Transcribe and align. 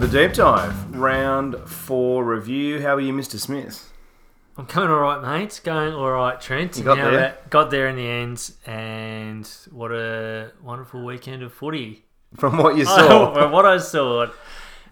to 0.00 0.06
the 0.06 0.26
deep 0.26 0.34
dive. 0.34 0.94
Round 0.94 1.56
four 1.66 2.22
review. 2.24 2.82
How 2.82 2.96
are 2.96 3.00
you, 3.00 3.14
Mr. 3.14 3.38
Smith? 3.38 3.92
I'm 4.58 4.66
going 4.66 4.90
all 4.90 4.98
right, 5.00 5.22
mate. 5.22 5.60
Going 5.64 5.94
all 5.94 6.10
right, 6.10 6.38
Trent. 6.38 6.76
You 6.76 6.84
got 6.84 6.98
Now 6.98 7.10
there? 7.10 7.38
got 7.48 7.70
there 7.70 7.88
in 7.88 7.96
the 7.96 8.06
end, 8.06 8.52
and 8.66 9.46
what 9.70 9.92
a 9.92 10.52
wonderful 10.62 11.02
weekend 11.02 11.42
of 11.42 11.52
footy. 11.52 12.04
From 12.36 12.58
what 12.58 12.76
you 12.76 12.84
saw. 12.96 13.32
from 13.32 13.52
what 13.52 13.64
I 13.64 13.78
saw. 13.78 14.26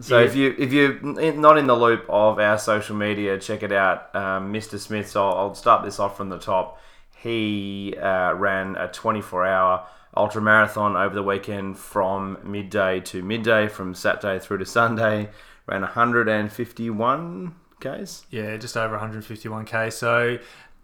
so 0.00 0.20
yeah. 0.20 0.24
if 0.24 0.34
you 0.36 0.54
if 0.58 0.72
you're 0.72 0.98
not 1.34 1.58
in 1.58 1.66
the 1.66 1.76
loop 1.76 2.06
of 2.08 2.38
our 2.38 2.56
social 2.58 2.96
media, 2.96 3.38
check 3.38 3.62
it 3.62 3.72
out. 3.72 4.14
Um, 4.14 4.52
Mr. 4.54 4.78
Smith. 4.78 5.10
So 5.10 5.28
I'll 5.28 5.36
I'll 5.36 5.54
start 5.54 5.84
this 5.84 5.98
off 5.98 6.16
from 6.16 6.30
the 6.30 6.38
top. 6.38 6.80
He 7.16 7.94
uh, 8.00 8.32
ran 8.34 8.76
a 8.76 8.88
24 8.88 9.44
hour 9.46 9.86
ultra 10.16 10.40
marathon 10.40 10.96
over 10.96 11.14
the 11.14 11.22
weekend 11.22 11.78
from 11.78 12.38
midday 12.44 13.00
to 13.00 13.22
midday, 13.22 13.68
from 13.68 13.94
Saturday 13.94 14.38
through 14.38 14.58
to 14.58 14.66
Sunday. 14.66 15.30
Ran 15.66 15.80
151 15.80 17.54
k's. 17.80 18.26
Yeah, 18.30 18.56
just 18.56 18.76
over 18.76 18.98
151k. 18.98 19.92
So, 19.92 20.38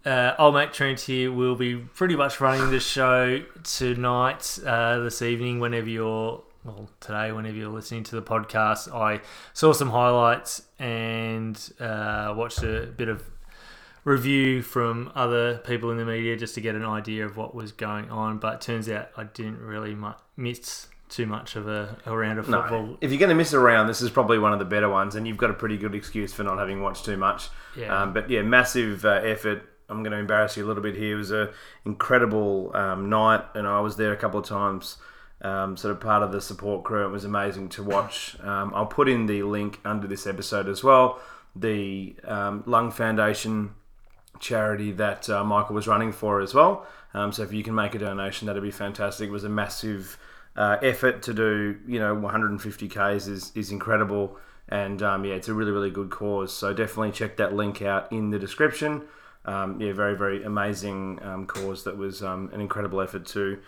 uh, 0.05 0.33
old 0.39 0.55
mate 0.55 0.75
here 1.01 1.31
will 1.31 1.55
be 1.55 1.75
pretty 1.75 2.15
much 2.15 2.41
running 2.41 2.71
the 2.71 2.79
show 2.79 3.43
tonight, 3.63 4.59
uh, 4.65 4.99
this 4.99 5.21
evening, 5.21 5.59
whenever 5.59 5.87
you're, 5.87 6.41
well, 6.63 6.89
today, 6.99 7.31
whenever 7.31 7.55
you're 7.55 7.69
listening 7.69 8.03
to 8.05 8.15
the 8.15 8.21
podcast. 8.23 8.93
I 8.93 9.21
saw 9.53 9.73
some 9.73 9.91
highlights 9.91 10.63
and 10.79 11.57
uh, 11.79 12.33
watched 12.35 12.63
a 12.63 12.87
bit 12.97 13.09
of 13.09 13.23
review 14.03 14.61
from 14.61 15.11
other 15.15 15.57
people 15.59 15.91
in 15.91 15.97
the 15.97 16.05
media 16.05 16.35
just 16.35 16.55
to 16.55 16.61
get 16.61 16.75
an 16.75 16.85
idea 16.85 17.25
of 17.25 17.37
what 17.37 17.53
was 17.53 17.71
going 17.71 18.09
on. 18.09 18.37
But 18.37 18.61
turns 18.61 18.89
out 18.89 19.09
I 19.15 19.25
didn't 19.25 19.59
really 19.59 19.95
miss 20.35 20.87
too 21.09 21.25
much 21.25 21.55
of 21.55 21.67
a, 21.67 21.97
a 22.05 22.15
round 22.15 22.39
of 22.39 22.45
football. 22.45 22.87
No. 22.87 22.97
If 23.01 23.11
you're 23.11 23.19
going 23.19 23.29
to 23.29 23.35
miss 23.35 23.53
a 23.53 23.59
round, 23.59 23.89
this 23.89 24.01
is 24.01 24.09
probably 24.09 24.39
one 24.39 24.53
of 24.53 24.59
the 24.59 24.65
better 24.65 24.89
ones, 24.89 25.15
and 25.15 25.27
you've 25.27 25.37
got 25.37 25.51
a 25.51 25.53
pretty 25.53 25.77
good 25.77 25.93
excuse 25.93 26.33
for 26.33 26.43
not 26.43 26.57
having 26.57 26.81
watched 26.81 27.05
too 27.05 27.17
much. 27.17 27.49
Yeah. 27.77 28.01
Um, 28.01 28.13
but 28.13 28.29
yeah, 28.29 28.41
massive 28.41 29.05
uh, 29.05 29.19
effort. 29.23 29.63
I'm 29.89 30.03
going 30.03 30.13
to 30.13 30.17
embarrass 30.17 30.55
you 30.55 30.65
a 30.65 30.67
little 30.67 30.81
bit 30.81 30.95
here. 30.95 31.15
It 31.15 31.17
was 31.17 31.31
a 31.31 31.51
incredible 31.85 32.71
um, 32.73 33.09
night, 33.09 33.43
and 33.53 33.67
I 33.67 33.81
was 33.81 33.97
there 33.97 34.13
a 34.13 34.17
couple 34.17 34.39
of 34.39 34.45
times. 34.45 34.97
Um, 35.43 35.75
sort 35.75 35.91
of 35.91 35.99
part 35.99 36.21
of 36.21 36.31
the 36.31 36.39
support 36.39 36.83
crew. 36.83 37.03
It 37.03 37.09
was 37.09 37.25
amazing 37.25 37.69
to 37.69 37.83
watch. 37.83 38.39
Um, 38.41 38.71
I'll 38.75 38.85
put 38.85 39.09
in 39.09 39.25
the 39.25 39.41
link 39.41 39.79
under 39.83 40.07
this 40.07 40.27
episode 40.27 40.69
as 40.69 40.83
well. 40.83 41.19
The 41.55 42.15
um, 42.25 42.61
Lung 42.67 42.91
Foundation 42.91 43.73
charity 44.41 44.91
that 44.93 45.29
uh, 45.29 45.43
Michael 45.43 45.75
was 45.75 45.87
running 45.87 46.11
for 46.11 46.41
as 46.41 46.53
well. 46.53 46.85
Um, 47.13 47.31
so 47.31 47.43
if 47.43 47.53
you 47.53 47.63
can 47.63 47.75
make 47.75 47.95
a 47.95 47.99
donation, 47.99 48.47
that'd 48.47 48.61
be 48.61 48.71
fantastic. 48.71 49.29
It 49.29 49.31
was 49.31 49.43
a 49.43 49.49
massive 49.49 50.17
uh, 50.55 50.77
effort 50.81 51.21
to 51.23 51.33
do. 51.33 51.77
You 51.87 51.99
know, 51.99 52.13
150 52.15 52.87
k's 52.89 53.27
is 53.27 53.51
is 53.55 53.71
incredible, 53.71 54.37
and 54.67 55.01
um, 55.01 55.25
yeah, 55.25 55.35
it's 55.35 55.47
a 55.47 55.53
really 55.53 55.71
really 55.71 55.91
good 55.91 56.09
cause. 56.09 56.53
So 56.53 56.73
definitely 56.73 57.11
check 57.11 57.37
that 57.37 57.53
link 57.53 57.81
out 57.81 58.11
in 58.11 58.31
the 58.31 58.39
description. 58.39 59.03
Um, 59.45 59.79
yeah, 59.81 59.93
very 59.93 60.15
very 60.15 60.43
amazing 60.43 61.19
um, 61.23 61.45
cause 61.45 61.83
that 61.83 61.97
was 61.97 62.21
um, 62.21 62.49
an 62.53 62.61
incredible 62.61 63.01
effort 63.01 63.25
to 63.27 63.59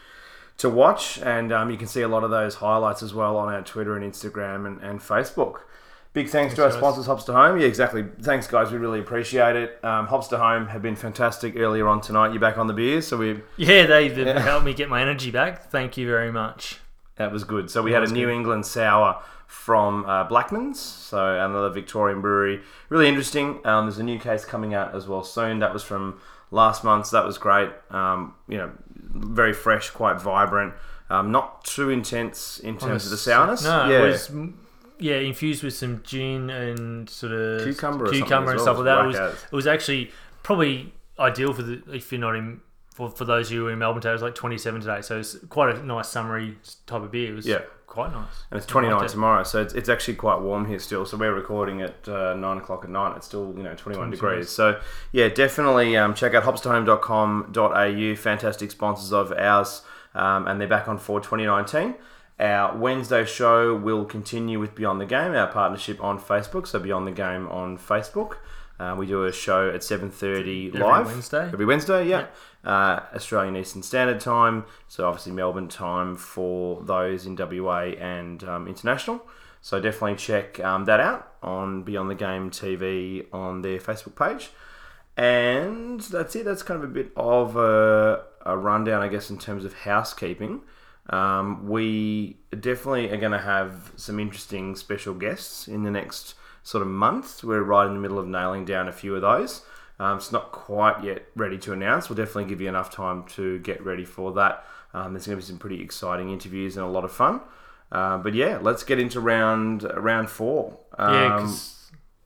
to 0.58 0.70
watch, 0.70 1.20
and 1.20 1.52
um, 1.52 1.70
you 1.70 1.78
can 1.78 1.88
see 1.88 2.02
a 2.02 2.08
lot 2.08 2.24
of 2.24 2.30
those 2.30 2.56
highlights 2.56 3.02
as 3.02 3.14
well 3.14 3.38
on 3.38 3.54
our 3.54 3.62
Twitter 3.62 3.96
and 3.96 4.14
Instagram 4.14 4.68
and, 4.68 4.82
and 4.82 5.00
Facebook. 5.00 5.62
Big 6.14 6.30
thanks, 6.30 6.54
to 6.54 6.64
our 6.64 6.70
guys. 6.70 6.78
sponsors, 6.78 7.06
Hops 7.08 7.24
to 7.24 7.34
Home. 7.34 7.60
Yeah, 7.60 7.66
exactly. 7.66 8.06
Thanks, 8.22 8.46
guys. 8.46 8.72
We 8.72 8.78
really 8.78 9.00
appreciate 9.00 9.56
it. 9.56 9.84
Um, 9.84 10.06
Hops 10.08 10.28
to 10.28 10.38
Home 10.38 10.68
have 10.68 10.82
been 10.84 10.96
fantastic 10.96 11.56
earlier 11.58 11.88
on 11.88 12.02
tonight. 12.02 12.32
You're 12.34 12.40
back 12.40 12.58
on 12.60 12.68
the 12.68 12.74
beers, 12.74 13.08
so 13.08 13.18
we 13.18 13.42
Yeah, 13.58 13.88
they 13.88 14.10
they've 14.10 14.28
Yeah. 14.28 14.40
helped 14.40 14.66
me 14.66 14.74
get 14.76 14.90
my 14.90 15.02
energy 15.02 15.32
back. 15.32 15.72
Thank 15.72 15.98
you 15.98 16.08
very 16.08 16.32
much. 16.32 16.80
that 17.16 17.32
was 17.32 17.44
good. 17.44 17.70
So 17.70 17.82
we 17.84 17.92
That 17.92 18.02
had 18.02 18.10
a 18.10 18.14
New 18.14 18.26
good. 18.28 18.34
England 18.34 18.66
sour 18.66 19.22
from 19.48 20.04
uh, 20.06 20.24
Blackman's, 20.24 20.80
so 20.80 21.36
another 21.36 21.70
Victorian 21.70 22.22
brewery. 22.22 22.62
Really 22.90 23.08
interesting. 23.08 23.60
Um, 23.66 23.86
there's 23.86 24.00
a 24.00 24.04
new 24.04 24.18
case 24.20 24.46
coming 24.46 24.74
out 24.74 24.96
as 24.96 25.08
well 25.08 25.24
soon. 25.24 25.60
That 25.60 25.74
was 25.74 25.84
from 25.84 26.20
last 26.52 26.84
month. 26.84 27.08
So 27.08 27.18
that 27.18 27.26
was 27.26 27.38
great. 27.38 27.70
Um, 27.92 28.34
you 28.48 28.58
know, 28.58 28.72
very 29.16 29.54
fresh, 29.54 29.90
quite 29.92 30.20
vibrant. 30.22 30.74
Um, 31.10 31.32
not 31.32 31.64
too 31.66 31.90
intense 31.92 32.60
in 32.60 32.78
terms 32.80 33.06
of 33.06 33.12
the 33.12 33.18
sourness. 33.18 33.64
No, 33.64 33.88
yeah. 33.88 34.04
it 34.04 34.08
was 34.08 34.32
yeah 35.00 35.16
infused 35.16 35.64
with 35.64 35.74
some 35.74 36.02
gin 36.04 36.50
and 36.50 37.10
sort 37.10 37.32
of 37.34 37.64
Cucumber 37.64 38.10
cucumber 38.12 38.52
and 38.52 38.58
well. 38.58 38.66
stuff 38.66 38.78
like 38.78 38.86
that. 38.86 39.04
It 39.04 39.08
was 39.08 39.44
it 39.52 39.56
was 39.56 39.68
actually 39.68 40.12
probably 40.44 40.94
ideal 41.20 41.54
for 41.54 41.62
the 41.64 41.82
if 41.94 42.12
you're 42.12 42.22
not 42.22 42.36
in. 42.36 42.62
For, 42.96 43.10
for 43.10 43.26
those 43.26 43.48
of 43.48 43.54
you 43.54 43.70
in 43.70 43.80
Melbourne 43.80 44.02
today, 44.04 44.12
it 44.12 44.14
was 44.14 44.22
like 44.22 44.36
27 44.36 44.82
today, 44.82 45.02
so 45.02 45.18
it's 45.18 45.36
quite 45.50 45.76
a 45.76 45.84
nice 45.84 46.10
summery 46.10 46.58
type 46.86 47.02
of 47.02 47.10
beer. 47.12 47.32
It 47.32 47.36
was 47.36 47.48
Yeah. 47.48 47.62
quite 47.88 48.12
nice. 48.12 48.44
And 48.52 48.58
it's 48.60 48.68
29 48.68 48.96
liked 49.00 49.10
it. 49.10 49.14
tomorrow, 49.14 49.42
so 49.42 49.64
it's, 49.64 49.74
it's 49.74 49.90
actually 49.90 50.14
quite 50.14 50.40
warm 50.42 50.68
here 50.68 50.78
still. 50.78 51.04
So 51.04 51.18
we're 51.18 51.34
recording 51.34 51.82
at 51.82 52.08
uh, 52.08 52.36
9 52.36 52.58
o'clock 52.60 52.84
at 52.84 52.92
night. 52.92 53.18
It's 53.18 53.26
still, 53.26 53.52
you 53.58 53.64
know, 53.64 53.74
21 53.74 54.10
22 54.10 54.12
degrees. 54.12 54.50
So, 54.50 54.80
yeah, 55.12 55.28
definitely 55.30 55.98
um, 55.98 56.14
check 56.14 56.36
out 56.36 56.44
hopstohome.com.au. 56.44 58.16
Fantastic 58.16 58.70
sponsors 58.72 59.12
of 59.12 59.32
ours. 59.32 59.82
Um, 60.16 60.48
and 60.48 60.62
they're 60.62 60.68
back 60.68 60.88
on 60.88 61.00
for 61.00 61.20
2019. 61.20 61.96
Our 62.40 62.76
Wednesday 62.78 63.26
show 63.26 63.76
will 63.76 64.06
continue 64.06 64.60
with 64.60 64.76
Beyond 64.76 65.00
the 65.00 65.06
Game, 65.06 65.34
our 65.34 65.48
partnership 65.48 66.04
on 66.04 66.20
Facebook. 66.20 66.68
So 66.68 66.80
Beyond 66.80 67.08
the 67.08 67.12
Game 67.12 67.48
on 67.48 67.78
Facebook. 67.78 68.38
Uh, 68.80 68.96
we 68.98 69.06
do 69.06 69.24
a 69.24 69.32
show 69.32 69.70
at 69.70 69.82
7.30 69.82 70.70
Every 70.70 70.80
live. 70.80 71.06
Wednesday. 71.06 71.50
Every 71.54 71.66
Wednesday, 71.66 72.08
yeah. 72.08 72.26
Uh, 72.64 73.02
Australian 73.14 73.56
Eastern 73.56 73.84
Standard 73.84 74.20
Time. 74.20 74.66
So 74.88 75.08
obviously 75.08 75.32
Melbourne 75.32 75.68
time 75.68 76.16
for 76.16 76.82
those 76.84 77.26
in 77.26 77.36
WA 77.36 77.94
and 78.00 78.44
um, 78.44 78.68
international. 78.68 79.22
So 79.62 79.80
definitely 79.80 80.18
check 80.18 80.60
um, 80.60 80.86
that 80.86 81.00
out 81.00 81.34
on 81.42 81.84
Beyond 81.84 82.10
the 82.10 82.16
Game 82.16 82.50
TV 82.50 83.26
on 83.32 83.62
their 83.62 83.80
Facebook 83.80 84.16
page. 84.16 84.50
And 85.16 86.02
that's 86.02 86.36
it. 86.36 86.44
That's 86.44 86.64
kind 86.64 86.84
of 86.84 86.90
a 86.90 86.92
bit 86.92 87.12
of 87.16 87.56
a, 87.56 88.24
a 88.46 88.58
rundown, 88.58 89.02
I 89.02 89.08
guess, 89.08 89.30
in 89.30 89.38
terms 89.38 89.64
of 89.64 89.74
housekeeping. 89.74 90.62
Um, 91.10 91.68
we 91.68 92.38
definitely 92.58 93.10
are 93.12 93.18
going 93.18 93.32
to 93.34 93.38
have 93.40 93.92
some 93.96 94.20
interesting 94.20 94.76
special 94.76 95.14
guests 95.14 95.68
in 95.68 95.84
the 95.84 95.92
next 95.92 96.36
sort 96.64 96.82
of 96.82 96.88
month. 96.88 97.44
We're 97.44 97.62
right 97.62 97.86
in 97.88 97.94
the 97.94 98.00
middle 98.00 98.20
of 98.20 98.28
nailing 98.28 98.64
down 98.66 98.88
a 98.88 98.94
few 98.94 99.16
of 99.16 99.22
those. 99.22 99.64
Um, 100.00 100.18
it's 100.18 100.32
not 100.32 100.52
quite 100.52 101.04
yet 101.04 101.26
ready 101.36 101.58
to 101.60 101.74
announce. 101.74 102.10
We'll 102.10 102.16
definitely 102.16 102.46
give 102.46 102.62
you 102.62 102.70
enough 102.70 102.90
time 102.90 103.24
to 103.36 103.60
get 103.60 103.84
ready 103.86 104.06
for 104.06 104.32
that. 104.34 104.66
Um, 104.94 105.14
there's 105.14 105.26
going 105.28 105.38
to 105.38 105.44
be 105.44 105.48
some 105.48 105.58
pretty 105.60 105.82
exciting 105.82 106.30
interviews 106.30 106.78
and 106.78 106.86
a 106.86 106.90
lot 106.90 107.04
of 107.04 107.12
fun. 107.12 107.42
Uh, 107.92 108.18
but 108.18 108.34
yeah, 108.34 108.58
let's 108.62 108.84
get 108.84 108.98
into 109.00 109.20
round 109.20 109.84
round 109.98 110.30
four. 110.30 110.80
Yeah, 110.98 111.36
Um, 111.36 111.42
'cause 111.42 111.73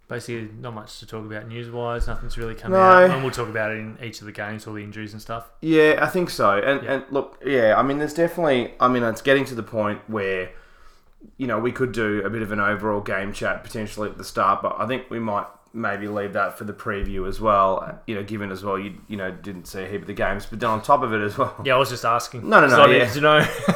basically 0.07 0.49
not 0.59 0.73
much 0.73 0.99
to 0.99 1.05
talk 1.05 1.25
about 1.25 1.47
news 1.47 1.69
wise. 1.69 2.07
Nothing's 2.07 2.37
really 2.37 2.55
come 2.55 2.71
No. 2.71 2.79
out, 2.79 3.09
and 3.09 3.21
we'll 3.23 3.31
talk 3.31 3.49
about 3.49 3.71
it 3.71 3.79
in 3.79 3.97
each 4.01 4.19
of 4.21 4.25
the 4.25 4.31
games, 4.31 4.65
all 4.67 4.73
the 4.73 4.83
injuries 4.83 5.13
and 5.13 5.21
stuff. 5.21 5.49
Yeah, 5.61 5.99
I 6.01 6.07
think 6.07 6.29
so. 6.29 6.51
And 6.51 6.83
Yeah. 6.83 6.93
and 6.93 7.03
look, 7.09 7.39
yeah, 7.45 7.75
I 7.77 7.83
mean, 7.83 7.97
there's 7.99 8.13
definitely. 8.13 8.73
I 8.79 8.87
mean, 8.87 9.03
it's 9.03 9.21
getting 9.21 9.45
to 9.45 9.55
the 9.55 9.63
point 9.63 10.01
where, 10.07 10.49
you 11.37 11.47
know, 11.47 11.59
we 11.59 11.71
could 11.71 11.91
do 11.91 12.21
a 12.25 12.29
bit 12.29 12.41
of 12.41 12.51
an 12.51 12.59
overall 12.59 13.01
game 13.01 13.33
chat 13.33 13.63
potentially 13.63 14.09
at 14.09 14.17
the 14.17 14.23
start, 14.23 14.61
but 14.61 14.75
I 14.79 14.87
think 14.87 15.09
we 15.09 15.19
might 15.19 15.45
maybe 15.77 16.07
leave 16.07 16.33
that 16.33 16.57
for 16.57 16.63
the 16.63 16.73
preview 16.73 17.27
as 17.27 17.39
well. 17.39 18.01
You 18.07 18.15
know, 18.15 18.23
given 18.23 18.51
as 18.51 18.63
well, 18.63 18.77
you 18.77 18.95
you 19.07 19.15
know 19.15 19.31
didn't 19.31 19.65
see 19.67 19.83
a 19.83 19.87
heap 19.87 20.01
of 20.01 20.07
the 20.07 20.13
games, 20.13 20.45
but 20.45 20.59
then 20.59 20.69
on 20.69 20.81
top 20.81 21.03
of 21.03 21.13
it 21.13 21.21
as 21.21 21.37
well. 21.37 21.55
Yeah, 21.63 21.75
I 21.75 21.77
was 21.77 21.89
just 21.89 22.03
asking. 22.03 22.49
No, 22.49 22.59
no, 22.59 22.67
no, 22.67 22.85
yeah. 22.87 23.09
to 23.09 23.21
know. 23.21 23.37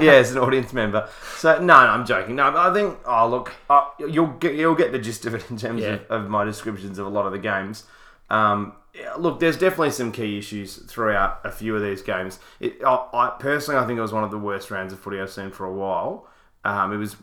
yeah, 0.00 0.12
as 0.12 0.32
an 0.32 0.38
audience 0.42 0.72
member. 0.72 1.08
So 1.36 1.58
no, 1.58 1.66
no, 1.66 1.74
I'm 1.74 2.06
joking. 2.06 2.36
No, 2.36 2.50
but 2.52 2.70
I 2.70 2.72
think. 2.74 2.98
Oh, 3.04 3.28
look, 3.28 3.52
uh, 3.68 3.86
you'll 3.98 4.28
get 4.28 4.54
you'll 4.54 4.74
get 4.74 4.92
the 4.92 4.98
gist 4.98 5.26
of 5.26 5.34
it 5.34 5.50
in 5.50 5.56
terms 5.56 5.82
Yeah. 5.82 5.94
of, 6.08 6.10
of 6.24 6.30
my 6.30 6.44
descriptions 6.44 6.98
of 6.98 7.06
a 7.06 7.10
lot 7.10 7.26
of 7.26 7.32
the 7.32 7.38
games. 7.38 7.84
Um, 8.30 8.74
yeah, 8.94 9.14
look, 9.14 9.40
there's 9.40 9.56
definitely 9.58 9.90
some 9.90 10.12
key 10.12 10.38
issues 10.38 10.76
throughout 10.76 11.40
a 11.44 11.50
few 11.50 11.74
of 11.76 11.82
these 11.82 12.02
games. 12.02 12.38
It, 12.60 12.76
I, 12.84 13.06
I 13.12 13.36
personally, 13.38 13.80
I 13.80 13.86
think 13.86 13.98
it 13.98 14.02
was 14.02 14.12
one 14.12 14.24
of 14.24 14.30
the 14.30 14.38
worst 14.38 14.70
rounds 14.70 14.92
of 14.92 15.00
footy 15.00 15.20
I've 15.20 15.30
seen 15.30 15.50
for 15.50 15.64
a 15.66 15.72
while. 15.72 16.28
Um, 16.64 16.92
it 16.92 16.96
was, 16.96 17.16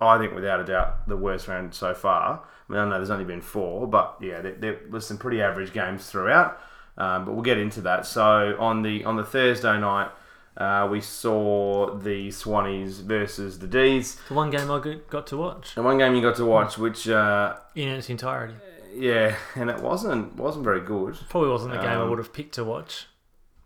I 0.00 0.18
think, 0.18 0.34
without 0.34 0.60
a 0.60 0.64
doubt, 0.64 1.08
the 1.08 1.16
worst 1.16 1.48
round 1.48 1.72
so 1.74 1.94
far. 1.94 2.42
I 2.68 2.72
mean, 2.72 2.80
I 2.80 2.84
know 2.88 2.96
there's 2.96 3.10
only 3.10 3.24
been 3.24 3.40
four, 3.42 3.86
but 3.86 4.16
yeah, 4.20 4.40
there, 4.40 4.52
there 4.54 4.78
was 4.90 5.06
some 5.06 5.18
pretty 5.18 5.42
average 5.42 5.72
games 5.72 6.08
throughout. 6.10 6.58
Um, 6.96 7.24
but 7.24 7.32
we'll 7.34 7.42
get 7.42 7.58
into 7.58 7.80
that. 7.82 8.06
So 8.06 8.56
on 8.58 8.82
the 8.82 9.04
on 9.04 9.16
the 9.16 9.24
Thursday 9.24 9.78
night, 9.80 10.10
uh, 10.56 10.86
we 10.90 11.00
saw 11.00 11.94
the 11.96 12.28
Swannies 12.28 13.02
versus 13.02 13.58
the 13.58 13.66
D's. 13.66 14.16
the 14.28 14.34
one 14.34 14.50
game 14.50 14.70
I 14.70 14.78
got- 15.10 15.26
to 15.26 15.36
watch 15.36 15.74
The 15.74 15.82
one 15.82 15.98
game 15.98 16.14
you 16.14 16.22
got 16.22 16.36
to 16.36 16.44
watch, 16.44 16.78
which 16.78 17.08
uh, 17.08 17.56
in 17.74 17.88
its 17.88 18.08
entirety. 18.10 18.54
yeah, 18.94 19.34
and 19.56 19.68
it 19.70 19.80
wasn't 19.82 20.36
wasn't 20.36 20.64
very 20.64 20.80
good. 20.80 21.16
Probably 21.28 21.50
wasn't 21.50 21.72
the 21.72 21.78
game 21.80 21.88
I 21.98 22.02
Um, 22.02 22.10
would 22.10 22.18
have 22.20 22.32
picked 22.32 22.54
to 22.54 22.64
watch, 22.64 23.08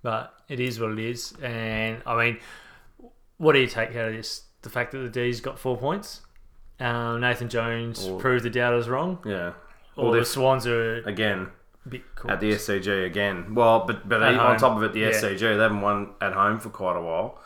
but 0.03 0.33
it 0.49 0.59
is 0.59 0.81
what 0.81 0.91
it 0.93 0.99
is. 0.99 1.35
And 1.43 2.01
I 2.07 2.17
mean, 2.25 2.39
what 3.37 3.53
do 3.53 3.59
you 3.61 3.67
take 3.67 3.91
out 3.91 4.09
of 4.09 4.15
this? 4.15 4.45
The 4.63 4.71
fact 4.71 4.93
that 4.93 4.99
the 4.99 5.11
D's 5.11 5.41
got 5.43 5.59
four 5.59 5.77
points. 5.77 6.23
Um, 6.81 7.21
Nathan 7.21 7.49
Jones 7.49 8.07
Or- 8.07 8.19
proved 8.21 8.45
the 8.45 8.51
doubters 8.51 8.89
wrong. 8.89 9.19
Yeah, 9.25 9.53
Or 9.97 10.15
the 10.15 10.25
Swans 10.25 10.67
are 10.67 10.97
again 11.09 11.49
bit 11.89 12.03
at 12.29 12.41
the. 12.41 12.53
SCG 12.53 13.05
again. 13.07 13.55
Well, 13.55 13.85
but 13.87 14.09
but 14.09 14.23
on 14.23 14.57
top 14.59 14.77
of 14.77 14.83
it, 14.83 14.93
the 14.93 15.01
Yeah. 15.01 15.09
SCG 15.11 15.41
they 15.57 15.63
haven't 15.63 15.81
won 15.81 16.11
at 16.21 16.33
home 16.35 16.59
for 16.61 16.69
quite 16.71 16.97
a 16.97 17.01
while. 17.01 17.39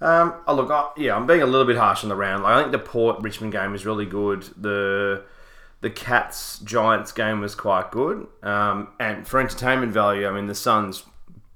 Um, 0.00 0.34
oh 0.46 0.54
look, 0.54 0.70
I, 0.70 0.88
yeah, 0.96 1.16
I'm 1.16 1.26
being 1.26 1.42
a 1.42 1.46
little 1.46 1.66
bit 1.66 1.76
harsh 1.78 2.02
on 2.02 2.10
the 2.10 2.16
round. 2.16 2.42
Like, 2.42 2.52
I 2.56 2.60
think 2.60 2.72
the 2.72 2.78
Port 2.78 3.22
Richmond 3.22 3.52
game 3.52 3.72
was 3.72 3.86
really 3.86 4.04
good. 4.06 4.42
The 4.56 5.22
the 5.80 5.90
Cats 5.90 6.58
Giants 6.60 7.12
game 7.12 7.40
was 7.40 7.54
quite 7.54 7.90
good. 7.90 8.26
Um, 8.42 8.88
and 8.98 9.26
for 9.28 9.38
entertainment 9.40 9.92
value, 9.92 10.26
I 10.26 10.32
mean, 10.32 10.46
the 10.48 10.54
Suns 10.54 11.04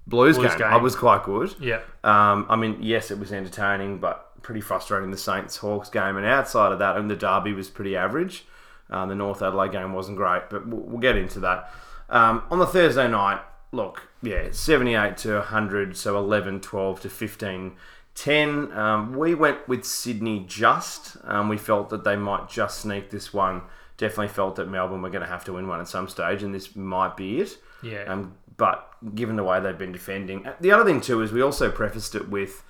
Blues, 0.06 0.36
Blues 0.38 0.50
game, 0.50 0.58
game. 0.58 0.68
I 0.68 0.76
was 0.76 0.94
quite 0.96 1.24
good. 1.24 1.54
Yeah. 1.60 1.80
Um, 2.04 2.46
I 2.48 2.56
mean, 2.56 2.78
yes, 2.80 3.10
it 3.10 3.18
was 3.18 3.32
entertaining, 3.32 3.98
but 3.98 4.29
pretty 4.42 4.60
frustrating. 4.60 5.10
The 5.10 5.16
Saints 5.16 5.58
Hawks 5.58 5.88
game, 5.88 6.16
and 6.16 6.26
outside 6.26 6.72
of 6.72 6.78
that, 6.78 6.96
and 6.96 7.10
the 7.10 7.16
Derby 7.16 7.52
was 7.52 7.68
pretty 7.68 7.96
average. 7.96 8.44
Um, 8.90 9.08
the 9.08 9.14
North 9.14 9.42
Adelaide 9.42 9.72
game 9.72 9.92
wasn't 9.92 10.16
great, 10.16 10.50
but 10.50 10.66
we'll, 10.66 10.80
we'll 10.80 10.98
get 10.98 11.16
into 11.16 11.40
that. 11.40 11.72
Um, 12.08 12.42
on 12.50 12.58
the 12.58 12.66
Thursday 12.66 13.08
night, 13.08 13.40
look, 13.72 14.08
yeah, 14.22 14.48
78 14.50 15.16
to 15.18 15.34
100, 15.34 15.96
so 15.96 16.18
11, 16.18 16.60
12 16.60 17.00
to 17.02 17.08
15, 17.08 17.72
10. 18.14 18.72
Um, 18.72 19.16
we 19.16 19.34
went 19.34 19.68
with 19.68 19.84
Sydney 19.84 20.44
just. 20.46 21.16
Um, 21.24 21.48
we 21.48 21.56
felt 21.56 21.90
that 21.90 22.04
they 22.04 22.16
might 22.16 22.48
just 22.48 22.80
sneak 22.80 23.10
this 23.10 23.32
one. 23.32 23.62
Definitely 23.96 24.28
felt 24.28 24.56
that 24.56 24.68
Melbourne 24.68 25.02
were 25.02 25.10
going 25.10 25.22
to 25.22 25.28
have 25.28 25.44
to 25.44 25.52
win 25.52 25.68
one 25.68 25.80
at 25.80 25.88
some 25.88 26.08
stage, 26.08 26.42
and 26.42 26.54
this 26.54 26.74
might 26.74 27.16
be 27.16 27.40
it. 27.40 27.58
Yeah. 27.82 28.04
Um, 28.04 28.34
but 28.56 28.94
given 29.14 29.36
the 29.36 29.44
way 29.44 29.60
they've 29.60 29.78
been 29.78 29.92
defending, 29.92 30.46
the 30.60 30.72
other 30.72 30.84
thing 30.84 31.00
too 31.00 31.22
is 31.22 31.32
we 31.32 31.40
also 31.40 31.70
prefaced 31.70 32.14
it 32.14 32.28
with 32.28 32.62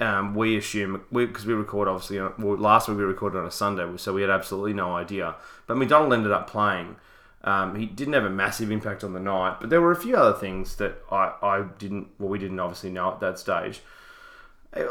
um, 0.00 0.34
we 0.34 0.56
assume 0.56 1.04
because 1.12 1.46
we, 1.46 1.54
record 1.54 1.86
obviously 1.88 2.18
on, 2.18 2.32
well, 2.38 2.56
last 2.56 2.88
week 2.88 2.98
we 2.98 3.04
recorded 3.04 3.38
on 3.38 3.46
a 3.46 3.50
Sunday, 3.50 3.86
so 3.96 4.12
we 4.12 4.22
had 4.22 4.30
absolutely 4.30 4.72
no 4.72 4.96
idea. 4.96 5.34
But 5.66 5.76
McDonald 5.76 6.12
ended 6.12 6.32
up 6.32 6.48
playing. 6.48 6.96
Um, 7.42 7.74
he 7.74 7.86
didn't 7.86 8.14
have 8.14 8.24
a 8.24 8.30
massive 8.30 8.70
impact 8.70 9.02
on 9.04 9.12
the 9.12 9.20
night, 9.20 9.58
but 9.60 9.70
there 9.70 9.80
were 9.80 9.92
a 9.92 9.96
few 9.96 10.16
other 10.16 10.38
things 10.38 10.76
that 10.76 11.02
I, 11.10 11.32
I 11.42 11.64
didn't. 11.78 12.08
Well, 12.18 12.28
we 12.28 12.38
didn't 12.38 12.60
obviously 12.60 12.90
know 12.90 13.12
at 13.12 13.20
that 13.20 13.38
stage. 13.38 13.80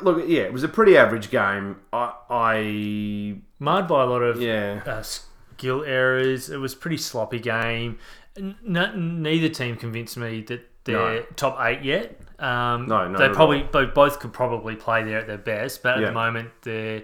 Look, 0.02 0.26
yeah, 0.28 0.42
it 0.42 0.52
was 0.54 0.64
a 0.64 0.68
pretty 0.68 0.98
average 0.98 1.30
game. 1.32 1.78
I, 1.94 2.14
I 2.30 3.38
Marred 3.60 3.88
by 3.88 4.04
a 4.04 4.06
lot 4.06 4.22
of 4.22 4.42
yeah, 4.42 4.82
uh, 4.86 5.02
skill 5.02 5.84
errors. 5.86 6.50
It 6.50 6.58
was 6.58 6.74
a 6.74 6.78
pretty 6.78 6.98
sloppy 6.98 7.40
game. 7.40 7.98
N- 8.38 9.22
neither 9.22 9.48
team 9.50 9.76
convinced 9.78 10.18
me 10.18 10.42
that 10.44 10.68
they're 10.84 10.96
No. 11.22 11.26
top 11.36 11.58
eight 11.62 11.84
yet. 11.84 12.20
Um, 12.40 12.88
No, 12.88 13.08
not 13.08 13.18
they 13.20 13.30
probably 13.30 13.64
both, 13.64 13.94
both 13.94 14.20
could 14.20 14.34
probably 14.34 14.76
play 14.76 15.04
there 15.04 15.20
at 15.20 15.28
their 15.28 15.38
best, 15.38 15.84
but 15.84 15.96
at 15.96 16.00
Yeah. 16.02 16.08
the 16.08 16.14
moment 16.14 16.50
they're 16.62 17.04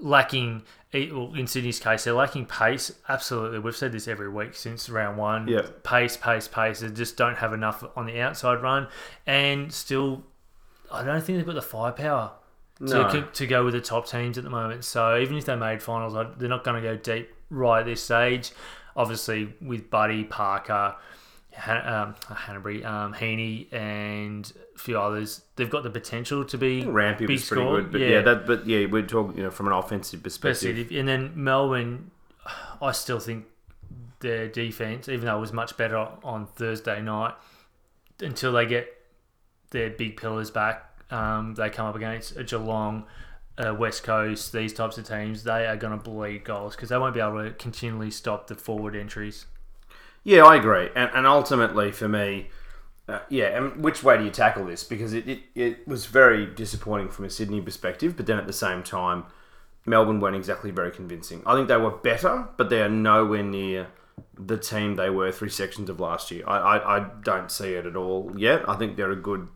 lacking. 0.00 0.62
Well, 0.92 1.34
in 1.34 1.46
Sydney's 1.46 1.78
case, 1.78 2.04
they're 2.04 2.14
lacking 2.14 2.46
pace. 2.46 2.90
Absolutely, 3.08 3.60
we've 3.60 3.76
said 3.76 3.92
this 3.92 4.08
every 4.08 4.28
week 4.28 4.54
since 4.54 4.88
round 4.88 5.18
one. 5.18 5.46
Yeah. 5.46 5.66
pace, 5.84 6.16
pace, 6.16 6.48
pace. 6.48 6.80
They 6.80 6.88
just 6.88 7.16
don't 7.16 7.36
have 7.36 7.52
enough 7.52 7.84
on 7.94 8.06
the 8.06 8.20
outside 8.20 8.60
run, 8.62 8.88
and 9.26 9.72
still, 9.72 10.24
I 10.90 11.04
don't 11.04 11.22
think 11.22 11.38
they've 11.38 11.46
got 11.46 11.54
the 11.54 11.62
firepower 11.62 12.32
no. 12.80 13.08
to, 13.10 13.22
to 13.22 13.46
go 13.46 13.64
with 13.64 13.74
the 13.74 13.80
top 13.80 14.08
teams 14.08 14.36
at 14.38 14.44
the 14.44 14.50
moment. 14.50 14.84
So 14.84 15.16
even 15.18 15.36
if 15.36 15.44
they 15.44 15.54
made 15.54 15.82
finals, 15.82 16.14
they're 16.38 16.48
not 16.48 16.64
going 16.64 16.82
to 16.82 16.88
go 16.88 16.96
deep 16.96 17.32
right 17.50 17.80
at 17.80 17.86
this 17.86 18.02
stage. 18.02 18.50
Obviously, 18.96 19.54
with 19.60 19.90
Buddy, 19.90 20.24
Parker, 20.24 20.96
Han- 21.56 21.86
um, 21.86 22.14
Hannebery, 22.28 22.84
um, 22.84 23.12
Heaney, 23.14 23.72
and 23.72 24.50
a 24.74 24.78
few 24.78 24.98
others, 24.98 25.42
they've 25.56 25.68
got 25.70 25.82
the 25.82 25.90
potential 25.90 26.44
to 26.44 26.56
be 26.58 26.84
Rampy 26.86 27.26
big 27.26 27.38
was 27.38 27.48
pretty 27.48 27.64
good, 27.64 27.92
but 27.92 28.00
Yeah. 28.00 28.08
yeah. 28.08 28.22
that 28.22 28.46
but 28.46 28.66
yeah, 28.66 28.86
we're 28.86 29.02
talking 29.02 29.36
you 29.36 29.42
know 29.44 29.50
from 29.50 29.66
an 29.66 29.72
offensive 29.72 30.22
perspective. 30.22 30.76
perspective. 30.76 30.98
And 30.98 31.08
then 31.08 31.32
Melbourne, 31.34 32.10
I 32.80 32.92
still 32.92 33.18
think 33.18 33.46
their 34.20 34.48
defense, 34.48 35.08
even 35.08 35.26
though 35.26 35.36
it 35.38 35.40
was 35.40 35.52
much 35.52 35.76
better 35.76 35.96
on 36.22 36.46
Thursday 36.54 37.00
night, 37.02 37.34
until 38.20 38.52
they 38.52 38.66
get 38.66 38.86
their 39.70 39.90
big 39.90 40.16
pillars 40.16 40.50
back, 40.50 40.84
um, 41.10 41.54
they 41.54 41.68
come 41.70 41.86
up 41.86 41.96
against 41.96 42.36
a 42.36 42.44
Geelong, 42.44 43.04
uh, 43.58 43.74
West 43.74 44.02
Coast, 44.02 44.52
these 44.52 44.72
types 44.72 44.98
of 44.98 45.06
teams, 45.06 45.44
they 45.44 45.66
are 45.66 45.76
going 45.76 45.96
to 45.96 46.02
bleed 46.02 46.44
goals 46.44 46.76
because 46.76 46.88
they 46.90 46.98
won't 46.98 47.14
be 47.14 47.20
able 47.20 47.42
to 47.42 47.50
continually 47.52 48.10
stop 48.10 48.46
the 48.46 48.54
forward 48.54 48.94
entries. 48.94 49.46
Yeah, 50.24 50.44
I 50.44 50.56
agree. 50.56 50.88
And, 50.94 51.10
and 51.14 51.26
ultimately, 51.26 51.92
for 51.92 52.08
me, 52.08 52.48
uh, 53.08 53.20
yeah, 53.28 53.56
and 53.56 53.82
which 53.82 54.02
way 54.02 54.18
do 54.18 54.24
you 54.24 54.30
tackle 54.30 54.66
this? 54.66 54.84
Because 54.84 55.12
it, 55.12 55.28
it, 55.28 55.40
it 55.54 55.88
was 55.88 56.06
very 56.06 56.46
disappointing 56.46 57.08
from 57.08 57.24
a 57.24 57.30
Sydney 57.30 57.60
perspective, 57.60 58.16
but 58.16 58.26
then 58.26 58.38
at 58.38 58.46
the 58.46 58.52
same 58.52 58.82
time, 58.82 59.24
Melbourne 59.86 60.20
weren't 60.20 60.36
exactly 60.36 60.70
very 60.70 60.90
convincing. 60.90 61.42
I 61.46 61.54
think 61.54 61.68
they 61.68 61.76
were 61.76 61.90
better, 61.90 62.48
but 62.56 62.70
they 62.70 62.82
are 62.82 62.88
nowhere 62.88 63.42
near 63.42 63.88
the 64.38 64.58
team 64.58 64.96
they 64.96 65.10
were 65.10 65.32
three 65.32 65.48
sections 65.48 65.88
of 65.88 65.98
last 66.00 66.30
year. 66.30 66.44
I, 66.46 66.58
I, 66.58 66.98
I 66.98 67.10
don't 67.22 67.50
see 67.50 67.74
it 67.74 67.86
at 67.86 67.96
all 67.96 68.32
yet. 68.36 68.68
I 68.68 68.76
think 68.76 68.96
they're 68.96 69.10
a 69.10 69.16
good 69.16 69.48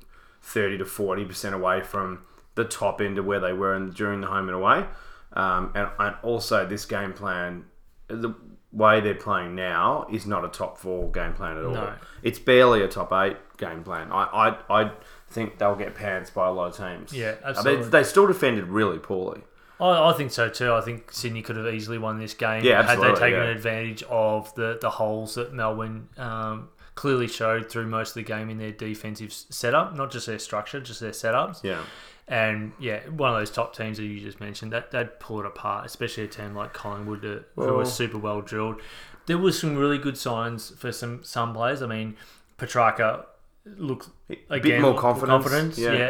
30 0.43 0.79
to 0.79 0.85
40% 0.85 1.53
away 1.53 1.83
from 1.83 2.23
the 2.55 2.65
top 2.65 3.01
end 3.01 3.19
of 3.19 3.25
where 3.25 3.41
they 3.41 3.53
were 3.53 3.75
in, 3.75 3.91
during 3.91 4.21
the 4.21 4.27
home 4.27 4.49
and 4.49 4.57
away. 4.57 4.85
Um, 5.33 5.73
and, 5.75 5.89
and 5.99 6.17
also, 6.23 6.67
this 6.67 6.85
game 6.85 7.13
plan, 7.13 7.65
the 8.09 8.35
way 8.75 9.01
they're 9.01 9.15
playing 9.15 9.55
now, 9.55 10.07
is 10.11 10.27
not 10.27 10.45
a 10.45 10.49
top 10.49 10.79
four 10.79 11.11
game 11.11 11.33
plan 11.33 11.57
at 11.57 11.65
all. 11.65 11.75
No. 11.75 11.95
It's 12.23 12.39
barely 12.39 12.83
a 12.83 12.89
top 12.89 13.13
eight 13.13 13.37
game 13.57 13.85
plan. 13.85 14.11
I, 14.13 14.57
I, 14.69 14.83
I 14.83 14.91
think 15.29 15.59
they'll 15.59 15.77
get 15.77 15.95
pants 15.95 16.31
by 16.31 16.49
a 16.49 16.53
lot 16.53 16.69
of 16.69 16.77
teams. 16.77 17.13
Yeah, 17.13 17.37
absolutely. 17.45 17.85
They, 17.85 17.91
they 17.91 18.05
still 18.05 18.27
defended 18.27 18.67
really 18.67 18.99
poorly. 18.99 19.43
I, 19.81 20.11
I 20.11 20.13
think 20.13 20.31
so 20.31 20.49
too. 20.49 20.73
I 20.73 20.81
think 20.81 21.13
Sydney 21.13 21.43
could 21.43 21.57
have 21.57 21.73
easily 21.73 21.99
won 21.99 22.19
this 22.19 22.35
game 22.35 22.65
Yeah, 22.65 22.83
had 22.83 23.01
they 23.01 23.13
taken 23.15 23.41
yeah. 23.41 23.51
advantage 23.51 24.03
of 24.05 24.55
the, 24.55 24.79
the 24.81 24.91
holes 24.91 25.35
that 25.35 25.53
Melbourne 25.53 26.09
um, 26.17 26.69
clearly 26.95 27.27
showed 27.27 27.71
through 27.71 27.87
most 27.87 28.11
of 28.11 28.15
the 28.15 28.23
game 28.23 28.51
in 28.51 28.59
their 28.59 28.73
defensive 28.73 29.33
setup, 29.33 29.95
not 29.97 30.11
just 30.13 30.27
their 30.27 30.39
structure, 30.39 30.81
just 30.81 31.01
their 31.01 31.11
setups. 31.11 31.63
Yeah. 31.63 31.83
And 32.27 32.73
yeah, 32.81 33.01
one 33.09 33.31
of 33.33 33.39
those 33.39 33.51
top 33.51 33.77
teams 33.77 33.99
that 33.99 34.05
you 34.05 34.19
just 34.21 34.41
mentioned, 34.41 34.73
that 34.73 34.91
they'd 34.91 35.19
pull 35.21 35.41
it 35.41 35.47
apart, 35.47 35.85
especially 35.85 36.25
a 36.25 36.29
team 36.29 36.55
like 36.55 36.73
Collingwood 36.73 37.21
that, 37.23 37.45
who 37.55 37.61
Well- 37.67 37.77
was 37.77 37.93
super 37.93 38.19
well 38.19 38.41
drilled. 38.41 38.81
There 39.27 39.39
was 39.39 39.59
some 39.59 39.77
really 39.77 39.99
good 39.99 40.17
signs 40.19 40.71
for 40.71 40.93
some 40.93 41.23
some 41.25 41.55
players. 41.55 41.81
I 41.83 41.87
mean, 41.87 42.17
Petrarca 42.59 43.27
looked 43.65 44.09
A 44.31 44.37
again 44.51 44.63
bit 44.63 44.81
more 44.83 44.93
with 44.93 45.01
confidence. 45.01 45.79
yeah, 45.79 45.93
yeah. 45.93 46.09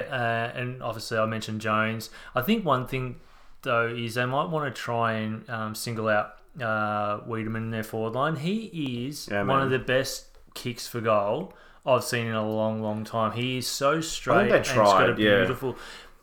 uh, 0.55 0.59
and 0.59 0.83
obviously 0.83 1.19
I 1.19 1.27
mentioned 1.27 1.61
Jones. 1.61 2.11
I 2.35 2.43
think 2.43 2.65
one 2.65 2.87
thing 2.89 3.21
though 3.63 3.87
is 3.87 4.15
they 4.15 4.27
might 4.27 4.51
want 4.51 4.73
to 4.73 4.81
try 4.81 5.13
and 5.15 5.49
um, 5.49 5.75
single 5.77 6.09
out 6.09 6.35
uh, 6.61 7.21
Weideman 7.21 7.57
in 7.57 7.71
their 7.71 7.83
forward 7.85 8.15
line. 8.15 8.37
He 8.37 9.07
is 9.09 9.29
Yeah, 9.31 9.43
one 9.45 9.63
of 9.63 9.71
the 9.71 9.79
best 9.79 10.34
kicks 10.55 10.87
for 10.87 11.01
goal 11.01 11.53
I've 11.87 12.05
seen 12.05 12.27
in 12.27 12.35
a 12.35 12.49
long, 12.49 12.81
long 12.81 13.05
time. 13.05 13.33
He 13.33 13.59
is 13.59 13.67
so 13.67 14.01
straight 14.01 14.49
they 14.49 14.57
and 14.57 14.67
he's 14.67 14.75
got 14.75 15.03
a 15.03 15.07
tried, 15.07 15.19
yeah. 15.19 15.39
beautiful. 15.41 15.77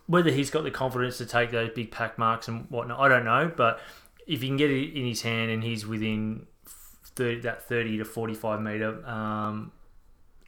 Whether 0.07 0.31
he's 0.31 0.50
got 0.50 0.63
the 0.63 0.71
confidence 0.71 1.19
to 1.19 1.25
take 1.25 1.51
those 1.51 1.69
big 1.69 1.91
pack 1.91 2.17
marks 2.17 2.47
and 2.47 2.65
whatnot, 2.69 3.00
I 3.00 3.07
don't 3.07 3.25
know. 3.25 3.51
But 3.55 3.79
if 4.25 4.41
you 4.41 4.50
can 4.50 4.57
get 4.57 4.71
it 4.71 4.97
in 4.97 5.05
his 5.05 5.21
hand 5.21 5.51
and 5.51 5.63
he's 5.63 5.85
within 5.85 6.47
30, 6.65 7.41
that 7.41 7.67
thirty 7.67 7.97
to 8.00 8.05
forty-five 8.05 8.59
meter 8.61 9.05
um, 9.07 9.71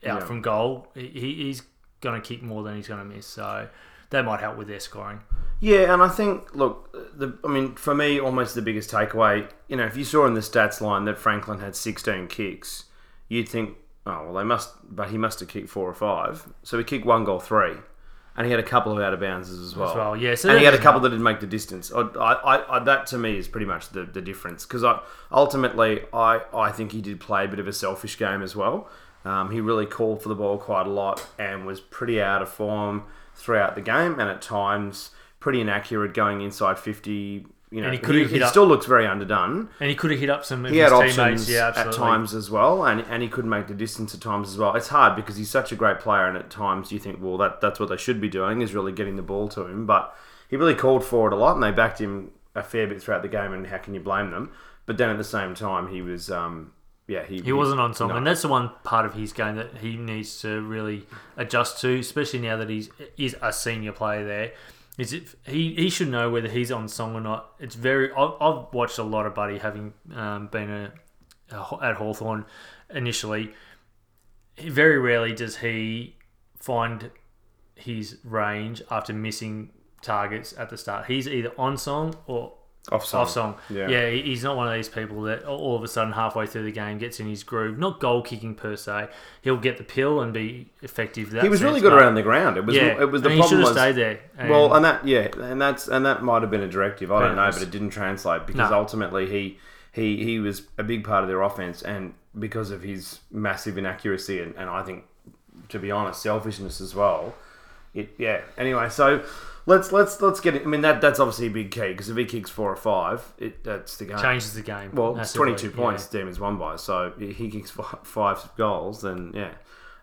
out 0.05 0.19
Yeah. 0.21 0.25
from 0.25 0.41
goal, 0.41 0.87
he, 0.95 1.09
he's 1.09 1.61
going 2.01 2.19
to 2.19 2.27
kick 2.27 2.41
more 2.41 2.63
than 2.63 2.75
he's 2.75 2.87
going 2.87 2.99
to 2.99 3.05
miss. 3.05 3.27
So 3.27 3.67
that 4.09 4.25
might 4.25 4.39
help 4.39 4.57
with 4.57 4.67
their 4.67 4.79
scoring. 4.79 5.21
Yeah, 5.59 5.93
and 5.93 6.01
I 6.01 6.09
think, 6.09 6.55
look, 6.55 6.91
the, 7.17 7.37
I 7.43 7.47
mean, 7.47 7.75
for 7.75 7.93
me, 7.95 8.19
almost 8.19 8.55
the 8.55 8.61
biggest 8.61 8.89
takeaway, 8.91 9.47
you 9.67 9.77
know, 9.77 9.85
if 9.85 9.95
you 9.95 10.03
saw 10.03 10.25
in 10.25 10.33
the 10.33 10.41
stats 10.41 10.81
line 10.81 11.05
that 11.05 11.17
Franklin 11.19 11.59
had 11.59 11.75
16 11.75 12.27
kicks, 12.27 12.85
you'd 13.33 13.49
think, 13.49 13.77
oh, 14.05 14.25
well, 14.25 14.33
they 14.33 14.43
must, 14.43 14.73
but 14.89 15.09
he 15.09 15.17
must 15.17 15.39
have 15.39 15.49
kicked 15.49 15.69
four 15.69 15.89
or 15.89 15.93
five. 15.93 16.47
So 16.63 16.77
he 16.77 16.83
kicked 16.83 17.05
one 17.05 17.23
goal, 17.23 17.39
three. 17.39 17.75
And 18.35 18.45
he 18.45 18.51
had 18.51 18.59
a 18.59 18.63
couple 18.63 18.91
of 18.91 18.99
out 18.99 19.13
of 19.13 19.19
bounds 19.19 19.51
as 19.51 19.75
well. 19.75 19.89
As 19.91 19.95
well, 19.95 20.17
yeah. 20.17 20.33
So 20.33 20.49
and 20.49 20.57
he 20.57 20.65
had 20.65 20.73
a 20.73 20.79
couple 20.79 20.99
that 21.01 21.09
didn't 21.09 21.23
make 21.23 21.39
the 21.39 21.45
distance. 21.45 21.91
I, 21.93 22.01
I, 22.01 22.77
I, 22.77 22.79
that 22.79 23.05
to 23.07 23.17
me 23.19 23.37
is 23.37 23.47
pretty 23.47 23.67
much 23.67 23.89
the, 23.89 24.05
the 24.05 24.21
difference 24.21 24.65
because 24.65 24.83
I, 24.83 25.01
ultimately 25.31 26.01
I, 26.11 26.41
I 26.51 26.71
think 26.71 26.93
he 26.93 27.01
did 27.01 27.19
play 27.19 27.45
a 27.45 27.47
bit 27.47 27.59
of 27.59 27.67
a 27.67 27.73
selfish 27.73 28.17
game 28.17 28.41
as 28.41 28.55
well. 28.55 28.89
Um, 29.23 29.51
he 29.51 29.61
really 29.61 29.85
called 29.85 30.23
for 30.23 30.29
the 30.29 30.35
ball 30.35 30.57
quite 30.57 30.87
a 30.87 30.89
lot 30.89 31.27
and 31.37 31.67
was 31.67 31.79
pretty 31.79 32.19
out 32.19 32.41
of 32.41 32.49
form 32.49 33.03
throughout 33.35 33.75
the 33.75 33.81
game 33.81 34.19
and 34.19 34.29
at 34.29 34.41
times 34.41 35.11
pretty 35.39 35.61
inaccurate 35.61 36.15
going 36.15 36.41
inside 36.41 36.79
50. 36.79 37.45
You 37.73 37.81
know, 37.81 37.87
And 37.87 37.95
he 37.95 37.99
he, 37.99 38.05
could 38.05 38.15
have 38.15 38.29
he 38.31 38.41
up- 38.43 38.49
still 38.51 38.67
looks 38.67 38.85
very 38.85 39.07
underdone. 39.07 39.67
And 39.79 39.89
he 39.89 39.95
could 39.95 40.11
have 40.11 40.19
hit 40.19 40.29
up 40.29 40.45
some 40.45 40.63
He 40.65 40.77
had 40.77 40.89
teammates. 40.89 41.17
options 41.17 41.49
Yeah, 41.49 41.73
at 41.75 41.91
times 41.91 42.35
as 42.35 42.51
well, 42.51 42.85
and, 42.85 43.01
and 43.09 43.23
he 43.23 43.27
could 43.29 43.45
make 43.45 43.65
the 43.67 43.73
distance 43.73 44.13
at 44.13 44.21
times 44.21 44.49
as 44.49 44.57
well. 44.59 44.75
It's 44.75 44.89
hard 44.89 45.15
because 45.15 45.37
he's 45.37 45.49
such 45.49 45.71
a 45.71 45.75
great 45.75 45.99
player, 45.99 46.27
and 46.27 46.37
at 46.37 46.51
times 46.51 46.91
you 46.91 46.99
think, 46.99 47.17
well, 47.19 47.37
that 47.37 47.61
that's 47.61 47.79
what 47.79 47.89
they 47.89 47.97
should 47.97 48.21
be 48.21 48.29
doing 48.29 48.61
is 48.61 48.75
really 48.75 48.91
getting 48.91 49.15
the 49.15 49.23
ball 49.23 49.47
to 49.49 49.65
him. 49.65 49.87
But 49.87 50.15
he 50.49 50.55
really 50.55 50.75
called 50.75 51.03
for 51.03 51.27
it 51.27 51.33
a 51.33 51.35
lot, 51.35 51.55
and 51.55 51.63
they 51.63 51.71
backed 51.71 51.99
him 51.99 52.29
a 52.53 52.61
fair 52.61 52.85
bit 52.85 53.01
throughout 53.01 53.23
the 53.23 53.27
game. 53.27 53.51
And 53.53 53.65
how 53.65 53.79
can 53.79 53.95
you 53.95 53.99
blame 53.99 54.29
them? 54.29 54.51
But 54.85 54.99
then 54.99 55.09
at 55.09 55.17
the 55.17 55.23
same 55.23 55.55
time, 55.55 55.87
he 55.87 56.03
was, 56.03 56.29
um, 56.29 56.73
yeah, 57.07 57.23
he 57.25 57.41
He 57.41 57.53
wasn't 57.53 57.79
on 57.79 57.95
song, 57.95 58.09
no. 58.09 58.17
and 58.17 58.27
that's 58.27 58.43
the 58.43 58.49
one 58.49 58.69
part 58.83 59.05
of 59.07 59.15
his 59.15 59.33
game 59.33 59.55
that 59.55 59.77
he 59.77 59.97
needs 59.97 60.39
to 60.41 60.61
really 60.61 61.07
adjust 61.37 61.81
to, 61.81 61.97
especially 61.97 62.39
now 62.39 62.55
that 62.57 62.69
he's 62.69 62.91
is 63.17 63.35
a 63.41 63.51
senior 63.51 63.93
player 63.93 64.23
there. 64.23 64.51
Is 64.97 65.11
if 65.11 65.35
he, 65.47 65.73
he 65.73 65.89
should 65.89 66.09
know 66.09 66.29
whether 66.29 66.47
he's 66.47 66.71
on 66.71 66.87
song 66.87 67.15
or 67.15 67.21
not. 67.21 67.53
It's 67.59 67.75
very. 67.75 68.11
I've, 68.11 68.33
I've 68.39 68.73
watched 68.73 68.99
a 68.99 69.03
lot 69.03 69.25
of 69.25 69.33
Buddy 69.33 69.57
having 69.57 69.93
um, 70.13 70.47
been 70.47 70.69
a, 70.69 70.91
a, 71.51 71.77
at 71.81 71.95
Hawthorn 71.95 72.45
initially. 72.91 73.53
Very 74.59 74.99
rarely 74.99 75.33
does 75.33 75.57
he 75.57 76.15
find 76.59 77.09
his 77.75 78.17
range 78.23 78.83
after 78.91 79.13
missing 79.13 79.71
targets 80.03 80.53
at 80.57 80.69
the 80.69 80.77
start. 80.77 81.07
He's 81.07 81.27
either 81.27 81.51
on 81.57 81.77
song 81.77 82.15
or 82.27 82.53
Off 82.91 83.05
song. 83.05 83.21
off 83.21 83.29
song. 83.29 83.55
Yeah. 83.69 83.87
Yeah, 83.87 84.09
he's 84.09 84.43
not 84.43 84.57
one 84.57 84.67
of 84.67 84.73
these 84.73 84.89
people 84.89 85.21
that 85.21 85.45
all 85.45 85.77
of 85.77 85.83
a 85.83 85.87
sudden 85.87 86.11
halfway 86.11 86.45
through 86.45 86.63
the 86.65 86.71
game 86.71 86.97
gets 86.97 87.17
in 87.21 87.27
his 87.29 87.41
groove. 87.41 87.77
Not 87.77 88.01
goal 88.01 88.21
kicking 88.21 88.55
per 88.55 88.75
se. 88.75 89.07
He'll 89.41 89.55
get 89.55 89.77
the 89.77 89.85
pill 89.85 90.19
and 90.19 90.33
be 90.33 90.67
effective. 90.81 91.31
That 91.31 91.43
He 91.43 91.49
was 91.49 91.63
really 91.63 91.79
good 91.79 91.93
around 91.93 92.15
the 92.15 92.21
ground. 92.23 92.57
It 92.57 92.65
was 92.65 92.75
yeah, 92.75 92.99
it 93.01 93.09
was 93.09 93.21
the 93.21 93.29
and 93.29 93.37
he 93.37 93.41
should 93.41 93.49
problem 93.51 93.59
have 93.67 93.69
was 93.69 93.77
stayed 93.77 93.95
there. 93.95 94.19
And- 94.37 94.49
well, 94.49 94.73
and 94.73 94.83
that 94.83 95.07
yeah, 95.07 95.29
and 95.39 95.61
that's 95.61 95.87
and 95.87 96.05
that 96.05 96.23
might 96.23 96.41
have 96.41 96.51
been 96.51 96.61
a 96.61 96.67
directive. 96.67 97.09
I 97.09 97.21
don't 97.21 97.37
know, 97.37 97.49
but 97.51 97.61
it 97.61 97.71
didn't 97.71 97.91
translate 97.91 98.45
because 98.47 98.69
No. 98.69 98.77
ultimately 98.79 99.29
he 99.29 99.59
he 99.93 100.21
he 100.25 100.39
was 100.39 100.63
a 100.77 100.83
big 100.83 101.05
part 101.05 101.23
of 101.23 101.29
their 101.29 101.41
offense, 101.41 101.81
and 101.83 102.13
because 102.37 102.69
of 102.69 102.83
his 102.83 103.19
massive 103.31 103.77
inaccuracy 103.77 104.41
and, 104.41 104.55
and 104.57 104.69
I 104.69 104.83
think 104.83 105.05
to 105.69 105.79
be 105.79 105.89
honest, 105.89 106.21
selfishness 106.21 106.81
as 106.81 106.93
well. 106.93 107.33
It 107.93 108.13
yeah. 108.17 108.41
Anyway, 108.57 108.89
so. 108.89 109.23
Let's 109.65 109.91
let's 109.91 110.21
let's 110.21 110.39
get 110.41 110.55
it. 110.55 110.63
I 110.63 110.65
mean 110.65 110.81
that 110.81 110.99
that's 110.99 111.19
obviously 111.19 111.47
a 111.47 111.51
big 111.51 111.71
key 111.71 111.89
because 111.89 112.09
if 112.09 112.17
he 112.17 112.25
kicks 112.25 112.49
four 112.49 112.69
or 112.69 112.75
five, 112.75 113.33
it 113.37 113.63
that's 113.63 113.97
the 113.97 114.05
game. 114.05 114.17
changes 114.17 114.53
the 114.53 114.61
game. 114.61 114.91
Well, 114.93 115.17
it's 115.17 115.31
22 115.33 115.71
points 115.71 116.05
the 116.07 116.17
Demons 116.17 116.39
won 116.39 116.57
by, 116.57 116.75
so 116.75 117.13
if 117.17 117.37
he 117.37 117.49
kicks 117.49 117.69
fi- 117.71 117.97
five 118.03 118.49
goals, 118.57 119.01
then 119.01 119.31
yeah. 119.33 119.53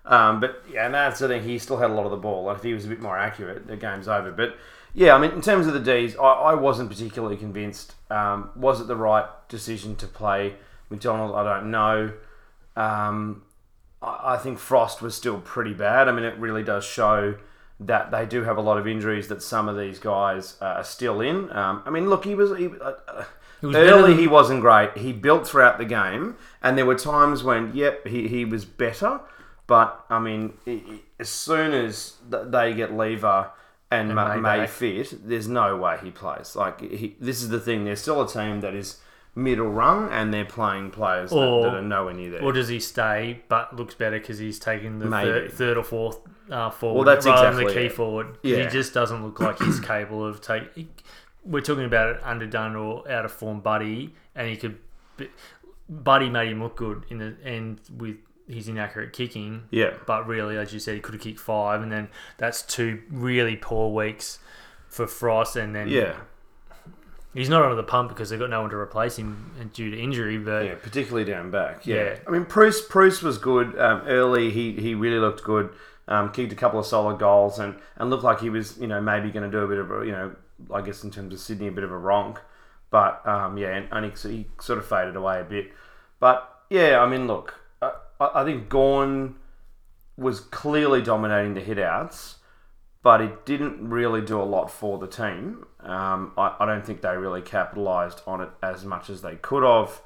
Um, 0.07 0.41
but 0.41 0.65
yeah, 0.73 0.87
and 0.87 0.95
that's 0.95 1.21
the 1.21 1.29
thing. 1.29 1.43
He 1.43 1.59
still 1.59 1.77
had 1.77 1.91
a 1.91 1.95
lot 1.95 2.07
of 2.07 2.11
the 2.11 2.17
ball. 2.17 2.45
Like 2.45 2.59
if 2.59 2.63
he 2.63 2.73
was 2.73 2.87
a 2.87 2.89
bit 2.89 3.01
more 3.01 3.19
accurate, 3.19 3.67
the 3.67 3.77
game's 3.77 4.09
over. 4.09 4.33
But 4.33 4.57
yeah, 4.95 5.15
I 5.15 5.19
mean, 5.19 5.33
in 5.33 5.43
terms 5.43 5.67
of 5.67 5.75
the 5.75 5.81
D's, 5.81 6.17
I, 6.17 6.23
I 6.23 6.55
wasn't 6.55 6.89
particularly 6.89 7.37
convinced. 7.37 7.95
Um, 8.11 8.51
was 8.57 8.81
it 8.81 8.87
the 8.87 8.97
right 8.97 9.27
decision 9.49 9.95
to 9.97 10.07
play 10.07 10.57
McDonald? 10.89 11.35
I 11.35 11.45
don't 11.45 11.71
know. 11.71 12.13
Um, 12.77 13.43
I, 14.01 14.35
I 14.35 14.37
think 14.39 14.59
Frost 14.59 15.03
was 15.03 15.15
still 15.15 15.39
pretty 15.39 15.75
bad. 15.75 16.09
I 16.09 16.13
mean, 16.13 16.25
it 16.25 16.39
really 16.39 16.63
does 16.63 16.85
show 16.85 17.37
that 17.81 18.11
they 18.11 18.27
do 18.27 18.45
have 18.45 18.57
a 18.59 18.61
lot 18.61 18.79
of 18.79 18.87
injuries 18.87 19.29
that 19.29 19.43
some 19.43 19.69
of 19.69 19.77
these 19.77 19.99
guys 19.99 20.57
uh, 20.61 20.67
are 20.67 20.85
still 20.85 21.21
in. 21.21 21.51
Um, 21.53 21.83
I 21.87 21.91
mean, 21.91 22.09
look, 22.09 22.25
he 22.25 22.35
was. 22.35 22.57
He, 22.59 22.67
uh, 22.81 23.25
He 23.61 23.67
was 23.67 23.77
Early, 23.77 24.17
he 24.17 24.27
wasn't 24.27 24.63
great. 24.63 24.97
He 24.97 25.13
built 25.13 25.47
throughout 25.47 25.77
the 25.77 25.85
game, 25.85 26.37
and 26.63 26.79
there 26.79 26.87
were 26.87 26.95
times 26.95 27.43
when, 27.45 27.73
yep, 27.75 28.07
he, 28.07 28.27
he 28.27 28.47
was 28.47 28.65
better. 28.65 29.21
But 29.67 30.03
I 30.09 30.19
mean, 30.19 30.55
i 30.67 30.71
i 30.71 31.01
as 31.19 31.29
soon 31.29 31.75
as 31.75 32.15
th- 32.31 32.45
they 32.49 32.73
get 32.73 32.95
Lever 32.95 33.51
and, 33.91 34.15
Ma- 34.15 34.35
May 34.37 34.61
May 34.61 34.67
fit, 34.67 35.29
there's 35.29 35.47
no 35.47 35.77
way 35.77 35.99
he 36.03 36.11
plays. 36.11 36.57
Like 36.57 36.81
he, 36.81 37.17
this 37.21 37.43
is 37.43 37.51
the 37.51 37.61
thing. 37.61 37.85
There's 37.85 38.01
still 38.01 38.23
a 38.23 38.29
team 38.29 38.63
that 38.63 38.75
is 38.75 38.97
middle 39.41 39.69
rung, 39.69 40.11
and 40.13 40.33
they're 40.33 40.45
playing 40.45 40.91
players 40.91 41.31
that, 41.31 41.37
Or- 41.37 41.63
that 41.65 41.75
are 41.75 41.83
nowhere 41.83 42.15
near 42.15 42.31
there. 42.31 42.43
Or 42.43 42.53
does 42.53 42.69
he 42.69 42.79
stay 42.81 43.43
but 43.49 43.75
looks 43.77 43.95
better 43.95 44.19
because 44.19 44.39
he's 44.39 44.59
taking 44.59 44.99
the 44.99 45.09
third, 45.11 45.53
third 45.53 45.77
or 45.77 45.85
fourth 45.85 46.19
uh, 46.51 46.71
forward 46.71 47.05
Well, 47.07 47.15
that's 47.15 47.27
rather 47.27 47.57
than 47.57 47.67
the 47.67 47.73
key 47.73 47.87
it. 47.87 47.93
forward? 47.93 48.39
Yeah. 48.43 48.65
He 48.65 48.67
just 48.69 48.93
doesn't 48.95 49.25
look 49.25 49.41
like 49.41 49.59
he's 49.59 49.81
capable 49.95 50.25
of 50.27 50.41
taking. 50.41 50.89
We're 51.45 51.63
talking 51.63 51.85
about 51.85 52.17
an 52.17 52.23
underdone 52.23 52.77
or 52.77 53.11
out 53.11 53.25
of 53.25 53.33
form 53.33 53.61
Buddy, 53.61 54.15
and 54.35 54.49
he 54.49 54.57
could. 54.57 54.79
Be, 55.17 55.29
Buddy 55.89 56.29
made 56.31 56.49
him 56.53 56.63
look 56.63 56.77
good 56.77 57.05
in 57.09 57.19
the 57.19 57.35
end 57.45 57.81
with 57.97 58.17
his 58.47 58.69
inaccurate 58.69 59.13
kicking. 59.13 59.65
yeah, 59.71 59.95
But 60.07 60.27
really, 60.27 60.57
as 60.57 60.73
you 60.73 60.79
said, 60.81 60.95
he 60.95 61.01
could 61.01 61.15
have 61.15 61.23
kicked 61.23 61.41
five, 61.41 61.83
and 61.83 61.91
then 61.91 62.09
that's 62.37 62.63
two 62.63 63.01
really 63.11 63.57
poor 63.57 63.93
weeks 63.93 64.39
for 64.89 65.07
Frost, 65.07 65.57
and 65.57 65.75
then 65.75 65.89
yeah, 65.89 66.17
he's 67.35 67.49
not 67.49 67.63
under 67.63 67.77
the 67.77 67.83
pump 67.83 68.09
because 68.09 68.31
they've 68.31 68.39
got 68.39 68.51
no 68.51 68.63
one 68.63 68.71
to 68.71 68.77
replace 68.77 69.17
him 69.17 69.71
due 69.73 69.91
to 69.91 70.01
injury. 70.01 70.39
But 70.39 70.65
yeah. 70.65 70.75
Particularly 70.75 71.31
down 71.31 71.51
back. 71.51 71.87
Yeah, 71.87 71.97
Yeah. 71.97 72.17
I 72.27 72.31
mean, 72.31 72.45
Bruce 72.45 72.81
Bruce 72.83 73.23
was 73.23 73.39
good 73.39 73.79
um, 73.79 74.03
early. 74.07 74.51
He 74.51 74.73
he 74.73 74.95
really 74.95 75.19
looked 75.19 75.45
good. 75.45 75.71
Um, 76.09 76.33
kicked 76.33 76.53
a 76.53 76.57
couple 76.57 76.81
of 76.81 76.87
solid 76.87 77.21
goals 77.21 77.61
and, 77.61 77.77
and 77.97 78.11
looked 78.11 78.25
like 78.25 78.41
he 78.41 78.51
was 78.51 78.77
you 78.79 78.89
know 78.89 79.01
maybe 79.01 79.31
going 79.31 79.49
to 79.49 79.57
do 79.57 79.63
a 79.63 79.69
bit 79.69 79.79
of 79.79 79.91
a 79.91 80.05
you 80.05 80.13
know 80.13 80.35
I 80.75 80.81
guess 80.81 81.05
in 81.05 81.11
terms 81.11 81.33
of 81.33 81.41
Sydney 81.41 81.69
a 81.69 81.73
bit 81.73 81.85
of 81.85 81.93
a 81.93 81.99
ronk, 81.99 82.39
but 82.91 83.27
um, 83.27 83.57
yeah, 83.57 83.77
and, 83.77 83.89
and 83.93 84.13
he, 84.13 84.29
he 84.29 84.47
sort 84.61 84.79
of 84.79 84.87
faded 84.87 85.15
away 85.17 85.41
a 85.41 85.45
bit. 85.45 85.71
But 86.19 86.49
yeah, 86.69 87.01
I 87.01 87.09
mean, 87.09 87.27
look, 87.27 87.55
I, 87.81 87.93
I 88.19 88.43
I 88.43 88.45
think 88.45 88.69
Gawn 88.69 89.37
was 90.17 90.41
clearly 90.41 91.01
dominating 91.01 91.55
the 91.55 91.63
hitouts, 91.63 92.37
but 93.03 93.21
it 93.21 93.47
didn't 93.47 93.89
really 93.89 94.21
do 94.21 94.41
a 94.41 94.45
lot 94.45 94.71
for 94.71 94.99
the 94.99 95.07
team. 95.07 95.65
Um, 95.85 96.33
I, 96.37 96.57
I 96.61 96.67
don't 96.67 96.85
think 96.85 97.01
they 97.01 97.17
really 97.17 97.43
capitalised 97.43 98.21
on 98.27 98.41
it 98.41 98.51
as 98.63 98.85
much 98.85 99.09
as 99.11 99.23
they 99.23 99.37
could 99.37 99.63
have. 99.63 100.01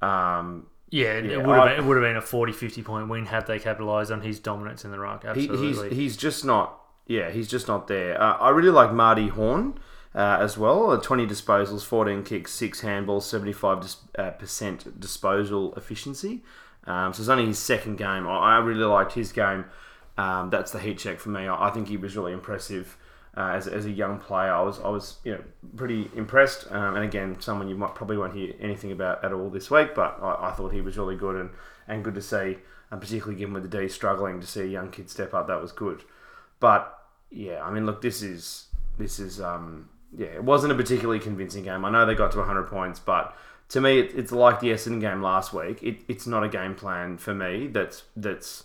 Um, 0.00 0.66
Yeah, 0.90 1.18
Yeah, 1.18 1.32
it 1.38 1.46
would 1.46 1.56
have 1.56 1.68
been, 1.68 1.84
it 1.84 1.86
would 1.86 1.96
have 1.96 2.04
been 2.04 2.16
a 2.16 2.22
40 2.22 2.52
50 2.52 2.82
point 2.82 3.08
win 3.08 3.26
had 3.26 3.46
they 3.46 3.58
capitalised 3.58 4.10
on 4.10 4.22
his 4.22 4.38
dominance 4.38 4.84
in 4.84 4.90
the 4.90 4.98
ruck. 4.98 5.24
he, 5.34 5.46
he's 5.48 5.82
he's 5.92 6.16
just 6.16 6.44
not. 6.44 6.76
Yeah, 7.06 7.30
he's 7.30 7.48
just 7.48 7.66
not 7.66 7.88
there. 7.88 8.20
Uh, 8.20 8.36
I 8.36 8.50
really 8.50 8.70
like 8.70 8.92
Marty 8.92 9.28
Hore 9.28 9.74
uh, 10.14 10.38
as 10.40 10.56
well. 10.56 10.90
Uh, 10.90 10.96
Twenty 11.00 11.26
disposals, 11.26 11.84
fourteen 11.84 12.22
kicks, 12.22 12.52
six 12.52 12.82
handballs, 12.82 13.22
seventy-five 13.22 13.80
dis- 13.80 13.96
uh, 14.18 14.30
percent 14.30 15.00
disposal 15.00 15.74
efficiency. 15.74 16.42
Um, 16.86 17.12
so 17.12 17.20
it's 17.22 17.28
only 17.28 17.46
his 17.46 17.58
second 17.58 17.96
game. 17.96 18.26
I, 18.26 18.54
I 18.54 18.58
really 18.58 18.84
liked 18.84 19.12
his 19.12 19.32
game. 19.32 19.64
Um, 20.16 20.50
that's 20.50 20.70
the 20.72 20.78
heat 20.78 20.98
check 20.98 21.18
for 21.18 21.28
me. 21.30 21.46
I, 21.46 21.68
I 21.68 21.70
think 21.70 21.88
he 21.88 21.96
was 21.96 22.16
really 22.16 22.32
impressive 22.32 22.96
uh, 23.36 23.52
as, 23.54 23.66
as 23.66 23.86
a 23.86 23.90
young 23.90 24.18
player. 24.18 24.52
I 24.52 24.62
was 24.62 24.80
I 24.80 24.88
was 24.88 25.18
you 25.24 25.32
know 25.32 25.42
pretty 25.76 26.10
impressed. 26.14 26.70
Um, 26.70 26.96
and 26.96 27.04
again, 27.04 27.36
someone 27.40 27.68
you 27.68 27.76
might 27.76 27.94
probably 27.94 28.16
won't 28.16 28.34
hear 28.34 28.54
anything 28.60 28.92
about 28.92 29.24
at 29.24 29.32
all 29.32 29.50
this 29.50 29.70
week. 29.70 29.94
But 29.94 30.18
I, 30.20 30.48
I 30.50 30.52
thought 30.52 30.72
he 30.72 30.80
was 30.80 30.96
really 30.96 31.16
good 31.16 31.36
and, 31.36 31.50
and 31.88 32.04
good 32.04 32.14
to 32.14 32.22
see. 32.22 32.58
And 32.90 33.00
particularly 33.00 33.38
given 33.38 33.54
with 33.54 33.70
the 33.70 33.80
D 33.80 33.88
struggling 33.88 34.40
to 34.40 34.46
see 34.46 34.62
a 34.62 34.66
young 34.66 34.90
kid 34.90 35.08
step 35.08 35.32
up, 35.32 35.46
that 35.46 35.60
was 35.60 35.72
good. 35.72 36.02
But 36.58 36.96
yeah, 37.30 37.62
I 37.62 37.70
mean, 37.70 37.86
look, 37.86 38.02
this 38.02 38.22
is 38.22 38.66
this 38.98 39.18
is 39.18 39.40
um, 39.40 39.88
yeah, 40.16 40.28
it 40.28 40.44
wasn't 40.44 40.72
a 40.72 40.76
particularly 40.76 41.20
convincing 41.20 41.64
game. 41.64 41.84
I 41.84 41.90
know 41.90 42.04
they 42.04 42.14
got 42.14 42.32
to 42.32 42.38
100 42.38 42.64
points, 42.64 42.98
but 42.98 43.36
to 43.68 43.80
me, 43.80 44.00
it, 44.00 44.12
it's 44.16 44.32
like 44.32 44.60
the 44.60 44.68
Essendon 44.68 45.00
game 45.00 45.22
last 45.22 45.52
week. 45.52 45.82
It, 45.82 46.00
it's 46.08 46.26
not 46.26 46.42
a 46.42 46.48
game 46.48 46.74
plan 46.74 47.16
for 47.16 47.34
me 47.34 47.68
that's 47.68 48.02
that's 48.16 48.64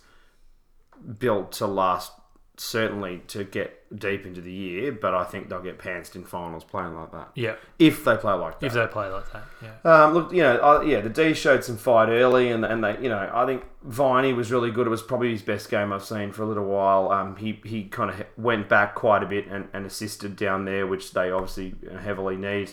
built 1.19 1.51
to 1.53 1.67
last 1.67 2.11
certainly 2.57 3.21
to 3.27 3.43
get 3.43 3.85
deep 3.97 4.25
into 4.25 4.41
the 4.41 4.51
year. 4.51 4.91
But 4.91 5.13
I 5.13 5.23
think 5.23 5.49
they'll 5.49 5.61
get 5.61 5.77
pantsed 5.77 6.15
in 6.15 6.23
finals 6.23 6.63
playing 6.63 6.95
like 6.95 7.11
that 7.11 7.29
yeah, 7.35 7.55
if 7.79 8.03
they 8.03 8.17
play 8.17 8.33
like 8.33 8.59
that. 8.59 8.65
if 8.65 8.73
they 8.73 8.87
play 8.87 9.09
like 9.09 9.31
that. 9.31 9.43
Yeah. 9.61 10.03
Um, 10.03 10.13
look, 10.13 10.31
you 10.31 10.41
know, 10.41 10.59
uh, 10.61 10.81
yeah, 10.81 11.01
the 11.01 11.09
D 11.09 11.33
showed 11.33 11.63
some 11.63 11.77
fight 11.77 12.09
early, 12.09 12.51
and 12.51 12.65
and 12.65 12.83
they, 12.83 12.97
you 13.01 13.09
know, 13.09 13.29
I 13.33 13.45
think 13.45 13.63
Viney 13.83 14.33
was 14.33 14.51
really 14.51 14.71
good. 14.71 14.87
It 14.87 14.91
was 14.91 15.01
probably 15.01 15.31
his 15.31 15.41
best 15.41 15.69
game 15.69 15.93
I've 15.93 16.05
seen 16.05 16.31
for 16.31 16.43
a 16.43 16.47
little 16.47 16.65
while. 16.65 17.11
Um, 17.11 17.35
he 17.37 17.59
he 17.65 17.85
kind 17.85 18.09
of 18.09 18.25
went 18.37 18.69
back 18.69 18.95
quite 18.95 19.23
a 19.23 19.27
bit 19.27 19.47
and, 19.47 19.67
and 19.73 19.85
assisted 19.85 20.35
down 20.35 20.65
there, 20.65 20.87
which 20.87 21.13
they 21.13 21.31
obviously 21.31 21.75
heavily 22.01 22.37
need. 22.37 22.71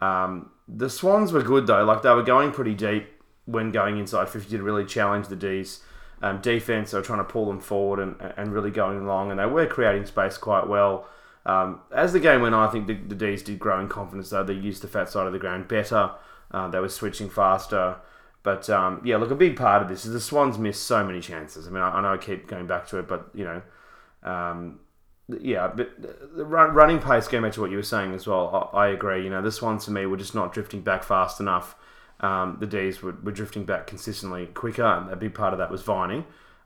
Um, 0.00 0.50
the 0.68 0.90
Swans 0.90 1.32
were 1.32 1.42
good 1.42 1.66
though; 1.66 1.84
like 1.84 2.02
they 2.02 2.10
were 2.10 2.22
going 2.22 2.52
pretty 2.52 2.74
deep 2.74 3.08
when 3.44 3.70
going 3.70 3.98
inside 3.98 4.28
fifty 4.28 4.56
to 4.56 4.62
really 4.62 4.84
challenge 4.84 5.28
the 5.28 5.36
D's. 5.36 5.80
Um, 6.22 6.40
defense, 6.40 6.92
were 6.92 7.02
trying 7.02 7.18
to 7.18 7.24
pull 7.24 7.46
them 7.46 7.60
forward 7.60 7.98
and, 7.98 8.14
and 8.36 8.52
really 8.52 8.70
going 8.70 9.06
long, 9.06 9.30
and 9.32 9.40
they 9.40 9.46
were 9.46 9.66
creating 9.66 10.06
space 10.06 10.38
quite 10.38 10.68
well. 10.68 11.08
Um, 11.44 11.80
as 11.90 12.12
the 12.12 12.20
game 12.20 12.42
went 12.42 12.54
on, 12.54 12.68
I 12.68 12.70
think 12.70 12.86
the, 12.86 12.94
the 12.94 13.16
D's 13.16 13.42
did 13.42 13.58
grow 13.58 13.80
in 13.80 13.88
confidence, 13.88 14.30
though. 14.30 14.44
They 14.44 14.52
used 14.52 14.82
the 14.82 14.88
fat 14.88 15.08
side 15.08 15.26
of 15.26 15.32
the 15.32 15.40
ground 15.40 15.66
better. 15.66 16.12
Uh, 16.52 16.68
they 16.68 16.78
were 16.78 16.88
switching 16.88 17.28
faster. 17.28 17.96
But 18.42 18.68
um, 18.70 19.00
yeah, 19.04 19.16
look, 19.16 19.30
a 19.30 19.36
big 19.36 19.56
part 19.56 19.82
of 19.82 19.88
this 19.88 20.04
is 20.04 20.12
the 20.12 20.20
Swans 20.20 20.58
missed 20.58 20.84
so 20.84 21.04
many 21.04 21.20
chances. 21.20 21.66
I 21.66 21.70
mean, 21.70 21.82
I, 21.82 21.98
I 21.98 22.02
know 22.02 22.12
I 22.12 22.16
keep 22.16 22.46
going 22.48 22.66
back 22.66 22.86
to 22.88 22.98
it, 22.98 23.08
but 23.08 23.28
you 23.34 23.44
know, 23.44 23.62
um, 24.22 24.80
yeah, 25.28 25.68
but 25.68 25.90
the 26.00 26.44
run, 26.44 26.74
running 26.74 26.98
pace, 26.98 27.28
going 27.28 27.44
back 27.44 27.52
to 27.52 27.60
what 27.60 27.70
you 27.70 27.76
were 27.76 27.82
saying 27.82 28.14
as 28.14 28.26
well, 28.26 28.70
I, 28.72 28.86
I 28.86 28.88
agree. 28.88 29.22
You 29.22 29.30
know, 29.30 29.42
the 29.42 29.52
Swans 29.52 29.84
to 29.84 29.90
me 29.90 30.06
were 30.06 30.16
just 30.16 30.34
not 30.34 30.52
drifting 30.52 30.80
back 30.80 31.04
fast 31.04 31.38
enough. 31.40 31.76
Um, 32.22 32.56
the 32.60 32.66
D's 32.66 33.02
were, 33.02 33.16
were 33.22 33.32
drifting 33.32 33.64
back 33.64 33.86
consistently 33.86 34.46
quicker, 34.46 34.84
and 34.84 35.10
a 35.10 35.16
big 35.16 35.34
part 35.34 35.52
of 35.52 35.58
that 35.58 35.70
was 35.70 35.82
Viney. 35.82 36.24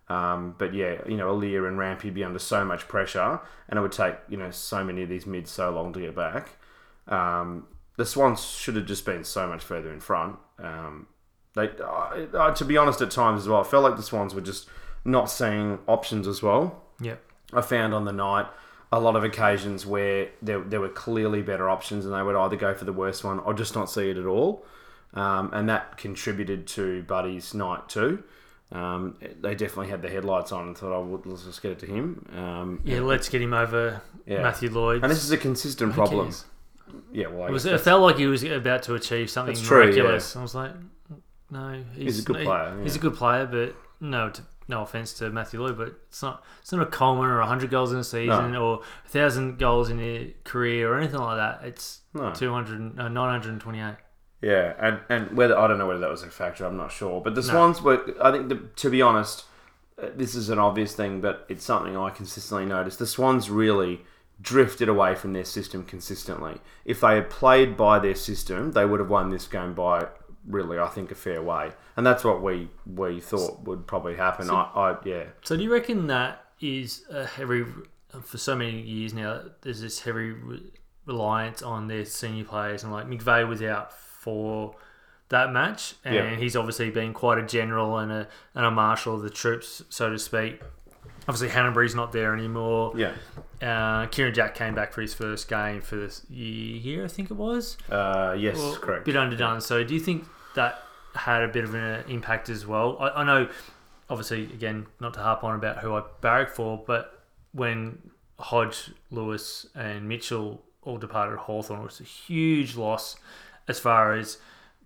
Um, 0.09 0.55
but 0.59 0.73
yeah, 0.75 0.97
you 1.09 1.17
know, 1.17 1.35
Aliir 1.35 1.67
and 1.67 1.79
Rampy 1.79 2.09
would 2.09 2.15
be 2.15 2.23
under 2.23 2.39
so 2.39 2.65
much 2.65 2.87
pressure, 2.87 3.41
and 3.69 3.79
it 3.79 3.83
would 3.83 3.93
take 3.93 4.15
you 4.29 4.37
know 4.37 4.51
so 4.51 4.85
many 4.85 5.03
of 5.03 5.09
these 5.09 5.27
mids 5.27 5.51
so 5.51 5.71
long 5.71 5.93
to 5.95 6.01
get 6.01 6.15
back. 6.15 6.51
Um, 7.09 7.67
the 7.97 8.07
Swans 8.07 8.45
should 8.45 8.77
have 8.77 8.87
just 8.87 9.05
been 9.05 9.25
so 9.25 9.49
much 9.49 9.65
further 9.65 9.93
in 9.93 10.01
front. 10.01 10.37
Um, 10.59 11.07
they, 11.55 11.71
uh, 11.81 12.27
uh, 12.35 12.55
to 12.55 12.65
be 12.65 12.77
honest, 12.77 13.01
at 13.01 13.11
times 13.11 13.43
as 13.43 13.49
well, 13.49 13.61
I 13.61 13.65
felt 13.65 13.83
like 13.83 13.97
the 13.97 14.03
Swans 14.03 14.35
were 14.35 14.43
just 14.43 14.69
not 15.05 15.31
seeing 15.31 15.79
options 15.89 16.29
as 16.29 16.43
well. 16.43 16.83
Yeah. 17.01 17.17
I 17.53 17.63
found 17.63 17.95
on 17.95 18.05
the 18.05 18.13
night 18.13 18.47
a 18.93 19.01
lot 19.01 19.17
of 19.17 19.25
occasions 19.25 19.87
where 19.87 20.29
there, 20.43 20.61
there 20.61 20.81
were 20.81 20.89
clearly 20.89 21.43
better 21.43 21.69
options, 21.71 22.05
and 22.05 22.15
they 22.15 22.23
would 22.23 22.37
either 22.37 22.57
go 22.57 22.75
for 22.75 22.85
the 22.85 22.93
worst 22.93 23.25
one 23.25 23.39
or 23.41 23.55
just 23.55 23.75
not 23.75 23.91
see 23.91 24.11
it 24.11 24.19
at 24.19 24.27
all. 24.27 24.65
Um, 25.15 25.51
and 25.53 25.69
that 25.69 25.97
contributed 25.97 26.67
to 26.69 27.03
Buddy's 27.05 27.55
night 27.55 27.89
too. 27.89 28.23
Um, 28.73 29.17
they 29.41 29.55
definitely 29.55 29.89
had 29.89 30.03
the 30.03 30.09
headlights 30.11 30.51
on 30.53 30.67
and 30.67 30.77
thought, 30.77 30.93
"Oh, 30.93 31.05
well, 31.05 31.23
let's 31.25 31.45
just 31.45 31.63
get 31.63 31.71
it 31.73 31.79
to 31.81 31.87
him." 31.87 32.27
Um, 32.37 32.81
Yeah, 32.85 33.01
let's 33.01 33.29
get 33.29 33.41
him 33.41 33.55
over 33.55 34.03
Yeah. 34.27 34.43
Matthew 34.43 34.71
Lloyd. 34.71 35.03
and 35.03 35.11
this 35.11 35.23
is 35.23 35.31
a 35.31 35.37
consistent 35.39 35.93
Who 35.93 35.97
problem. 35.97 36.27
cares? 36.27 36.45
Yeah, 37.13 37.29
well, 37.29 37.45
I 37.45 37.49
It, 37.49 37.53
was, 37.53 37.65
it 37.67 37.81
felt 37.81 38.03
like 38.03 38.17
he 38.17 38.27
was 38.27 38.43
about 38.43 38.83
to 38.85 38.95
achieve 38.95 39.31
something 39.31 39.55
true, 39.57 39.85
miraculous. 39.85 40.35
I 40.37 40.43
was 40.43 40.55
like, 40.55 40.73
no, 41.51 41.83
he's, 41.95 42.05
He's 42.17 42.19
a 42.21 42.23
good 42.23 42.37
no, 42.39 42.45
player, 42.45 42.81
He's 42.83 42.95
yeah. 42.95 42.99
a 42.99 43.03
good 43.03 43.15
player, 43.15 43.47
but 43.47 43.77
no, 44.01 44.31
to, 44.31 44.43
no 44.69 44.83
offense 44.83 45.13
to 45.15 45.31
Matthew 45.31 45.61
Lloyd, 45.63 45.79
but 45.79 45.89
it's 46.09 46.23
not 46.23 46.45
it's 46.61 46.73
not 46.73 46.83
a 46.83 46.87
Coleman 46.87 47.27
or 47.31 47.41
hundred 47.43 47.71
goals 47.71 47.93
in 47.93 47.99
a 47.99 48.05
season 48.05 48.57
or 48.57 48.83
thousand 49.07 49.59
goals 49.59 49.91
in 49.91 50.01
a 50.01 50.35
career 50.45 50.93
or 50.93 50.99
anything 50.99 51.21
like 51.21 51.37
that. 51.37 51.65
It's 51.67 52.01
No. 52.15 52.33
200, 52.33 52.99
uh, 52.99 53.09
928. 53.09 53.95
Yeah, 54.43 54.75
and, 54.79 55.01
and 55.09 55.37
whether 55.37 55.59
I 55.59 55.67
don't 55.67 55.79
know 55.79 55.87
whether 55.87 56.01
that 56.01 56.11
was 56.11 56.23
a 56.23 56.29
factor, 56.29 56.67
I'm 56.67 56.77
not 56.77 56.93
sure. 56.93 57.21
But 57.21 57.35
the 57.35 57.43
Swans 57.43 57.81
were, 57.81 58.15
I 58.23 58.31
think, 58.31 58.49
the, 58.49 58.57
to 58.77 58.91
be 58.91 59.01
honest, 59.01 59.45
uh, 60.01 60.09
this 60.15 60.35
is 60.35 60.51
an 60.51 60.59
obvious 60.59 60.95
thing, 60.95 61.21
but 61.21 61.47
it's 61.49 61.65
something 61.65 61.97
I 61.97 62.11
consistently 62.11 62.67
noticed. 62.67 62.99
The 62.99 63.07
Swans 63.07 63.49
really 63.49 64.03
drifted 64.41 64.89
away 64.89 65.15
from 65.15 65.33
their 65.33 65.45
system 65.45 65.85
consistently. 65.85 66.61
If 66.85 67.01
they 67.01 67.15
had 67.15 67.31
played 67.31 67.77
by 67.77 67.99
their 67.99 68.15
system, 68.15 68.73
they 68.73 68.85
would 68.85 69.01
have 69.01 69.09
won 69.09 69.31
this 69.31 69.47
game 69.47 69.73
by 69.73 70.09
really, 70.47 70.79
I 70.79 70.89
think, 70.89 71.11
a 71.11 71.15
fair 71.15 71.43
way. 71.43 71.73
And 71.97 72.07
that's 72.07 72.23
what 72.23 72.43
we 72.43 72.69
we 72.85 73.21
thought 73.21 73.63
would 73.65 73.87
probably 73.87 74.17
happen. 74.17 74.51
I, 74.51 74.71
I 74.75 74.97
yeah. 75.05 75.25
So 75.43 75.57
do 75.57 75.63
you 75.63 75.73
reckon 75.73 76.09
that 76.09 76.45
is 76.61 77.05
a 77.11 77.25
heavy 77.25 77.65
for 78.23 78.37
so 78.37 78.55
many 78.55 78.83
years 78.83 79.15
now? 79.15 79.45
There's 79.63 79.81
this 79.81 80.01
heavy 80.01 80.35
reliance 81.07 81.63
on 81.63 81.89
their 81.89 82.05
senior 82.05 82.45
players, 82.45 82.83
and 82.85 82.93
like 82.93 83.07
McVeigh 83.07 83.49
was 83.49 83.63
out 83.63 83.93
for 84.27 84.75
that 85.29 85.53
match, 85.53 85.95
and 86.05 86.15
Yeah. 86.15 86.35
he's 86.37 86.57
obviously 86.57 86.91
been 86.91 87.13
quite 87.15 87.39
a 87.39 87.43
general 87.43 87.99
and 87.99 88.11
a 88.13 88.29
and 88.57 88.67
a 88.67 88.71
marshal 88.71 89.15
of 89.15 89.23
the 89.23 89.31
troops, 89.31 89.83
so 89.89 90.11
to 90.11 90.19
speak. 90.19 90.61
Obviously, 91.29 91.49
Hannebery's 91.49 91.95
not 91.95 92.13
there 92.13 92.33
anymore. 92.35 92.93
Yeah. 92.97 93.13
Uh, 93.61 94.07
Kieran 94.07 94.33
Jack 94.35 94.55
came 94.55 94.75
back 94.75 94.93
for 94.93 95.01
his 95.01 95.13
first 95.15 95.49
game 95.49 95.81
for 95.81 95.97
this 95.97 96.25
year, 96.31 97.05
I 97.05 97.09
think 97.09 97.31
it 97.31 97.35
was. 97.35 97.77
Uh, 97.91 98.35
yes, 98.39 98.57
Well, 98.59 98.77
correct. 98.77 99.05
bit 99.07 99.17
underdone. 99.17 99.61
So 99.61 99.83
do 99.83 99.95
you 99.95 100.01
think 100.01 100.25
that 100.55 100.83
had 101.15 101.43
a 101.43 101.49
bit 101.49 101.65
of 101.65 101.75
an 101.75 102.05
impact 102.09 102.49
as 102.49 102.65
well? 102.67 102.97
I, 103.01 103.09
I 103.23 103.25
know, 103.25 103.49
obviously, 104.09 104.45
again, 104.45 104.87
not 105.01 105.15
to 105.15 105.21
harp 105.21 105.43
on 105.43 105.55
about 105.57 105.79
who 105.79 105.95
I 105.97 106.03
barrack 106.21 106.51
for, 106.51 106.83
but 106.87 107.23
when 107.53 108.11
Hodge, 108.39 108.91
Lewis, 109.11 109.67
and 109.75 110.09
Mitchell 110.09 110.63
all 110.83 110.99
departed 110.99 111.39
Hawthorn, 111.39 111.81
it 111.81 111.85
was 111.85 112.01
a 112.01 112.05
huge 112.05 112.77
loss 112.77 113.17
as 113.69 113.79
far 113.79 114.15
as 114.15 114.39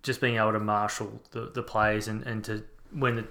just 0.03 0.19
being 0.21 0.37
able 0.37 0.51
to 0.53 0.59
marshal 0.59 1.21
the, 1.31 1.51
the 1.53 1.61
players 1.63 2.07
and, 2.07 2.23
and 2.23 2.43
to 2.45 2.63
when 2.91 3.15
the 3.15 3.27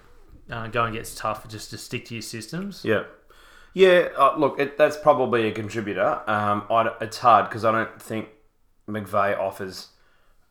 uh, 0.54 0.66
going 0.68 0.92
gets 0.94 1.14
tough, 1.14 1.46
just 1.48 1.70
to 1.70 1.78
stick 1.78 2.04
to 2.06 2.14
your 2.14 2.22
systems. 2.22 2.82
Yeah. 2.84 3.04
Yeah, 3.72 4.08
uh, 4.18 4.34
look, 4.36 4.58
it, 4.58 4.76
that's 4.76 4.96
probably 4.96 5.46
a 5.46 5.52
contributor. 5.52 6.22
Um, 6.28 6.64
I, 6.70 6.90
it's 7.00 7.18
hard 7.18 7.48
because 7.48 7.64
I 7.64 7.70
don't 7.70 8.02
think 8.02 8.28
McVeigh 8.88 9.38
offers 9.38 9.88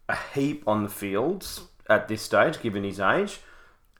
a 0.07 0.15
heap 0.33 0.65
on 0.67 0.83
the 0.83 0.89
fields 0.89 1.61
at 1.89 2.07
this 2.07 2.21
stage, 2.21 2.61
given 2.61 2.85
his 2.85 2.99
age. 2.99 3.41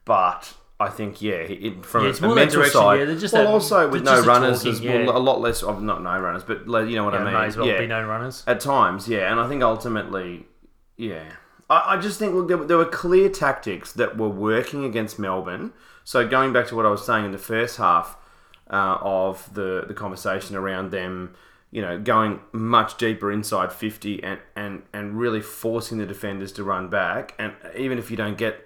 But 0.05 0.53
I 0.79 0.87
think, 0.89 1.21
yeah, 1.21 1.33
it, 1.33 1.85
from 1.85 2.03
Yeah, 2.03 2.07
a, 2.07 2.09
it's 2.11 2.19
a 2.19 2.23
more 2.23 2.35
that 2.35 2.39
mental 2.41 2.55
direction, 2.61 2.79
side, 2.79 2.99
yeah, 2.99 3.05
they're 3.05 3.17
just 3.17 3.33
well, 3.33 3.43
that- 3.43 3.49
also 3.51 3.89
with 3.89 4.03
no 4.05 4.23
runners, 4.23 4.63
talking, 4.63 4.71
as 4.73 4.81
well, 5.07 5.17
a 5.17 5.19
lot 5.19 5.41
less 5.41 5.63
of 5.63 5.81
not 5.83 6.01
no 6.01 6.17
runners, 6.17 6.43
but 6.45 6.65
you 6.87 6.95
know 6.95 7.03
what 7.03 7.13
Yeah, 7.13 7.19
I 7.19 7.23
mean. 7.25 7.33
may 7.33 7.45
as 7.45 7.57
well 7.57 7.67
yeah. 7.67 7.77
be 7.79 7.87
no 7.87 8.01
runners. 8.07 8.43
At 8.47 8.61
times, 8.61 9.09
yeah, 9.09 9.29
and 9.29 9.39
I 9.39 9.49
think 9.49 9.61
ultimately, 9.63 10.47
yeah, 10.99 11.31
I, 11.69 11.95
I 11.95 11.97
just 11.97 12.19
think 12.19 12.33
look, 12.35 12.47
there, 12.47 12.57
were- 12.57 12.65
there 12.65 12.77
were 12.77 12.85
clear 12.85 13.29
tactics 13.29 13.91
that 13.93 14.17
were 14.17 14.29
working 14.29 14.83
against 14.85 15.17
Melbourne. 15.17 15.71
So 16.03 16.27
going 16.27 16.53
back 16.53 16.67
to 16.67 16.75
what 16.75 16.85
I 16.85 16.89
was 16.89 17.05
saying 17.05 17.25
in 17.25 17.31
the 17.31 17.37
first 17.37 17.77
half 17.77 18.17
uh, 18.69 18.97
of 19.01 19.53
the 19.53 19.85
the 19.87 19.93
conversation 19.93 20.55
around 20.55 20.91
them, 20.91 21.33
you 21.71 21.81
know, 21.81 21.99
going 21.99 22.41
much 22.51 22.97
deeper 22.97 23.31
inside 23.31 23.71
fifty 23.71 24.21
and 24.23 24.39
and 24.55 24.83
and 24.93 25.17
really 25.19 25.41
forcing 25.41 25.97
the 25.99 26.05
defenders 26.05 26.51
to 26.53 26.63
run 26.63 26.89
back, 26.89 27.33
and 27.39 27.53
even 27.75 27.97
if 27.97 28.11
you 28.11 28.17
don't 28.17 28.37
get. 28.37 28.65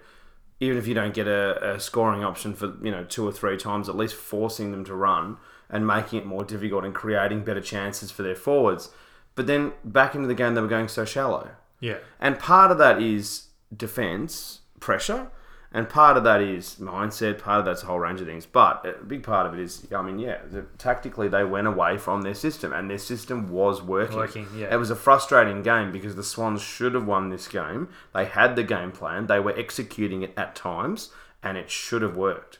Even 0.60 0.78
if 0.78 0.86
you 0.86 0.94
don't 0.94 1.12
get 1.12 1.26
a, 1.26 1.74
a 1.74 1.80
scoring 1.80 2.22
option 2.24 2.54
for 2.54 2.74
you 2.80 2.90
know 2.90 3.04
two 3.04 3.26
or 3.26 3.32
three 3.32 3.56
times, 3.56 3.88
at 3.88 3.96
least 3.96 4.14
forcing 4.14 4.70
them 4.70 4.84
to 4.84 4.94
run 4.94 5.36
and 5.68 5.84
making 5.84 6.20
it 6.20 6.24
more 6.24 6.44
difficult 6.44 6.84
and 6.84 6.94
creating 6.94 7.44
better 7.44 7.60
chances 7.60 8.12
for 8.12 8.22
their 8.22 8.36
forwards. 8.36 8.88
But 9.34 9.48
then 9.48 9.72
back 9.84 10.14
into 10.14 10.28
the 10.28 10.34
game, 10.34 10.54
they 10.54 10.60
were 10.60 10.68
going 10.68 10.88
so 10.88 11.04
shallow. 11.04 11.50
Yeah. 11.84 11.98
And 12.18 12.38
part 12.38 12.70
of 12.70 12.78
that 12.78 13.02
is 13.02 13.48
defense 13.76 14.60
pressure, 14.80 15.28
and 15.70 15.86
part 15.86 16.16
of 16.16 16.24
that 16.24 16.40
is 16.40 16.76
mindset. 16.80 17.38
Part 17.38 17.58
of 17.58 17.66
that's 17.66 17.82
a 17.82 17.86
whole 17.86 17.98
range 17.98 18.22
of 18.22 18.26
things. 18.26 18.46
But 18.46 18.86
a 18.86 19.04
big 19.04 19.22
part 19.22 19.46
of 19.46 19.52
it 19.52 19.60
is, 19.60 19.86
I 19.94 20.00
mean, 20.00 20.18
yeah, 20.18 20.38
the, 20.50 20.62
tactically 20.78 21.28
they 21.28 21.44
went 21.44 21.66
away 21.66 21.98
from 21.98 22.22
their 22.22 22.34
system, 22.34 22.72
and 22.72 22.88
their 22.88 22.96
system 22.96 23.50
was 23.50 23.82
working. 23.82 24.16
Working, 24.16 24.46
yeah. 24.56 24.72
It 24.72 24.78
was 24.78 24.88
a 24.88 24.96
frustrating 24.96 25.62
game 25.62 25.92
because 25.92 26.16
the 26.16 26.24
Swans 26.24 26.62
should 26.62 26.94
have 26.94 27.06
won 27.06 27.28
this 27.28 27.48
game. 27.48 27.88
They 28.14 28.24
had 28.24 28.56
the 28.56 28.62
game 28.62 28.90
plan. 28.90 29.26
They 29.26 29.40
were 29.40 29.58
executing 29.58 30.22
it 30.22 30.32
at 30.38 30.54
times, 30.54 31.10
and 31.42 31.58
it 31.58 31.70
should 31.70 32.00
have 32.00 32.16
worked. 32.16 32.58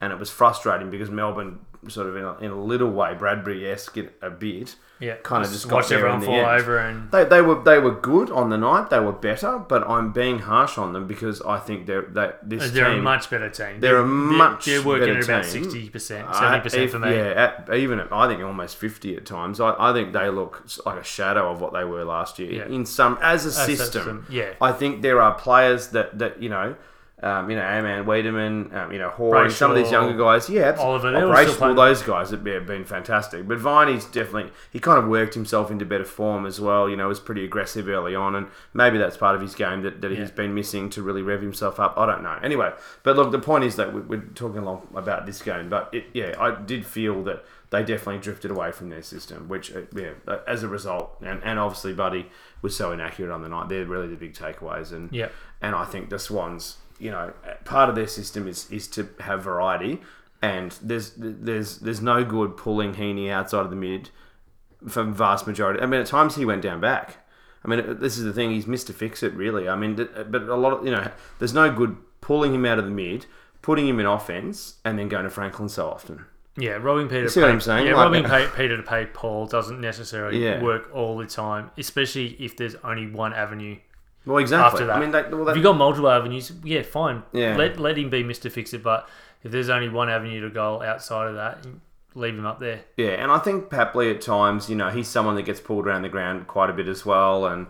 And 0.00 0.12
it 0.12 0.18
was 0.20 0.30
frustrating 0.30 0.90
because 0.90 1.10
Melbourne, 1.10 1.58
sort 1.88 2.06
of 2.08 2.16
in 2.16 2.24
a, 2.24 2.36
in 2.38 2.50
a 2.50 2.60
little 2.62 2.90
way, 2.90 3.14
Bradbury 3.14 3.70
esque 3.70 3.96
a 4.20 4.28
bit, 4.30 4.76
Yeah. 4.98 5.14
kind 5.22 5.42
of 5.44 5.50
just 5.50 5.66
got 5.66 5.76
watch 5.76 5.92
everyone 5.92 6.20
fall 6.20 6.34
end. 6.34 6.60
over 6.60 6.76
and 6.78 7.10
They, 7.10 7.24
they 7.24 7.40
were 7.40 7.62
they 7.62 7.78
were 7.78 7.94
good 7.94 8.30
on 8.30 8.50
the 8.50 8.58
night. 8.58 8.90
They 8.90 9.00
were 9.00 9.12
better, 9.12 9.58
but 9.58 9.88
I'm 9.88 10.12
being 10.12 10.40
harsh 10.40 10.76
on 10.76 10.92
them 10.92 11.06
because 11.06 11.40
I 11.42 11.58
think 11.58 11.86
they're 11.86 12.02
they, 12.02 12.32
this 12.42 12.70
they're 12.72 12.90
team. 12.90 12.98
a 12.98 13.02
much 13.02 13.30
better 13.30 13.48
team. 13.48 13.80
they're 13.80 13.96
a 13.98 14.06
much 14.06 14.66
They're 14.66 14.82
working 14.82 15.16
at 15.16 15.24
about 15.24 15.46
sixty 15.46 15.88
percent, 15.88 16.28
uh, 16.28 16.32
seventy 16.34 16.62
percent 16.64 16.90
for 16.90 16.98
me. 16.98 17.14
Yeah, 17.16 17.54
at, 17.68 17.74
even 17.74 17.98
at, 17.98 18.12
I 18.12 18.28
think 18.28 18.42
almost 18.42 18.76
fifty 18.76 19.16
at 19.16 19.24
times. 19.24 19.58
I, 19.58 19.74
I 19.78 19.92
think 19.94 20.12
they 20.12 20.28
look 20.28 20.62
like 20.84 21.00
a 21.00 21.04
shadow 21.04 21.50
of 21.50 21.60
what 21.62 21.72
they 21.72 21.84
were 21.84 22.04
last 22.04 22.38
year 22.38 22.52
Yeah. 22.52 22.66
in 22.74 22.84
some 22.84 23.18
as 23.22 23.46
a 23.46 23.48
As 23.48 23.56
a 23.58 23.64
system. 23.64 23.86
system, 24.02 24.26
yeah. 24.28 24.50
I 24.60 24.72
think 24.72 25.00
there 25.02 25.22
are 25.22 25.32
players 25.34 25.88
that 25.88 26.18
that 26.18 26.42
you 26.42 26.50
know. 26.50 26.76
Um, 27.22 27.50
you 27.50 27.56
know, 27.56 27.62
Aman 27.62 28.06
Weideman, 28.06 28.72
um, 28.74 28.92
you 28.92 28.98
know, 28.98 29.10
Horan, 29.10 29.50
some 29.50 29.70
of 29.70 29.76
these 29.76 29.90
younger 29.90 30.16
guys, 30.16 30.48
yeah, 30.48 30.74
Oliver, 30.78 31.10
still 31.12 31.28
Brayshaw, 31.30 31.76
those 31.76 32.02
guys 32.02 32.30
have 32.30 32.42
been 32.42 32.84
fantastic. 32.86 33.46
But 33.46 33.58
Viney's 33.58 34.06
definitely, 34.06 34.50
he 34.70 34.78
kind 34.80 34.98
of 34.98 35.06
worked 35.06 35.34
himself 35.34 35.70
into 35.70 35.84
better 35.84 36.06
form 36.06 36.46
as 36.46 36.60
well. 36.60 36.88
You 36.88 36.96
know, 36.96 37.08
was 37.08 37.20
pretty 37.20 37.44
aggressive 37.44 37.88
early 37.88 38.14
on, 38.14 38.34
and 38.36 38.46
maybe 38.72 38.96
that's 38.96 39.18
part 39.18 39.34
of 39.36 39.42
his 39.42 39.54
game 39.54 39.82
that, 39.82 40.00
that 40.00 40.10
he's 40.12 40.30
Yeah. 40.30 40.34
been 40.34 40.54
missing 40.54 40.88
to 40.90 41.02
really 41.02 41.20
rev 41.20 41.42
himself 41.42 41.78
up. 41.78 41.92
I 41.98 42.06
don't 42.06 42.22
know. 42.22 42.38
Anyway, 42.42 42.72
but 43.02 43.16
look, 43.16 43.32
the 43.32 43.38
point 43.38 43.64
is 43.64 43.76
that 43.76 43.92
we- 43.92 44.00
we're 44.00 44.22
talking 44.34 44.58
a 44.62 44.64
lot 44.64 44.86
about 44.94 45.26
this 45.26 45.42
game, 45.42 45.68
but 45.68 45.90
it, 45.92 46.04
yeah, 46.14 46.34
I 46.38 46.52
did 46.52 46.86
feel 46.86 47.22
that 47.24 47.44
they 47.68 47.82
definitely 47.84 48.18
drifted 48.22 48.50
away 48.50 48.72
from 48.72 48.88
their 48.88 49.02
system, 49.02 49.46
which, 49.46 49.76
uh, 49.76 49.80
yeah, 49.94 50.10
as 50.48 50.62
a 50.62 50.68
result, 50.68 51.16
and, 51.20 51.40
and 51.44 51.58
obviously 51.58 51.92
Buddy 51.92 52.30
was 52.62 52.74
so 52.74 52.90
inaccurate 52.92 53.32
on 53.32 53.42
the 53.42 53.48
night. 53.48 53.68
They're 53.68 53.84
really 53.84 54.08
the 54.08 54.16
big 54.16 54.32
takeaways, 54.34 54.90
and 54.90 55.08
Yeah. 55.12 55.28
and 55.60 55.76
I 55.76 55.84
think 55.84 56.08
the 56.10 56.18
Swans, 56.18 56.78
you 57.00 57.10
know, 57.10 57.32
part 57.64 57.88
of 57.88 57.94
their 57.94 58.06
system 58.06 58.46
is 58.46 58.70
is 58.70 58.86
to 58.88 59.08
have 59.20 59.42
variety, 59.42 60.00
and 60.42 60.76
there's 60.82 61.12
there's 61.16 61.78
there's 61.78 62.00
no 62.02 62.24
good 62.24 62.56
pulling 62.56 62.94
Heaney 62.94 63.30
outside 63.30 63.60
of 63.64 63.70
the 63.70 63.76
mid 63.76 64.10
for 64.88 65.02
vast 65.04 65.46
majority. 65.46 65.80
I 65.80 65.86
mean, 65.86 66.00
at 66.00 66.06
times 66.06 66.36
he 66.36 66.44
went 66.44 66.62
down 66.62 66.80
back. 66.80 67.18
I 67.64 67.68
mean, 67.68 67.98
this 68.00 68.16
is 68.16 68.24
the 68.24 68.32
thing; 68.32 68.50
he's 68.50 68.66
missed 68.66 68.86
to 68.86 68.92
fix 68.92 69.22
it, 69.22 69.34
really. 69.34 69.68
I 69.68 69.76
mean, 69.76 69.94
but 69.96 70.42
a 70.42 70.56
lot 70.56 70.72
of 70.72 70.84
you 70.84 70.90
know, 70.92 71.10
there's 71.38 71.54
no 71.54 71.70
good 71.72 71.96
pulling 72.20 72.54
him 72.54 72.64
out 72.64 72.78
of 72.78 72.84
the 72.84 72.90
mid, 72.90 73.26
putting 73.62 73.86
him 73.88 74.00
in 74.00 74.06
offense, 74.06 74.76
and 74.84 74.98
then 74.98 75.08
going 75.08 75.24
to 75.24 75.30
Franklin 75.30 75.68
so 75.68 75.88
often. 75.90 76.24
Yeah, 76.56 76.72
robbing 76.72 77.08
Peter. 77.08 77.28
see 77.28 77.40
what 77.40 77.46
pay- 77.46 77.52
I'm 77.52 77.60
saying? 77.60 77.86
Yeah, 77.86 77.94
Like- 77.94 78.04
robbing 78.06 78.24
pay, 78.24 78.46
Peter 78.54 78.76
to 78.76 78.82
pay 78.82 79.06
Paul 79.06 79.46
doesn't 79.46 79.80
necessarily 79.80 80.42
Yeah. 80.44 80.60
work 80.62 80.90
all 80.92 81.16
the 81.16 81.24
time, 81.26 81.70
especially 81.78 82.28
if 82.40 82.56
there's 82.56 82.74
only 82.82 83.06
one 83.10 83.32
avenue. 83.32 83.76
Well, 84.26 84.38
exactly. 84.38 84.66
After 84.66 84.86
that. 84.86 84.96
I 84.96 85.00
mean, 85.00 85.10
that, 85.12 85.30
well, 85.30 85.44
that, 85.46 85.52
If 85.52 85.56
you 85.56 85.62
got 85.62 85.76
multiple 85.76 86.10
avenues, 86.10 86.52
yeah, 86.62 86.82
fine. 86.82 87.22
Yeah. 87.32 87.56
Let 87.56 87.78
let 87.78 87.96
him 87.96 88.10
be 88.10 88.22
Mister 88.22 88.50
Fix 88.50 88.74
It, 88.74 88.82
but 88.82 89.08
if 89.42 89.50
there's 89.50 89.70
only 89.70 89.88
one 89.88 90.10
avenue 90.10 90.42
to 90.42 90.50
go 90.50 90.82
outside 90.82 91.28
of 91.28 91.36
that, 91.36 91.66
leave 92.14 92.34
him 92.34 92.44
up 92.44 92.60
there. 92.60 92.82
Yeah, 92.96 93.12
and 93.22 93.32
I 93.32 93.38
think 93.38 93.70
Papley 93.70 94.14
at 94.14 94.20
times, 94.20 94.68
you 94.68 94.76
know, 94.76 94.90
he's 94.90 95.08
someone 95.08 95.36
that 95.36 95.44
gets 95.44 95.60
pulled 95.60 95.86
around 95.86 96.02
the 96.02 96.10
ground 96.10 96.46
quite 96.46 96.68
a 96.68 96.74
bit 96.74 96.88
as 96.88 97.06
well. 97.06 97.46
And 97.46 97.66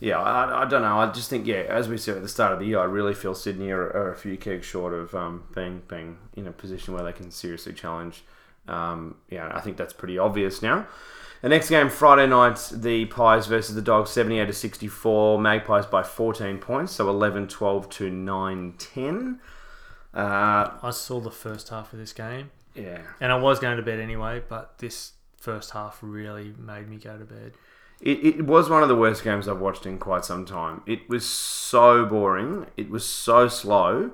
yeah, 0.00 0.20
I, 0.20 0.62
I 0.62 0.64
don't 0.64 0.82
know. 0.82 0.98
I 0.98 1.10
just 1.12 1.30
think, 1.30 1.46
yeah, 1.46 1.64
as 1.68 1.88
we 1.88 1.96
said 1.96 2.16
at 2.16 2.22
the 2.22 2.28
start 2.28 2.52
of 2.52 2.58
the 2.58 2.66
year, 2.66 2.80
I 2.80 2.84
really 2.84 3.14
feel 3.14 3.34
Sydney 3.34 3.70
are, 3.70 3.82
are 3.82 4.10
a 4.10 4.16
few 4.16 4.36
kegs 4.36 4.66
short 4.66 4.92
of 4.92 5.14
um, 5.14 5.44
being 5.54 5.82
being 5.86 6.18
in 6.34 6.48
a 6.48 6.52
position 6.52 6.94
where 6.94 7.04
they 7.04 7.12
can 7.12 7.30
seriously 7.30 7.72
challenge. 7.72 8.24
Um, 8.66 9.16
yeah, 9.30 9.50
I 9.54 9.60
think 9.60 9.76
that's 9.76 9.92
pretty 9.92 10.18
obvious 10.18 10.60
now. 10.60 10.88
The 11.44 11.50
next 11.50 11.68
game, 11.68 11.90
Friday 11.90 12.26
night, 12.26 12.70
the 12.72 13.04
Pies 13.04 13.48
versus 13.48 13.74
the 13.74 13.82
Dogs, 13.82 14.08
78 14.12 14.46
to 14.46 14.52
64. 14.54 15.38
Magpies 15.38 15.84
by 15.84 16.02
14 16.02 16.56
points, 16.56 16.92
so 16.92 17.06
11 17.10 17.48
12 17.48 17.86
to 17.90 18.08
9 18.08 18.74
10. 18.78 19.40
Uh, 20.14 20.70
I 20.82 20.90
saw 20.90 21.20
the 21.20 21.30
first 21.30 21.68
half 21.68 21.92
of 21.92 21.98
this 21.98 22.14
game, 22.14 22.50
yeah. 22.74 23.02
and 23.20 23.30
I 23.30 23.36
was 23.36 23.58
going 23.58 23.76
to 23.76 23.82
bed 23.82 24.00
anyway, 24.00 24.42
but 24.48 24.78
this 24.78 25.12
first 25.36 25.72
half 25.72 25.98
really 26.00 26.54
made 26.56 26.88
me 26.88 26.96
go 26.96 27.18
to 27.18 27.26
bed. 27.26 27.52
It, 28.00 28.24
it 28.24 28.46
was 28.46 28.70
one 28.70 28.82
of 28.82 28.88
the 28.88 28.96
worst 28.96 29.22
games 29.22 29.46
I've 29.46 29.60
watched 29.60 29.84
in 29.84 29.98
quite 29.98 30.24
some 30.24 30.46
time. 30.46 30.80
It 30.86 31.10
was 31.10 31.28
so 31.28 32.06
boring. 32.06 32.68
It 32.78 32.88
was 32.88 33.04
so 33.04 33.48
slow. 33.48 34.12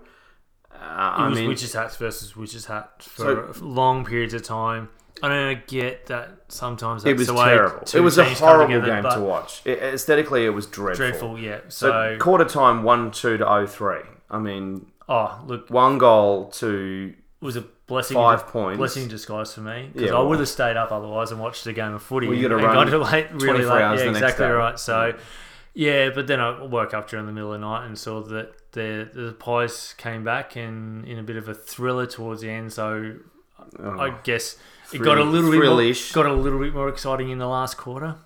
Uh, 0.75 0.75
It 0.75 0.81
I 0.81 1.29
was 1.29 1.39
mean, 1.39 1.47
witches 1.47 1.75
hats 1.75 1.97
versus 1.97 2.35
witches 2.35 2.67
hat 2.67 3.05
for 3.05 3.53
long 3.61 4.05
periods 4.05 4.35
of 4.35 4.43
time. 4.43 4.89
I 5.23 5.51
I 5.51 5.55
get 5.55 6.07
that 6.07 6.31
sometimes 6.49 7.03
that's 7.03 7.13
it 7.13 7.19
was 7.19 7.27
the 7.27 7.35
way 7.35 7.47
terrible. 7.49 7.85
It 7.95 8.01
was 8.01 8.19
a 8.19 8.25
horrible 8.25 8.81
together, 8.81 9.03
game 9.03 9.13
to 9.13 9.21
watch. 9.21 9.63
It, 9.65 9.79
aesthetically, 9.83 10.45
it 10.45 10.51
was 10.51 10.67
dreadful. 10.67 11.07
Dreadful, 11.07 11.39
yeah. 11.39 11.61
So, 11.69 11.91
So, 11.91 12.19
quarter 12.19 12.45
time, 12.45 12.83
1 12.83 13.11
2 13.11 13.37
to 13.39 13.45
0 13.45 13.67
3. 13.67 13.99
I 14.31 14.39
mean, 14.39 14.87
oh 15.09 15.41
look, 15.47 15.69
one 15.71 15.99
goal 15.99 16.47
to 16.53 17.15
was 17.41 17.57
a 17.57 17.63
blessing. 17.87 18.15
Five 18.15 18.47
points. 18.47 18.79
Blessing 18.79 19.05
in 19.05 19.09
disguise 19.09 19.55
for 19.55 19.61
me 19.61 19.91
because 19.93 20.11
Yeah, 20.11 20.17
I 20.17 20.21
would 20.23 20.39
have 20.39 20.49
stayed 20.49 20.77
up 20.77 20.93
otherwise 20.93 21.31
and 21.33 21.41
watched 21.41 21.67
a 21.67 21.73
game 21.73 21.95
of 21.95 22.03
footy. 22.03 22.27
Well, 22.29 22.37
you 22.37 22.47
and 22.47 22.61
gotta 22.61 22.91
got 22.91 22.93
run 22.93 23.13
late, 23.13 23.31
really 23.33 23.65
24 23.65 23.75
late. 23.75 23.83
hours 23.83 24.01
Yeah, 24.01 24.05
the 24.07 24.11
exactly 24.13 24.47
right. 24.47 24.79
So, 24.79 25.15
yeah, 25.75 26.11
but 26.11 26.27
then 26.27 26.41
I 26.41 26.63
woke 26.63 26.95
up 26.95 27.09
during 27.09 27.27
the 27.27 27.33
middle 27.33 27.53
of 27.53 27.61
the 27.61 27.67
night 27.67 27.87
and 27.87 27.99
saw 27.99 28.21
that 28.23 28.73
the 28.73 29.09
the 29.13 29.33
Pies 29.33 29.95
came 29.99 30.23
back 30.25 30.57
and 30.57 31.05
in 31.07 31.19
a 31.19 31.23
bit 31.23 31.37
of 31.37 31.49
a 31.49 31.55
thriller 31.55 32.07
towards 32.07 32.41
the 32.43 32.51
end. 32.51 32.73
So, 32.73 33.17
Oh, 33.79 33.99
I 33.99 34.11
guess 34.25 34.57
it 34.93 34.99
got 34.99 35.19
a 35.19 35.23
thrill- 35.23 35.27
little 35.27 35.51
bit 35.51 35.65
more, 35.65 35.93
got 36.13 36.27
a 36.27 36.33
little 36.35 36.59
bit 36.59 36.75
more 36.75 36.89
exciting 36.89 37.31
in 37.31 37.39
the 37.39 37.49
last 37.49 37.77
quarter. 37.77 38.17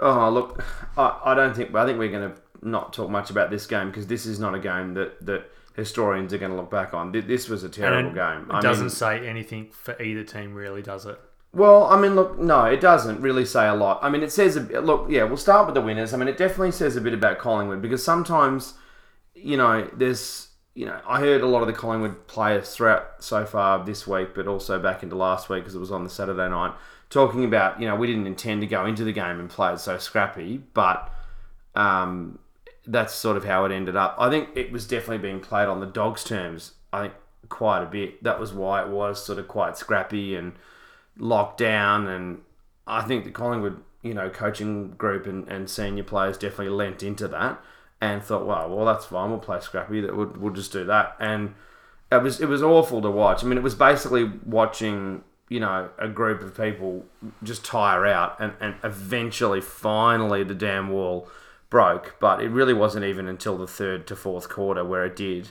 Oh, 0.00 0.30
look, 0.30 0.62
I, 0.96 1.20
I 1.24 1.34
don't 1.34 1.54
think. 1.56 1.74
I 1.74 1.84
think 1.86 1.98
we're 1.98 2.10
going 2.10 2.30
to 2.32 2.36
not 2.62 2.92
talk 2.92 3.10
much 3.10 3.30
about 3.30 3.50
this 3.50 3.66
game 3.66 3.88
because 3.88 4.06
this 4.06 4.26
is 4.26 4.38
not 4.38 4.54
a 4.54 4.58
game 4.58 4.94
that 4.94 5.24
that 5.26 5.50
historians 5.74 6.32
are 6.32 6.38
going 6.38 6.50
to 6.50 6.56
look 6.56 6.70
back 6.70 6.92
on. 6.94 7.12
This 7.12 7.48
was 7.48 7.62
a 7.62 7.68
terrible 7.68 8.08
And 8.08 8.14
game. 8.14 8.50
It 8.50 8.54
I 8.54 8.60
doesn't 8.60 8.86
mean, 8.86 8.90
say 8.90 9.26
anything 9.28 9.70
for 9.70 10.00
either 10.02 10.24
team, 10.24 10.54
really, 10.54 10.82
does 10.82 11.06
it? 11.06 11.20
well, 11.52 11.84
I 11.84 11.98
mean, 11.98 12.14
look, 12.14 12.38
no, 12.38 12.64
it 12.64 12.80
doesn't 12.80 13.20
really 13.22 13.44
say 13.44 13.66
a 13.68 13.74
lot. 13.74 13.98
I 14.02 14.10
mean, 14.10 14.22
it 14.22 14.30
says 14.32 14.56
a 14.56 14.60
look, 14.80 15.06
yeah, 15.08 15.22
we'll 15.24 15.36
start 15.36 15.66
with 15.66 15.74
the 15.74 15.80
winners. 15.80 16.12
I 16.12 16.16
mean, 16.16 16.28
it 16.28 16.36
definitely 16.36 16.72
says 16.72 16.94
a 16.96 17.00
bit 17.00 17.14
about 17.14 17.38
Collingwood 17.38 17.80
because 17.80 18.04
sometimes, 18.04 18.74
you 19.34 19.56
know, 19.56 19.88
there's, 19.96 20.47
you 20.78 20.86
know, 20.86 21.00
I 21.08 21.18
heard 21.18 21.40
a 21.40 21.46
lot 21.46 21.60
of 21.60 21.66
the 21.66 21.72
Collingwood 21.72 22.28
players 22.28 22.72
throughout 22.72 23.14
so 23.18 23.44
far 23.44 23.84
this 23.84 24.06
week, 24.06 24.28
but 24.32 24.46
also 24.46 24.78
back 24.78 25.02
into 25.02 25.16
last 25.16 25.48
week 25.48 25.64
because 25.64 25.74
it 25.74 25.80
was 25.80 25.90
on 25.90 26.04
the 26.04 26.08
Saturday 26.08 26.48
night, 26.48 26.72
talking 27.10 27.44
about, 27.44 27.80
you 27.80 27.88
know, 27.88 27.96
we 27.96 28.06
didn't 28.06 28.28
intend 28.28 28.60
to 28.60 28.66
go 28.68 28.86
into 28.86 29.02
the 29.02 29.10
game 29.10 29.40
and 29.40 29.50
play 29.50 29.72
it 29.72 29.80
so 29.80 29.98
scrappy, 29.98 30.62
but 30.74 31.12
um, 31.74 32.38
that's 32.86 33.12
sort 33.12 33.36
of 33.36 33.44
how 33.44 33.64
it 33.64 33.72
ended 33.72 33.96
up. 33.96 34.14
I 34.20 34.30
think 34.30 34.50
it 34.54 34.70
was 34.70 34.86
definitely 34.86 35.18
being 35.18 35.40
played 35.40 35.66
on 35.66 35.80
the 35.80 35.86
Dogs' 35.86 36.22
terms. 36.22 36.74
I 36.92 37.00
think 37.02 37.14
quite 37.48 37.82
a 37.82 37.86
bit. 37.86 38.22
That 38.22 38.38
was 38.38 38.52
why 38.52 38.80
it 38.80 38.88
was 38.88 39.26
sort 39.26 39.40
of 39.40 39.48
quite 39.48 39.76
scrappy 39.76 40.36
and 40.36 40.52
locked 41.18 41.58
down. 41.58 42.06
And 42.06 42.42
I 42.86 43.02
think 43.02 43.24
the 43.24 43.32
Collingwood, 43.32 43.82
you 44.02 44.14
know, 44.14 44.30
coaching 44.30 44.92
group 44.92 45.26
and, 45.26 45.48
and 45.48 45.68
senior 45.68 46.04
players 46.04 46.38
definitely 46.38 46.68
lent 46.68 47.02
into 47.02 47.26
that 47.26 47.60
and 48.00 48.22
thought, 48.22 48.46
well, 48.46 48.68
well, 48.68 48.86
that's 48.86 49.06
fine. 49.06 49.30
We'll 49.30 49.40
play 49.40 49.60
scrappy. 49.60 50.00
That 50.00 50.16
we'll, 50.16 50.32
we'll 50.38 50.52
just 50.52 50.72
do 50.72 50.84
that. 50.84 51.16
And 51.18 51.54
it 52.10 52.22
was 52.22 52.40
it 52.40 52.48
was 52.48 52.62
awful 52.62 53.02
to 53.02 53.10
watch. 53.10 53.42
I 53.42 53.46
mean, 53.46 53.58
it 53.58 53.64
was 53.64 53.74
basically 53.74 54.24
watching 54.46 55.24
you 55.48 55.60
know 55.60 55.90
a 55.98 56.08
group 56.08 56.42
of 56.42 56.56
people 56.56 57.04
just 57.42 57.64
tire 57.64 58.06
out, 58.06 58.36
and, 58.40 58.52
and 58.60 58.76
eventually, 58.84 59.60
finally, 59.60 60.44
the 60.44 60.54
damn 60.54 60.90
wall 60.90 61.28
broke. 61.70 62.16
But 62.20 62.42
it 62.42 62.48
really 62.50 62.74
wasn't 62.74 63.04
even 63.04 63.26
until 63.26 63.58
the 63.58 63.66
third 63.66 64.06
to 64.08 64.16
fourth 64.16 64.48
quarter 64.48 64.84
where 64.84 65.04
it 65.04 65.16
did. 65.16 65.50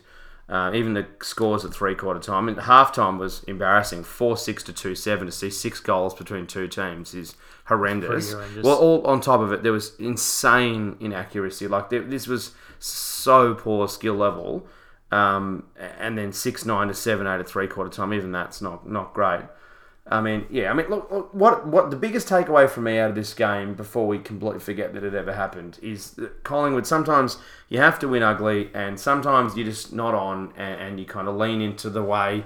Uh, 0.49 0.71
even 0.73 0.93
the 0.93 1.05
scores 1.21 1.65
at 1.65 1.73
three 1.73 1.93
quarter 1.93 2.21
time 2.21 2.47
and 2.47 2.57
half 2.57 2.93
time 2.93 3.17
was 3.17 3.43
embarrassing. 3.43 4.03
Four 4.03 4.37
six 4.37 4.63
to 4.63 4.73
two 4.73 4.95
seven 4.95 5.25
to 5.25 5.31
see 5.31 5.49
six 5.49 5.81
goals 5.81 6.13
between 6.13 6.47
two 6.47 6.69
teams 6.69 7.13
is 7.13 7.35
horrendous. 7.65 8.31
Horrendous. 8.31 8.63
Well, 8.63 8.77
all 8.77 9.05
on 9.05 9.19
top 9.19 9.41
of 9.41 9.51
it, 9.51 9.63
there 9.63 9.73
was 9.73 9.93
insane 9.99 10.95
inaccuracy. 11.01 11.67
Like 11.67 11.89
there, 11.89 12.01
this 12.01 12.27
was 12.27 12.51
so 12.79 13.55
poor 13.55 13.89
skill 13.89 14.15
level. 14.15 14.65
Um, 15.11 15.63
and 15.99 16.17
then 16.17 16.31
six 16.31 16.65
nine 16.65 16.87
to 16.87 16.93
seven 16.93 17.27
eight 17.27 17.39
at 17.39 17.49
three 17.49 17.67
quarter 17.67 17.89
time. 17.89 18.13
Even 18.13 18.31
that's 18.31 18.61
not 18.61 18.89
not 18.89 19.13
great. 19.13 19.43
I 20.09 20.21
mean, 20.21 20.45
yeah. 20.49 20.71
I 20.71 20.73
mean, 20.73 20.87
look, 20.87 21.11
look, 21.11 21.33
what 21.33 21.67
what 21.67 21.89
the 21.89 21.97
biggest 21.97 22.27
takeaway 22.29 22.69
for 22.69 22.81
me 22.81 22.97
out 22.97 23.09
of 23.09 23.15
this 23.15 23.33
game 23.33 23.73
before 23.73 24.07
we 24.07 24.19
completely 24.19 24.59
forget 24.59 24.93
that 24.93 25.03
it 25.03 25.13
ever 25.13 25.33
happened 25.33 25.79
is 25.81 26.11
that 26.11 26.43
Collingwood. 26.43 26.87
Sometimes 26.87 27.37
you 27.69 27.79
have 27.79 27.99
to 27.99 28.07
win 28.07 28.23
ugly, 28.23 28.69
and 28.73 28.99
sometimes 28.99 29.55
you're 29.57 29.65
just 29.65 29.93
not 29.93 30.13
on, 30.13 30.53
and, 30.55 30.81
and 30.81 30.99
you 30.99 31.05
kind 31.05 31.27
of 31.27 31.35
lean 31.35 31.61
into 31.61 31.89
the 31.89 32.03
way 32.03 32.45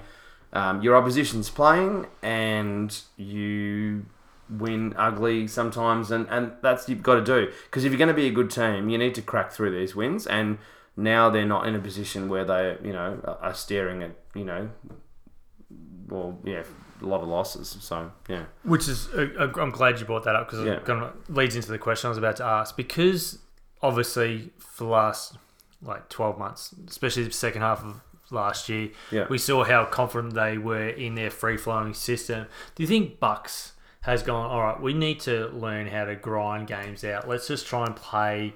um, 0.54 0.82
your 0.82 0.95
opposition's 0.95 1.50
playing, 1.50 2.08
and 2.21 3.00
you 3.15 4.06
win 4.50 4.93
ugly 4.97 5.47
sometimes, 5.47 6.12
and, 6.12 6.28
and 6.30 6.52
that's 6.62 6.89
you've 6.89 7.04
got 7.04 7.15
to 7.15 7.24
do 7.24 7.52
because 7.65 7.86
if 7.86 7.91
you're 7.91 7.97
going 8.00 8.08
to 8.08 8.13
be 8.13 8.28
a 8.28 8.32
good 8.32 8.50
team, 8.52 8.89
you 8.89 8.97
need 8.97 9.15
to 9.15 9.21
crack 9.21 9.52
through 9.52 9.71
these 9.78 9.95
wins, 9.95 10.28
and 10.28 10.58
now 10.97 11.30
they're 11.30 11.45
not 11.45 11.65
in 11.67 11.76
a 11.76 11.80
position 11.80 12.28
where 12.28 12.43
they 12.43 12.78
you 12.84 12.91
know 12.91 13.19
are- 13.24 13.38
are 13.41 13.54
staring 13.54 14.04
at 14.04 14.12
you 14.36 14.43
know, 14.43 14.69
well 16.10 16.39
yeah, 16.43 16.63
a 17.02 17.06
lot 17.08 17.22
of 17.22 17.28
losses. 17.28 17.76
So 17.82 18.12
yeah, 18.28 18.46
Which 18.64 18.88
is, 18.88 19.08
uh, 19.10 19.28
uh, 19.40 19.62
I'm 19.62 19.72
glad 19.72 20.00
you 20.00 20.06
brought 20.06 20.24
that 20.26 20.36
up 20.36 20.48
because 20.50 20.66
Yeah. 20.66 20.74
it 20.74 20.86
kind 20.86 21.04
of 21.04 21.14
leads 21.30 21.56
into 21.56 21.70
the 21.72 21.78
question 21.78 22.08
I 22.08 22.10
was 22.10 22.18
about 22.18 22.36
to 22.38 22.44
ask. 22.46 22.76
Because 22.78 23.40
obviously, 23.82 24.52
for 24.60 24.84
the 24.86 24.90
last 24.90 25.38
like 25.82 26.10
12 26.10 26.38
months, 26.38 26.76
especially 26.88 27.24
the 27.24 27.32
second 27.32 27.62
half 27.64 27.84
of 27.84 28.02
last 28.30 28.70
year, 28.70 28.90
Yeah. 29.10 29.26
we 29.30 29.38
saw 29.38 29.64
how 29.64 29.86
confident 29.86 30.34
they 30.36 30.58
were 30.58 30.90
in 30.90 31.16
their 31.16 31.32
free 31.32 31.58
flowing 31.58 31.94
system. 31.94 32.46
Do 32.76 32.84
you 32.84 32.88
think 32.88 33.20
Bucks 33.20 33.74
has 34.02 34.24
gone, 34.24 34.50
all 34.50 34.62
right, 34.62 34.80
we 34.82 34.94
need 34.94 35.20
to 35.22 35.48
learn 35.50 35.88
how 35.88 36.06
to 36.06 36.16
grind 36.16 36.68
games 36.68 37.04
out? 37.04 37.28
Let's 37.28 37.48
just 37.48 37.66
try 37.68 37.86
and 37.86 37.96
play 37.96 38.54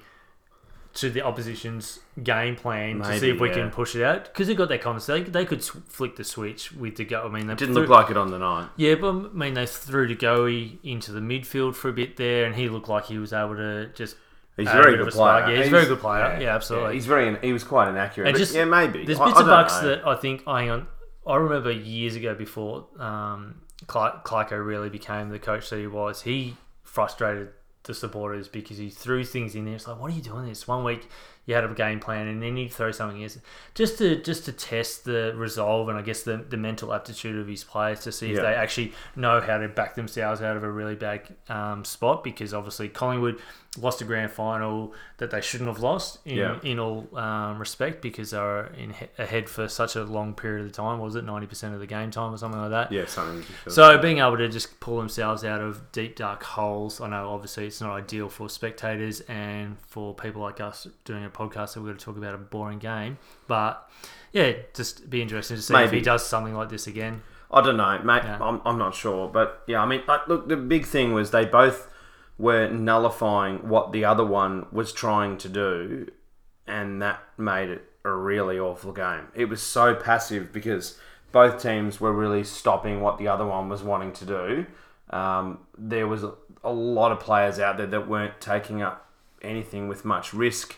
to 0.96 1.10
the 1.10 1.22
opposition's 1.22 2.00
game 2.24 2.56
plan 2.56 3.00
to 3.00 3.20
see 3.20 3.30
if 3.30 3.40
we 3.40 3.50
yeah. 3.50 3.56
can 3.56 3.70
push 3.70 3.96
it 3.96 4.04
out 4.04 4.24
because 4.24 4.48
they 4.48 4.56
got 4.56 4.70
their 4.70 4.78
confidence. 4.78 5.06
They, 5.06 5.30
they 5.30 5.46
could 5.46 5.62
flick 5.62 6.16
the 6.16 6.24
switch 6.24 6.72
with 6.72 6.96
the 6.96 7.04
go. 7.04 7.26
I 7.26 7.30
mean, 7.30 7.48
they 7.48 7.56
didn't 7.56 7.76
threw- 7.76 7.84
look 7.84 7.90
like 7.90 8.10
it 8.10 8.18
on 8.18 8.32
the 8.32 8.40
night. 8.40 8.70
yeah, 8.78 8.96
but 8.96 9.10
I 9.10 9.28
mean, 9.34 9.54
they 9.56 9.66
threw 9.66 10.08
to 10.08 10.16
Goey 10.16 10.78
into 10.84 11.12
the 11.12 11.20
midfield 11.20 11.76
for 11.76 11.90
a 11.90 11.94
bit 11.94 12.16
there, 12.16 12.46
and 12.46 12.56
he 12.56 12.70
looked 12.70 12.88
like 12.88 13.06
he 13.06 13.18
was 13.18 13.34
able 13.34 13.56
to 13.58 13.88
just. 13.94 14.16
He's 14.58 14.70
a 14.70 14.72
very 14.72 14.96
good 14.96 15.12
player. 15.12 15.52
Yeah, 15.52 15.58
he's 15.58 15.68
a 15.68 15.70
very 15.70 15.86
good 15.86 16.00
player. 16.00 16.40
Yeah, 16.42 16.56
absolutely. 16.56 16.94
he's 16.94 17.06
very. 17.06 17.38
He 17.40 17.52
was 17.52 17.66
quite 17.66 17.90
inaccurate. 17.90 18.30
And 18.30 18.38
just- 18.38 18.56
yeah, 18.56 18.64
maybe. 18.64 19.06
There's 19.06 19.20
bits 19.20 19.20
I 19.20 19.30
of 19.32 19.36
don't 19.40 19.48
bucks 19.48 19.82
know. 19.82 19.90
that 19.90 20.08
I 20.08 20.16
think. 20.16 20.44
oh, 20.48 20.56
hang 20.56 20.70
on, 20.70 20.88
I 21.28 21.36
remember 21.36 21.72
years 21.72 22.16
ago 22.16 22.36
before 22.36 22.88
um, 22.98 23.56
Cly- 23.88 24.22
Clyco 24.24 24.66
really 24.66 24.90
became 24.90 25.28
the 25.28 25.40
coach 25.40 25.70
that 25.72 25.80
he 25.80 25.88
was. 25.88 26.22
He 26.22 26.56
frustrated 26.84 27.50
the 27.86 27.94
supporters 27.94 28.48
because 28.48 28.78
he 28.78 28.90
threw 28.90 29.24
things 29.24 29.56
in 29.56 29.66
there. 29.66 29.76
It's 29.76 29.88
like, 29.88 30.00
what 30.00 30.12
are 30.12 30.16
you 30.16 30.22
doing 30.22 30.46
this? 30.46 30.68
One 30.68 30.84
week 30.84 31.08
you 31.46 31.54
had 31.56 31.64
a 31.64 31.74
game 31.74 32.00
plan, 32.00 32.28
and 32.28 32.42
then 32.42 32.58
you 32.58 32.70
throw 32.70 32.92
something 32.92 33.22
in, 33.22 33.30
just 33.76 33.98
to 34.00 34.16
just 34.22 34.46
to 34.46 34.52
test 34.52 35.06
the 35.06 35.34
resolve 35.36 35.90
and 35.90 35.98
I 35.98 36.02
guess 36.02 36.24
the, 36.24 36.38
the 36.38 36.58
mental 36.58 36.94
aptitude 36.94 37.40
of 37.40 37.48
his 37.48 37.64
players 37.64 38.00
to 38.02 38.12
see 38.12 38.32
if 38.32 38.38
Yeah. 38.38 38.42
they 38.44 38.54
actually 38.56 38.94
know 39.16 39.42
how 39.42 39.58
to 39.58 39.68
back 39.68 39.96
themselves 39.96 40.42
out 40.42 40.58
of 40.58 40.64
a 40.64 40.72
really 40.72 40.96
bad 40.96 41.22
um, 41.50 41.86
spot. 41.86 42.24
Because 42.24 42.54
obviously 42.54 42.90
Collingwood 42.90 43.40
lost 43.78 44.02
a 44.02 44.06
grand 44.06 44.32
final 44.32 44.94
that 45.18 45.32
they 45.32 45.42
shouldn't 45.42 45.68
have 45.68 45.80
lost 45.80 46.20
in, 46.26 46.38
Yeah. 46.38 46.60
in 46.64 46.80
all 46.80 47.10
um, 47.18 47.60
respect 47.60 48.02
because 48.02 48.32
they 48.32 48.38
were 48.38 48.72
in 48.78 48.94
ahead 49.18 49.50
for 49.50 49.68
such 49.68 49.98
a 49.98 50.04
long 50.04 50.34
period 50.34 50.66
of 50.66 50.72
time. 50.72 51.00
Was 51.00 51.16
it 51.16 51.26
ninety 51.26 51.46
percent 51.48 51.74
of 51.74 51.80
the 51.80 51.86
game 51.88 52.10
time 52.10 52.34
or 52.34 52.38
something 52.38 52.60
like 52.60 52.72
that? 52.72 52.92
Yeah, 52.92 53.06
something. 53.06 53.44
So 53.68 53.98
being 53.98 54.20
able 54.20 54.38
to 54.38 54.48
just 54.50 54.80
pull 54.80 54.98
themselves 54.98 55.44
out 55.44 55.62
of 55.62 55.92
deep 55.92 56.16
dark 56.16 56.42
holes, 56.44 57.02
I 57.02 57.10
know 57.10 57.30
obviously 57.30 57.68
it's 57.68 57.82
not 57.82 57.92
ideal 57.92 58.30
for 58.30 58.50
spectators 58.50 59.20
and 59.22 59.78
for 59.88 60.14
people 60.16 60.42
like 60.42 60.60
us 60.62 60.88
doing 61.04 61.26
a 61.26 61.30
podcast 61.36 61.74
that 61.74 61.82
we're 61.82 61.88
going 61.88 61.98
to 61.98 62.06
talk 62.06 62.18
about 62.18 62.34
a 62.34 62.38
boring 62.38 62.80
game, 62.80 63.18
but 63.48 63.90
yeah, 64.32 64.54
just 64.74 65.10
be 65.10 65.22
interesting 65.22 65.58
to 65.58 65.62
see 65.62 65.76
if 65.76 65.92
he 65.92 66.02
does 66.02 66.26
something 66.26 66.56
like 66.56 66.70
this 66.70 66.88
again. 66.88 67.22
I 67.52 67.62
don't 67.62 67.78
know, 67.78 68.00
mate. 68.00 68.24
Yeah. 68.24 68.38
I'm, 68.42 68.62
I'm 68.66 68.78
not 68.78 68.96
sure, 68.96 69.30
but 69.30 69.64
yeah, 69.68 69.82
I 69.82 69.86
mean, 69.86 70.02
look, 70.28 70.50
the 70.50 70.58
big 70.58 70.86
thing 70.86 71.14
was 71.14 71.32
they 71.32 71.46
both 71.46 71.88
were 72.38 72.70
nullifying 72.70 73.70
what 73.70 73.92
the 73.92 74.04
other 74.04 74.26
one 74.26 74.66
was 74.72 74.92
trying 74.92 75.38
to 75.38 75.50
do, 75.50 76.12
and 76.68 77.02
that 77.02 77.20
made 77.38 77.70
it 77.70 77.84
a 78.04 78.12
really 78.12 78.60
awful 78.60 78.92
game. 78.92 79.28
It 79.34 79.46
was 79.46 79.62
so 79.62 79.96
passive 79.96 80.52
because 80.52 81.00
both 81.32 81.62
teams 81.62 82.00
were 82.00 82.14
really 82.14 82.44
stopping 82.44 83.02
what 83.02 83.18
the 83.18 83.28
other 83.28 83.46
one 83.46 83.70
was 83.70 83.84
wanting 83.84 84.14
to 84.14 84.26
do. 84.26 84.66
Um, 85.10 85.60
there 85.78 86.08
was 86.08 86.24
a, 86.24 86.34
a 86.64 86.72
lot 86.72 87.12
of 87.12 87.20
players 87.20 87.60
out 87.60 87.78
there 87.78 87.88
that 87.88 88.08
weren't 88.08 88.40
taking 88.42 88.82
up 88.82 89.10
anything 89.42 89.88
with 89.88 90.04
much 90.04 90.34
risk. 90.34 90.78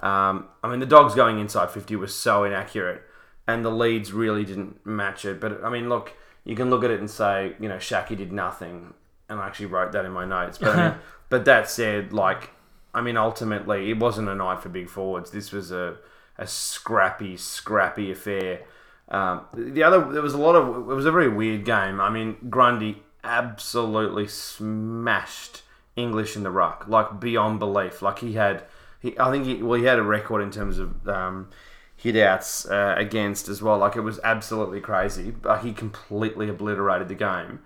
Um, 0.00 0.48
I 0.62 0.68
mean, 0.68 0.80
the 0.80 0.86
dogs 0.86 1.14
going 1.14 1.38
inside 1.38 1.70
50 1.70 1.96
was 1.96 2.14
so 2.14 2.44
inaccurate, 2.44 3.02
and 3.46 3.64
the 3.64 3.70
leads 3.70 4.12
really 4.12 4.44
didn't 4.44 4.84
match 4.86 5.24
it. 5.24 5.40
But 5.40 5.62
I 5.64 5.70
mean, 5.70 5.88
look, 5.88 6.14
you 6.44 6.56
can 6.56 6.70
look 6.70 6.84
at 6.84 6.90
it 6.90 7.00
and 7.00 7.10
say, 7.10 7.54
you 7.60 7.68
know, 7.68 7.78
Schache 7.78 8.16
did 8.16 8.32
nothing, 8.32 8.94
and 9.28 9.40
I 9.40 9.46
actually 9.46 9.66
wrote 9.66 9.92
that 9.92 10.04
in 10.04 10.12
my 10.12 10.24
notes. 10.24 10.58
But 10.58 10.78
I 10.78 10.88
mean, 10.88 10.98
but 11.28 11.44
that 11.44 11.70
said, 11.70 12.12
like, 12.12 12.50
I 12.94 13.00
mean, 13.00 13.16
ultimately, 13.16 13.90
it 13.90 13.98
wasn't 13.98 14.28
a 14.28 14.34
night 14.34 14.62
for 14.62 14.68
big 14.68 14.88
forwards. 14.88 15.30
This 15.30 15.52
was 15.52 15.70
a 15.70 15.96
a 16.38 16.46
scrappy, 16.46 17.36
scrappy 17.36 18.10
affair. 18.10 18.62
Um, 19.08 19.42
the 19.54 19.82
other, 19.82 20.12
there 20.12 20.22
was 20.22 20.34
a 20.34 20.38
lot 20.38 20.56
of, 20.56 20.90
it 20.90 20.94
was 20.94 21.06
a 21.06 21.12
very 21.12 21.28
weird 21.28 21.64
game. 21.64 22.00
I 22.00 22.10
mean, 22.10 22.36
Grundy 22.48 23.02
absolutely 23.22 24.26
smashed 24.26 25.62
English 25.96 26.36
in 26.36 26.42
the 26.42 26.50
ruck, 26.50 26.86
like 26.88 27.20
beyond 27.20 27.58
belief. 27.58 28.02
Like 28.02 28.20
he 28.20 28.34
had, 28.34 28.64
he, 29.02 29.18
I 29.18 29.30
think, 29.30 29.44
he, 29.46 29.62
well, 29.62 29.78
he 29.78 29.84
had 29.84 29.98
a 29.98 30.02
record 30.02 30.40
in 30.42 30.50
terms 30.50 30.78
of 30.78 31.06
um, 31.08 31.50
hit 31.96 32.16
outs 32.16 32.64
uh, 32.66 32.94
against 32.96 33.48
as 33.48 33.60
well. 33.60 33.78
Like 33.78 33.96
it 33.96 34.00
was 34.00 34.20
absolutely 34.24 34.80
crazy. 34.80 35.30
But 35.30 35.62
he 35.64 35.72
completely 35.72 36.48
obliterated 36.48 37.08
the 37.08 37.14
game. 37.14 37.60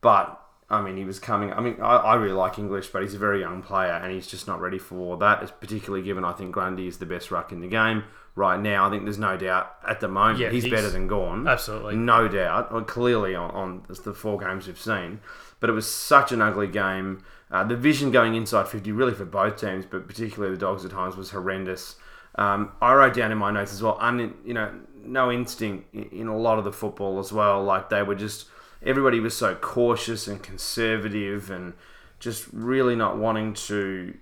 But 0.00 0.40
I 0.68 0.80
mean, 0.80 0.96
he 0.96 1.04
was 1.04 1.18
coming. 1.18 1.52
I 1.52 1.60
mean, 1.60 1.76
I, 1.80 1.96
I 1.96 2.14
really 2.14 2.32
like 2.32 2.58
English, 2.58 2.88
but 2.88 3.02
he's 3.02 3.14
a 3.14 3.18
very 3.18 3.40
young 3.40 3.62
player, 3.62 3.92
and 3.92 4.12
he's 4.12 4.26
just 4.26 4.46
not 4.46 4.60
ready 4.60 4.78
for 4.78 5.16
that. 5.18 5.60
Particularly 5.60 6.04
given 6.04 6.24
I 6.24 6.32
think 6.32 6.52
Grundy 6.52 6.86
is 6.86 6.98
the 6.98 7.06
best 7.06 7.30
ruck 7.30 7.52
in 7.52 7.60
the 7.60 7.68
game 7.68 8.04
right 8.36 8.58
now. 8.58 8.86
I 8.86 8.90
think 8.90 9.04
there's 9.04 9.18
no 9.18 9.36
doubt 9.36 9.74
at 9.86 10.00
the 10.00 10.08
moment 10.08 10.38
Yeah, 10.38 10.50
he's, 10.50 10.62
he's- 10.64 10.74
better 10.74 10.88
than 10.90 11.08
Gawn. 11.08 11.46
Absolutely. 11.48 11.96
No 11.96 12.28
doubt. 12.28 12.72
Well, 12.72 12.82
clearly 12.84 13.34
on, 13.34 13.50
on 13.50 13.82
the 13.88 14.14
four 14.14 14.38
games 14.38 14.66
we've 14.66 14.78
seen. 14.80 15.20
But 15.58 15.68
it 15.68 15.74
was 15.74 15.92
such 15.92 16.32
an 16.32 16.40
ugly 16.40 16.68
game. 16.68 17.22
Uh, 17.50 17.64
the 17.64 17.76
vision 17.76 18.10
going 18.10 18.34
inside 18.34 18.68
50, 18.68 18.92
really 18.92 19.12
for 19.12 19.24
both 19.24 19.56
teams, 19.56 19.84
but 19.84 20.06
particularly 20.06 20.54
the 20.54 20.60
Dogs 20.60 20.84
at 20.84 20.92
times, 20.92 21.16
was 21.16 21.30
horrendous. 21.30 21.96
Um, 22.36 22.72
I 22.80 22.94
wrote 22.94 23.14
down 23.14 23.32
in 23.32 23.38
my 23.38 23.50
notes 23.50 23.72
as 23.72 23.82
well, 23.82 23.96
un, 24.00 24.34
you 24.44 24.54
know, 24.54 24.72
no 25.04 25.32
instinct 25.32 25.92
in, 25.94 26.28
a 26.28 26.36
lot 26.36 26.58
of 26.58 26.64
the 26.64 26.72
football 26.72 27.18
as 27.18 27.32
well. 27.32 27.62
Like 27.62 27.88
they 27.90 28.02
were 28.02 28.14
just, 28.14 28.46
everybody 28.84 29.18
was 29.18 29.36
so 29.36 29.54
cautious 29.56 30.28
and 30.28 30.42
conservative 30.42 31.50
and 31.50 31.74
just 32.20 32.46
really 32.52 32.94
not 32.94 33.16
wanting 33.16 33.54
to, 33.54 34.14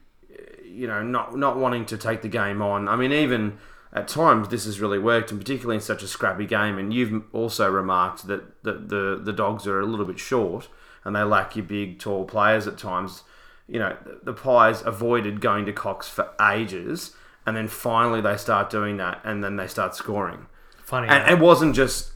you 0.65 0.87
know, 0.87 1.03
not 1.03 1.37
not 1.37 1.59
wanting 1.59 1.85
to 1.87 1.99
take 1.99 2.23
the 2.23 2.29
game 2.29 2.63
on. 2.63 2.89
I 2.89 2.97
mean, 2.97 3.13
even 3.13 3.59
at 3.93 4.09
times 4.09 4.49
this 4.49 4.65
has 4.65 4.81
really 4.81 4.99
worked, 4.99 5.31
and 5.31 5.41
particularly 5.41 5.77
in 5.77 5.83
such 5.83 6.03
a 6.03 6.09
scrappy 6.09 6.47
game. 6.47 6.79
And 6.79 6.95
you've 6.95 7.25
also 7.35 7.71
remarked 7.71 8.27
that 8.29 8.63
the 8.63 8.73
the, 8.73 9.21
the 9.23 9.33
dogs 9.33 9.67
are 9.67 9.81
a 9.81 9.87
little 9.87 10.07
bit 10.07 10.19
short, 10.19 10.69
and 11.09 11.17
they 11.17 11.23
lack 11.23 11.57
your 11.57 11.65
big, 11.65 11.99
tall 11.99 12.27
players 12.27 12.67
at 12.67 12.77
times. 12.77 13.23
You 13.67 13.79
know, 13.79 13.97
the, 14.05 14.21
the 14.25 14.33
Pies 14.35 14.83
avoided 14.85 15.41
going 15.41 15.65
to 15.65 15.73
Cox 15.73 16.07
for 16.07 16.35
ages, 16.51 17.15
and 17.47 17.57
then 17.57 17.67
finally 17.67 18.21
they 18.21 18.37
start 18.37 18.69
doing 18.69 18.99
that, 18.99 19.23
and 19.25 19.43
then 19.43 19.57
they 19.57 19.67
start 19.67 19.97
scoring. 19.97 20.47
Funny. 20.85 21.09
And 21.09 21.31
it 21.31 21.39
wasn't 21.43 21.75
just 21.75 22.13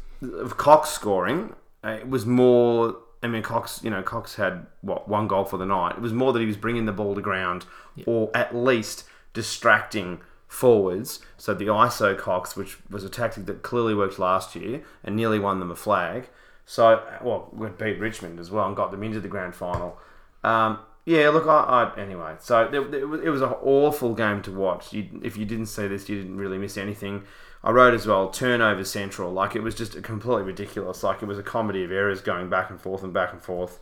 Cox 0.59 0.91
scoring; 0.91 1.55
it 1.83 2.07
was 2.07 2.27
more. 2.27 2.99
I 3.23 3.29
mean, 3.29 3.43
Cox, 3.43 3.81
you 3.83 3.89
know, 3.89 4.03
Cox 4.03 4.35
had 4.35 4.67
what 4.83 5.09
one 5.09 5.27
goal 5.27 5.47
for 5.47 5.57
the 5.57 5.65
night. 5.65 5.97
It 5.97 6.03
was 6.03 6.13
more 6.13 6.35
that 6.35 6.41
he 6.41 6.47
was 6.47 6.59
bringing 6.59 6.85
the 6.85 6.93
ball 6.93 7.15
to 7.15 7.23
ground, 7.23 7.65
or 8.05 8.31
at 8.35 8.55
least 8.55 9.05
distracting 9.33 10.21
forwards. 10.49 11.21
So 11.39 11.55
the 11.55 11.69
ISO 11.69 12.17
Cox, 12.19 12.57
which 12.57 12.77
was 12.91 13.05
a 13.05 13.09
tactic 13.09 13.47
that 13.47 13.63
clearly 13.63 13.95
worked 13.95 14.19
last 14.19 14.55
year 14.55 14.83
and 15.03 15.17
nearly 15.17 15.39
won 15.39 15.61
them 15.61 15.71
a 15.71 15.77
flag. 15.77 16.29
So, 16.65 17.03
well, 17.23 17.49
we 17.53 17.69
beat 17.69 17.99
Richmond 17.99 18.39
as 18.39 18.51
well 18.51 18.67
and 18.67 18.77
got 18.77 18.91
them 18.91 19.03
into 19.03 19.21
the 19.21 19.29
grand 19.29 19.55
final. 19.55 19.99
Um, 20.45 20.79
yeah, 21.05 21.29
look, 21.31 21.47
I, 21.47 21.93
I 21.95 22.01
anyway. 22.01 22.37
So 22.39 22.63
it, 22.63 22.95
it 22.95 23.31
was, 23.31 23.43
an 23.43 23.49
awful 23.63 24.15
game 24.15 24.41
to 24.43 24.53
watch. 24.53 24.93
You, 24.93 25.21
if 25.23 25.37
you 25.37 25.45
didn't 25.45 25.67
see 25.67 25.89
this, 25.89 26.09
you 26.09 26.17
didn't 26.17 26.37
really 26.37 26.59
miss 26.59 26.77
anything. 26.77 27.25
I 27.65 27.71
wrote 27.71 27.95
as 27.95 28.07
well 28.07 28.29
turnover 28.29 28.85
central. 28.85 29.33
Like 29.33 29.57
it 29.57 29.63
was 29.63 29.75
just 29.75 30.01
completely 30.03 30.45
ridiculous. 30.45 31.03
Like 31.03 31.23
it 31.23 31.27
was 31.27 31.39
a 31.39 31.43
comedy 31.43 31.85
of 31.85 31.91
errors 31.91 32.21
going 32.21 32.49
back 32.49 32.71
and 32.71 32.81
forth 32.81 33.03
and 33.03 33.13
back 33.13 33.33
and 33.33 33.43
forth. 33.43 33.81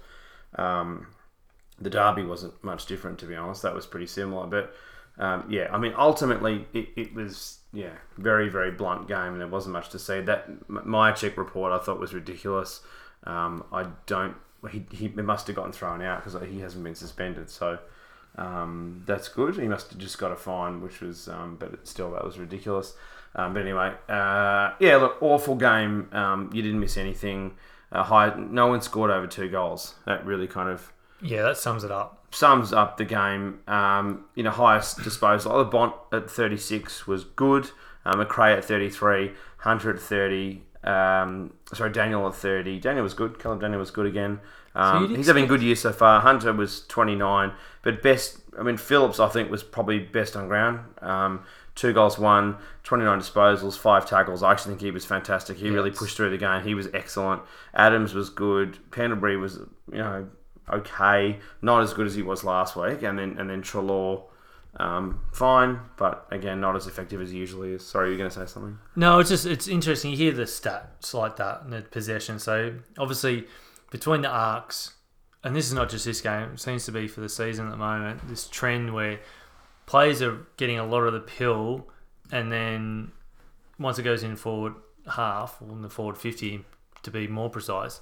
Um, 0.56 1.08
the 1.78 1.90
derby 1.90 2.24
wasn't 2.24 2.62
much 2.62 2.86
different, 2.86 3.18
to 3.20 3.26
be 3.26 3.36
honest. 3.36 3.62
That 3.62 3.74
was 3.74 3.86
pretty 3.86 4.06
similar. 4.06 4.46
But 4.46 4.74
um, 5.18 5.44
yeah, 5.48 5.68
I 5.70 5.78
mean, 5.78 5.94
ultimately, 5.96 6.66
it, 6.72 6.88
it 6.96 7.14
was 7.14 7.59
yeah, 7.72 7.92
very 8.18 8.48
very 8.48 8.70
blunt 8.70 9.08
game, 9.08 9.32
and 9.32 9.40
there 9.40 9.48
wasn't 9.48 9.72
much 9.72 9.90
to 9.90 9.98
see. 9.98 10.20
That 10.20 10.68
my 10.68 11.12
check 11.12 11.36
report 11.36 11.72
I 11.72 11.78
thought 11.78 12.00
was 12.00 12.14
ridiculous. 12.14 12.80
Um, 13.24 13.64
I 13.72 13.86
don't. 14.06 14.36
He, 14.70 14.84
he 14.92 15.08
must 15.08 15.46
have 15.46 15.56
gotten 15.56 15.72
thrown 15.72 16.02
out 16.02 16.22
because 16.22 16.40
he 16.48 16.60
hasn't 16.60 16.84
been 16.84 16.94
suspended. 16.94 17.48
So 17.48 17.78
um, 18.36 19.02
that's 19.06 19.28
good. 19.28 19.56
He 19.56 19.68
must 19.68 19.90
have 19.90 19.98
just 19.98 20.18
got 20.18 20.32
a 20.32 20.36
fine, 20.36 20.80
which 20.82 21.00
was, 21.00 21.28
um, 21.28 21.56
but 21.58 21.86
still, 21.86 22.12
that 22.12 22.24
was 22.24 22.38
ridiculous. 22.38 22.94
Um, 23.34 23.54
but 23.54 23.62
anyway, 23.62 23.94
uh, 24.08 24.72
yeah, 24.80 24.96
look, 24.96 25.16
awful 25.20 25.54
game. 25.54 26.08
Um, 26.12 26.50
you 26.52 26.62
didn't 26.62 26.80
miss 26.80 26.96
anything. 26.96 27.54
Uh, 27.92 28.02
high, 28.02 28.34
no 28.36 28.68
one 28.68 28.80
scored 28.80 29.10
over 29.10 29.26
two 29.26 29.48
goals. 29.48 29.94
That 30.06 30.24
really 30.26 30.46
kind 30.46 30.68
of 30.68 30.92
yeah, 31.22 31.42
that 31.42 31.58
sums 31.58 31.84
it 31.84 31.90
up. 31.90 32.19
Sums 32.30 32.72
up 32.72 32.96
the 32.96 33.04
game. 33.04 33.60
Um, 33.66 34.24
you 34.34 34.42
know, 34.42 34.50
highest 34.50 35.02
disposal. 35.02 35.58
The 35.58 35.64
Bont 35.64 35.94
at 36.12 36.30
36 36.30 37.06
was 37.06 37.24
good. 37.24 37.70
Um, 38.04 38.20
McRae 38.24 38.56
at 38.56 38.64
33. 38.64 39.32
Hunter 39.58 39.90
at 39.94 40.00
30. 40.00 40.62
Um, 40.84 41.52
sorry, 41.72 41.92
Daniel 41.92 42.26
at 42.26 42.34
30. 42.34 42.78
Daniel 42.80 43.02
was 43.02 43.14
good. 43.14 43.38
Caleb 43.38 43.60
Daniel 43.60 43.80
was 43.80 43.90
good 43.90 44.06
again. 44.06 44.40
Um, 44.74 45.08
you'd 45.08 45.16
he's 45.16 45.26
having 45.26 45.44
a 45.44 45.48
good 45.48 45.62
year 45.62 45.74
so 45.74 45.92
far. 45.92 46.20
Hunter 46.20 46.52
was 46.52 46.86
29. 46.86 47.52
But 47.82 48.02
best, 48.02 48.38
I 48.58 48.62
mean, 48.62 48.76
Phillips, 48.76 49.18
I 49.18 49.28
think, 49.28 49.50
was 49.50 49.62
probably 49.62 49.98
best 49.98 50.36
on 50.36 50.48
ground. 50.48 50.80
Um, 51.02 51.44
two 51.74 51.92
goals, 51.92 52.18
one, 52.18 52.56
29 52.84 53.20
disposals, 53.20 53.76
five 53.76 54.06
tackles. 54.06 54.42
I 54.42 54.52
actually 54.52 54.72
think 54.72 54.82
he 54.82 54.90
was 54.90 55.04
fantastic. 55.04 55.56
He 55.56 55.70
really 55.70 55.90
pushed 55.90 56.16
through 56.16 56.30
the 56.30 56.38
game. 56.38 56.62
He 56.62 56.74
was 56.74 56.88
excellent. 56.94 57.42
Adams 57.74 58.14
was 58.14 58.30
good. 58.30 58.78
Pendlebury 58.90 59.36
was, 59.36 59.58
you 59.90 59.98
know, 59.98 60.28
okay, 60.72 61.38
not 61.62 61.82
as 61.82 61.92
good 61.92 62.06
as 62.06 62.14
he 62.14 62.22
was 62.22 62.44
last 62.44 62.76
week, 62.76 63.02
and 63.02 63.18
then 63.18 63.36
and 63.38 63.48
then 63.50 63.62
Treloar, 63.62 64.24
um, 64.78 65.20
fine, 65.32 65.80
but 65.96 66.26
again, 66.30 66.60
not 66.60 66.76
as 66.76 66.86
effective 66.86 67.20
as 67.20 67.30
he 67.30 67.38
usually 67.38 67.72
is. 67.72 67.86
Sorry, 67.86 68.08
you're 68.08 68.18
going 68.18 68.30
to 68.30 68.34
say 68.34 68.46
something? 68.46 68.78
No, 68.96 69.18
it's 69.18 69.30
just 69.30 69.46
it's 69.46 69.68
interesting. 69.68 70.12
You 70.12 70.16
hear 70.16 70.32
the 70.32 70.44
stats 70.44 71.12
like 71.12 71.36
that 71.36 71.62
and 71.62 71.72
the 71.72 71.82
possession. 71.82 72.38
So 72.38 72.74
obviously, 72.98 73.46
between 73.90 74.22
the 74.22 74.28
arcs, 74.28 74.94
and 75.42 75.56
this 75.56 75.66
is 75.66 75.72
not 75.72 75.88
just 75.88 76.04
this 76.04 76.20
game. 76.20 76.50
It 76.54 76.60
seems 76.60 76.84
to 76.84 76.92
be 76.92 77.08
for 77.08 77.20
the 77.20 77.28
season 77.28 77.66
at 77.66 77.70
the 77.70 77.76
moment. 77.76 78.28
This 78.28 78.46
trend 78.46 78.94
where 78.94 79.20
players 79.86 80.22
are 80.22 80.46
getting 80.56 80.78
a 80.78 80.86
lot 80.86 81.02
of 81.02 81.12
the 81.12 81.20
pill, 81.20 81.88
and 82.30 82.52
then 82.52 83.12
once 83.78 83.98
it 83.98 84.02
goes 84.02 84.22
in 84.22 84.36
forward 84.36 84.74
half 85.12 85.60
or 85.60 85.72
in 85.72 85.82
the 85.82 85.88
forward 85.88 86.18
fifty, 86.18 86.64
to 87.02 87.10
be 87.10 87.26
more 87.26 87.50
precise, 87.50 88.00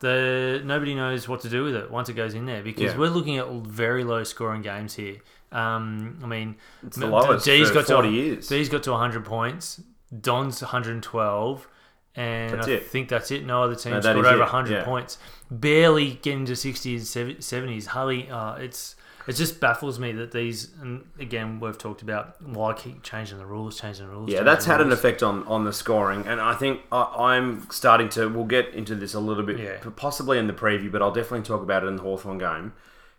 the 0.00 0.60
nobody 0.64 0.94
knows 0.94 1.28
what 1.28 1.40
to 1.42 1.48
do 1.48 1.64
with 1.64 1.74
it 1.76 1.90
once 1.90 2.08
it 2.08 2.14
goes 2.14 2.34
in 2.34 2.46
there 2.46 2.62
because 2.62 2.92
Yeah. 2.92 2.98
we're 2.98 3.08
looking 3.10 3.38
at 3.38 3.46
very 3.48 4.02
low 4.04 4.24
scoring 4.24 4.62
games 4.62 4.94
here. 4.94 5.16
Um, 5.52 6.18
I 6.22 6.26
mean, 6.26 6.56
It's 6.86 6.96
the 6.96 7.06
lowest 7.06 7.44
D's 7.44 7.70
got 7.70 7.86
40 7.86 8.08
to, 8.08 8.14
years. 8.14 8.48
D's 8.48 8.68
got 8.68 8.82
to 8.84 8.92
100 8.92 9.24
points. 9.24 9.80
Don's 10.20 10.60
112. 10.62 11.68
And 12.16 12.54
That's 12.54 12.66
I 12.66 12.72
it. 12.72 12.86
think 12.86 13.08
that's 13.08 13.30
it. 13.30 13.44
No 13.46 13.62
other 13.62 13.76
team 13.76 13.92
No, 13.92 14.00
scored 14.00 14.26
over 14.26 14.36
it, 14.36 14.40
100 14.40 14.72
yeah. 14.72 14.84
points. 14.84 15.18
Barely 15.50 16.18
getting 16.22 16.44
to 16.46 16.52
60s 16.56 17.16
and 17.16 17.38
70s. 17.38 17.86
Hardly. 17.86 18.28
Uh, 18.28 18.54
it's 18.56 18.96
it 19.30 19.36
just 19.36 19.60
baffles 19.60 20.00
me 20.00 20.10
that 20.12 20.32
these. 20.32 20.70
And 20.82 21.04
again, 21.18 21.60
we've 21.60 21.78
talked 21.78 22.02
about 22.02 22.42
why 22.42 22.72
keep 22.72 23.04
changing 23.04 23.38
the 23.38 23.46
rules, 23.46 23.80
changing 23.80 24.06
the 24.06 24.12
rules. 24.12 24.28
Yeah, 24.28 24.42
that's 24.42 24.64
the 24.64 24.72
had 24.72 24.80
an 24.80 24.90
effect 24.90 25.22
on, 25.22 25.46
on 25.46 25.64
the 25.64 25.72
scoring, 25.72 26.26
and 26.26 26.40
I 26.40 26.54
think 26.54 26.80
I, 26.90 27.02
I'm 27.16 27.70
starting 27.70 28.08
to. 28.10 28.28
We'll 28.28 28.44
get 28.44 28.74
into 28.74 28.96
this 28.96 29.14
a 29.14 29.20
little 29.20 29.44
bit, 29.44 29.58
Yeah. 29.60 29.78
possibly 29.94 30.36
in 30.38 30.48
the 30.48 30.52
preview, 30.52 30.90
but 30.90 31.00
I'll 31.00 31.12
definitely 31.12 31.46
talk 31.46 31.62
about 31.62 31.84
it 31.84 31.86
in 31.86 31.96
the 31.96 32.02
Hawthorn 32.02 32.38
game. 32.38 32.72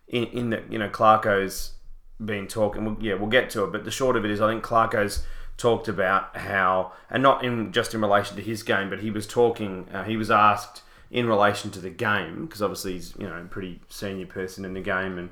In, 0.10 0.26
in 0.26 0.50
that, 0.50 0.70
you 0.70 0.78
know, 0.78 0.90
Clarko's 0.90 1.76
been 2.24 2.46
talking. 2.48 2.84
We'll, 2.84 2.98
yeah, 3.02 3.14
we'll 3.14 3.30
get 3.30 3.50
to 3.52 3.64
it, 3.64 3.72
but 3.72 3.86
the 3.86 3.92
short 3.92 4.18
of 4.18 4.26
it 4.26 4.32
is, 4.32 4.42
I 4.42 4.52
think 4.52 4.64
Clarko's 4.66 5.26
talked 5.56 5.88
about 5.88 6.36
how, 6.36 6.92
and 7.10 7.24
not 7.24 7.46
in 7.46 7.72
just 7.72 7.94
in 7.94 8.02
relation 8.02 8.36
to 8.36 8.42
his 8.44 8.64
game, 8.64 8.90
but 8.90 9.00
he 9.00 9.10
was 9.12 9.26
talking. 9.26 9.88
Uh, 9.94 10.04
he 10.04 10.18
was 10.18 10.30
asked 10.30 10.82
in 11.10 11.28
relation 11.28 11.72
to 11.72 11.80
the 11.80 11.90
game 11.90 12.46
because 12.46 12.62
obviously 12.62 12.94
he's 12.94 13.14
you 13.18 13.28
know 13.30 13.38
a 13.38 13.44
pretty 13.46 13.80
senior 13.88 14.26
person 14.26 14.66
in 14.66 14.74
the 14.74 14.82
game, 14.82 15.18
and 15.18 15.30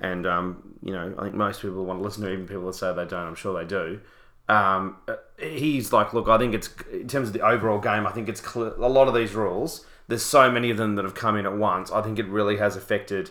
and 0.00 0.26
um, 0.26 0.74
you 0.82 0.92
know 0.92 1.14
I 1.18 1.22
think 1.24 1.34
most 1.34 1.62
people 1.62 1.84
want 1.84 2.00
to 2.00 2.04
listen 2.04 2.22
to, 2.24 2.32
even 2.32 2.46
people 2.46 2.66
that 2.66 2.74
say 2.74 2.92
they 2.94 3.04
don't. 3.04 3.26
I'm 3.28 3.34
sure 3.34 3.58
they 3.58 3.66
do. 3.68 4.00
Um, 4.48 4.96
he's 5.38 5.92
like, 5.92 6.12
look, 6.12 6.28
I 6.28 6.36
think 6.38 6.54
it's 6.54 6.70
in 6.92 7.06
terms 7.06 7.28
of 7.28 7.34
the 7.34 7.42
overall 7.46 7.78
game. 7.78 8.06
I 8.06 8.10
think 8.10 8.28
it's 8.28 8.40
clear, 8.40 8.72
a 8.74 8.88
lot 8.88 9.06
of 9.08 9.14
these 9.14 9.34
rules. 9.34 9.86
There's 10.08 10.24
so 10.24 10.50
many 10.50 10.70
of 10.70 10.76
them 10.76 10.96
that 10.96 11.04
have 11.04 11.14
come 11.14 11.36
in 11.36 11.46
at 11.46 11.56
once. 11.56 11.92
I 11.92 12.02
think 12.02 12.18
it 12.18 12.26
really 12.26 12.56
has 12.56 12.74
affected 12.74 13.30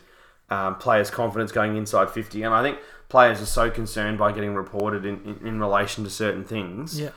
um, 0.49 0.75
players' 0.77 1.10
confidence 1.10 1.51
going 1.51 1.75
inside 1.75 2.10
50, 2.10 2.41
and 2.43 2.53
I 2.55 2.63
think 2.63 2.79
players 3.10 3.41
are 3.41 3.45
so 3.45 3.69
concerned 3.69 4.17
by 4.17 4.32
getting 4.32 4.55
reported 4.55 5.05
in, 5.05 5.21
in, 5.25 5.45
in 5.47 5.60
relation 5.60 6.03
to 6.05 6.10
certain 6.10 6.45
things 6.45 6.99
Yeah. 7.01 7.10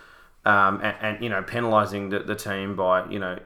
um, 0.44 0.80
and, 0.82 0.96
and 1.00 1.22
you 1.22 1.28
know 1.30 1.42
penalising 1.42 2.10
the, 2.10 2.20
the 2.20 2.34
team 2.34 2.74
by 2.74 3.06
you 3.10 3.18
know 3.18 3.38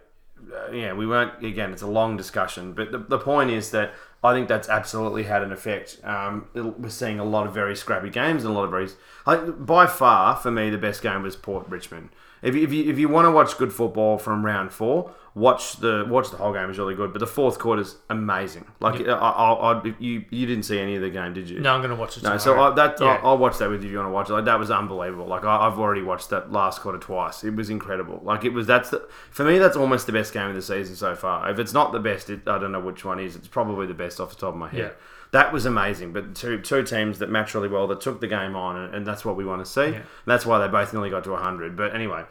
uh, 0.55 0.71
yeah 0.73 0.93
we 0.93 1.07
weren't 1.09 1.45
again 1.45 1.73
it's 1.73 1.83
a 1.83 1.87
long 1.89 2.17
discussion 2.17 2.73
but 2.73 2.93
the, 2.93 2.99
the 2.99 3.19
point 3.19 3.51
is 3.51 3.73
that 3.73 3.93
I 4.25 4.33
think 4.33 4.49
that's 4.49 4.69
absolutely 4.69 5.25
had 5.25 5.43
an 5.43 5.53
effect. 5.53 6.01
Um, 6.05 6.47
it- 6.55 6.79
we're 6.81 6.89
seeing 6.89 7.19
a 7.21 7.25
lot 7.25 7.47
of 7.47 7.55
very 7.55 7.77
scrappy 7.77 8.11
games 8.11 8.45
and 8.45 8.53
a 8.53 8.57
lot 8.57 8.65
of 8.65 8.71
very 8.71 8.89
I, 9.27 9.37
by 9.37 9.87
far 9.87 10.37
for 10.37 10.51
me 10.51 10.71
the 10.71 10.79
best 10.79 11.03
game 11.03 11.23
was 11.23 11.37
Port 11.37 11.69
Richmond. 11.69 12.09
If 12.43 12.55
you, 12.55 12.63
if 12.65 12.73
you, 12.73 12.91
if 12.91 12.99
you 12.99 13.09
want 13.09 13.27
to 13.27 13.31
watch 13.31 13.57
good 13.57 13.73
football 13.73 14.19
from 14.19 14.45
round 14.45 14.73
four 14.73 15.13
watch 15.37 15.77
the 15.77 16.07
watch 16.09 16.31
the 16.31 16.37
whole 16.39 16.51
game 16.51 16.71
is 16.71 16.79
really 16.79 16.95
good 16.95 17.13
but 17.13 17.19
the 17.19 17.27
fourth 17.27 17.59
quarter's 17.59 17.97
amazing 18.09 18.65
like 18.81 18.99
I, 19.03 19.13
I, 19.13 19.75
I, 19.75 19.95
you 19.99 20.25
you 20.31 20.47
didn't 20.47 20.63
see 20.63 20.79
any 20.81 20.97
of 20.97 21.03
the 21.03 21.11
game 21.11 21.35
did 21.35 21.51
you 21.51 21.61
No, 21.61 21.75
I'm 21.75 21.81
going 21.83 21.91
to 21.91 21.97
watch 21.97 22.17
it. 22.17 22.23
no, 22.23 22.39
so. 22.39 22.59
I, 22.59 22.75
that 22.75 22.97
Yeah. 22.99 23.19
I'll, 23.23 23.33
I'll 23.33 23.39
watch 23.39 23.59
that 23.59 23.69
with 23.69 23.83
you 23.83 23.89
if 23.89 23.93
you 23.93 23.99
want 23.99 24.09
to 24.09 24.13
watch 24.13 24.31
it. 24.31 24.33
Like 24.33 24.47
that 24.47 24.59
was 24.59 24.71
unbelievable. 24.71 25.27
Like 25.27 25.45
I, 25.45 25.67
I've 25.67 25.79
already 25.79 26.01
watched 26.01 26.31
that 26.31 26.51
last 26.51 26.81
quarter 26.81 26.97
twice. 26.97 27.45
It 27.45 27.55
was 27.55 27.69
incredible. 27.69 28.23
Like 28.25 28.47
it 28.47 28.55
was 28.55 28.67
that's 28.67 28.89
the, 28.89 29.07
for 29.31 29.45
me 29.45 29.59
that's 29.59 29.77
almost 29.77 30.07
the 30.07 30.13
best 30.13 30.33
game 30.33 30.49
of 30.49 30.55
the 30.55 30.63
season 30.63 30.97
so 30.97 31.15
far. 31.15 31.51
If 31.51 31.59
it's 31.59 31.75
not 31.75 31.93
the 31.93 32.01
best, 32.01 32.31
it, 32.31 32.49
I 32.49 32.59
don't 32.59 32.73
know 32.73 32.81
which 32.81 33.05
one 33.05 33.21
is. 33.21 33.37
It's 33.37 33.47
probably 33.47 33.87
the 33.87 33.93
best 33.93 34.21
off 34.21 34.31
the 34.31 34.37
top 34.37 34.55
of 34.55 34.57
my 34.57 34.71
head. 34.71 34.81
Yeah. 34.81 34.91
That 35.33 35.53
was 35.53 35.67
amazing. 35.67 36.15
But 36.15 36.35
two 36.35 36.63
two 36.63 36.83
teams 36.83 37.19
that 37.19 37.29
matched 37.29 37.55
really 37.55 37.69
well 37.69 37.87
that 37.89 38.01
took 38.01 38.23
the 38.23 38.27
game 38.29 38.57
on, 38.57 38.77
and, 38.79 38.95
and 38.95 39.07
that's 39.07 39.23
what 39.23 39.37
we 39.37 39.45
want 39.45 39.63
to 39.63 39.71
see. 39.71 39.89
Yeah. 39.91 40.03
That's 40.25 40.47
why 40.47 40.59
they 40.61 40.69
both 40.69 40.95
nearly 40.95 41.11
got 41.11 41.25
to 41.25 41.37
hundred. 41.37 41.77
But 41.77 41.95
anyway. 41.95 42.25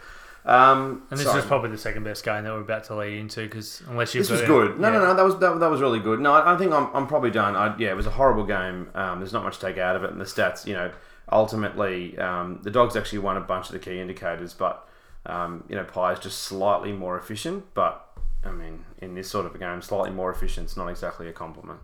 Um, 0.46 1.02
And 1.10 1.20
this 1.20 1.26
sorry. 1.26 1.38
was 1.38 1.46
probably 1.46 1.72
the 1.72 1.78
second 1.78 2.04
best 2.04 2.24
game 2.24 2.44
that 2.44 2.54
we're 2.54 2.62
about 2.62 2.84
to 2.86 2.96
lead 2.96 3.18
into 3.18 3.42
because 3.46 3.82
unless 3.90 4.14
you've 4.14 4.28
This 4.28 4.32
was 4.32 4.42
good. 4.42 4.80
No, 4.80 4.90
yeah. 4.92 5.00
no, 5.00 5.06
no. 5.08 5.14
That 5.16 5.26
was 5.26 5.40
that, 5.40 5.60
that 5.60 5.70
was 5.72 5.82
really 5.82 6.00
good. 6.00 6.20
No, 6.20 6.34
I, 6.34 6.54
I 6.54 6.58
think 6.58 6.72
I'm, 6.72 6.88
I'm 6.94 7.08
probably 7.08 7.32
done. 7.32 7.56
I, 7.56 7.76
yeah, 7.78 7.90
it 7.90 7.96
was 7.96 8.06
a 8.06 8.12
horrible 8.12 8.46
game. 8.46 8.90
Um, 8.94 9.20
there's 9.20 9.34
not 9.34 9.44
much 9.44 9.58
to 9.58 9.66
take 9.66 9.78
out 9.80 9.96
of 9.96 10.04
it, 10.04 10.12
and 10.12 10.22
the 10.22 10.26
stats. 10.26 10.68
You 10.68 10.74
know, 10.76 10.92
ultimately, 11.32 12.16
um, 12.20 12.60
the 12.62 12.70
dogs 12.70 12.96
actually 12.96 13.20
won 13.20 13.38
a 13.38 13.42
bunch 13.42 13.68
of 13.68 13.72
the 13.72 13.80
key 13.80 14.00
indicators, 14.00 14.54
but 14.54 14.88
um, 15.26 15.64
you 15.68 15.76
know, 15.76 15.84
Pie 15.84 16.14
is 16.14 16.20
just 16.20 16.44
slightly 16.44 16.92
more 16.92 17.18
efficient. 17.18 17.66
But 17.74 18.06
I 18.44 18.52
mean, 18.52 18.86
in 19.00 19.16
this 19.16 19.28
sort 19.28 19.48
of 19.48 19.56
a 19.56 19.58
game, 19.58 19.82
slightly 19.82 20.12
more 20.12 20.32
efficient 20.32 20.70
is 20.70 20.78
not 20.78 20.90
exactly 20.90 21.28
a 21.28 21.34
compliment. 21.34 21.80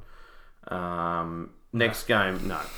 Um, 0.68 1.50
next 1.74 2.04
game, 2.04 2.48
no. 2.48 2.60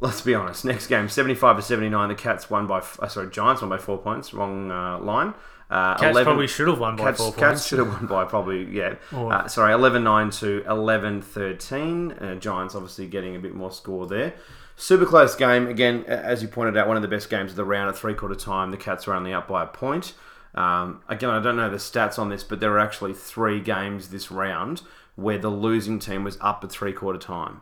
Let's 0.00 0.22
be 0.22 0.34
honest. 0.34 0.64
Next 0.64 0.86
game, 0.86 1.08
75 1.08 1.56
to 1.56 1.62
79. 1.62 2.08
The 2.08 2.14
Cats 2.14 2.48
won 2.48 2.66
by, 2.66 2.82
uh, 2.98 3.08
sorry, 3.08 3.30
Giants 3.30 3.60
won 3.60 3.68
by 3.68 3.78
four 3.78 3.98
points. 3.98 4.32
Wrong 4.32 4.70
uh, 4.70 4.98
line. 4.98 5.34
Uh, 5.70 5.96
Cats 5.98 6.18
probably 6.24 6.46
should 6.48 6.68
have 6.68 6.78
won 6.80 6.96
by 6.96 7.04
Cats, 7.04 7.18
four 7.18 7.32
Cats 7.32 7.66
should 7.66 7.78
have 7.78 7.88
won 7.88 8.06
by 8.06 8.24
probably 8.24 8.64
yeah. 8.74 8.94
Or- 9.14 9.32
Uh, 9.32 9.46
sorry, 9.46 9.72
11-9 9.72 10.36
to 10.40 10.62
11-13. 10.66 12.22
Uh, 12.22 12.34
Giants 12.36 12.74
obviously 12.74 13.06
getting 13.06 13.36
a 13.36 13.38
bit 13.38 13.54
more 13.54 13.70
score 13.70 14.06
there. 14.06 14.34
Super 14.76 15.04
close 15.04 15.34
game 15.36 15.68
again, 15.68 16.04
as 16.06 16.40
you 16.42 16.48
pointed 16.48 16.76
out, 16.76 16.88
one 16.88 16.96
of 16.96 17.02
the 17.02 17.08
best 17.08 17.28
games 17.28 17.50
of 17.50 17.56
the 17.56 17.64
round 17.64 17.90
at 17.90 17.96
three 17.96 18.14
quarter 18.14 18.34
time. 18.34 18.70
The 18.70 18.78
Cats 18.78 19.06
were 19.06 19.14
only 19.14 19.32
up 19.32 19.46
by 19.46 19.62
a 19.62 19.66
point. 19.66 20.14
Um, 20.54 21.02
again, 21.08 21.30
I 21.30 21.40
don't 21.40 21.56
know 21.56 21.68
the 21.70 21.76
stats 21.76 22.18
on 22.18 22.30
this, 22.30 22.42
but 22.42 22.60
there 22.60 22.70
were 22.70 22.78
actually 22.80 23.12
three 23.12 23.60
games 23.60 24.08
this 24.08 24.30
round 24.30 24.80
where 25.14 25.38
the 25.38 25.50
losing 25.50 25.98
team 25.98 26.24
was 26.24 26.38
up 26.40 26.64
at 26.64 26.72
three 26.72 26.94
quarter 26.94 27.18
time. 27.18 27.60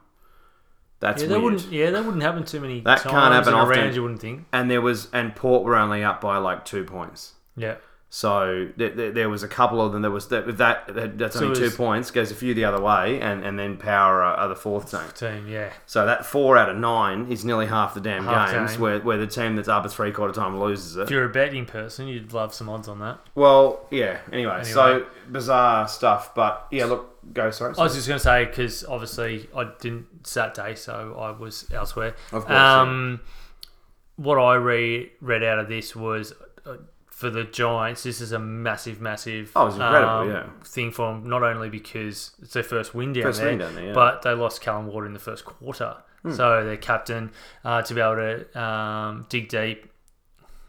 That's 1.01 1.23
Yeah, 1.23 1.29
that 1.29 1.41
weird. 1.41 1.55
wouldn't. 1.55 1.73
Yeah, 1.73 1.91
that 1.91 2.05
wouldn't 2.05 2.23
happen 2.23 2.45
too 2.45 2.61
many 2.61 2.81
That 2.81 2.99
times 3.01 3.13
can't 3.13 3.35
happen 3.35 3.53
in 3.55 3.59
often. 3.61 3.79
round. 3.79 3.95
You 3.95 4.03
wouldn't 4.03 4.21
think. 4.21 4.47
And 4.53 4.71
there 4.71 4.81
was 4.81 5.09
and 5.13 5.35
Port 5.37 5.65
were 5.65 5.77
only 5.77 6.03
up 6.03 6.21
by 6.21 6.39
like 6.39 6.65
two 6.65 6.85
points. 6.85 7.35
Yeah. 7.57 7.77
So 8.11 8.71
there, 8.79 8.89
there, 8.89 9.11
there 9.13 9.29
was 9.29 9.43
a 9.43 9.49
couple 9.49 9.83
of 9.83 9.93
them 9.93 10.01
that 10.01 10.11
was 10.11 10.29
that 10.29 10.57
that, 10.57 10.95
that 10.95 11.19
that's 11.19 11.37
So 11.39 11.45
only 11.49 11.61
it 11.61 11.71
two 11.71 11.77
points 11.77 12.11
goes 12.11 12.31
a 12.31 12.35
few 12.35 12.55
the 12.55 12.65
other 12.65 12.81
way, 12.81 13.21
and, 13.21 13.45
and 13.45 13.59
then 13.59 13.77
Power 13.77 14.23
are, 14.23 14.35
are 14.35 14.49
the 14.49 14.57
fourth 14.57 14.91
team. 14.91 15.01
Team. 15.15 15.47
Yeah. 15.47 15.71
So 15.85 16.07
that 16.07 16.25
four 16.25 16.57
out 16.57 16.71
of 16.71 16.79
nine 16.79 17.31
is 17.31 17.45
nearly 17.45 17.67
half 17.67 17.93
the 17.93 18.01
damn 18.01 18.25
Half 18.25 18.51
games 18.53 18.73
game. 18.73 18.81
where, 18.81 19.01
where 19.01 19.19
the 19.19 19.27
team 19.27 19.57
that's 19.57 19.69
up 19.69 19.85
at 19.85 19.93
three 19.93 20.11
quarter 20.11 20.33
time 20.33 20.59
loses 20.59 20.97
it. 20.97 21.03
If 21.03 21.11
you're 21.11 21.27
a 21.27 21.29
betting 21.29 21.67
person, 21.67 22.09
you'd 22.09 22.33
love 22.33 22.55
some 22.55 22.71
odds 22.71 22.89
on 22.89 22.99
that. 23.01 23.19
Well, 23.35 23.87
yeah. 23.91 24.21
Anyway, 24.33 24.65
so 24.65 25.05
bizarre 25.31 25.87
stuff, 25.87 26.35
but 26.35 26.67
yeah. 26.71 26.87
Look, 26.87 27.35
go 27.35 27.51
sorry. 27.51 27.75
I 27.77 27.83
was 27.83 27.95
just 27.95 28.09
going 28.09 28.19
to 28.19 28.25
say 28.25 28.47
because 28.47 28.87
obviously 28.87 29.51
I 29.55 29.71
didn't 29.81 30.18
Saturday, 30.29 30.75
so 30.75 31.17
I 31.19 31.31
was 31.31 31.67
elsewhere. 31.73 32.15
Of 32.33 32.45
course, 32.45 32.51
yeah. 32.51 32.81
Um, 32.81 33.21
what 34.17 34.37
I 34.37 34.55
re- 34.55 35.13
read 35.21 35.43
out 35.43 35.59
of 35.59 35.69
this 35.69 35.95
was 35.95 36.33
uh, 36.67 36.77
for 37.07 37.31
the 37.31 37.45
Giants. 37.45 38.03
This 38.03 38.21
is 38.21 38.33
a 38.33 38.39
massive, 38.39 39.01
massive. 39.01 39.53
Oh, 39.57 39.67
incredible, 39.67 40.09
um, 40.09 40.31
yeah. 40.31 40.47
Thing 40.65 40.91
for 40.91 41.13
them, 41.13 41.29
not 41.29 41.43
only 41.43 41.69
because 41.71 42.33
it's 42.43 42.53
their 42.53 42.63
first 42.63 42.95
win 42.95 43.13
down 43.13 43.25
First 43.25 43.41
there, 43.41 43.51
win 43.51 43.59
down 43.59 43.75
there, 43.75 43.87
yeah. 43.87 43.93
but 43.93 44.23
they 44.23 44.33
lost 44.35 44.61
Callum 44.61 44.87
Ward 44.87 45.07
in 45.07 45.15
the 45.15 45.19
first 45.19 45.45
quarter. 45.45 45.97
Hmm. 46.23 46.33
So 46.33 46.65
their 46.65 46.77
captain 46.77 47.31
uh, 47.65 47.83
to 47.83 47.95
be 47.95 48.01
able 48.01 48.17
to 48.17 48.61
um, 48.61 49.27
dig 49.29 49.49
deep. 49.49 49.91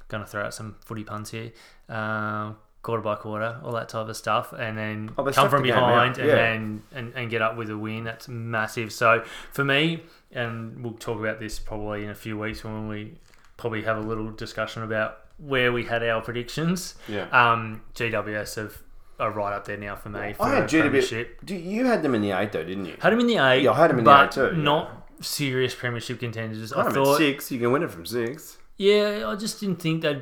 Going 0.08 0.24
to 0.24 0.30
throw 0.30 0.46
out 0.46 0.54
some 0.56 0.76
footy 0.86 1.04
puns 1.04 1.30
here. 1.30 1.52
Um, 1.88 2.58
quarter 2.82 3.02
by 3.02 3.16
quarter, 3.16 3.60
all 3.64 3.74
that 3.74 3.90
type 3.90 4.08
of 4.08 4.16
stuff, 4.16 4.54
and 4.58 4.78
then 4.78 5.12
Oh, 5.18 5.24
come 5.32 5.50
from 5.50 5.64
the 5.64 5.70
game 5.70 5.78
out, 5.78 5.88
behind 6.16 6.18
and 6.18 6.30
then 6.30 6.84
and, 6.94 7.14
and 7.16 7.30
get 7.30 7.42
up 7.42 7.58
with 7.58 7.70
a 7.70 7.78
win. 7.78 8.04
That's 8.06 8.28
massive. 8.28 8.92
So 8.94 9.24
for 9.52 9.64
me, 9.66 10.04
and 10.32 10.84
we'll 10.84 10.94
talk 10.94 11.20
about 11.20 11.40
this 11.40 11.60
probably 11.60 12.04
in 12.04 12.10
a 12.10 12.16
few 12.16 12.38
weeks 12.38 12.64
when 12.64 12.88
we 12.88 13.16
probably 13.58 13.82
have 13.84 13.98
a 13.98 14.02
little 14.02 14.32
discussion 14.32 14.84
about 14.84 15.20
where 15.38 15.72
we 15.72 15.86
had 15.86 16.04
our 16.04 16.22
predictions. 16.22 16.96
Yeah. 17.08 17.28
Um, 17.32 17.82
GWS 17.96 18.56
have 18.56 18.78
are 19.20 19.32
right 19.32 19.54
up 19.54 19.66
there 19.66 19.76
now 19.78 19.98
for 19.98 20.08
me. 20.10 20.32
For 20.34 20.44
I 20.44 20.56
had 20.56 20.64
a 20.64 20.68
GWS. 20.68 21.50
you 21.50 21.86
had 21.86 22.02
them 22.02 22.16
in 22.16 22.22
the 22.22 22.32
eight 22.32 22.54
though, 22.54 22.64
didn't 22.64 22.86
you? 22.86 22.96
Had 23.00 23.12
them 23.12 23.20
in 23.20 23.28
the 23.28 23.38
eight. 23.38 23.64
Yeah, 23.64 23.72
I 23.72 23.78
had 23.78 23.90
them 23.90 24.00
in 24.00 24.06
the 24.06 24.24
eight 24.24 24.32
too, 24.32 24.52
yeah. 24.56 24.62
Not 24.64 25.10
serious 25.20 25.76
premiership 25.76 26.20
contenders. 26.22 26.72
I 26.72 26.84
I 26.88 26.90
thought. 26.92 27.18
six. 27.18 27.52
You 27.52 27.60
can 27.60 27.74
win 27.74 27.84
it 27.84 27.92
from 27.92 28.06
six. 28.06 28.58
Yeah, 28.78 29.26
I 29.28 29.36
just 29.36 29.60
didn't 29.60 29.82
think 29.82 30.04
that. 30.04 30.22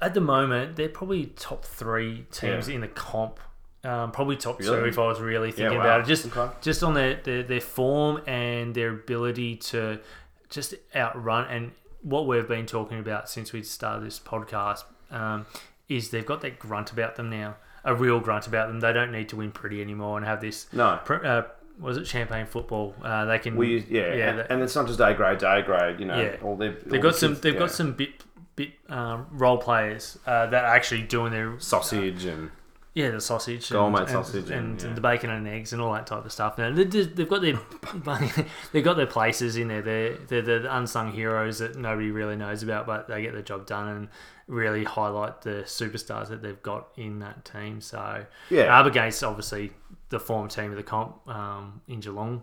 At 0.00 0.14
the 0.14 0.20
moment, 0.20 0.76
they're 0.76 0.88
probably 0.88 1.26
top 1.26 1.64
three 1.64 2.26
teams 2.30 2.68
Yeah. 2.68 2.76
in 2.76 2.80
the 2.80 2.88
comp. 2.88 3.38
Um, 3.82 4.12
probably 4.12 4.36
top 4.36 4.58
two 4.60 4.84
if 4.86 4.98
I 4.98 5.06
was 5.06 5.20
really 5.20 5.52
thinking 5.52 5.76
wow. 5.78 5.84
about 5.84 6.00
it. 6.00 6.06
Just 6.06 6.26
Okay. 6.34 6.50
just 6.62 6.82
on 6.82 6.94
their, 6.94 7.16
their 7.22 7.42
their 7.42 7.60
form 7.60 8.22
and 8.26 8.74
their 8.74 8.90
ability 8.90 9.56
to 9.56 10.00
just 10.48 10.74
outrun 10.96 11.46
and 11.50 11.72
what 12.00 12.26
we've 12.26 12.48
been 12.48 12.64
talking 12.66 12.98
about 12.98 13.28
since 13.28 13.52
we 13.52 13.62
started 13.62 14.04
this 14.06 14.18
podcast 14.20 14.84
um, 15.10 15.44
is 15.88 16.10
they've 16.10 16.24
got 16.24 16.40
that 16.42 16.58
grunt 16.58 16.92
about 16.92 17.16
them 17.16 17.28
now, 17.28 17.56
a 17.84 17.94
real 17.94 18.20
grunt 18.20 18.46
about 18.46 18.68
them. 18.68 18.80
They 18.80 18.92
don't 18.92 19.12
need 19.12 19.28
to 19.30 19.36
win 19.36 19.52
pretty 19.52 19.80
anymore 19.82 20.16
and 20.16 20.26
have 20.26 20.40
this. 20.40 20.66
No. 20.72 20.98
pr- 21.04 21.24
Uh, 21.26 21.42
was 21.78 21.96
it 21.98 22.06
champagne 22.06 22.46
football? 22.46 22.94
Uh, 23.02 23.24
they 23.26 23.38
can. 23.38 23.56
We 23.56 23.80
yeah, 23.88 24.14
yeah. 24.14 24.30
and, 24.30 24.40
and 24.50 24.62
it's 24.62 24.74
not 24.76 24.86
just 24.86 25.00
A 25.00 25.12
grade, 25.12 25.38
day 25.38 25.60
grade. 25.62 25.98
You 26.00 26.06
know, 26.06 26.20
Yeah. 26.20 26.36
all 26.42 26.56
their, 26.56 26.72
They've 26.72 26.94
all 26.94 27.00
got 27.00 27.12
the 27.14 27.18
some. 27.18 27.34
They've 27.34 27.52
yeah. 27.54 27.58
got 27.58 27.70
some 27.70 27.92
bit 27.92 28.22
bit 28.56 28.72
um, 28.88 29.26
role 29.30 29.58
players 29.58 30.18
uh, 30.26 30.46
that 30.46 30.64
are 30.64 30.74
actually 30.74 31.02
doing 31.02 31.32
their 31.32 31.58
sausage 31.58 32.24
and 32.24 32.50
yeah 32.94 33.10
the 33.10 33.20
sausage, 33.20 33.68
Gourmet 33.70 34.00
and, 34.02 34.08
sausage 34.10 34.50
and, 34.50 34.80
and, 34.80 34.82
yeah. 34.82 34.92
the 34.94 35.00
bacon 35.00 35.30
and 35.30 35.48
eggs 35.48 35.72
and 35.72 35.82
all 35.82 35.92
that 35.94 36.06
type 36.06 36.24
of 36.24 36.32
stuff. 36.32 36.56
Now 36.58 36.72
they- 36.72 36.84
they've 36.84 37.28
got 37.28 37.42
their 37.42 37.58
they've 38.72 38.84
got 38.84 38.96
their 38.96 39.06
places 39.06 39.56
in 39.56 39.68
there. 39.68 39.82
They're, 39.82 40.14
they're 40.14 40.60
the 40.60 40.76
unsung 40.76 41.12
heroes 41.12 41.58
that 41.58 41.76
nobody 41.76 42.10
really 42.10 42.36
knows 42.36 42.62
about, 42.62 42.86
but 42.86 43.08
they 43.08 43.22
get 43.22 43.34
the 43.34 43.42
job 43.42 43.66
done 43.66 43.88
and 43.88 44.08
really 44.46 44.84
highlight 44.84 45.42
the 45.42 45.62
superstars 45.66 46.28
that 46.28 46.42
they've 46.42 46.62
got 46.62 46.88
in 46.96 47.18
that 47.20 47.44
team. 47.44 47.80
So 47.80 48.26
Yeah. 48.50 48.78
up 48.78 48.86
obviously 48.86 49.72
the 50.10 50.20
former 50.20 50.48
team 50.48 50.70
of 50.70 50.76
the 50.76 50.82
comp 50.82 51.26
um, 51.28 51.80
in 51.88 52.00
Geelong. 52.00 52.42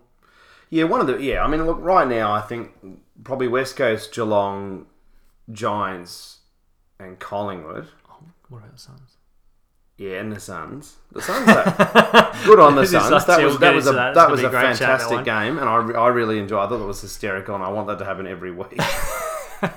Yeah, 0.70 0.86
one 0.86 1.02
of 1.02 1.08
the 1.08 1.22
yeah. 1.22 1.44
I 1.44 1.48
mean, 1.48 1.66
look, 1.66 1.80
right 1.82 2.08
now, 2.08 2.32
I 2.32 2.42
think 2.42 2.72
probably 3.24 3.48
West 3.50 3.76
Coast, 3.76 4.14
Geelong, 4.14 4.86
Giants, 5.52 6.40
and 7.00 7.20
Collingwood. 7.20 7.88
Oh, 8.10 8.18
what 8.50 8.60
about 8.60 8.74
the 8.74 8.80
Suns? 8.80 9.18
Yeah, 9.98 10.20
and 10.20 10.32
the 10.32 10.40
Suns. 10.40 10.98
The 11.12 11.22
Suns, 11.22 11.48
are 11.48 12.36
good 12.46 12.60
on 12.60 12.76
the 12.76 12.86
Suns. 12.86 13.26
That 13.26 13.44
was 13.44 13.60
that 13.60 13.76
was 13.76 13.88
a 13.88 13.92
that. 13.92 14.16
That 14.16 14.32
was 14.32 14.40
a 14.40 14.50
chat, 14.50 14.78
fantastic 14.78 15.26
game, 15.26 15.60
and 15.60 15.70
I, 15.70 15.76
I 15.76 16.08
really 16.08 16.40
enjoyed. 16.40 16.66
I 16.66 16.70
thought 16.70 16.82
it 16.82 16.88
was 16.88 17.02
hysterical, 17.02 17.56
and 17.56 17.64
I 17.64 17.70
want 17.70 17.88
that 17.88 18.00
to 18.00 18.06
happen 18.06 18.26
every 18.26 18.52
week. 18.52 18.80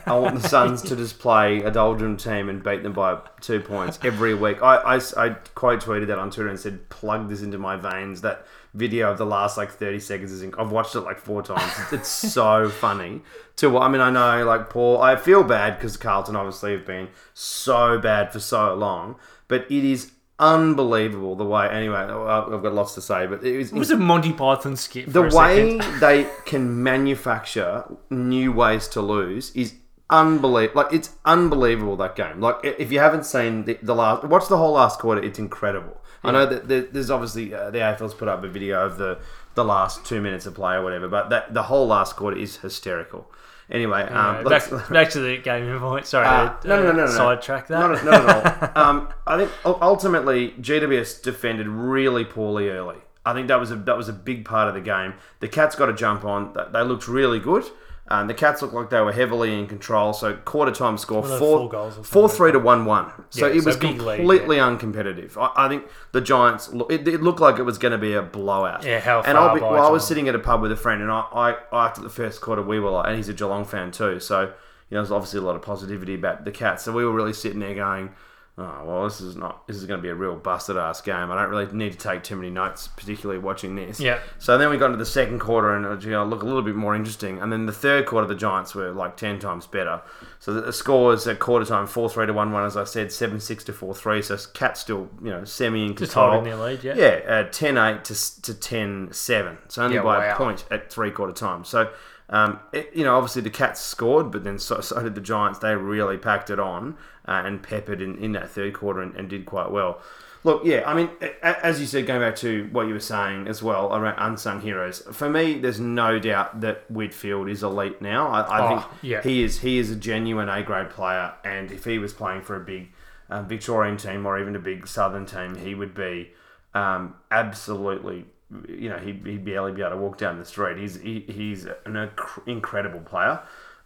I 0.06 0.18
want 0.18 0.40
the 0.40 0.48
Suns 0.48 0.80
to 0.82 0.96
just 0.96 1.18
play 1.18 1.58
a 1.58 1.70
doldrum 1.70 2.16
team 2.16 2.48
and 2.48 2.62
beat 2.62 2.82
them 2.82 2.94
by 2.94 3.20
two 3.42 3.60
points 3.60 3.98
every 4.02 4.34
week. 4.34 4.62
I, 4.62 4.96
I, 4.96 5.00
I 5.18 5.28
quote 5.54 5.80
tweeted 5.80 6.06
that 6.06 6.18
on 6.18 6.30
Twitter 6.30 6.48
and 6.48 6.58
said, 6.58 6.88
"Plug 6.88 7.28
this 7.28 7.42
into 7.42 7.58
my 7.58 7.76
veins." 7.76 8.22
That 8.22 8.46
video 8.74 9.10
of 9.10 9.18
the 9.18 9.24
last 9.26 9.56
like 9.56 9.70
thirty 9.70 10.00
seconds 10.00 10.32
is. 10.32 10.42
Inc- 10.42 10.58
I've 10.58 10.70
watched 10.72 10.94
it 10.94 11.00
like 11.00 11.18
four 11.18 11.42
times. 11.42 11.72
It's, 11.92 12.08
so 12.08 12.68
funny. 12.80 13.22
To 13.56 13.70
what 13.70 13.82
I 13.82 13.88
mean, 13.88 14.00
I 14.00 14.10
know 14.10 14.44
like 14.44 14.68
Paul. 14.70 15.00
I 15.00 15.16
feel 15.16 15.44
bad 15.44 15.78
because 15.78 15.96
Carlton 15.96 16.36
obviously 16.36 16.72
have 16.72 16.84
been 16.86 17.08
so 17.34 17.98
bad 17.98 18.32
for 18.32 18.40
so 18.40 18.74
long, 18.74 19.16
but 19.48 19.62
it 19.70 19.84
is 19.84 20.10
unbelievable 20.38 21.36
the 21.36 21.44
way. 21.44 21.68
Anyway, 21.68 21.96
I've 21.96 22.62
got 22.62 22.74
lots 22.74 22.94
to 22.96 23.00
say, 23.00 23.26
but 23.26 23.44
it 23.44 23.56
was 23.56 23.72
It 23.72 23.78
was 23.78 23.90
a 23.90 23.96
Monty 23.96 24.32
Python 24.32 24.76
skit. 24.76 25.12
the 25.12 25.22
a 25.24 25.34
way 25.36 25.78
they 26.00 26.28
can 26.44 26.82
manufacture 26.82 27.84
new 28.10 28.52
ways 28.52 28.88
to 28.88 29.00
lose 29.00 29.54
is 29.54 29.74
unbelievable. 30.10 30.82
Like 30.82 30.92
it's 30.92 31.10
unbelievable 31.24 31.96
that 31.96 32.16
game. 32.16 32.40
Like 32.40 32.56
if 32.62 32.90
you 32.92 32.98
haven't 32.98 33.24
seen 33.24 33.64
the, 33.64 33.78
the 33.82 33.94
last, 33.94 34.24
watch 34.24 34.48
the 34.48 34.56
whole 34.58 34.72
last 34.72 34.98
quarter. 34.98 35.22
It's 35.22 35.38
incredible. 35.38 36.00
I 36.24 36.32
know 36.32 36.46
that 36.46 36.92
there's 36.92 37.10
obviously 37.10 37.54
uh, 37.54 37.70
the 37.70 37.78
AFL's 37.78 38.14
put 38.14 38.28
up 38.28 38.42
a 38.44 38.48
video 38.48 38.84
of 38.84 38.98
the 38.98 39.18
the 39.54 39.64
last 39.64 40.04
two 40.04 40.20
minutes 40.20 40.46
of 40.46 40.54
play 40.54 40.74
or 40.74 40.82
whatever, 40.82 41.08
but 41.08 41.30
that 41.30 41.54
the 41.54 41.64
whole 41.64 41.86
last 41.86 42.16
quarter 42.16 42.36
is 42.36 42.56
hysterical. 42.56 43.30
Anyway, 43.70 44.02
um, 44.02 44.44
back, 44.44 44.68
back 44.90 45.10
to 45.10 45.20
the 45.20 45.38
game 45.38 45.78
point. 45.78 46.06
Sorry, 46.06 46.26
uh, 46.26 46.54
to, 46.58 46.68
no, 46.68 46.76
no, 46.76 46.82
no, 46.82 46.92
no, 46.92 47.06
no. 47.06 47.10
sidetrack 47.10 47.68
that. 47.68 47.78
Not, 47.78 48.04
not 48.04 48.28
at 48.28 48.76
all. 48.76 48.84
Um, 48.84 49.08
I 49.26 49.38
think 49.38 49.50
ultimately 49.64 50.50
GWS 50.60 51.22
defended 51.22 51.68
really 51.68 52.24
poorly 52.24 52.68
early. 52.68 52.96
I 53.24 53.32
think 53.32 53.48
that 53.48 53.58
was 53.58 53.70
a 53.70 53.76
that 53.76 53.96
was 53.96 54.08
a 54.08 54.12
big 54.12 54.44
part 54.44 54.68
of 54.68 54.74
the 54.74 54.80
game. 54.80 55.14
The 55.40 55.48
Cats 55.48 55.76
got 55.76 55.88
a 55.88 55.94
jump 55.94 56.24
on. 56.24 56.54
They 56.72 56.82
looked 56.82 57.08
really 57.08 57.38
good. 57.38 57.64
Um, 58.06 58.26
the 58.26 58.34
Cats 58.34 58.60
looked 58.60 58.74
like 58.74 58.90
they 58.90 59.00
were 59.00 59.12
heavily 59.12 59.58
in 59.58 59.66
control. 59.66 60.12
So 60.12 60.34
quarter 60.34 60.72
time 60.72 60.98
score 60.98 61.22
four, 61.22 61.38
four 61.38 61.68
goals 61.70 62.06
four 62.06 62.28
three 62.28 62.52
to 62.52 62.58
one 62.58 62.84
one. 62.84 63.10
So 63.30 63.46
Yeah, 63.46 63.54
it 63.54 63.60
so 63.62 63.66
was 63.66 63.76
big 63.78 63.98
lead, 64.00 64.16
completely 64.16 64.56
uncompetitive. 64.56 65.38
I, 65.38 65.66
I 65.66 65.68
think 65.68 65.84
the 66.12 66.20
Giants. 66.20 66.68
It, 66.90 67.08
it 67.08 67.22
looked 67.22 67.40
like 67.40 67.58
it 67.58 67.62
was 67.62 67.78
going 67.78 67.92
to 67.92 67.98
be 67.98 68.12
a 68.12 68.20
blowout. 68.20 68.84
Yeah, 68.84 69.00
how 69.00 69.22
And 69.22 69.38
I'll 69.38 69.54
be, 69.54 69.60
well, 69.62 69.86
I 69.86 69.90
was 69.90 70.06
sitting 70.06 70.28
at 70.28 70.34
a 70.34 70.38
pub 70.38 70.60
with 70.60 70.70
a 70.70 70.76
friend, 70.76 71.00
and 71.00 71.10
I, 71.10 71.20
I 71.32 71.56
after 71.72 72.02
the 72.02 72.10
first 72.10 72.42
quarter, 72.42 72.60
we 72.60 72.78
were 72.78 72.90
like, 72.90 73.06
and 73.06 73.16
he's 73.16 73.30
a 73.30 73.34
Geelong 73.34 73.64
fan 73.64 73.90
too. 73.90 74.20
So 74.20 74.52
you 74.90 74.96
know, 74.96 75.00
there's 75.00 75.10
obviously 75.10 75.38
a 75.38 75.42
lot 75.42 75.56
of 75.56 75.62
positivity 75.62 76.14
about 76.14 76.44
the 76.44 76.52
Cats. 76.52 76.84
So 76.84 76.92
we 76.92 77.04
were 77.06 77.12
really 77.12 77.32
sitting 77.32 77.60
there 77.60 77.74
going, 77.74 78.10
oh 78.56 78.84
well, 78.84 79.04
this 79.04 79.20
is 79.20 79.34
not 79.34 79.66
this 79.66 79.76
is 79.76 79.84
going 79.84 79.98
to 79.98 80.02
be 80.02 80.08
a 80.08 80.14
real 80.14 80.36
busted 80.36 80.76
ass 80.76 81.00
game. 81.00 81.30
I 81.30 81.34
don't 81.34 81.50
really 81.50 81.72
need 81.72 81.92
to 81.92 81.98
take 81.98 82.22
too 82.22 82.36
many 82.36 82.50
notes, 82.50 82.86
particularly 82.86 83.40
watching 83.40 83.74
this. 83.74 83.98
Yeah. 83.98 84.20
So 84.38 84.56
then 84.56 84.70
we 84.70 84.76
got 84.76 84.86
into 84.86 84.98
the 84.98 85.06
second 85.06 85.40
quarter 85.40 85.74
and 85.74 85.84
it 85.84 86.04
you 86.04 86.12
know, 86.12 86.24
look 86.24 86.42
a 86.42 86.46
little 86.46 86.62
bit 86.62 86.76
more 86.76 86.94
interesting. 86.94 87.40
And 87.40 87.52
then 87.52 87.66
the 87.66 87.72
third 87.72 88.06
quarter, 88.06 88.26
the 88.26 88.34
Giants 88.34 88.74
were 88.74 88.92
like 88.92 89.16
ten 89.16 89.38
times 89.38 89.66
better. 89.66 90.02
So 90.38 90.54
the 90.54 90.72
scores 90.72 91.26
at 91.26 91.40
quarter 91.40 91.66
time 91.66 91.86
four 91.86 92.08
three 92.08 92.26
to 92.26 92.32
one 92.32 92.52
one, 92.52 92.64
as 92.64 92.76
I 92.76 92.84
said, 92.84 93.10
seven 93.10 93.40
six 93.40 93.64
to 93.64 93.72
four 93.72 93.94
three. 93.94 94.22
So 94.22 94.36
Cat 94.52 94.78
still 94.78 95.10
you 95.22 95.30
know 95.30 95.44
semi 95.44 95.84
in 95.84 95.94
control. 95.94 96.30
holding 96.30 96.50
their 96.50 96.56
lead, 96.56 96.84
yeah. 96.84 96.94
Yeah, 96.94 97.20
uh, 97.26 97.48
10-8 97.50 98.04
to 98.04 98.42
to 98.42 98.52
10-7. 98.52 99.58
So 99.68 99.82
only 99.82 99.96
Yeah, 99.96 100.02
by 100.02 100.26
a 100.26 100.36
point 100.36 100.64
at 100.70 100.92
three 100.92 101.10
quarter 101.10 101.32
time. 101.32 101.64
So. 101.64 101.90
Um, 102.30 102.58
it, 102.72 102.90
you 102.94 103.04
know, 103.04 103.16
obviously 103.16 103.42
the 103.42 103.50
Cats 103.50 103.80
scored, 103.80 104.30
but 104.30 104.44
then 104.44 104.58
so, 104.58 104.80
so 104.80 105.02
did 105.02 105.14
the 105.14 105.20
Giants. 105.20 105.58
They 105.58 105.74
really 105.76 106.16
packed 106.16 106.50
it 106.50 106.58
on 106.58 106.96
uh, 107.28 107.42
and 107.44 107.62
peppered 107.62 108.00
in, 108.00 108.16
in 108.16 108.32
that 108.32 108.48
third 108.50 108.72
quarter 108.74 109.02
and, 109.02 109.14
and 109.14 109.28
did 109.28 109.44
quite 109.46 109.70
well. 109.70 110.00
Look, 110.42 110.64
yeah, 110.66 110.82
I 110.86 110.92
mean, 110.92 111.08
as 111.42 111.80
you 111.80 111.86
said, 111.86 112.06
going 112.06 112.20
back 112.20 112.36
to 112.36 112.68
what 112.70 112.86
you 112.86 112.92
were 112.92 113.00
saying 113.00 113.48
as 113.48 113.62
well 113.62 113.94
around 113.94 114.16
unsung 114.18 114.60
heroes. 114.60 115.00
For 115.12 115.28
me, 115.30 115.58
there's 115.58 115.80
no 115.80 116.18
doubt 116.18 116.60
that 116.60 116.84
Whitfield 116.90 117.48
is 117.48 117.62
elite 117.62 118.02
now. 118.02 118.28
I, 118.28 118.40
I 118.42 118.60
Oh, 118.60 118.68
think 118.80 118.90
yeah. 119.02 119.22
he 119.22 119.42
is 119.42 119.60
he 119.60 119.78
is 119.78 119.90
a 119.90 119.96
genuine 119.96 120.50
A 120.50 120.62
grade 120.62 120.90
player, 120.90 121.32
and 121.44 121.72
if 121.72 121.84
he 121.86 121.98
was 121.98 122.12
playing 122.12 122.42
for 122.42 122.56
a 122.56 122.60
big 122.60 122.90
um, 123.30 123.48
Victorian 123.48 123.96
team 123.96 124.26
or 124.26 124.38
even 124.38 124.54
a 124.54 124.58
big 124.58 124.86
Southern 124.86 125.24
team, 125.24 125.54
he 125.56 125.74
would 125.74 125.94
be 125.94 126.32
um, 126.74 127.14
absolutely. 127.30 128.26
You 128.68 128.90
know, 128.90 128.98
he'd, 128.98 129.26
he'd 129.26 129.44
barely 129.44 129.72
be 129.72 129.82
able 129.82 129.92
to 129.92 129.96
walk 129.96 130.18
down 130.18 130.38
the 130.38 130.44
street. 130.44 130.78
He's 130.78 131.00
he, 131.00 131.20
he's 131.20 131.66
an 131.86 132.10
incredible 132.46 133.00
player. 133.00 133.40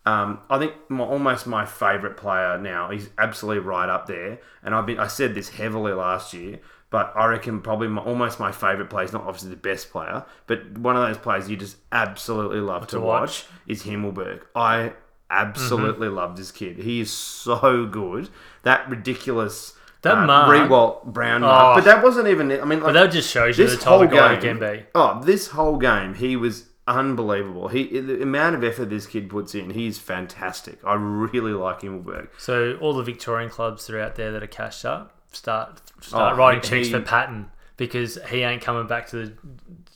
Um, 0.06 0.40
I 0.48 0.58
think 0.58 0.72
my, 0.88 1.04
almost 1.04 1.46
my 1.46 1.66
favourite 1.66 2.16
player 2.16 2.58
now. 2.58 2.90
He's 2.90 3.10
absolutely 3.18 3.64
right 3.64 3.88
up 3.88 4.06
there, 4.06 4.40
and 4.62 4.74
I've 4.74 4.86
been 4.86 4.98
I 4.98 5.06
said 5.06 5.34
this 5.34 5.50
heavily 5.50 5.92
last 5.92 6.32
year, 6.32 6.60
but 6.90 7.12
I 7.14 7.26
reckon 7.26 7.60
probably 7.60 7.88
my, 7.88 8.02
almost 8.02 8.40
my 8.40 8.52
favourite 8.52 8.88
player. 8.88 9.04
He's 9.04 9.12
not 9.12 9.24
obviously 9.24 9.50
the 9.50 9.56
best 9.56 9.90
player, 9.90 10.24
but 10.46 10.78
one 10.78 10.96
of 10.96 11.06
those 11.06 11.18
players 11.18 11.50
you 11.50 11.56
just 11.56 11.76
absolutely 11.92 12.60
love 12.60 12.86
to, 12.88 12.96
to 12.96 13.00
watch. 13.00 13.44
watch. 13.44 13.46
is 13.66 13.82
Himmelberg. 13.82 14.42
I 14.54 14.92
absolutely 15.30 16.08
love 16.08 16.36
this 16.36 16.50
kid. 16.50 16.78
He 16.78 17.00
is 17.00 17.10
so 17.10 17.86
good. 17.86 18.30
That 18.62 18.88
ridiculous 18.88 19.74
That 20.03 20.18
uh, 20.18 20.26
mark- 20.26 20.49
Rewalt 20.70 21.05
Brown 21.05 21.40
mark, 21.40 21.72
Oh. 21.72 21.74
but 21.80 21.84
that 21.84 22.03
wasn't 22.05 22.28
even. 22.28 22.53
I 22.53 22.64
mean, 22.64 22.80
like, 22.80 22.82
But 22.82 22.92
that 22.92 23.07
just 23.12 23.30
shows 23.30 23.59
you 23.59 23.64
this 23.66 23.74
the 23.76 23.80
type 23.82 23.88
whole 23.88 24.03
of 24.05 24.11
guy 24.11 24.36
game 24.36 24.57
he 24.57 24.61
can 24.62 24.76
be. 24.78 24.86
Oh, 24.94 25.20
this 25.24 25.49
whole 25.49 25.76
game, 25.76 26.14
he 26.14 26.36
was 26.36 26.66
unbelievable. 26.86 27.68
He 27.68 28.01
the 28.01 28.22
amount 28.22 28.55
of 28.55 28.64
effort 28.64 28.86
this 28.90 29.07
kid 29.07 29.28
puts 29.28 29.55
in, 29.55 29.70
he's 29.70 29.99
fantastic. 29.99 30.78
I 30.84 30.94
really 30.94 31.53
like 31.53 31.80
Himmelberg. 31.80 32.28
So 32.38 32.76
all 32.80 32.94
the 32.94 33.03
Victorian 33.03 33.51
clubs 33.51 33.86
that 33.86 33.96
are 33.96 34.01
out 34.01 34.14
there 34.16 34.30
that 34.32 34.42
are 34.42 34.46
cashed 34.46 34.84
up 34.84 35.14
start 35.32 35.80
start 36.01 36.34
Oh, 36.34 36.36
writing 36.36 36.62
he- 36.62 36.68
checks 36.84 36.88
for 36.88 37.01
Patton 37.01 37.51
because 37.76 38.18
he 38.30 38.42
ain't 38.42 38.62
coming 38.62 38.86
back 38.86 39.09
to 39.09 39.16
the 39.26 39.32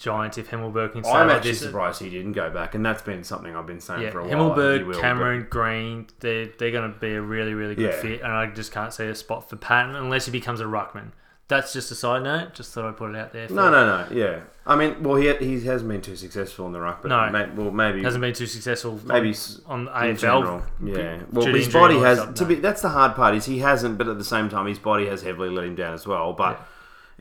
Giants 0.02 0.36
if 0.38 0.50
Himmelberg 0.50 0.92
can 0.92 1.04
stay 1.04 1.12
I'm 1.12 1.28
like 1.28 1.36
actually 1.36 1.52
this. 1.52 1.60
surprised 1.60 2.02
he 2.02 2.10
didn't 2.10 2.32
go 2.32 2.50
back, 2.50 2.74
and 2.74 2.84
that's 2.84 3.02
been 3.02 3.22
something 3.24 3.54
I've 3.56 3.66
been 3.66 3.80
saying 3.80 4.02
Yeah, 4.02 4.10
for 4.10 4.18
a 4.20 4.22
while. 4.26 4.30
I 4.52 4.54
think 4.54 4.56
he 4.56 4.62
Himmelberg, 4.62 4.86
will, 4.86 5.00
Cameron, 5.00 5.46
Green, 5.48 6.06
they're, 6.20 6.46
they're 6.58 6.72
going 6.72 6.92
to 6.92 6.98
be 6.98 7.14
a 7.14 7.20
really, 7.22 7.54
really 7.54 7.74
good 7.74 7.94
Yeah. 7.94 8.00
fit, 8.00 8.20
and 8.22 8.32
I 8.32 8.46
just 8.46 8.72
can't 8.72 8.92
see 8.92 9.04
a 9.06 9.14
spot 9.14 9.48
for 9.48 9.56
Patton 9.56 9.94
unless 9.94 10.26
he 10.26 10.32
becomes 10.32 10.60
a 10.60 10.64
ruckman. 10.64 11.12
That's 11.48 11.72
just 11.74 11.90
a 11.90 11.94
side 11.94 12.22
note. 12.22 12.54
Just 12.54 12.72
thought 12.72 12.86
I'd 12.86 12.96
put 12.96 13.10
it 13.10 13.16
out 13.16 13.32
there. 13.32 13.46
For, 13.46 13.52
No, 13.54 13.70
no, 13.70 13.84
no. 13.86 14.06
Yeah, 14.16 14.40
I 14.64 14.74
mean, 14.74 15.02
well, 15.02 15.16
he 15.16 15.30
he 15.34 15.60
hasn't 15.66 15.90
been 15.90 16.00
too 16.00 16.16
successful 16.16 16.66
in 16.66 16.72
the 16.72 16.80
ruck, 16.80 17.02
but 17.02 17.08
No. 17.08 17.28
may, 17.30 17.46
well, 17.50 17.70
maybe 17.70 18.02
hasn't 18.02 18.22
been 18.22 18.32
too 18.32 18.46
successful. 18.46 18.98
maybe 19.04 19.28
on, 19.28 19.32
s- 19.34 19.60
on 19.66 19.80
in 19.82 19.86
AFL. 19.88 20.16
general. 20.18 20.62
Yeah. 20.82 21.18
Well, 21.30 21.44
due 21.44 21.52
to 21.52 21.58
his 21.58 21.66
injury 21.66 21.80
body 21.80 21.94
or 21.96 22.06
has 22.06 22.18
something, 22.18 22.34
to 22.36 22.44
be. 22.46 22.54
That's 22.54 22.80
the 22.80 22.88
hard 22.90 23.14
part 23.16 23.34
is 23.34 23.44
he 23.44 23.58
hasn't, 23.58 23.98
but 23.98 24.08
at 24.08 24.16
the 24.18 24.24
same 24.24 24.48
time, 24.48 24.66
his 24.66 24.78
body 24.78 25.06
has 25.08 25.22
heavily 25.22 25.50
let 25.50 25.64
him 25.66 25.74
down 25.74 25.92
as 25.92 26.06
well. 26.06 26.32
But 26.32 26.66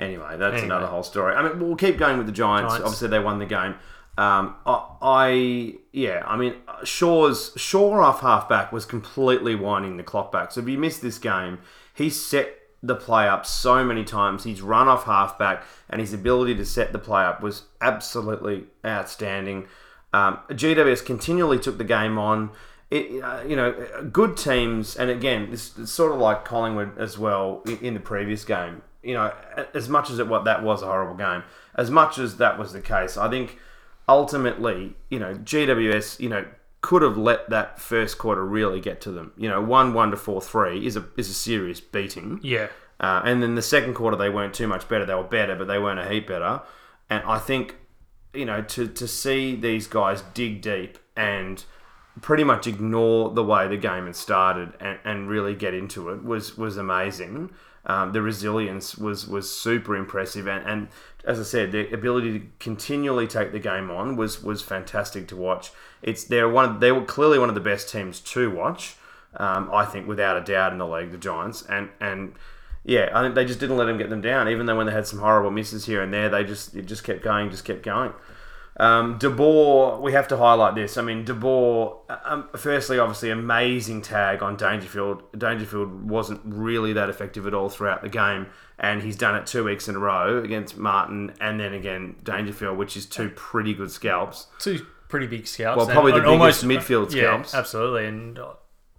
anyway, 0.01 0.35
that's 0.37 0.53
Anyway. 0.53 0.65
another 0.65 0.87
whole 0.87 1.03
story. 1.03 1.33
I 1.35 1.41
mean, 1.47 1.59
we'll 1.59 1.77
keep 1.77 1.97
going 1.97 2.17
with 2.17 2.25
the 2.25 2.33
Giants. 2.33 2.73
Giants. 2.73 2.85
Obviously, 2.85 3.07
they 3.07 3.19
won 3.19 3.39
the 3.39 3.45
game. 3.45 3.75
Um, 4.17 4.55
I, 4.65 4.85
I 5.01 5.73
yeah, 5.93 6.23
I 6.27 6.35
mean, 6.35 6.55
Shaw's 6.83 7.53
Shaw 7.55 8.01
off 8.01 8.19
halfback 8.19 8.71
was 8.73 8.83
completely 8.85 9.55
winding 9.55 9.95
the 9.97 10.03
clock 10.03 10.31
back. 10.31 10.51
So 10.51 10.59
if 10.61 10.67
you 10.67 10.77
missed 10.77 11.01
this 11.01 11.17
game, 11.17 11.59
he 11.93 12.09
set 12.09 12.57
the 12.83 12.95
play 12.95 13.27
up 13.27 13.45
so 13.45 13.85
many 13.85 14.03
times. 14.03 14.43
He's 14.43 14.61
run 14.61 14.87
off 14.89 15.05
halfback, 15.05 15.63
and 15.89 16.01
his 16.01 16.13
ability 16.13 16.55
to 16.55 16.65
set 16.65 16.91
the 16.91 16.99
play 16.99 17.23
up 17.23 17.41
was 17.41 17.63
absolutely 17.79 18.65
outstanding. 18.85 19.67
Um, 20.13 20.39
GWS 20.49 21.05
continually 21.05 21.57
took 21.59 21.77
the 21.77 21.85
game 21.85 22.17
on. 22.17 22.51
It, 22.89 23.23
uh, 23.23 23.41
you 23.47 23.55
know, 23.55 23.71
good 24.11 24.35
teams, 24.35 24.97
and 24.97 25.09
again, 25.09 25.47
it's, 25.53 25.77
it's 25.79 25.91
sort 25.93 26.11
of 26.11 26.19
like 26.19 26.43
Collingwood 26.43 26.97
as 26.97 27.17
well 27.17 27.61
in, 27.65 27.77
in 27.77 27.93
the 27.93 28.01
previous 28.01 28.43
game. 28.43 28.81
You 29.03 29.15
know, 29.15 29.33
as 29.73 29.89
much 29.89 30.09
as 30.09 30.19
it 30.19 30.27
what 30.27 30.45
that 30.45 30.63
was 30.63 30.81
a 30.81 30.85
horrible 30.85 31.15
game, 31.15 31.43
as 31.75 31.89
much 31.89 32.17
as 32.17 32.37
that 32.37 32.59
was 32.59 32.73
the 32.73 32.81
case, 32.81 33.17
I 33.17 33.29
think 33.29 33.57
ultimately, 34.07 34.95
you 35.09 35.19
know, 35.19 35.33
GWS, 35.33 36.19
you 36.19 36.29
know, 36.29 36.45
could 36.81 37.01
have 37.01 37.17
let 37.17 37.49
that 37.49 37.79
first 37.79 38.17
quarter 38.17 38.45
really 38.45 38.79
get 38.79 39.01
to 39.01 39.11
them. 39.11 39.31
You 39.37 39.49
know, 39.49 39.61
one 39.61 39.93
one 39.93 40.11
to 40.11 40.17
four 40.17 40.41
three 40.41 40.85
is 40.85 40.95
a 40.95 41.05
is 41.17 41.29
a 41.29 41.33
serious 41.33 41.79
beating. 41.79 42.39
Yeah. 42.43 42.67
Uh, 42.99 43.21
and 43.25 43.41
then 43.41 43.55
the 43.55 43.61
second 43.63 43.95
quarter, 43.95 44.15
they 44.15 44.29
weren't 44.29 44.53
too 44.53 44.67
much 44.67 44.87
better. 44.87 45.05
They 45.05 45.15
were 45.15 45.23
better, 45.23 45.55
but 45.55 45.67
they 45.67 45.79
weren't 45.79 45.99
a 45.99 46.07
heap 46.07 46.27
better. 46.27 46.61
And 47.09 47.23
I 47.25 47.39
think, 47.39 47.75
you 48.31 48.45
know, 48.45 48.61
to, 48.61 48.87
to 48.87 49.07
see 49.07 49.55
these 49.55 49.87
guys 49.87 50.21
dig 50.35 50.61
deep 50.61 50.99
and 51.17 51.63
pretty 52.21 52.43
much 52.43 52.67
ignore 52.67 53.31
the 53.33 53.43
way 53.43 53.67
the 53.67 53.77
game 53.77 54.05
had 54.05 54.15
started 54.15 54.73
and, 54.79 54.99
and 55.03 55.29
really 55.29 55.55
get 55.55 55.73
into 55.73 56.09
it 56.09 56.23
was 56.23 56.57
was 56.57 56.77
amazing. 56.77 57.49
Um, 57.85 58.13
the 58.13 58.21
resilience 58.21 58.97
was 58.97 59.27
was 59.27 59.49
super 59.49 59.95
impressive, 59.95 60.47
and, 60.47 60.65
and 60.67 60.87
as 61.25 61.39
I 61.39 61.43
said, 61.43 61.71
the 61.71 61.91
ability 61.91 62.39
to 62.39 62.45
continually 62.59 63.27
take 63.27 63.51
the 63.51 63.59
game 63.59 63.89
on 63.89 64.15
was 64.15 64.43
was 64.43 64.61
fantastic 64.61 65.27
to 65.29 65.35
watch. 65.35 65.71
It's 66.01 66.23
they're 66.23 66.49
one 66.49 66.65
of, 66.65 66.79
they 66.79 66.91
were 66.91 67.03
clearly 67.05 67.39
one 67.39 67.49
of 67.49 67.55
the 67.55 67.61
best 67.61 67.89
teams 67.89 68.19
to 68.19 68.51
watch. 68.51 68.95
Um, 69.35 69.69
I 69.73 69.85
think 69.85 70.07
without 70.07 70.37
a 70.37 70.41
doubt 70.41 70.73
in 70.73 70.77
the 70.77 70.87
league, 70.87 71.11
the 71.11 71.17
Giants, 71.17 71.63
and 71.63 71.89
and 71.99 72.35
yeah, 72.83 73.09
I 73.13 73.23
think 73.23 73.35
they 73.35 73.45
just 73.45 73.59
didn't 73.59 73.77
let 73.77 73.85
them 73.85 73.97
get 73.97 74.09
them 74.09 74.21
down. 74.21 74.49
Even 74.49 74.65
though 74.65 74.75
when 74.75 74.87
they 74.87 74.93
had 74.93 75.07
some 75.07 75.19
horrible 75.19 75.51
misses 75.51 75.85
here 75.85 76.01
and 76.01 76.13
there, 76.13 76.29
they 76.29 76.43
just 76.43 76.75
it 76.75 76.85
just 76.85 77.03
kept 77.03 77.23
going, 77.23 77.49
just 77.49 77.65
kept 77.65 77.83
going. 77.83 78.13
Um, 78.77 79.17
De 79.17 79.29
Boer, 79.29 79.99
we 79.99 80.13
have 80.13 80.27
to 80.29 80.37
highlight 80.37 80.75
this. 80.75 80.97
I 80.97 81.01
mean, 81.01 81.25
De 81.25 81.33
Boer, 81.33 82.01
um, 82.23 82.47
firstly, 82.55 82.97
obviously, 82.99 83.29
amazing 83.29 84.01
tag 84.01 84.41
on 84.41 84.55
Dangerfield. 84.55 85.23
Dangerfield 85.37 86.09
wasn't 86.09 86.41
really 86.45 86.93
that 86.93 87.09
effective 87.09 87.45
at 87.45 87.53
all 87.53 87.69
throughout 87.69 88.01
the 88.01 88.09
game, 88.09 88.47
and 88.79 89.01
he's 89.03 89.17
done 89.17 89.35
it 89.35 89.45
two 89.45 89.65
weeks 89.65 89.87
in 89.89 89.95
a 89.95 89.99
row 89.99 90.41
against 90.41 90.77
Martin 90.77 91.33
and 91.41 91.59
then 91.59 91.73
again 91.73 92.15
Dangerfield, 92.23 92.77
which 92.77 92.95
is 92.95 93.05
two 93.05 93.29
pretty 93.29 93.73
good 93.73 93.91
scalps. 93.91 94.47
Two 94.59 94.85
pretty 95.09 95.27
big 95.27 95.45
scalps. 95.47 95.77
Well, 95.77 95.85
and- 95.87 95.93
probably 95.93 96.13
the 96.13 96.27
and 96.27 96.39
biggest 96.39 96.63
midfield 96.63 97.11
scalps. 97.11 97.53
Yeah, 97.53 97.59
absolutely, 97.59 98.05
and 98.05 98.39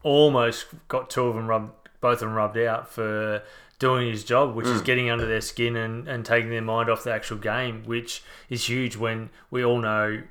almost 0.02 0.66
got 0.88 1.08
two 1.10 1.24
of 1.26 1.34
them 1.34 1.46
rubbed, 1.46 1.72
both 2.00 2.14
of 2.14 2.20
them 2.20 2.34
rubbed 2.34 2.58
out 2.58 2.88
for 2.90 3.42
doing 3.82 4.08
his 4.10 4.22
job, 4.24 4.54
which 4.54 4.66
Mm. 4.66 4.74
is 4.76 4.82
getting 4.82 5.10
under 5.10 5.26
their 5.26 5.40
skin 5.40 5.74
and, 5.76 6.06
and 6.08 6.24
taking 6.24 6.50
their 6.50 6.62
mind 6.74 6.88
off 6.88 7.02
the 7.04 7.12
actual 7.12 7.36
game, 7.36 7.82
which 7.84 8.22
is 8.48 8.68
huge 8.68 8.96
when 8.96 9.28
we 9.50 9.64
all 9.64 9.78
know 9.80 10.22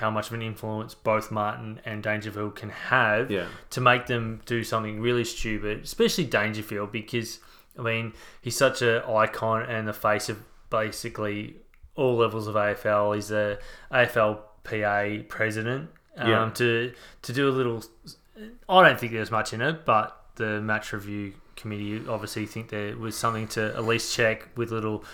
how 0.00 0.10
much 0.10 0.28
of 0.28 0.34
an 0.34 0.42
influence 0.42 0.94
both 0.94 1.30
Martin 1.30 1.80
and 1.84 2.02
Dangerfield 2.02 2.54
can 2.56 2.70
have 2.70 3.30
Yeah. 3.30 3.46
to 3.70 3.80
make 3.80 4.06
them 4.06 4.40
do 4.46 4.62
something 4.64 5.00
really 5.00 5.24
stupid, 5.24 5.82
especially 5.84 6.24
Dangerfield, 6.24 6.92
because 6.92 7.40
I 7.78 7.82
mean 7.82 8.12
he's 8.40 8.56
such 8.56 8.80
an 8.82 9.02
icon 9.24 9.62
and 9.62 9.86
the 9.88 9.92
face 9.92 10.28
of 10.28 10.38
basically 10.70 11.56
all 11.94 12.16
levels 12.16 12.46
of 12.46 12.54
AFL. 12.56 13.12
He's 13.14 13.28
the 13.28 13.58
AFLPA 13.90 15.28
president. 15.28 15.90
Um, 16.16 16.28
Yeah. 16.30 16.50
To 16.54 16.92
to 17.22 17.32
do 17.32 17.48
a 17.48 17.54
little, 17.58 17.82
I 18.68 18.86
don't 18.88 18.98
think 19.00 19.12
there's 19.12 19.30
much 19.30 19.52
in 19.52 19.60
it, 19.60 19.84
but 19.84 20.16
the 20.36 20.60
match 20.60 20.92
review 20.92 21.34
committee 21.62 22.02
obviously 22.08 22.44
think 22.46 22.68
there 22.68 22.96
was 22.96 23.16
something 23.16 23.48
to 23.48 23.74
at 23.74 23.84
least 23.84 24.14
check 24.14 24.48
with 24.56 24.70
little. 24.70 25.04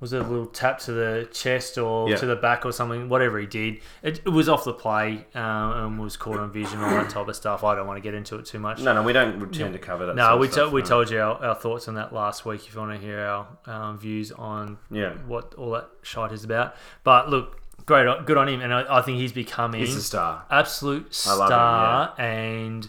Was 0.00 0.12
it 0.12 0.20
a 0.20 0.24
little 0.24 0.46
tap 0.46 0.80
to 0.80 0.92
the 0.92 1.28
chest 1.32 1.78
or 1.78 2.10
Yeah. 2.10 2.16
to 2.16 2.26
the 2.26 2.36
back 2.36 2.66
or 2.66 2.72
something? 2.72 3.08
Whatever 3.08 3.38
he 3.38 3.46
did, 3.46 3.80
it, 4.02 4.18
it 4.26 4.28
was 4.28 4.48
off 4.50 4.64
the 4.64 4.74
play 4.74 5.24
um, 5.34 5.72
and 5.72 5.98
was 6.00 6.16
caught 6.18 6.38
on 6.38 6.52
vision, 6.52 6.80
all 6.80 6.90
that 6.90 7.08
type 7.08 7.26
of 7.26 7.34
stuff. 7.34 7.64
I 7.64 7.74
don't 7.74 7.86
want 7.86 7.96
to 7.96 8.02
get 8.02 8.12
into 8.12 8.36
it 8.36 8.44
too 8.44 8.58
much. 8.58 8.80
No, 8.82 8.92
no, 8.92 9.02
we 9.02 9.14
don't 9.14 9.50
tend 9.54 9.72
to 9.72 9.78
cover 9.78 10.04
that. 10.06 10.16
No, 10.16 10.36
we, 10.36 10.48
stuff, 10.48 10.68
to, 10.68 10.74
we 10.74 10.82
no. 10.82 10.86
told 10.86 11.10
you 11.10 11.20
our, 11.20 11.42
our 11.42 11.54
thoughts 11.54 11.88
on 11.88 11.94
that 11.94 12.12
last 12.12 12.44
week. 12.44 12.66
If 12.66 12.74
you 12.74 12.80
want 12.80 13.00
to 13.00 13.06
hear 13.06 13.20
our 13.20 13.46
um, 13.66 13.98
views 13.98 14.30
on 14.32 14.76
Yeah. 14.90 15.12
what 15.26 15.54
all 15.54 15.70
that 15.70 15.88
shite 16.02 16.32
is 16.32 16.44
about, 16.44 16.74
but 17.02 17.30
look, 17.30 17.62
great, 17.86 18.04
good 18.26 18.36
on 18.36 18.48
him, 18.48 18.60
and 18.60 18.74
I, 18.74 18.98
I 18.98 19.00
think 19.00 19.18
he's 19.18 19.32
becoming 19.32 19.80
He's 19.80 19.96
a 19.96 20.02
star. 20.02 20.44
absolute 20.50 21.16
I 21.26 21.30
love 21.34 21.40
him, 21.40 21.46
star. 21.48 22.14
And 22.18 22.88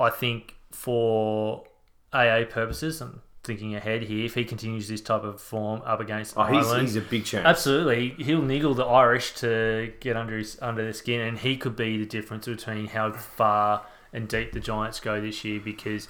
I 0.00 0.10
think 0.10 0.56
for 0.72 1.64
AA 2.12 2.44
purposes, 2.48 3.00
I'm 3.00 3.22
thinking 3.44 3.74
ahead 3.74 4.02
here. 4.02 4.24
If 4.24 4.34
he 4.34 4.44
continues 4.44 4.88
this 4.88 5.00
type 5.00 5.22
of 5.24 5.40
form 5.40 5.82
up 5.84 6.00
against 6.00 6.36
Oh, 6.36 6.44
he's, 6.44 6.66
Ireland, 6.66 6.82
he's 6.82 6.96
a 6.96 7.00
big 7.00 7.24
chance. 7.24 7.46
Absolutely, 7.46 8.10
he'll 8.24 8.42
niggle 8.42 8.74
the 8.74 8.84
Irish 8.84 9.34
to 9.36 9.92
get 10.00 10.16
under 10.16 10.36
his 10.36 10.58
under 10.60 10.82
their 10.82 10.92
skin, 10.92 11.20
and 11.20 11.38
he 11.38 11.56
could 11.56 11.76
be 11.76 11.98
the 11.98 12.06
difference 12.06 12.46
between 12.46 12.88
how 12.88 13.12
far 13.12 13.86
and 14.12 14.28
deep 14.28 14.52
the 14.52 14.60
Giants 14.60 15.00
go 15.00 15.20
this 15.20 15.44
year. 15.44 15.60
Because, 15.60 16.08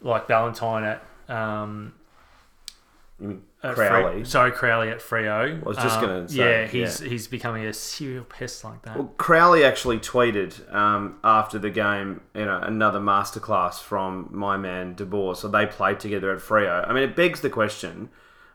like 0.00 0.28
Valentine 0.28 0.84
at 0.84 1.04
Um, 1.34 1.92
at 1.94 1.97
Crowley. 3.62 4.20
Fre- 4.22 4.24
sorry, 4.28 4.52
Crowley 4.52 4.88
at 4.90 5.00
Freo. 5.00 5.60
I 5.60 5.68
was 5.68 5.76
just 5.76 5.98
Um, 5.98 6.04
gonna 6.06 6.28
say, 6.28 6.36
yeah, 6.36 6.66
he's 6.66 7.00
he's 7.00 7.26
becoming 7.26 7.64
a 7.66 7.72
serial 7.72 8.24
pest 8.24 8.62
like 8.64 8.82
that. 8.82 8.96
Well, 8.96 9.12
Crowley 9.18 9.64
actually 9.64 9.98
tweeted 9.98 10.72
um, 10.72 11.18
after 11.24 11.58
the 11.58 11.70
game, 11.70 12.20
you 12.34 12.44
know, 12.44 12.58
another 12.62 13.00
masterclass 13.00 13.80
from 13.82 14.28
my 14.30 14.56
man 14.56 14.94
De 14.94 15.04
Boer. 15.04 15.34
So 15.34 15.48
they 15.48 15.66
played 15.66 15.98
together 16.00 16.32
at 16.32 16.38
Freo. 16.38 16.88
I 16.88 16.92
mean, 16.92 17.02
it 17.02 17.16
begs 17.16 17.40
the 17.40 17.50
question. 17.50 18.10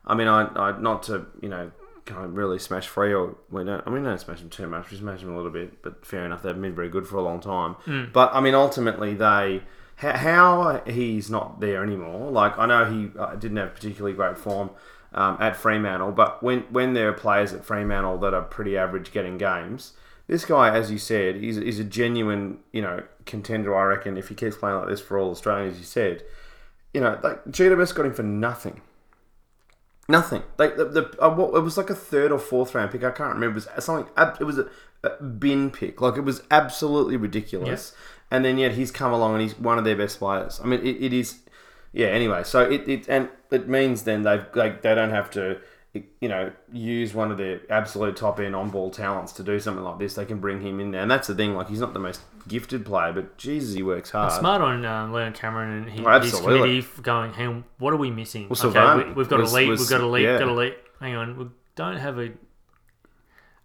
I 0.06 0.16
mean, 0.16 0.28
I, 0.28 0.48
I 0.56 0.80
not 0.80 1.04
to 1.04 1.26
you 1.42 1.50
know 1.50 1.72
kind 2.06 2.26
of 2.26 2.36
really 2.36 2.60
smash 2.60 2.90
Freo. 2.90 3.36
We 3.50 3.66
don't. 3.66 3.82
I 3.86 3.90
mean, 3.90 4.04
we 4.04 4.10
don't 4.10 4.20
smash 4.20 4.40
them 4.40 4.50
too 4.50 4.68
much. 4.68 4.90
We 4.92 4.98
smash 4.98 5.20
them 5.22 5.34
a 5.34 5.36
little 5.36 5.52
bit, 5.52 5.82
but 5.82 6.06
fair 6.06 6.26
enough. 6.26 6.44
They've 6.44 6.60
been 6.60 6.76
very 6.76 6.90
good 6.90 7.08
for 7.08 7.18
a 7.18 7.22
long 7.22 7.42
time. 7.42 7.76
Mm. 7.86 8.14
But 8.14 8.34
I 8.34 8.40
mean, 8.40 8.56
ultimately, 8.56 9.14
they 9.16 9.64
how, 9.96 10.82
he's 10.86 11.30
not 11.30 11.60
there 11.60 11.84
anymore. 11.84 12.32
Like 12.32 12.58
I 12.58 12.66
know 12.66 12.86
he 12.86 13.18
uh, 13.18 13.36
didn't 13.36 13.58
have 13.58 13.74
particularly 13.74 14.16
great 14.16 14.38
form 14.38 14.72
um, 15.14 15.38
at 15.40 15.56
Fremantle, 15.56 16.12
but 16.12 16.42
when 16.42 16.62
when 16.72 16.94
there 16.94 17.10
are 17.10 17.14
players 17.14 17.54
at 17.54 17.64
Fremantle 17.64 18.18
that 18.20 18.34
are 18.34 18.42
pretty 18.42 18.78
average 18.78 19.12
getting 19.12 19.38
games, 19.38 19.94
this 20.28 20.46
guy, 20.46 20.76
as 20.76 20.92
you 20.92 20.98
said, 20.98 21.36
is 21.38 21.58
is 21.58 21.80
a 21.80 21.84
genuine 21.84 22.60
you 22.72 22.82
know 22.82 23.04
contender. 23.26 23.76
I 23.76 23.84
reckon 23.84 24.18
if 24.18 24.30
he 24.30 24.36
keeps 24.36 24.58
playing 24.58 24.78
like 24.78 24.88
this 24.88 25.02
for 25.02 25.18
all 25.18 25.32
Australians, 25.32 25.78
you 25.78 25.86
said, 25.86 26.24
you 26.94 27.02
know, 27.02 27.20
like 27.24 27.46
GWS 27.46 27.96
got 27.96 28.06
him 28.06 28.14
for 28.14 28.24
nothing. 28.24 28.82
Nothing. 30.10 30.44
Like 30.58 30.76
the, 30.76 30.86
the 30.86 31.24
uh, 31.24 31.34
what, 31.34 31.56
it 31.56 31.62
was 31.62 31.78
like 31.78 31.90
a 31.90 31.96
third 31.96 32.32
or 32.32 32.40
fourth 32.40 32.76
round 32.76 32.92
pick. 32.92 33.04
I 33.04 33.12
can't 33.12 33.34
remember. 33.34 33.60
It 33.60 33.66
was 33.76 33.86
something. 33.86 34.12
It 34.18 34.44
was 34.44 34.58
a, 34.58 34.70
a 35.04 35.24
bin 35.24 35.72
pick. 35.72 36.02
Like 36.02 36.18
it 36.18 36.22
was 36.26 36.44
absolutely 36.52 37.16
ridiculous. 37.16 37.94
And 38.34 38.44
then 38.44 38.58
yet 38.58 38.72
he's 38.74 38.92
come 38.92 39.14
along 39.14 39.34
and 39.34 39.42
he's 39.44 39.58
one 39.58 39.78
of 39.78 39.84
their 39.86 39.96
best 39.96 40.18
players. 40.18 40.60
I 40.62 40.66
mean, 40.66 40.80
it, 40.82 40.98
it 41.02 41.14
is. 41.14 41.40
Yeah. 41.92 42.08
Anyway, 42.08 42.44
so 42.44 42.62
it, 42.70 42.88
it 42.90 43.08
and 43.08 43.30
it 43.52 43.70
means 43.70 44.04
then 44.04 44.24
they've 44.24 44.46
like 44.56 44.82
they 44.82 44.96
don't 44.96 45.12
have 45.12 45.30
to 45.32 45.60
you 46.20 46.28
know 46.28 46.52
use 46.72 47.14
one 47.14 47.32
of 47.32 47.38
their 47.38 47.62
absolute 47.70 48.16
top 48.18 48.40
end 48.40 48.56
on 48.56 48.72
ball 48.72 48.90
talents 48.90 49.32
to 49.34 49.44
do 49.44 49.60
something 49.60 49.84
like 49.84 50.00
this. 50.00 50.16
They 50.16 50.26
can 50.26 50.40
bring 50.40 50.60
him 50.62 50.80
in 50.80 50.90
there, 50.90 51.02
and 51.04 51.12
that's 51.12 51.28
the 51.28 51.36
thing. 51.36 51.54
Like 51.54 51.70
he's 51.70 51.80
not 51.80 51.94
the 51.94 52.00
most 52.00 52.22
gifted 52.48 52.86
player, 52.86 53.14
but 53.14 53.38
Jesus, 53.38 53.76
he 53.76 53.84
works 53.84 54.10
hard. 54.10 54.34
Smart 54.34 54.62
on 54.62 54.84
um, 54.84 55.14
Leon 55.14 55.34
Cameron 55.34 55.84
and 55.84 55.90
he, 55.90 56.04
Oh, 56.04 56.20
his 56.20 56.34
committee 56.40 56.86
going, 57.04 57.34
hang 57.34 57.48
on, 57.48 57.64
what 57.78 57.94
are 57.94 57.98
we 57.98 58.10
missing? 58.12 58.50
Well, 58.50 58.56
Silvani 58.58 59.16
we, 59.16 59.22
have 59.22 59.30
got 59.30 59.40
was- 59.40 59.54
a 59.54 59.56
lead, 59.56 59.70
was- 59.70 59.80
we've 59.82 59.90
got 59.90 60.02
a 60.02 60.08
lead, 60.08 60.24
yeah. 60.24 60.40
got 60.40 60.48
a 60.48 60.54
lead. 60.54 60.76
Hang 61.00 61.16
on, 61.16 61.38
we 61.38 61.46
don't 61.76 61.98
have 61.98 62.18
a 62.18 62.32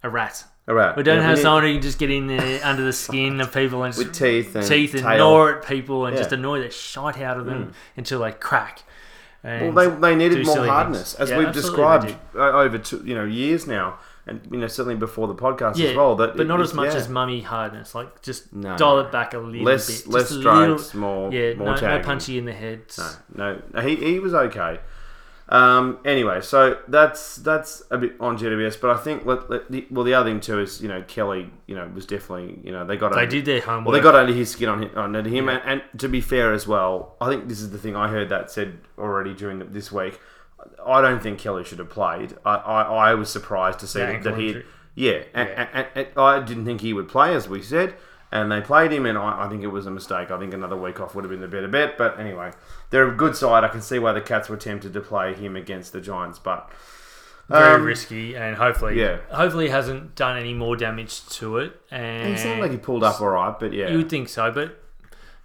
a 0.03 0.11
rat. 0.11 0.45
All 0.69 0.75
right. 0.75 0.95
We 0.95 1.03
don't 1.03 1.17
Yeah, 1.19 1.23
have 1.23 1.37
need- 1.37 1.43
someone 1.43 1.63
who 1.65 1.73
can 1.73 1.83
just 1.83 1.99
get 1.99 2.11
in 2.11 2.27
there 2.27 2.61
under 2.63 2.83
the 2.83 2.93
skin 2.93 3.41
of 3.41 3.53
people 3.55 3.85
and 3.85 3.97
with 3.97 4.13
teeth 4.13 4.55
and 4.55 4.67
teeth 4.67 4.93
and 4.95 5.03
tail. 5.03 5.17
gnaw 5.17 5.49
at 5.49 5.67
people 5.67 6.05
and 6.05 6.15
Yeah. 6.15 6.21
just 6.23 6.33
annoy 6.33 6.61
the 6.61 6.71
shite 6.71 7.21
out 7.21 7.39
of 7.39 7.47
them 7.47 7.69
mm. 7.69 7.73
until 7.97 8.21
they 8.21 8.33
crack. 8.33 8.83
Well, 9.43 9.73
they, 9.73 9.87
they 9.87 10.15
needed 10.17 10.45
more 10.45 10.67
hardness, 10.67 11.15
things. 11.15 11.31
as 11.31 11.31
Yeah, 11.31 11.39
we've 11.39 11.53
described 11.53 12.15
over 12.35 12.77
two, 12.77 13.03
you 13.05 13.15
know 13.15 13.25
years 13.25 13.67
now, 13.67 13.99
and 14.27 14.47
you 14.51 14.59
know 14.59 14.67
certainly 14.67 14.97
before 14.97 15.27
the 15.27 15.35
podcast 15.35 15.81
as 15.81 15.97
well. 15.97 16.17
That 16.17 16.37
but 16.37 16.47
not 16.47 16.61
as 16.61 16.75
much 16.75 16.95
as 16.95 17.09
mummy 17.09 17.41
hardness. 17.41 17.95
Like 17.95 18.21
just 18.21 18.53
No. 18.53 18.77
dial 18.77 18.99
it 18.99 19.11
back 19.13 19.33
a 19.33 19.39
little 19.39 19.65
less 19.65 20.03
bit. 20.03 20.13
less 20.13 20.23
just 20.25 20.33
a 20.33 20.41
strokes, 20.41 20.95
little, 20.95 21.01
more 21.01 21.33
yeah, 21.33 21.55
more 21.55 21.77
no, 21.77 21.81
no 21.81 22.01
punchy 22.01 22.37
in 22.37 22.45
the 22.45 22.53
head. 22.53 22.81
No, 23.35 23.63
no, 23.73 23.81
he, 23.81 23.97
he 23.97 24.19
was 24.19 24.35
okay. 24.35 24.81
Um, 25.51 25.99
anyway, 26.05 26.43
so 26.43 26.79
that's 26.89 27.37
that's 27.37 27.83
a 27.91 27.97
bit 27.97 28.17
on 28.21 28.37
GWS, 28.37 28.81
but 28.83 28.91
I 28.91 28.99
think 28.99 29.25
let, 29.25 29.49
let 29.49 29.71
the, 29.71 29.87
well 29.91 30.05
the 30.05 30.13
other 30.13 30.29
thing 30.29 30.41
too 30.41 30.61
is 30.61 30.83
you 30.83 30.89
know 30.89 31.03
Kelly 31.09 31.51
you 31.67 31.75
know 31.75 31.91
was 31.95 32.05
definitely 32.05 32.59
you 32.63 32.71
know 32.71 32.85
they 32.85 32.99
got 32.99 33.13
They 33.13 33.21
under- 33.23 33.31
did 33.31 33.45
their 33.47 33.61
homework. 33.63 33.87
well 33.87 33.93
they 33.97 34.03
got 34.03 34.15
under 34.15 34.35
his 34.35 34.51
skin 34.51 34.69
on 34.69 34.83
him, 34.83 34.91
on 34.95 35.15
him 35.15 35.47
Yeah. 35.47 35.53
and, 35.65 35.81
and 35.91 36.01
to 36.01 36.09
be 36.09 36.21
fair 36.21 36.53
as 36.53 36.67
well, 36.69 37.17
I 37.21 37.31
think 37.31 37.49
this 37.49 37.61
is 37.63 37.71
the 37.71 37.79
thing 37.79 37.97
I 37.97 38.09
heard 38.09 38.29
that 38.29 38.51
said 38.51 38.79
already 38.99 39.33
during 39.33 39.59
the, 39.61 39.65
this 39.65 39.91
week. 39.91 40.21
I 40.87 41.01
don't 41.01 41.23
think 41.23 41.39
Kelly 41.39 41.65
should 41.65 41.79
have 41.79 41.89
played. 41.89 42.35
I, 42.45 42.57
I, 42.57 42.83
I 43.11 43.15
was 43.15 43.31
surprised 43.31 43.79
to 43.79 43.87
see 43.87 44.01
that, 44.01 44.23
that 44.25 44.37
he 44.39 44.63
yeah, 44.95 45.23
and, 45.33 45.49
Yeah. 45.49 45.69
And, 45.73 45.87
and, 45.95 46.07
and 46.09 46.09
I 46.19 46.41
didn't 46.41 46.67
think 46.67 46.83
he 46.83 46.93
would 46.93 47.09
play, 47.09 47.35
as 47.35 47.49
we 47.49 47.63
said, 47.63 47.95
and 48.31 48.51
they 48.51 48.61
played 48.61 48.93
him, 48.93 49.07
and 49.07 49.17
I, 49.17 49.47
I 49.47 49.49
think 49.49 49.63
it 49.63 49.69
was 49.69 49.87
a 49.87 49.91
mistake. 49.91 50.31
I 50.31 50.39
think 50.39 50.55
another 50.55 50.77
week 50.77 51.01
off 51.01 51.15
would 51.15 51.25
have 51.25 51.31
been 51.31 51.41
the 51.41 51.49
better 51.49 51.69
bet, 51.69 51.97
but 51.97 52.19
anyway, 52.19 52.53
they're 52.91 53.09
a 53.09 53.15
good 53.15 53.37
side. 53.37 53.65
I 53.65 53.69
can 53.69 53.81
see 53.81 53.99
why 53.99 54.13
the 54.13 54.21
Cats 54.21 54.49
were 54.49 54.57
tempted 54.57 54.93
to 54.93 55.01
play 55.01 55.35
him 55.35 55.57
against 55.57 55.93
the 55.93 56.01
Giants, 56.01 56.39
but 56.39 56.71
very 57.49 57.77
um, 57.77 57.85
risky, 57.85 58.37
and 58.37 58.57
hopefully, 58.57 59.01
yeah. 59.01 59.19
hopefully 59.31 59.67
he 59.67 59.71
hasn't 59.71 60.15
done 60.15 60.37
any 60.37 60.53
more 60.53 60.77
damage 60.77 61.27
to 61.29 61.59
it. 61.59 61.81
And 61.91 62.35
He 62.35 62.37
seemed 62.37 62.61
like 62.61 62.71
he 62.71 62.77
pulled 62.77 63.03
up 63.03 63.21
all 63.21 63.31
right, 63.31 63.59
but 63.59 63.73
yeah, 63.73 63.89
You 63.89 63.99
would 63.99 64.11
think 64.11 64.29
so, 64.29 64.51
but 64.51 64.79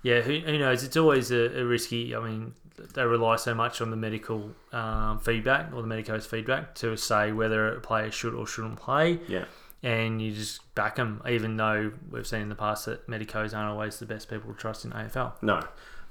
yeah, 0.02 0.20
who, 0.20 0.40
who 0.40 0.58
knows? 0.58 0.84
It's 0.84 0.98
always 0.98 1.32
a, 1.32 1.62
a 1.62 1.66
risky. 1.66 2.14
I 2.14 2.20
mean, 2.20 2.54
they 2.94 3.06
rely 3.06 3.38
so 3.38 3.54
much 3.54 3.82
on 3.82 3.90
the 3.90 3.96
medical 3.96 4.52
um, 4.74 5.20
feedback 5.20 5.74
or 5.74 5.82
the 5.82 5.88
medico's 5.88 6.26
feedback 6.26 6.76
to 6.76 6.98
say 6.98 7.32
whether 7.32 7.76
a 7.76 7.80
player 7.80 8.12
should 8.12 8.34
or 8.34 8.46
shouldn't 8.46 8.76
play, 8.76 9.20
yeah. 9.28 9.46
And 9.84 10.22
you 10.22 10.32
just 10.32 10.74
back 10.76 10.96
them, 10.96 11.22
even 11.30 11.58
though 11.58 11.92
we've 12.10 12.26
seen 12.26 12.42
in 12.42 12.50
the 12.50 12.56
past 12.56 12.86
that 12.86 13.08
medicos 13.08 13.54
aren't 13.54 13.70
always 13.70 14.00
the 14.00 14.06
best 14.06 14.30
people 14.30 14.52
to 14.52 14.58
trust 14.58 14.86
in 14.86 14.92
AFL. 14.92 15.34
No. 15.42 15.62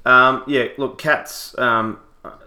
Um, 0.05 0.45
yeah, 0.47 0.67
look, 0.77 0.99
Cats, 0.99 1.57
um, 1.59 1.99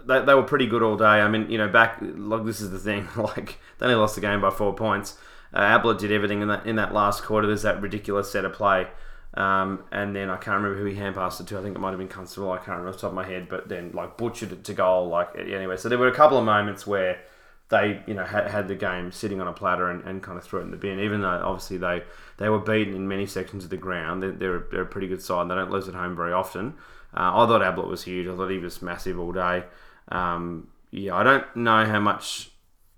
they, 0.06 0.24
they 0.24 0.34
were 0.34 0.44
pretty 0.44 0.66
good 0.66 0.82
all 0.82 0.96
day. 0.96 1.04
I 1.04 1.28
mean, 1.28 1.50
you 1.50 1.58
know, 1.58 1.68
back, 1.68 1.98
like, 2.00 2.44
this 2.44 2.60
is 2.60 2.70
the 2.70 2.78
thing, 2.78 3.08
like, 3.16 3.58
they 3.78 3.86
only 3.86 3.96
lost 3.96 4.14
the 4.14 4.20
game 4.20 4.40
by 4.40 4.50
four 4.50 4.74
points. 4.74 5.18
Uh, 5.52 5.60
Ablett 5.60 5.98
did 5.98 6.12
everything 6.12 6.42
in 6.42 6.48
that 6.48 6.66
in 6.66 6.76
that 6.76 6.92
last 6.92 7.22
quarter. 7.22 7.46
There's 7.46 7.62
that 7.62 7.80
ridiculous 7.80 8.30
set 8.30 8.44
of 8.44 8.52
play. 8.52 8.88
Um, 9.34 9.84
and 9.92 10.14
then 10.14 10.28
I 10.28 10.36
can't 10.36 10.62
remember 10.62 10.78
who 10.78 10.86
he 10.86 10.96
hand 10.96 11.14
passed 11.14 11.40
it 11.40 11.46
to. 11.48 11.58
I 11.58 11.62
think 11.62 11.76
it 11.76 11.78
might 11.78 11.90
have 11.90 11.98
been 11.98 12.08
Constable. 12.08 12.50
I 12.50 12.56
can't 12.56 12.68
remember 12.68 12.88
off 12.88 12.96
the 12.96 13.02
top 13.02 13.10
of 13.10 13.14
my 13.14 13.26
head. 13.26 13.48
But 13.48 13.68
then, 13.68 13.92
like, 13.92 14.16
butchered 14.16 14.52
it 14.52 14.64
to 14.64 14.74
goal. 14.74 15.08
Like, 15.08 15.30
anyway, 15.38 15.76
so 15.76 15.88
there 15.88 15.98
were 15.98 16.08
a 16.08 16.14
couple 16.14 16.36
of 16.36 16.44
moments 16.44 16.86
where 16.86 17.20
they, 17.68 18.02
you 18.06 18.14
know, 18.14 18.24
had, 18.24 18.48
had 18.48 18.68
the 18.68 18.74
game 18.74 19.10
sitting 19.10 19.40
on 19.40 19.48
a 19.48 19.52
platter 19.52 19.90
and, 19.90 20.02
and 20.04 20.22
kind 20.22 20.38
of 20.38 20.44
threw 20.44 20.60
it 20.60 20.64
in 20.64 20.70
the 20.70 20.76
bin. 20.76 21.00
Even 21.00 21.22
though 21.22 21.28
obviously 21.44 21.76
they, 21.76 22.02
they 22.38 22.48
were 22.48 22.58
beaten 22.58 22.94
in 22.94 23.08
many 23.08 23.26
sections 23.26 23.64
of 23.64 23.70
the 23.70 23.76
ground, 23.76 24.22
they're, 24.22 24.32
they're, 24.32 24.66
they're 24.70 24.82
a 24.82 24.86
pretty 24.86 25.08
good 25.08 25.22
side. 25.22 25.50
They 25.50 25.54
don't 25.54 25.70
lose 25.70 25.88
at 25.88 25.94
home 25.94 26.14
very 26.14 26.32
often. 26.32 26.74
Uh, 27.16 27.32
I 27.34 27.46
thought 27.46 27.62
Ablett 27.62 27.88
was 27.88 28.04
huge. 28.04 28.28
I 28.28 28.36
thought 28.36 28.50
he 28.50 28.58
was 28.58 28.82
massive 28.82 29.18
all 29.18 29.32
day. 29.32 29.64
Um, 30.08 30.68
yeah, 30.90 31.14
I 31.14 31.22
don't 31.22 31.56
know 31.56 31.84
how 31.84 32.00
much. 32.00 32.50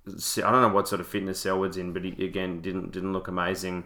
I 0.07 0.51
don't 0.51 0.63
know 0.63 0.69
what 0.69 0.89
sort 0.89 1.01
of 1.01 1.07
fitness 1.07 1.41
Selwood's 1.41 1.77
in, 1.77 1.93
but 1.93 2.05
he 2.05 2.25
again 2.25 2.61
didn't 2.61 2.93
didn't 2.93 3.13
look 3.13 3.29
amazing. 3.29 3.85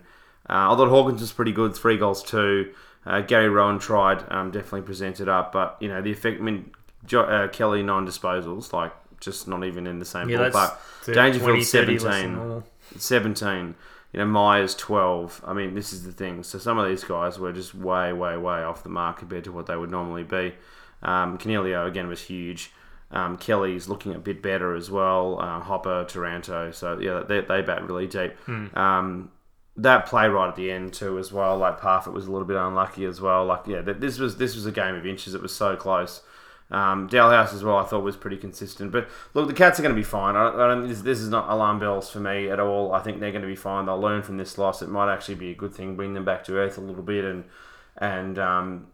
Uh, 0.49 0.72
I 0.72 0.76
thought 0.76 0.89
Hawkins 0.89 1.20
was 1.20 1.33
pretty 1.33 1.53
good, 1.53 1.74
three 1.74 1.97
goals 1.97 2.22
too. 2.22 2.72
Uh, 3.05 3.20
Gary 3.20 3.49
Rohan 3.49 3.78
tried, 3.78 4.24
um, 4.30 4.51
definitely 4.51 4.83
presented 4.83 5.28
up, 5.28 5.53
but 5.53 5.76
you 5.80 5.89
know 5.89 6.01
the 6.01 6.12
effect. 6.12 6.41
I 6.41 6.45
mean, 6.45 6.70
jo- 7.05 7.22
uh, 7.22 7.49
Kelly 7.49 7.83
nine 7.83 8.07
disposals, 8.07 8.72
like 8.72 8.93
just 9.22 9.48
not 9.48 9.64
even 9.64 9.86
in 9.86 9.98
the 9.98 10.04
same 10.04 10.28
Yeah, 10.28 10.50
ballpark. 10.50 10.76
Dangerfield 11.14 11.50
20, 11.50 11.64
30 11.64 11.92
less 11.98 12.02
than 12.02 12.34
17. 12.34 12.62
17. 12.98 13.74
You 14.12 14.18
know, 14.20 14.26
Miers 14.26 14.74
12. 14.74 15.42
I 15.46 15.54
mean, 15.54 15.74
this 15.74 15.92
is 15.94 16.04
the 16.04 16.12
thing. 16.12 16.42
So 16.42 16.58
some 16.58 16.76
of 16.76 16.86
these 16.86 17.02
guys 17.04 17.38
were 17.38 17.52
just 17.52 17.74
way, 17.74 18.12
way, 18.12 18.36
way 18.36 18.62
off 18.62 18.82
the 18.82 18.90
mark 18.90 19.18
compared 19.20 19.44
to 19.44 19.52
what 19.52 19.66
they 19.66 19.76
would 19.76 19.90
normally 19.90 20.24
be. 20.24 20.52
Um, 21.02 21.38
Coniglio, 21.38 21.86
again, 21.86 22.08
was 22.08 22.20
huge. 22.22 22.72
Um, 23.10 23.36
Kelly's 23.38 23.88
looking 23.88 24.14
a 24.14 24.18
bit 24.18 24.42
better 24.42 24.74
as 24.74 24.90
well. 24.90 25.38
Uh, 25.40 25.60
Hopper, 25.60 26.04
Taranto. 26.06 26.70
So, 26.72 26.98
yeah, 26.98 27.22
they, 27.26 27.40
they 27.40 27.62
bat 27.62 27.86
really 27.86 28.06
deep. 28.06 28.34
Um, 28.76 29.30
that 29.76 30.04
play 30.06 30.28
right 30.28 30.48
at 30.48 30.56
the 30.56 30.70
end 30.70 30.92
too, 30.92 31.18
as 31.18 31.32
well. 31.32 31.56
Like 31.56 31.80
Parfitt 31.80 32.12
was 32.12 32.26
a 32.26 32.30
little 32.30 32.46
bit 32.46 32.56
unlucky 32.58 33.06
as 33.06 33.20
well. 33.22 33.46
Like 33.46 33.66
yeah, 33.66 33.80
this 33.80 34.18
was 34.18 34.36
this 34.36 34.54
was 34.54 34.66
a 34.66 34.72
game 34.72 34.94
of 34.94 35.06
inches. 35.06 35.34
It 35.34 35.40
was 35.40 35.54
so 35.54 35.76
close. 35.76 36.20
Um, 36.72 37.06
Dahlhaus 37.08 37.52
as 37.52 37.62
well, 37.62 37.76
I 37.76 37.84
thought 37.84 38.02
was 38.02 38.16
pretty 38.16 38.38
consistent. 38.38 38.90
But 38.92 39.06
look, 39.34 39.46
the 39.46 39.54
Cats 39.54 39.78
are 39.78 39.82
going 39.82 39.94
to 39.94 40.00
be 40.00 40.04
fine. 40.04 40.36
I, 40.36 40.48
I 40.48 40.68
don't. 40.68 40.88
This, 40.88 41.02
this 41.02 41.20
is 41.20 41.28
not 41.28 41.50
alarm 41.50 41.78
bells 41.78 42.10
for 42.10 42.18
me 42.18 42.48
at 42.48 42.58
all. 42.58 42.92
I 42.92 43.00
think 43.00 43.20
they're 43.20 43.30
going 43.30 43.42
to 43.42 43.48
be 43.48 43.56
fine. 43.56 43.86
They'll 43.86 44.00
learn 44.00 44.22
from 44.22 44.38
this 44.38 44.56
loss. 44.56 44.80
It 44.80 44.88
might 44.88 45.12
actually 45.12 45.34
be 45.34 45.50
a 45.50 45.54
good 45.54 45.74
thing, 45.74 45.96
bring 45.96 46.14
them 46.14 46.24
back 46.24 46.44
to 46.44 46.56
earth 46.56 46.78
a 46.78 46.80
little 46.80 47.02
bit, 47.02 47.24
and 47.24 47.44
and 47.98 48.38
um, 48.38 48.86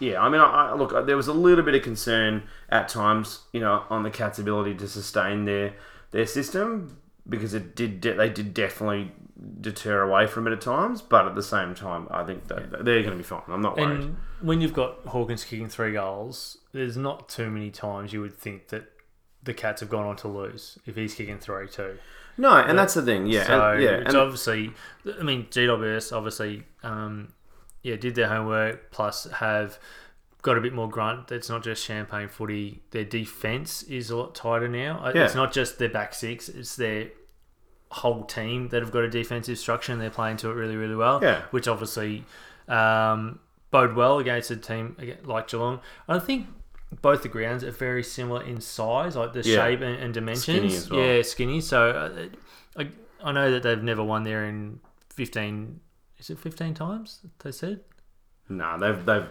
yeah, 0.00 0.20
I 0.20 0.28
mean, 0.28 0.40
I, 0.40 0.70
I, 0.70 0.74
look, 0.74 1.06
there 1.06 1.16
was 1.16 1.28
a 1.28 1.32
little 1.32 1.64
bit 1.64 1.74
of 1.74 1.82
concern 1.82 2.44
at 2.68 2.88
times, 2.88 3.42
you 3.52 3.60
know, 3.60 3.84
on 3.90 4.02
the 4.02 4.10
Cats' 4.10 4.38
ability 4.38 4.74
to 4.76 4.88
sustain 4.88 5.44
their 5.44 5.74
their 6.10 6.26
system 6.26 6.98
because 7.28 7.54
it 7.54 7.76
did 7.76 8.00
de- 8.00 8.14
they 8.14 8.28
did 8.28 8.54
definitely 8.54 9.12
deter 9.60 10.02
away 10.02 10.26
from 10.26 10.46
it 10.46 10.52
at 10.52 10.60
times, 10.60 11.02
but 11.02 11.26
at 11.26 11.34
the 11.34 11.42
same 11.42 11.74
time, 11.74 12.08
I 12.10 12.24
think 12.24 12.48
that 12.48 12.84
they're 12.84 13.02
going 13.02 13.10
to 13.12 13.16
be 13.16 13.22
fine. 13.22 13.42
I'm 13.48 13.60
not 13.60 13.76
worried. 13.76 14.00
And 14.00 14.16
when 14.40 14.60
you've 14.60 14.72
got 14.72 15.00
Hawkins 15.06 15.44
kicking 15.44 15.68
three 15.68 15.92
goals, 15.92 16.57
there's 16.72 16.96
not 16.96 17.28
too 17.28 17.50
many 17.50 17.70
times 17.70 18.12
you 18.12 18.20
would 18.20 18.36
think 18.36 18.68
that 18.68 18.90
the 19.42 19.54
Cats 19.54 19.80
have 19.80 19.88
gone 19.90 20.04
on 20.06 20.16
to 20.16 20.28
lose 20.28 20.78
if 20.86 20.96
he's 20.96 21.14
kicking 21.14 21.38
three 21.38 21.68
two. 21.68 21.98
no, 22.36 22.54
and 22.54 22.78
that's 22.78 22.94
the 22.94 23.02
thing, 23.02 23.26
yeah, 23.26 23.44
So 23.44 23.70
and, 23.72 23.82
yeah, 23.82 23.90
it's 23.98 24.08
and, 24.08 24.16
obviously, 24.16 24.72
I 25.18 25.22
mean, 25.22 25.46
GWS 25.46 26.12
obviously, 26.14 26.64
um, 26.82 27.32
yeah, 27.82 27.96
did 27.96 28.14
their 28.14 28.28
homework 28.28 28.90
plus 28.90 29.24
have 29.30 29.78
got 30.42 30.56
a 30.58 30.60
bit 30.60 30.72
more 30.72 30.88
grunt. 30.88 31.30
It's 31.32 31.48
not 31.48 31.62
just 31.64 31.84
champagne 31.84 32.28
footy. 32.28 32.82
Their 32.90 33.04
defense 33.04 33.82
is 33.84 34.10
a 34.10 34.16
lot 34.16 34.34
tighter 34.34 34.68
now. 34.68 35.00
Uh, 35.04 35.12
Yeah. 35.14 35.24
It's 35.24 35.34
not 35.34 35.52
just 35.52 35.78
their 35.78 35.88
back 35.88 36.14
six. 36.14 36.48
It's 36.48 36.76
their 36.76 37.08
whole 37.90 38.24
team 38.24 38.68
that 38.68 38.82
have 38.82 38.92
got 38.92 39.02
a 39.02 39.10
defensive 39.10 39.58
structure 39.58 39.92
and 39.92 40.00
they're 40.00 40.10
playing 40.10 40.36
to 40.38 40.50
it 40.50 40.54
really, 40.54 40.76
really 40.76 40.94
well. 40.94 41.20
Yeah. 41.22 41.42
Which 41.50 41.66
obviously 41.66 42.24
um, 42.68 43.40
bode 43.70 43.94
well 43.96 44.18
against 44.18 44.50
a 44.50 44.56
team 44.56 44.96
like 45.24 45.48
Geelong. 45.48 45.80
I 46.06 46.18
think 46.18 46.46
both 47.02 47.22
the 47.22 47.28
grounds 47.28 47.62
are 47.64 47.70
very 47.70 48.02
similar 48.02 48.42
in 48.42 48.60
size, 48.60 49.16
like 49.16 49.32
the 49.32 49.42
Yeah. 49.42 49.56
shape 49.64 49.80
and, 49.80 49.96
and 50.02 50.14
dimensions. 50.14 50.44
Skinny 50.44 50.74
as 50.76 50.90
well. 50.90 51.00
Yeah, 51.00 51.22
skinny. 51.22 51.60
So 51.60 51.90
uh, 51.90 52.80
I, 52.82 52.88
I 53.22 53.32
know 53.32 53.50
that 53.52 53.62
they've 53.62 53.82
never 53.82 54.02
won 54.02 54.22
there 54.24 54.44
in 54.46 54.80
fifteen. 55.10 55.80
Is 56.18 56.30
it 56.30 56.38
fifteen 56.38 56.74
times? 56.74 57.20
They 57.44 57.52
said. 57.52 57.80
No, 58.48 58.78
they've 58.78 59.04
they've. 59.04 59.26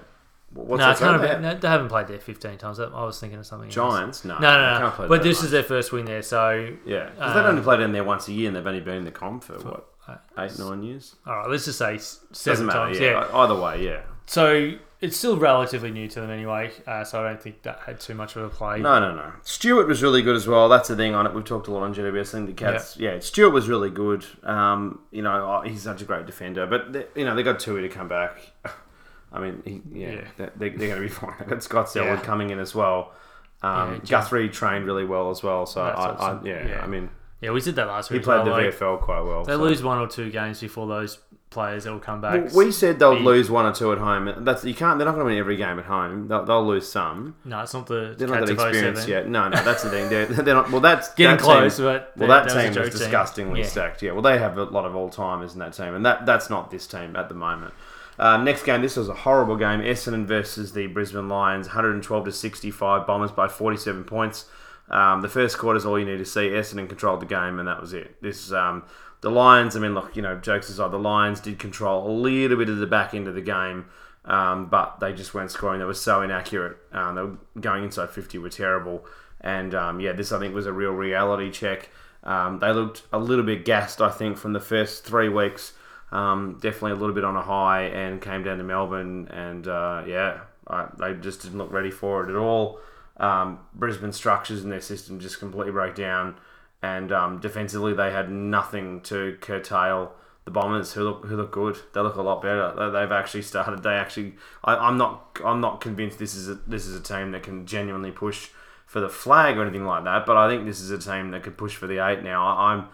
What's 0.53 0.79
no, 0.79 0.87
that 0.87 0.97
can't 0.97 1.21
have 1.21 1.41
no, 1.41 1.55
they 1.55 1.67
haven't 1.67 1.89
played 1.89 2.07
there 2.07 2.19
fifteen 2.19 2.57
times. 2.57 2.79
I 2.79 2.85
was 2.87 3.19
thinking 3.19 3.37
of 3.39 3.45
something. 3.45 3.67
else. 3.67 3.75
Giants? 3.75 4.23
No, 4.23 4.39
No, 4.39 4.79
no, 4.79 4.79
no. 4.97 5.07
But 5.09 5.21
this 5.21 5.39
much. 5.39 5.45
is 5.45 5.51
their 5.51 5.63
first 5.63 5.91
win 5.91 6.05
there, 6.05 6.21
so 6.21 6.73
Yeah, 6.85 7.09
because 7.09 7.33
they've 7.33 7.43
Um, 7.43 7.49
only 7.49 7.61
played 7.63 7.81
in 7.81 7.91
there 7.91 8.05
once 8.05 8.29
a 8.29 8.31
year, 8.33 8.47
and 8.47 8.55
they've 8.55 8.65
only 8.65 8.79
been 8.79 8.95
in 8.95 9.03
the 9.05 9.11
comp 9.11 9.43
for 9.43 9.55
what 9.55 9.87
uh, 10.07 10.15
eight, 10.39 10.57
nine 10.57 10.83
years. 10.83 11.15
all 11.25 11.35
right. 11.39 11.49
Let's 11.49 11.65
just 11.65 11.79
say 11.79 11.97
seven 12.31 12.67
matter. 12.67 12.79
times. 12.79 12.99
yeah. 12.99 13.27
yeah. 13.29 13.37
Either 13.37 13.55
way, 13.59 13.83
yeah. 13.83 14.03
So 14.25 14.71
it's 14.99 15.15
still 15.17 15.37
relatively 15.37 15.91
new 15.91 16.07
to 16.07 16.21
them 16.21 16.29
anyway, 16.31 16.71
uh, 16.87 17.03
so 17.03 17.23
I 17.23 17.29
don't 17.29 17.41
think 17.41 17.61
that 17.63 17.79
had 17.85 17.99
too 17.99 18.13
much 18.15 18.35
of 18.35 18.43
a 18.43 18.49
play. 18.49 18.79
No, 18.79 18.99
no, 18.99 19.13
no. 19.15 19.31
Stewart 19.43 19.87
was 19.87 20.01
really 20.01 20.21
good 20.21 20.35
as 20.35 20.47
well. 20.47 20.67
That's 20.69 20.87
the 20.89 20.95
thing 20.95 21.13
on 21.13 21.27
it. 21.27 21.33
We've 21.33 21.43
talked 21.45 21.67
a 21.67 21.71
lot 21.71 21.83
on 21.83 21.93
GWS. 21.93 22.29
I 22.29 22.31
think 22.31 22.47
the 22.47 22.53
Cats. 22.53 22.97
Yeah, 22.97 23.19
Stewart 23.19 23.53
was 23.53 23.69
really 23.69 23.89
good. 23.91 24.25
Um, 24.43 24.99
you 25.11 25.21
know, 25.21 25.61
oh, 25.63 25.67
he's 25.67 25.83
such 25.83 26.01
a 26.01 26.05
great 26.05 26.25
defender. 26.25 26.65
But 26.65 26.93
they, 26.93 27.05
you 27.15 27.25
know, 27.25 27.35
they 27.35 27.43
got 27.43 27.59
Tuohy 27.59 27.81
to 27.81 27.89
come 27.89 28.07
back. 28.07 28.39
I 29.31 29.39
mean, 29.39 29.61
he, 29.65 29.81
yeah, 29.99 30.11
Yeah. 30.39 30.49
They, 30.57 30.69
they're 30.69 30.87
going 30.89 30.95
to 30.95 31.01
be 31.01 31.07
fine. 31.09 31.33
They 31.39 31.45
got 31.45 31.61
Scott 31.61 31.89
Selwood 31.89 32.19
Yeah. 32.19 32.23
coming 32.25 32.49
in 32.49 32.59
as 32.59 32.73
well. 32.73 33.13
Um, 33.61 33.95
Yeah, 33.95 33.99
Guthrie 34.09 34.49
trained 34.49 34.85
really 34.85 35.05
well 35.05 35.29
as 35.29 35.43
well. 35.43 35.65
So 35.65 35.81
I, 35.81 35.91
awesome. 35.93 36.39
I, 36.43 36.47
yeah, 36.49 36.67
Yeah. 36.67 36.81
I 36.81 36.87
mean, 36.87 37.09
Yeah, 37.41 37.51
we 37.51 37.61
did 37.61 37.75
that 37.75 37.87
last 37.87 38.09
week. 38.09 38.21
he 38.21 38.23
played 38.23 38.45
the 38.45 38.51
well, 38.51 38.63
like, 38.63 38.73
VFL 38.73 39.01
quite 39.01 39.21
well. 39.21 39.43
They 39.43 39.53
so. 39.53 39.57
lose 39.57 39.83
one 39.83 39.97
or 39.99 40.07
two 40.07 40.31
games 40.31 40.59
before 40.61 40.87
those 40.87 41.19
players 41.49 41.85
that 41.85 41.91
will 41.91 41.99
come 41.99 42.21
back. 42.21 42.53
Well, 42.53 42.65
we 42.65 42.71
said 42.71 42.99
they'll 42.99 43.15
Be- 43.15 43.21
lose 43.21 43.49
one 43.49 43.65
or 43.65 43.73
two 43.73 43.91
at 43.91 43.97
home. 43.97 44.43
That's 44.43 44.63
you 44.65 44.73
can't. 44.73 44.99
They're 44.99 45.05
not 45.05 45.15
going 45.15 45.25
to 45.25 45.31
win 45.31 45.37
every 45.37 45.55
game 45.55 45.79
at 45.79 45.85
home. 45.85 46.27
They'll, 46.27 46.45
they'll 46.45 46.65
lose 46.65 46.91
some. 46.91 47.35
no, 47.45 47.61
it's 47.61 47.73
not 47.73 47.87
the 47.87 48.15
They're 48.17 48.27
not 48.27 48.45
that 48.45 48.49
of 48.49 48.49
experienced 48.51 49.07
yet. 49.07 49.27
No, 49.27 49.47
no, 49.47 49.63
that's 49.63 49.83
the 49.83 49.89
thing. 49.89 50.09
They're, 50.09 50.25
they're 50.25 50.55
not. 50.55 50.71
Well, 50.71 50.81
that's 50.81 51.13
Getting 51.15 51.37
that 51.37 51.43
close, 51.43 51.77
Team, 51.77 51.85
but 51.85 52.13
well, 52.17 52.27
that, 52.29 52.47
that, 52.49 52.53
that 52.53 52.67
was 52.67 52.75
a 52.77 52.79
team 52.81 52.91
team. 52.91 52.91
disgustingly 52.99 53.63
stacked. 53.63 54.01
Yeah. 54.01 54.11
Well, 54.11 54.21
they 54.21 54.37
have 54.37 54.57
a 54.57 54.63
lot 54.65 54.85
of 54.85 54.95
all 54.95 55.09
timers 55.09 55.53
in 55.53 55.59
that 55.59 55.73
team, 55.73 55.93
and 55.95 56.05
that 56.05 56.25
that's 56.25 56.49
not 56.49 56.71
this 56.71 56.85
team 56.87 57.15
at 57.15 57.29
the 57.29 57.35
moment. 57.35 57.73
Uh, 58.19 58.37
next 58.37 58.63
game, 58.63 58.81
this 58.81 58.97
was 58.97 59.09
a 59.09 59.13
horrible 59.13 59.55
game. 59.55 59.79
Essendon 59.79 60.25
versus 60.25 60.73
the 60.73 60.87
Brisbane 60.87 61.29
Lions, 61.29 61.67
112 61.67 62.25
to 62.25 62.31
65. 62.31 63.05
Bombers 63.05 63.31
by 63.31 63.47
47 63.47 64.03
points. 64.05 64.45
Um, 64.89 65.21
the 65.21 65.29
first 65.29 65.57
quarter 65.57 65.77
is 65.77 65.85
all 65.85 65.99
you 65.99 66.05
need 66.05 66.17
to 66.17 66.25
see. 66.25 66.49
Essendon 66.49 66.87
controlled 66.87 67.21
the 67.21 67.25
game, 67.25 67.59
and 67.59 67.67
that 67.67 67.79
was 67.79 67.93
it. 67.93 68.21
This 68.21 68.51
um, 68.51 68.83
the 69.21 69.31
Lions. 69.31 69.75
I 69.75 69.79
mean, 69.79 69.93
look, 69.93 70.15
you 70.15 70.21
know, 70.21 70.37
jokes 70.37 70.69
aside, 70.69 70.91
the 70.91 70.99
Lions 70.99 71.39
did 71.39 71.59
control 71.59 72.09
a 72.09 72.11
little 72.11 72.57
bit 72.57 72.69
of 72.69 72.77
the 72.77 72.87
back 72.87 73.13
end 73.13 73.27
of 73.27 73.35
the 73.35 73.41
game, 73.41 73.85
um, 74.25 74.67
but 74.67 74.99
they 74.99 75.13
just 75.13 75.33
weren't 75.33 75.51
scoring. 75.51 75.79
They 75.79 75.85
were 75.85 75.93
so 75.93 76.21
inaccurate. 76.21 76.77
Um, 76.91 77.15
they 77.15 77.21
were 77.21 77.37
going 77.59 77.83
inside 77.83 78.09
50 78.09 78.37
were 78.37 78.49
terrible, 78.49 79.05
and 79.41 79.73
um, 79.73 79.99
yeah, 79.99 80.13
this 80.13 80.31
I 80.31 80.39
think 80.39 80.53
was 80.53 80.65
a 80.65 80.73
real 80.73 80.91
reality 80.91 81.51
check. 81.51 81.89
Um, 82.23 82.59
they 82.59 82.71
looked 82.71 83.03
a 83.13 83.19
little 83.19 83.45
bit 83.45 83.63
gassed, 83.63 84.01
I 84.01 84.09
think, 84.09 84.37
from 84.37 84.53
the 84.53 84.59
first 84.59 85.05
three 85.05 85.29
weeks. 85.29 85.73
Um, 86.11 86.57
definitely 86.61 86.91
a 86.91 86.95
little 86.95 87.15
bit 87.15 87.23
on 87.23 87.35
a 87.35 87.41
high, 87.41 87.83
and 87.83 88.21
came 88.21 88.43
down 88.43 88.57
to 88.57 88.63
Melbourne, 88.63 89.27
and 89.29 89.67
uh, 89.67 90.03
yeah, 90.05 90.41
I, 90.67 90.87
they 90.97 91.13
just 91.15 91.41
didn't 91.41 91.57
look 91.57 91.71
ready 91.71 91.91
for 91.91 92.23
it 92.23 92.29
at 92.29 92.35
all. 92.35 92.79
Um, 93.17 93.59
Brisbane 93.73 94.11
structures 94.11 94.63
in 94.63 94.69
their 94.69 94.81
system 94.81 95.19
just 95.19 95.39
completely 95.39 95.71
broke 95.71 95.95
down, 95.95 96.35
and 96.81 97.11
um, 97.11 97.39
defensively 97.39 97.93
they 97.93 98.11
had 98.11 98.31
nothing 98.31 99.01
to 99.01 99.37
curtail 99.41 100.13
the 100.45 100.51
Bombers, 100.51 100.93
who 100.93 101.03
look 101.03 101.25
who 101.25 101.35
look 101.35 101.51
good. 101.51 101.77
They 101.93 101.99
look 101.99 102.15
a 102.15 102.21
lot 102.21 102.41
better. 102.41 102.73
They- 102.77 102.99
They've 102.99 103.11
actually 103.11 103.41
started. 103.41 103.83
They 103.83 103.95
actually, 103.95 104.35
I, 104.63 104.75
I'm 104.75 104.97
not 104.97 105.39
I'm 105.43 105.59
not 105.59 105.81
convinced 105.81 106.19
this 106.19 106.35
is 106.35 106.47
a, 106.47 106.55
this 106.67 106.85
is 106.85 106.95
a 106.95 107.03
team 107.03 107.31
that 107.31 107.43
can 107.43 107.65
genuinely 107.65 108.11
push 108.11 108.49
for 108.85 109.01
the 109.01 109.09
flag 109.09 109.57
or 109.57 109.63
anything 109.63 109.85
like 109.85 110.05
that. 110.05 110.25
But 110.25 110.37
I 110.37 110.47
think 110.47 110.65
this 110.65 110.79
is 110.79 110.89
a 110.91 110.97
team 110.97 111.31
that 111.31 111.43
could 111.43 111.57
push 111.57 111.75
for 111.75 111.87
the 111.87 111.99
eight 112.07 112.23
now. 112.23 112.47
I, 112.47 112.71
I'm, 112.71 112.85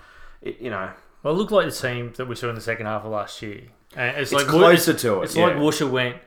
it, 0.42 0.60
you 0.60 0.72
know, 0.72 0.90
Well, 1.22 1.36
it 1.36 1.38
looked 1.38 1.52
like 1.52 1.66
the 1.66 1.72
team 1.72 2.12
that 2.18 2.28
we 2.28 2.36
saw 2.36 2.50
in 2.50 2.56
the 2.56 2.62
second 2.62 2.88
half 2.88 3.06
of 3.06 3.12
last 3.12 3.40
year. 3.44 3.62
And 3.96 4.18
it's, 4.18 4.32
it's 4.32 4.42
like 4.42 4.48
closer 4.48 4.92
it's, 4.92 5.02
to 5.04 5.22
it. 5.22 5.26
It's 5.26 5.36
yeah. 5.36 5.46
like 5.46 5.58
Woosha 5.58 5.88
went. 5.88 6.18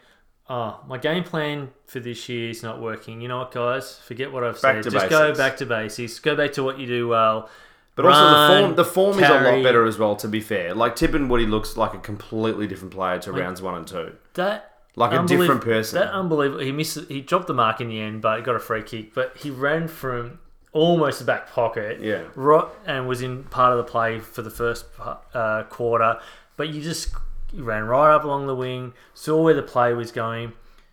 Oh, 0.48 0.80
my 0.86 0.96
game 0.98 1.24
plan 1.24 1.70
for 1.86 1.98
this 1.98 2.28
year 2.28 2.50
is 2.50 2.62
not 2.62 2.80
working. 2.80 3.20
You 3.20 3.26
know 3.28 3.38
what, 3.38 3.50
guys? 3.50 3.98
Forget 3.98 4.30
what 4.30 4.44
I've 4.44 4.60
Back 4.62 4.76
said. 4.76 4.84
to 4.84 4.90
Just 4.90 5.08
go 5.10 5.20
basics. 5.28 5.38
back 5.38 5.56
to 5.58 5.66
basics. 5.66 6.18
Go 6.20 6.36
back 6.36 6.52
to 6.52 6.62
what 6.62 6.78
you 6.78 6.86
do 6.86 7.08
well. 7.08 7.50
But 7.96 8.04
also 8.06 8.20
the 8.20 8.32
Run, 8.34 8.62
form, 8.62 8.76
the 8.76 8.84
form 8.84 9.10
is 9.18 9.24
a 9.24 9.26
carry. 9.26 9.56
lot 9.56 9.62
better 9.64 9.84
as 9.86 9.98
well. 9.98 10.14
To 10.16 10.28
be 10.28 10.40
fair, 10.40 10.74
like 10.74 10.94
Tip 10.96 11.14
and 11.14 11.28
Woody 11.30 11.46
looks 11.46 11.76
like 11.76 11.94
a 11.94 11.98
completely 11.98 12.66
different 12.66 12.92
player 12.94 13.18
to 13.20 13.32
rounds 13.32 13.60
one 13.62 13.74
and 13.74 13.86
two. 13.86 14.12
That 14.34 14.72
Like 14.96 15.12
a 15.18 15.26
different 15.26 15.62
person. 15.62 15.98
That 15.98 16.12
unbelievable. 16.12 16.60
He 16.62 16.72
missed. 16.72 17.08
He 17.08 17.22
dropped 17.22 17.46
the 17.46 17.54
mark 17.54 17.80
in 17.80 17.88
the 17.88 17.98
end, 17.98 18.20
but 18.22 18.40
got 18.44 18.54
a 18.54 18.60
free 18.60 18.82
kick. 18.82 19.14
But 19.14 19.36
he 19.38 19.50
ran 19.50 19.88
from 19.88 20.38
almost 20.72 21.20
the 21.20 21.24
back 21.24 21.50
pocket. 21.50 22.00
Yeah. 22.02 22.24
Right, 22.34 22.66
and 22.84 23.08
was 23.08 23.22
in 23.22 23.44
part 23.44 23.72
of 23.72 23.78
the 23.78 23.90
play 23.90 24.20
for 24.20 24.42
the 24.42 24.50
first 24.50 24.84
uh, 25.32 25.62
quarter. 25.70 26.20
But 26.58 26.68
you 26.68 26.82
just 26.82 27.14
you 27.56 27.64
ran 27.64 27.84
right 27.84 28.14
up 28.14 28.24
along 28.24 28.46
the 28.46 28.54
wing, 28.54 28.92
saw 29.14 29.42
where 29.42 29.54
the 29.54 29.62
play 29.62 29.94
was 29.94 30.12
going, 30.12 30.52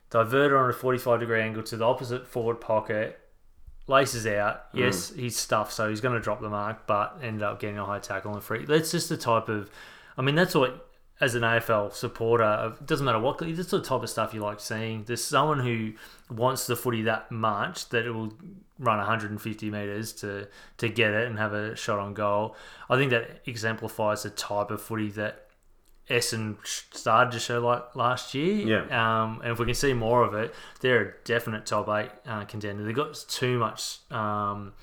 diverted 0.10 0.56
on 0.56 0.70
a 0.70 0.74
forty-five 0.74 1.20
degree 1.20 1.42
angle 1.42 1.64
to 1.64 1.78
the 1.78 1.86
opposite 1.86 2.28
forward 2.28 2.62
pocket. 2.62 3.20
Laces 3.86 4.26
out. 4.26 4.74
Mm. 4.74 4.80
Yes, 4.80 5.10
he's 5.10 5.36
stuffed, 5.36 5.74
so 5.74 5.90
he's 5.90 6.00
going 6.00 6.16
to 6.16 6.22
drop 6.22 6.40
the 6.40 6.50
mark, 6.50 6.88
but 6.88 7.20
ended 7.22 7.44
up 7.44 7.60
getting 7.60 7.78
a 7.78 7.86
high 7.86 8.00
tackle 8.00 8.34
and 8.34 8.42
free. 8.42 8.66
That's 8.66 8.92
just 8.92 9.10
the 9.10 9.18
type 9.18 9.50
of. 9.50 9.70
I 10.18 10.22
mean, 10.22 10.36
that's 10.36 10.56
what 10.56 10.88
as 11.24 11.36
an 11.36 11.42
AFL 11.42 11.94
supporter, 11.94 12.74
it 12.74 12.86
doesn't 12.86 13.06
matter 13.06 13.20
what, 13.20 13.38
that's 13.38 13.70
the 13.70 13.82
type 13.82 14.04
of 14.04 14.10
stuff 14.10 14.34
you 14.34 14.42
like 14.42 14.60
seeing. 14.60 15.04
There's 15.04 15.24
someone 15.24 15.60
who 15.60 15.94
wants 16.30 16.68
the 16.68 16.76
footy 16.76 17.04
that 17.04 17.32
much 17.32 17.90
that 17.90 18.06
it 18.06 18.12
will 18.12 18.34
run 18.80 18.98
150 18.98 19.72
metres 19.72 20.12
to, 20.14 20.48
to 20.80 20.90
get 20.90 21.12
it 21.12 21.28
and 21.28 21.38
have 21.38 21.54
a 21.54 21.76
shot 21.76 22.00
on 22.00 22.14
goal. 22.14 22.56
I 22.90 22.98
think 22.98 23.12
that 23.12 23.42
exemplifies 23.46 24.24
the 24.24 24.32
type 24.32 24.72
of 24.72 24.82
footy 24.82 25.12
that 25.12 25.43
Essen 26.10 26.58
started 26.64 27.32
to 27.32 27.40
show 27.40 27.60
like 27.60 27.96
last 27.96 28.34
year. 28.34 28.68
Yeah. 28.68 29.24
Um, 29.24 29.42
and 29.42 29.52
if 29.54 29.60
we 29.60 29.66
can 29.66 29.76
see 29.76 29.94
more 29.94 30.24
of 30.24 30.34
it, 30.34 30.54
they're 30.82 31.02
a 31.02 31.14
definite 31.24 31.66
top 31.66 31.88
eight 31.90 32.12
uh, 32.26 32.46
contender. 32.46 32.84
They've 32.84 32.96
got 32.96 33.24
too 33.30 33.58
much 33.58 34.00
um, 34.12 34.74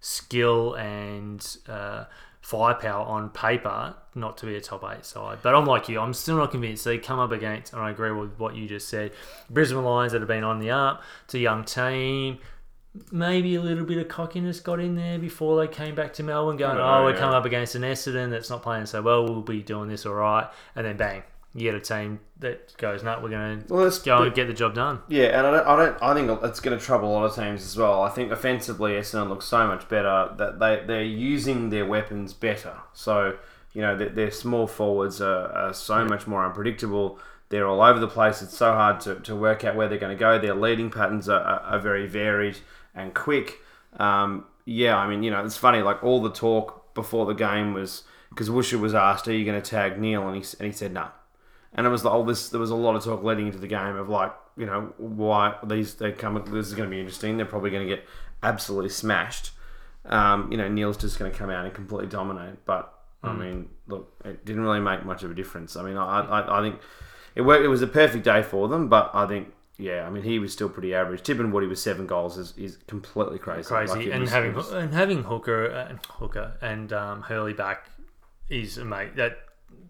skill 0.00 0.74
and 0.74 1.44
uh, 1.68 2.04
firepower 2.40 3.04
on 3.04 3.28
paper 3.30 3.94
not 4.14 4.36
to 4.38 4.46
be 4.46 4.56
a 4.56 4.60
top 4.60 4.84
eight 4.92 5.04
side. 5.04 5.38
But 5.42 5.54
I'm 5.54 5.66
like 5.66 5.88
you, 5.88 6.00
I'm 6.00 6.14
still 6.14 6.36
not 6.36 6.50
convinced. 6.50 6.84
They 6.84 6.98
come 6.98 7.18
up 7.18 7.30
against, 7.30 7.72
and 7.72 7.82
I 7.82 7.90
agree 7.90 8.10
with 8.12 8.38
what 8.38 8.56
you 8.56 8.66
just 8.66 8.88
said, 8.88 9.12
Brisbane 9.48 9.84
Lions 9.84 10.12
that 10.12 10.20
have 10.20 10.28
been 10.28 10.44
on 10.44 10.58
the 10.58 10.70
up. 10.70 11.02
It's 11.24 11.34
a 11.34 11.38
young 11.38 11.64
team. 11.64 12.38
Maybe 13.12 13.54
a 13.54 13.60
little 13.60 13.84
bit 13.84 13.98
of 13.98 14.08
cockiness 14.08 14.58
got 14.60 14.80
in 14.80 14.96
there 14.96 15.18
before 15.18 15.56
they 15.58 15.72
came 15.72 15.94
back 15.94 16.12
to 16.14 16.22
Melbourne, 16.24 16.56
going, 16.56 16.76
don't 16.76 16.84
"Oh, 16.84 16.98
know, 16.98 17.04
we're 17.04 17.12
yeah. 17.12 17.18
coming 17.20 17.36
up 17.36 17.44
against 17.44 17.74
an 17.76 17.82
Essendon 17.82 18.30
that's 18.30 18.50
not 18.50 18.62
playing 18.62 18.86
so 18.86 19.00
well. 19.00 19.24
We'll 19.24 19.42
be 19.42 19.62
doing 19.62 19.88
this 19.88 20.04
all 20.06 20.14
right." 20.14 20.48
And 20.74 20.84
then 20.84 20.96
bang, 20.96 21.22
you 21.54 21.62
get 21.62 21.76
a 21.76 21.80
team 21.80 22.18
that 22.40 22.76
goes, 22.78 23.04
"No, 23.04 23.20
we're 23.22 23.28
going 23.28 23.60
to 23.60 23.72
Well, 23.72 23.86
it's, 23.86 23.98
go 24.00 24.22
and 24.24 24.34
get 24.34 24.48
the 24.48 24.54
job 24.54 24.74
done." 24.74 25.02
Yeah, 25.06 25.38
and 25.38 25.46
I 25.46 25.50
don't, 25.52 25.66
I 25.66 25.76
don't, 25.76 26.02
I 26.02 26.14
think 26.14 26.42
it's 26.42 26.58
going 26.58 26.76
to 26.76 26.84
trouble 26.84 27.10
a 27.10 27.12
lot 27.12 27.24
of 27.26 27.34
teams 27.36 27.62
as 27.62 27.76
well. 27.76 28.02
I 28.02 28.08
think 28.08 28.32
offensively, 28.32 28.92
Essendon 28.92 29.28
looks 29.28 29.46
so 29.46 29.66
much 29.68 29.88
better 29.88 30.34
that 30.38 30.58
they 30.58 30.82
they're 30.84 31.04
using 31.04 31.70
their 31.70 31.86
weapons 31.86 32.32
better. 32.32 32.76
So 32.92 33.36
you 33.72 33.82
know, 33.82 33.96
their, 33.96 34.08
their 34.08 34.30
small 34.30 34.66
forwards 34.66 35.20
are, 35.20 35.46
are 35.52 35.72
so 35.72 36.04
much 36.04 36.26
more 36.26 36.44
unpredictable. 36.44 37.18
They're 37.50 37.66
all 37.66 37.82
over 37.82 37.98
the 37.98 38.08
place. 38.08 38.42
It's 38.42 38.56
so 38.56 38.72
hard 38.72 39.00
to, 39.00 39.16
to 39.16 39.34
work 39.34 39.64
out 39.64 39.74
where 39.74 39.88
they're 39.88 39.98
going 39.98 40.16
to 40.16 40.18
go. 40.18 40.38
Their 40.38 40.54
leading 40.54 40.90
patterns 40.90 41.28
are, 41.28 41.40
are, 41.40 41.60
are 41.60 41.78
very 41.78 42.06
varied 42.06 42.58
and 43.00 43.14
quick. 43.14 43.58
Um, 43.98 44.44
yeah, 44.64 44.96
I 44.96 45.08
mean, 45.08 45.22
you 45.22 45.30
know, 45.30 45.44
it's 45.44 45.56
funny. 45.56 45.82
Like 45.82 46.02
all 46.04 46.20
the 46.20 46.30
talk 46.30 46.94
before 46.94 47.26
the 47.26 47.34
game 47.34 47.74
was 47.74 48.04
because 48.28 48.48
Woosha 48.48 48.78
was 48.78 48.94
asked, 48.94 49.26
"Are 49.28 49.32
you 49.32 49.44
going 49.44 49.60
to 49.60 49.68
tag 49.68 49.98
Neale?" 49.98 50.28
and 50.28 50.36
he 50.36 50.56
and 50.58 50.66
he 50.66 50.72
said, 50.72 50.92
"No." 50.92 51.08
And 51.72 51.86
it 51.86 51.90
was 51.90 52.04
like, 52.04 52.12
oh, 52.14 52.24
this. 52.24 52.48
There 52.48 52.60
was 52.60 52.70
a 52.70 52.76
lot 52.76 52.96
of 52.96 53.04
talk 53.04 53.22
leading 53.22 53.46
into 53.46 53.58
the 53.58 53.68
game 53.68 53.96
of 53.96 54.08
like, 54.08 54.32
you 54.56 54.66
know, 54.66 54.92
why 54.98 55.54
these 55.64 55.94
they 55.94 56.12
come. 56.12 56.34
This 56.50 56.66
is 56.66 56.74
going 56.74 56.88
to 56.88 56.94
be 56.94 57.00
interesting. 57.00 57.36
They're 57.36 57.46
probably 57.46 57.70
going 57.70 57.88
to 57.88 57.94
get 57.94 58.04
absolutely 58.42 58.90
smashed. 58.90 59.52
Um, 60.04 60.50
you 60.50 60.58
know, 60.58 60.68
Neale's 60.68 60.96
just 60.96 61.18
going 61.18 61.30
to 61.30 61.36
come 61.36 61.50
out 61.50 61.64
and 61.64 61.72
completely 61.72 62.08
dominate. 62.08 62.64
But 62.64 62.92
I 63.22 63.32
mean, 63.34 63.68
look, 63.86 64.12
it 64.24 64.44
didn't 64.44 64.62
really 64.62 64.80
make 64.80 65.04
much 65.04 65.22
of 65.22 65.30
a 65.30 65.34
difference. 65.34 65.76
I 65.76 65.82
mean, 65.82 65.96
I, 65.96 66.20
I, 66.20 66.58
I 66.58 66.62
think 66.62 66.80
it 67.36 67.42
worked. 67.42 67.64
It 67.64 67.68
was 67.68 67.82
a 67.82 67.86
perfect 67.86 68.24
day 68.24 68.42
for 68.42 68.66
them. 68.66 68.88
But 68.88 69.10
I 69.14 69.26
think, 69.26 69.52
yeah, 69.80 70.06
I 70.06 70.10
mean, 70.10 70.22
he 70.22 70.38
was 70.38 70.52
still 70.52 70.68
pretty 70.68 70.94
average. 70.94 71.22
Tip 71.22 71.38
and 71.40 71.52
Woody 71.52 71.66
with 71.66 71.78
seven 71.78 72.06
goals 72.06 72.36
is, 72.38 72.54
is 72.56 72.78
completely 72.86 73.38
crazy. 73.38 73.66
crazy. 73.68 73.94
Like, 73.94 74.06
and 74.08 74.20
was- 74.22 74.30
having 74.30 74.54
was- 74.54 74.72
and 74.72 74.92
having 74.94 75.22
Hooker 75.24 75.66
and 75.66 75.98
Hooker 76.08 76.56
and 76.60 76.92
um, 76.92 77.22
Hurley 77.22 77.52
back 77.54 77.88
is 78.48 78.78
mate 78.78 79.16
that 79.16 79.38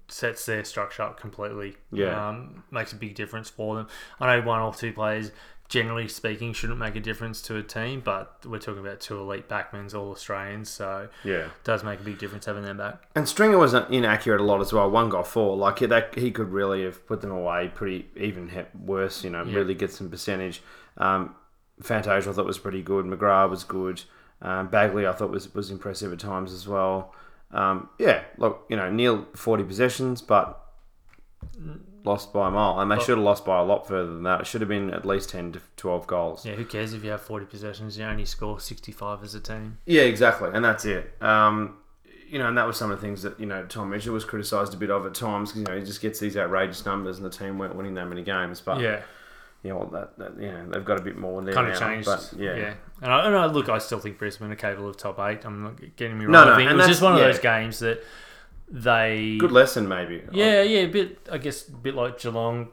sets 0.09 0.45
their 0.47 0.64
structure 0.64 1.03
up 1.03 1.20
completely. 1.20 1.76
Yeah. 1.93 2.28
um, 2.28 2.64
makes 2.70 2.93
a 2.93 2.97
big 2.97 3.14
difference 3.14 3.49
for 3.49 3.76
them. 3.76 3.88
I 4.18 4.36
know 4.38 4.47
one 4.47 4.61
or 4.61 4.72
two 4.74 4.93
players, 4.93 5.30
generally 5.71 6.09
speaking, 6.09 6.53
shouldn't 6.53 6.79
make 6.79 6.97
a 6.97 7.01
difference 7.01 7.41
to 7.43 7.57
a 7.57 7.62
team, 7.62 8.03
but 8.05 8.45
we're 8.45 8.59
talking 8.59 8.81
about 8.81 9.01
two 9.01 9.18
elite 9.18 9.49
backmans, 9.49 9.95
all 9.95 10.11
Australians, 10.11 10.68
so 10.68 11.09
yeah. 11.25 11.45
it 11.47 11.51
does 11.64 11.83
make 11.85 12.01
a 12.01 12.03
big 12.03 12.18
difference 12.18 12.45
having 12.45 12.64
them 12.64 12.77
back. 12.77 13.05
And 13.14 13.27
Stringer 13.29 13.57
was 13.57 13.73
inaccurate 13.73 14.41
a 14.41 14.45
lot 14.45 14.61
as 14.61 14.73
well. 14.73 14.91
One 14.91 15.09
got 15.09 15.27
four. 15.29 15.57
Like 15.57 15.79
he- 15.79 15.87
that, 15.87 16.18
he 16.18 16.33
could 16.33 16.51
really 16.51 16.83
have 16.85 17.07
put 17.07 17.21
them 17.21 17.31
away 17.31 17.71
pretty 17.75 18.09
even 18.16 18.49
he- 18.49 18.64
worse. 18.79 19.23
You 19.25 19.31
know, 19.31 19.45
Yeah. 19.45 19.57
really 19.57 19.75
get 19.75 19.93
some 19.93 20.11
percentage. 20.11 20.61
Um, 20.99 21.37
Fantasia 21.81 22.29
I 22.29 22.33
thought 22.35 22.45
was 22.47 22.59
pretty 22.59 22.83
good. 22.83 23.07
McGrath 23.07 23.49
was 23.49 23.64
good. 23.64 24.03
Um, 24.43 24.68
Bagley 24.68 25.07
I 25.07 25.12
thought 25.12 25.31
was 25.31 25.55
was 25.55 25.71
impressive 25.71 26.12
at 26.12 26.18
times 26.18 26.53
as 26.53 26.66
well. 26.66 27.14
Um, 27.53 27.89
yeah, 27.99 28.23
look, 28.39 28.66
you 28.68 28.77
know, 28.77 28.91
Neale 28.91 29.27
forty 29.35 29.62
possessions, 29.64 30.21
but 30.21 30.61
lost 32.05 32.33
by 32.33 32.49
a 32.49 32.51
mile, 32.51 32.81
and 32.81 32.91
they 32.91 32.99
should 32.99 33.17
have 33.17 33.25
lost 33.25 33.45
by 33.45 33.59
a 33.59 33.65
lot 33.65 33.87
further 33.87 34.13
than 34.13 34.23
that. 34.25 34.43
It 34.43 34.47
should 34.47 34.61
have 34.61 34.69
been 34.69 34.93
at 34.93 35.05
least 35.05 35.31
ten 35.31 35.53
to 35.53 35.61
twelve 35.77 36.07
goals. 36.07 36.45
Yeah, 36.45 36.55
who 36.55 36.65
cares 36.65 36.93
if 36.93 37.05
you 37.05 37.11
have 37.11 37.21
40 37.21 37.47
possessions? 37.47 37.99
You 37.99 38.05
only 38.05 38.25
score 38.25 38.61
65 38.61 39.23
as 39.23 39.35
a 39.35 39.41
team. 39.41 39.79
Yeah, 39.87 40.03
exactly, 40.03 40.51
and 40.53 40.65
that's 40.65 40.85
it. 40.85 41.13
Um, 41.21 41.77
you 42.29 42.39
know, 42.39 42.47
and 42.47 42.57
that 42.57 42.67
was 42.67 42.77
some 42.77 42.91
of 42.91 43.01
the 43.01 43.07
things 43.07 43.23
that 43.23 43.39
you 43.41 43.47
know 43.47 43.65
Tom 43.67 43.91
Mitchell 43.91 44.15
was 44.15 44.25
criticised 44.25 44.73
a 44.73 44.77
bit 44.77 44.91
of 44.91 45.05
at 45.05 45.15
times 45.15 45.51
because 45.51 45.61
you 45.61 45.67
know 45.67 45.79
he 45.79 45.85
just 45.85 46.01
gets 46.01 46.21
these 46.21 46.37
outrageous 46.37 46.87
numbers 46.87 47.17
and 47.17 47.27
the 47.27 47.31
team 47.31 47.59
weren't 47.59 47.75
winning 47.75 47.95
that 47.95 48.07
many 48.07 48.23
games. 48.23 48.61
But 48.61 48.81
Yeah, 48.81 49.03
yeah, 49.63 49.73
well, 49.73 49.89
that, 49.89 50.17
that 50.19 50.41
you 50.41 50.51
know 50.51 50.67
they've 50.71 50.85
got 50.85 50.99
a 50.99 51.03
bit 51.03 51.19
more 51.19 51.43
there 51.43 51.53
kind 51.53 51.69
now. 51.69 51.75
of 51.75 51.79
changed. 51.79 52.07
But 52.07 52.33
yeah, 52.39 52.57
yeah. 52.57 52.75
And, 53.03 53.13
I, 53.13 53.27
and 53.27 53.37
I, 53.37 53.47
look, 53.47 53.69
I 53.69 53.79
still 53.79 53.99
think 53.99 54.19
Brisbane 54.19 54.51
are 54.51 54.57
capable 54.57 54.89
of 54.89 54.97
top 54.97 55.19
eight. 55.19 55.45
I'm 55.45 55.63
not 55.63 55.97
getting 55.97 56.19
me 56.19 56.25
wrong. 56.25 56.33
No, 56.33 56.45
no, 56.45 56.53
I 56.53 56.57
think 56.57 56.71
it 56.71 56.75
was 56.75 56.87
just 56.87 57.03
one 57.03 57.15
of 57.15 57.19
yeah. 57.19 57.27
those 57.27 57.41
games 57.41 57.81
that 57.81 58.03
they. 58.71 59.37
good 59.39 59.53
lesson 59.53 59.89
maybe. 59.89 60.23
Yeah, 60.33 60.62
yeah, 60.62 60.81
a 60.81 60.87
bit. 60.87 61.29
I 61.31 61.39
guess 61.39 61.68
a 61.68 61.73
bit 61.73 61.95
like 61.95 62.21
Geelong, 62.21 62.68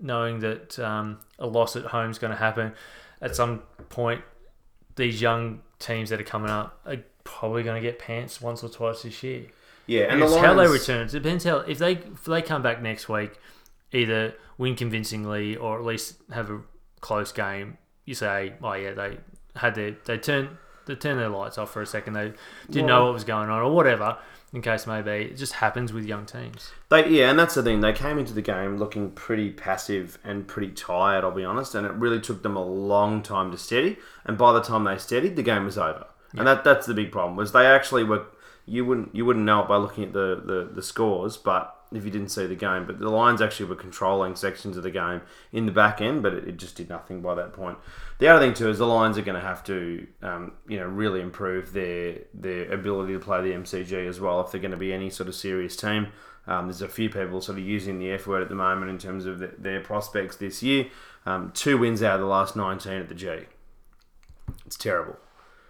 knowing 0.00 0.40
that 0.40 0.78
um, 0.78 1.18
a 1.38 1.46
loss 1.46 1.76
at 1.76 1.86
home 1.86 2.10
is 2.10 2.18
going 2.18 2.32
to 2.32 2.38
happen 2.38 2.72
at 3.20 3.34
some 3.34 3.62
point. 3.88 4.22
These 4.96 5.20
young 5.20 5.60
teams 5.78 6.10
that 6.10 6.20
are 6.20 6.24
coming 6.24 6.50
up 6.50 6.80
are 6.84 6.98
probably 7.24 7.62
going 7.62 7.80
to 7.80 7.86
get 7.86 7.98
pants 7.98 8.40
once 8.40 8.62
or 8.62 8.68
twice 8.68 9.02
this 9.02 9.22
year. 9.22 9.46
yeah, 9.86 10.04
and 10.04 10.14
And 10.14 10.22
the 10.22 10.26
it's 10.26 10.36
how 10.36 10.54
they 10.54 10.66
return. 10.66 11.06
It 11.06 11.12
depends 11.12 11.44
how 11.44 11.58
if 11.58 11.78
they 11.78 11.92
if 11.92 12.24
they 12.24 12.42
come 12.42 12.62
back 12.62 12.82
next 12.82 13.08
week, 13.08 13.38
either 13.92 14.34
win 14.56 14.74
convincingly 14.74 15.56
or 15.56 15.78
at 15.78 15.84
least 15.84 16.16
have 16.32 16.50
a 16.50 16.60
close 17.00 17.32
game. 17.32 17.78
You 18.04 18.14
say, 18.14 18.54
oh 18.62 18.72
yeah, 18.74 18.92
they 18.92 19.18
had 19.56 19.74
their 19.74 19.96
they 20.04 20.18
turned 20.18 20.50
they 20.86 20.94
turned 20.94 21.20
their 21.20 21.28
lights 21.28 21.58
off 21.58 21.70
for 21.70 21.82
a 21.82 21.86
second. 21.86 22.14
They 22.14 22.32
didn't 22.70 22.86
know 22.86 23.04
what 23.04 23.14
was 23.14 23.24
going 23.24 23.50
on 23.50 23.60
or 23.60 23.70
whatever. 23.72 24.18
In 24.52 24.62
case 24.62 24.86
maybe 24.86 25.10
it 25.10 25.36
just 25.36 25.54
happens 25.54 25.92
with 25.92 26.06
young 26.06 26.24
teams. 26.24 26.72
They, 26.88 27.06
yeah, 27.08 27.28
and 27.28 27.38
that's 27.38 27.54
the 27.54 27.62
thing. 27.62 27.80
They 27.80 27.92
came 27.92 28.18
into 28.18 28.32
the 28.32 28.40
game 28.42 28.78
looking 28.78 29.10
pretty 29.10 29.50
passive 29.50 30.18
and 30.24 30.48
pretty 30.48 30.72
tired. 30.72 31.22
I'll 31.22 31.32
be 31.32 31.44
honest, 31.44 31.74
and 31.74 31.86
it 31.86 31.92
really 31.92 32.20
took 32.20 32.42
them 32.42 32.56
a 32.56 32.64
long 32.64 33.22
time 33.22 33.50
to 33.50 33.58
steady. 33.58 33.98
And 34.24 34.38
by 34.38 34.52
the 34.52 34.62
time 34.62 34.84
they 34.84 34.96
steadied, 34.96 35.36
the 35.36 35.42
game 35.42 35.64
was 35.64 35.76
over. 35.76 36.06
And 36.32 36.46
that 36.46 36.64
that's 36.64 36.86
the 36.86 36.94
big 36.94 37.12
problem 37.12 37.36
was 37.36 37.52
they 37.52 37.66
actually 37.66 38.04
were. 38.04 38.26
You 38.64 38.84
wouldn't 38.84 39.14
you 39.14 39.24
wouldn't 39.24 39.46
know 39.46 39.62
it 39.62 39.68
by 39.68 39.76
looking 39.76 40.04
at 40.04 40.12
the, 40.12 40.42
the, 40.44 40.70
the 40.74 40.82
scores, 40.82 41.38
but 41.38 41.77
if 41.92 42.04
you 42.04 42.10
didn't 42.10 42.28
see 42.28 42.46
the 42.46 42.54
game, 42.54 42.86
but 42.86 42.98
the 42.98 43.08
Lions 43.08 43.40
actually 43.40 43.66
were 43.66 43.76
controlling 43.76 44.36
sections 44.36 44.76
of 44.76 44.82
the 44.82 44.90
game 44.90 45.22
in 45.52 45.66
the 45.66 45.72
back 45.72 46.00
end, 46.00 46.22
but 46.22 46.34
it, 46.34 46.48
it 46.48 46.56
just 46.56 46.76
did 46.76 46.88
nothing 46.88 47.20
by 47.20 47.34
that 47.34 47.52
point. 47.52 47.78
The 48.18 48.28
other 48.28 48.44
thing 48.44 48.54
too 48.54 48.68
is 48.68 48.78
the 48.78 48.86
Lions 48.86 49.16
are 49.16 49.22
going 49.22 49.40
to 49.40 49.46
have 49.46 49.64
to, 49.64 50.06
um, 50.22 50.52
you 50.66 50.78
know, 50.78 50.86
really 50.86 51.20
improve 51.20 51.72
their 51.72 52.18
their 52.34 52.70
ability 52.72 53.12
to 53.14 53.20
play 53.20 53.42
the 53.42 53.52
MCG 53.52 54.06
as 54.06 54.20
well 54.20 54.40
if 54.40 54.50
they're 54.50 54.60
going 54.60 54.72
to 54.72 54.76
be 54.76 54.92
any 54.92 55.10
sort 55.10 55.28
of 55.28 55.34
serious 55.34 55.76
team. 55.76 56.08
Um, 56.46 56.66
there's 56.66 56.82
a 56.82 56.88
few 56.88 57.10
people 57.10 57.40
sort 57.42 57.58
of 57.58 57.64
using 57.64 57.98
the 57.98 58.10
F 58.10 58.26
word 58.26 58.42
at 58.42 58.48
the 58.48 58.54
moment 58.54 58.90
in 58.90 58.98
terms 58.98 59.26
of 59.26 59.38
the, 59.38 59.52
their 59.58 59.80
prospects 59.80 60.36
this 60.36 60.62
year. 60.62 60.86
Um, 61.26 61.52
two 61.52 61.76
wins 61.76 62.02
out 62.02 62.14
of 62.14 62.20
the 62.20 62.26
last 62.26 62.56
19 62.56 62.92
at 62.92 63.08
the 63.08 63.14
G. 63.14 63.40
It's 64.64 64.76
terrible. 64.76 65.18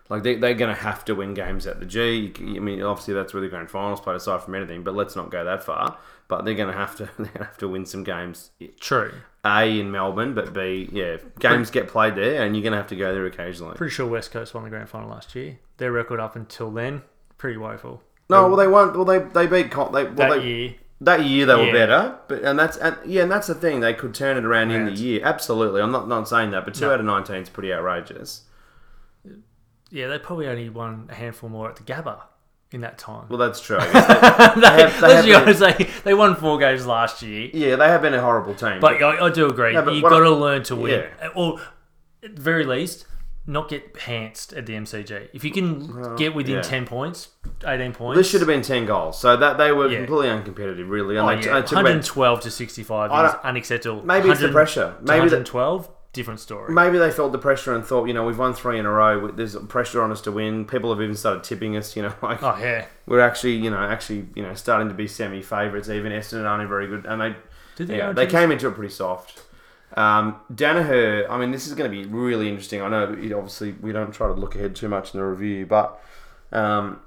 Like 0.09 0.23
they, 0.23 0.37
they're 0.37 0.55
going 0.55 0.75
to 0.75 0.81
have 0.83 1.05
to 1.07 1.15
win 1.15 1.35
games 1.35 1.67
at 1.67 1.81
the 1.81 1.87
G. 1.87 2.33
I 2.39 2.41
mean, 2.61 2.81
obviously 2.83 3.13
that's 3.15 3.35
where 3.35 3.43
the 3.43 3.49
grand 3.49 3.71
finals 3.71 4.01
played 4.01 4.17
aside 4.17 4.43
from 4.43 4.55
anything. 4.55 4.83
But 4.83 4.95
let's 4.95 5.15
not 5.17 5.31
go 5.31 5.45
that 5.45 5.63
far. 5.63 5.99
But 6.29 6.45
they're 6.45 6.55
going 6.55 6.73
to 6.73 6.77
have 6.79 6.97
to 6.97 7.05
they're 7.19 7.27
going 7.27 7.31
to 7.39 7.45
have 7.45 7.59
to 7.59 7.69
win 7.69 7.85
some 7.87 8.05
games. 8.05 8.51
True. 8.81 9.13
A 9.45 9.79
in 9.81 9.91
Melbourne, 9.91 10.35
but 10.35 10.53
B 10.53 10.89
yeah, 10.93 11.19
games 11.39 11.71
get 11.71 11.89
played 11.89 12.17
there, 12.17 12.43
and 12.45 12.55
you're 12.57 12.63
going 12.63 12.73
to 12.73 12.79
have 12.79 12.89
to 12.89 12.97
go 12.97 13.13
there 13.15 13.25
occasionally. 13.27 13.77
Pretty 13.77 13.95
sure 13.95 14.07
West 14.07 14.31
Coast 14.31 14.53
won 14.55 14.65
the 14.65 14.71
grand 14.71 14.89
final 14.89 15.09
last 15.09 15.35
year. 15.35 15.59
Their 15.77 15.93
record 15.93 16.21
up 16.21 16.37
until 16.37 16.71
then, 16.71 17.03
pretty 17.39 17.57
woeful. 17.57 18.03
No, 18.29 18.47
well 18.49 18.57
they 18.57 18.67
won. 18.67 18.93
Well 18.95 19.05
they 19.05 19.19
they 19.21 19.47
beat 19.47 19.71
Con- 19.71 19.93
they 19.93 20.05
well, 20.05 20.15
That 20.31 20.41
they, 20.41 20.47
year, 20.47 20.75
That 21.01 21.25
year 21.25 21.47
they 21.47 21.55
were 21.55 21.67
Yeah. 21.67 21.73
better, 21.73 22.19
but 22.29 22.43
and 22.43 22.59
that's 22.59 22.77
and 22.77 22.97
yeah, 23.07 23.23
and 23.23 23.31
that's 23.31 23.47
the 23.47 23.55
thing. 23.55 23.81
They 23.81 23.95
could 23.95 24.13
turn 24.15 24.37
it 24.37 24.45
around 24.45 24.71
in 24.71 24.85
the 24.87 24.93
year. 24.93 25.21
Absolutely, 25.25 25.81
I'm 25.81 25.93
not 25.93 26.09
not 26.09 26.29
saying 26.29 26.51
that, 26.51 26.65
but 26.65 26.75
two 26.75 26.87
No. 26.87 26.93
out 26.95 27.01
of 27.01 27.07
nineteen 27.07 27.37
is 27.37 27.49
pretty 27.49 27.73
outrageous. 27.73 28.43
Yeah, 29.91 30.09
they 30.09 30.19
probably 30.19 30.47
only 30.49 30.69
won 30.69 31.09
a 31.11 31.15
handful 31.15 31.49
more 31.49 31.69
at 31.71 31.77
the 31.77 31.83
Gabba 31.83 32.21
in 32.73 32.83
that 32.83 32.99
time. 32.99 33.27
Well, 33.29 33.39
that's 33.39 33.61
true. 33.61 33.79
I 33.81 33.93
guess 33.93 34.55
they- 34.55 34.61
they, 34.61 34.83
have- 34.83 35.01
they 35.01 35.07
let's 35.09 35.27
be 35.27 35.33
been- 35.33 35.43
honest, 35.43 35.61
they, 35.61 35.89
they 36.05 36.15
won 36.15 36.35
four 36.37 36.59
games 36.59 36.87
last 36.87 37.23
year. 37.23 37.51
yeah, 37.55 37.77
they 37.77 37.89
have 37.89 38.03
been 38.03 38.15
a 38.15 38.21
horrible 38.21 38.55
team. 38.55 38.81
But 38.81 39.03
I, 39.03 39.27
I 39.27 39.31
do 39.31 39.49
agree. 39.49 39.73
No, 39.73 39.91
You've 39.91 40.03
got 40.03 40.19
to 40.21 40.31
learn 40.31 40.63
to 40.65 40.77
win. 40.77 41.05
Yeah. 41.21 41.27
Uh, 41.29 41.31
or, 41.35 41.61
at 42.23 42.37
the 42.37 42.43
very 42.43 42.65
least, 42.65 43.07
not 43.47 43.71
get 43.71 43.95
pantsed 43.95 44.55
at 44.55 44.67
the 44.67 44.75
MCG. 44.75 45.29
If 45.33 45.43
you 45.45 45.51
can 45.51 45.97
Well, 45.97 46.17
get 46.17 46.35
within 46.35 46.57
yeah. 46.57 46.61
10 46.63 46.85
points, 46.85 47.29
18 47.67 47.93
points. 47.95 48.19
this 48.19 48.29
should 48.29 48.41
have 48.43 48.49
been 48.49 48.61
ten 48.61 48.85
goals, 48.85 49.19
so 49.19 49.37
that 49.39 49.57
they 49.57 49.73
were 49.73 49.89
Yeah. 49.89 49.99
completely 50.05 50.29
uncompetitive, 50.29 50.87
really. 50.91 51.17
Oh, 51.17 51.27
and 51.27 51.39
Oh, 51.39 51.41
they, 51.43 51.47
yeah. 51.49 51.55
they 51.55 51.63
took 51.63 51.73
about- 51.73 51.85
112 51.85 52.41
to 52.43 52.51
65 52.51 53.11
is 53.31 53.35
unacceptable. 53.45 54.05
maybe 54.05 54.29
it's 54.29 54.41
the 54.41 54.51
pressure. 54.51 54.95
Maybe 55.01 55.29
the, 55.31 55.37
112, 55.37 55.89
different 56.13 56.41
story. 56.41 56.73
maybe 56.73 56.99
they 56.99 57.11
felt 57.11 57.33
the 57.33 57.39
pressure 57.39 57.75
and 57.75 57.85
thought, 57.85 58.07
you 58.07 58.15
know, 58.15 58.25
we've 58.25 58.39
won 58.39 58.55
three 58.55 58.79
in 58.79 58.87
a 58.87 58.91
row. 58.91 59.31
There's 59.31 59.57
pressure 59.57 60.03
on 60.03 60.11
us 60.11 60.21
to 60.23 60.33
win. 60.33 60.65
People 60.65 60.91
have 60.91 61.03
even 61.03 61.15
started 61.15 61.45
tipping 61.45 61.77
us. 61.77 61.97
You 61.97 62.03
know, 62.03 62.15
like 62.23 62.43
oh, 62.43 62.57
yeah. 62.61 62.87
we're 63.07 63.21
actually, 63.21 63.57
you 63.57 63.71
know, 63.71 63.79
actually, 63.79 64.27
you 64.35 64.43
know, 64.43 64.55
starting 64.55 64.89
to 64.89 64.95
be 64.95 65.07
semi 65.07 65.43
favourites. 65.43 65.89
Even 65.89 66.13
Eston 66.13 66.45
aren't 66.45 66.69
very 66.69 66.87
good, 66.87 67.07
and 67.07 67.21
they 67.21 67.37
Did 67.77 67.89
they 67.89 67.99
yeah, 67.99 68.13
they 68.13 68.27
came 68.27 68.51
into 68.51 68.69
it 68.69 68.75
pretty 68.75 68.93
soft. 68.93 69.43
Um, 69.97 70.41
Daniher, 70.53 71.29
I 71.31 71.39
mean, 71.39 71.51
this 71.51 71.67
is 71.67 71.75
going 71.75 71.91
to 71.91 71.97
be 71.97 72.05
really 72.07 72.49
interesting. 72.49 72.83
I 72.83 72.89
know, 72.89 73.07
know, 73.07 73.39
obviously, 73.39 73.73
we 73.73 73.93
don't 73.93 74.13
try 74.13 74.29
to 74.29 74.35
look 74.35 74.55
ahead 74.55 74.77
too 74.77 74.89
much 74.89 75.15
in 75.15 75.21
the 75.21 75.27
review, 75.27 75.65
but 75.65 75.99
um, 76.53 77.01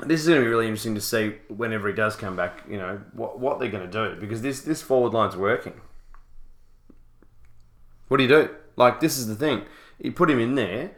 this 0.00 0.20
is 0.20 0.28
going 0.28 0.40
to 0.40 0.44
be 0.44 0.50
really 0.50 0.66
interesting 0.66 0.94
to 0.96 1.00
see 1.00 1.36
whenever 1.48 1.88
he 1.88 1.94
does 1.94 2.16
come 2.16 2.36
back. 2.36 2.64
You 2.68 2.78
know 2.78 3.00
what 3.12 3.38
what 3.38 3.58
they're 3.58 3.70
going 3.70 3.88
to 3.88 4.14
do 4.14 4.20
because 4.20 4.42
this 4.42 4.62
this 4.62 4.82
forward 4.82 5.12
line's 5.12 5.36
working. 5.36 5.80
What 8.10 8.16
do 8.16 8.24
you 8.24 8.28
do? 8.28 8.50
Like 8.74 8.98
this 8.98 9.16
is 9.18 9.28
the 9.28 9.36
thing. 9.36 9.62
You 10.00 10.10
put 10.10 10.28
him 10.28 10.40
in 10.40 10.56
there. 10.56 10.90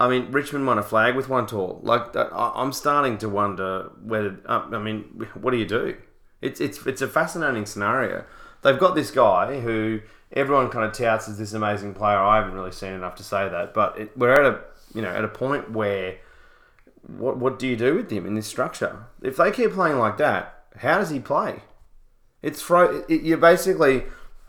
I 0.00 0.08
mean, 0.08 0.32
Richmond 0.32 0.66
won 0.66 0.78
a 0.78 0.82
flag 0.82 1.14
with 1.14 1.28
one 1.28 1.46
tall. 1.46 1.78
Like 1.84 2.08
I'm 2.16 2.72
starting 2.72 3.18
to 3.18 3.28
wonder 3.28 3.92
whether. 4.02 4.40
Uh, 4.44 4.66
I 4.72 4.78
mean, 4.78 5.02
what 5.34 5.52
do 5.52 5.58
you 5.58 5.64
do? 5.64 5.96
It's 6.42 6.60
it's 6.60 6.84
it's 6.84 7.00
a 7.00 7.06
fascinating 7.06 7.66
scenario. 7.66 8.24
They've 8.62 8.78
got 8.78 8.96
this 8.96 9.12
guy 9.12 9.60
who 9.60 10.00
everyone 10.32 10.68
kind 10.70 10.84
of 10.84 10.92
touts 10.92 11.28
as 11.28 11.38
this 11.38 11.52
amazing 11.52 11.94
player. 11.94 12.18
I 12.18 12.38
haven't 12.38 12.54
really 12.54 12.72
seen 12.72 12.94
enough 12.94 13.14
to 13.16 13.22
say 13.22 13.48
that, 13.48 13.72
but 13.72 13.96
it, 13.96 14.18
we're 14.18 14.32
at 14.32 14.44
a 14.44 14.60
you 14.92 15.02
know 15.02 15.10
at 15.10 15.24
a 15.24 15.28
point 15.28 15.70
where 15.70 16.18
what 17.02 17.36
what 17.38 17.60
do 17.60 17.68
you 17.68 17.76
do 17.76 17.94
with 17.94 18.10
him 18.10 18.26
in 18.26 18.34
this 18.34 18.48
structure? 18.48 19.06
If 19.22 19.36
they 19.36 19.52
keep 19.52 19.70
playing 19.70 20.00
like 20.00 20.16
that, 20.16 20.64
how 20.78 20.98
does 20.98 21.10
he 21.10 21.20
play? 21.20 21.60
It's 22.42 22.60
fro- 22.60 23.04
it, 23.08 23.22
you're 23.22 23.38
basically 23.38 24.06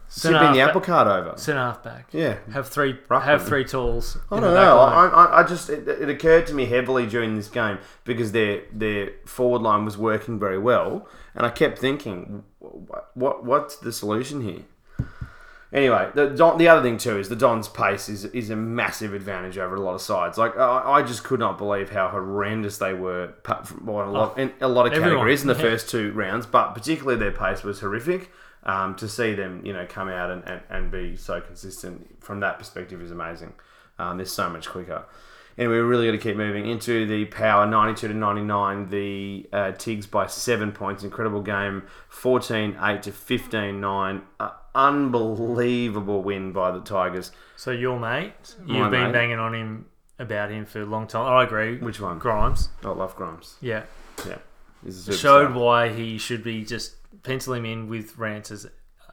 Centre 0.09 0.39
tipping 0.39 0.53
the 0.53 0.61
apple 0.61 0.81
cart 0.81 1.07
over. 1.07 1.37
Centre 1.37 1.59
half 1.59 1.83
back. 1.83 2.07
Yeah, 2.13 2.37
Have 2.53 2.69
three 2.69 2.93
Ruckman. 2.93 3.23
have 3.23 3.45
three 3.45 3.65
tools. 3.65 4.17
I 4.31 4.39
don't 4.39 4.53
know. 4.53 4.79
I, 4.79 5.07
I, 5.07 5.39
I 5.41 5.43
just 5.43 5.69
it, 5.69 5.87
it 5.87 6.09
occurred 6.09 6.47
to 6.47 6.53
me 6.53 6.65
heavily 6.65 7.05
during 7.05 7.35
this 7.35 7.49
game 7.49 7.79
because 8.05 8.31
their 8.31 8.63
their 8.71 9.11
forward 9.25 9.61
line 9.61 9.83
was 9.83 9.97
working 9.97 10.39
very 10.39 10.57
well, 10.57 11.07
and 11.35 11.45
I 11.45 11.49
kept 11.49 11.79
thinking, 11.79 12.43
what, 12.59 13.11
what 13.15 13.43
what's 13.43 13.75
the 13.75 13.91
solution 13.91 14.41
here? 14.41 14.63
Anyway, 15.73 16.09
the 16.15 16.27
Don, 16.29 16.57
the 16.57 16.69
other 16.69 16.81
thing 16.81 16.97
too 16.97 17.19
is 17.19 17.27
the 17.27 17.35
Don's 17.35 17.67
pace 17.67 18.07
is 18.07 18.23
is 18.25 18.49
a 18.49 18.55
massive 18.55 19.13
advantage 19.13 19.57
over 19.57 19.75
a 19.75 19.81
lot 19.81 19.95
of 19.95 20.01
sides. 20.01 20.37
Like 20.37 20.57
I, 20.57 20.93
I 20.93 21.01
just 21.01 21.25
could 21.25 21.41
not 21.41 21.57
believe 21.57 21.89
how 21.89 22.07
horrendous 22.07 22.77
they 22.77 22.93
were 22.93 23.33
well, 23.83 24.03
in 24.03 24.07
a 24.07 24.11
lot 24.11 24.33
oh, 24.37 24.41
in 24.41 24.53
a 24.61 24.67
lot 24.69 24.87
of 24.87 24.93
Everyone, 24.93 25.09
categories 25.09 25.41
in 25.41 25.49
the 25.49 25.55
yeah. 25.55 25.61
first 25.61 25.89
two 25.89 26.13
rounds, 26.13 26.45
but 26.45 26.73
particularly 26.73 27.19
their 27.19 27.33
pace 27.33 27.63
was 27.63 27.81
horrific. 27.81 28.31
Um, 28.63 28.95
to 28.95 29.07
see 29.07 29.33
them, 29.33 29.61
you 29.65 29.71
know, 29.71 29.85
come 29.87 30.09
out 30.09 30.29
and, 30.29 30.43
and, 30.45 30.61
and 30.69 30.91
be 30.91 31.15
so 31.15 31.39
consistent 31.39 32.21
from 32.21 32.41
that 32.41 32.59
perspective 32.59 33.01
is 33.01 33.11
amazing. 33.11 33.53
Um, 33.97 34.17
they're 34.17 34.25
so 34.25 34.49
much 34.49 34.67
quicker. 34.67 35.05
Anyway, 35.57 35.75
we're 35.75 35.85
really 35.85 36.05
going 36.05 36.19
to 36.19 36.21
keep 36.23 36.35
moving 36.35 36.67
into 36.69 37.05
the 37.07 37.25
power 37.25 37.65
92 37.65 38.09
to 38.09 38.13
99. 38.13 38.89
The 38.89 39.49
uh, 39.53 39.71
Tigs 39.71 40.05
by 40.05 40.27
seven 40.27 40.71
points. 40.71 41.03
Incredible 41.03 41.41
game. 41.41 41.83
14 42.09 42.77
8 42.81 43.03
to 43.03 43.11
15 43.11 43.79
9. 43.79 44.21
Uh, 44.39 44.49
unbelievable 44.75 46.21
win 46.21 46.51
by 46.51 46.71
the 46.71 46.79
Tigers. 46.81 47.31
So 47.55 47.71
your 47.71 47.99
mate, 47.99 48.55
My 48.65 48.77
you've 48.79 48.91
been 48.91 49.03
mate. 49.05 49.13
banging 49.13 49.39
on 49.39 49.53
him 49.55 49.85
about 50.19 50.51
him 50.51 50.65
for 50.65 50.81
a 50.81 50.85
long 50.85 51.07
time. 51.07 51.25
I 51.31 51.43
agree. 51.43 51.77
Which 51.77 51.99
one? 51.99 52.19
Grimes, 52.19 52.69
I 52.83 52.89
love 52.89 53.15
Grimes. 53.15 53.55
yeah, 53.61 53.83
Yeah. 54.27 54.37
Showed 55.11 55.53
why 55.55 55.89
he 55.89 56.17
should 56.17 56.43
be 56.43 56.63
just 56.63 56.95
pencil 57.23 57.53
him 57.53 57.65
in 57.65 57.87
with 57.89 58.17
Rance 58.17 58.51
as 58.51 58.67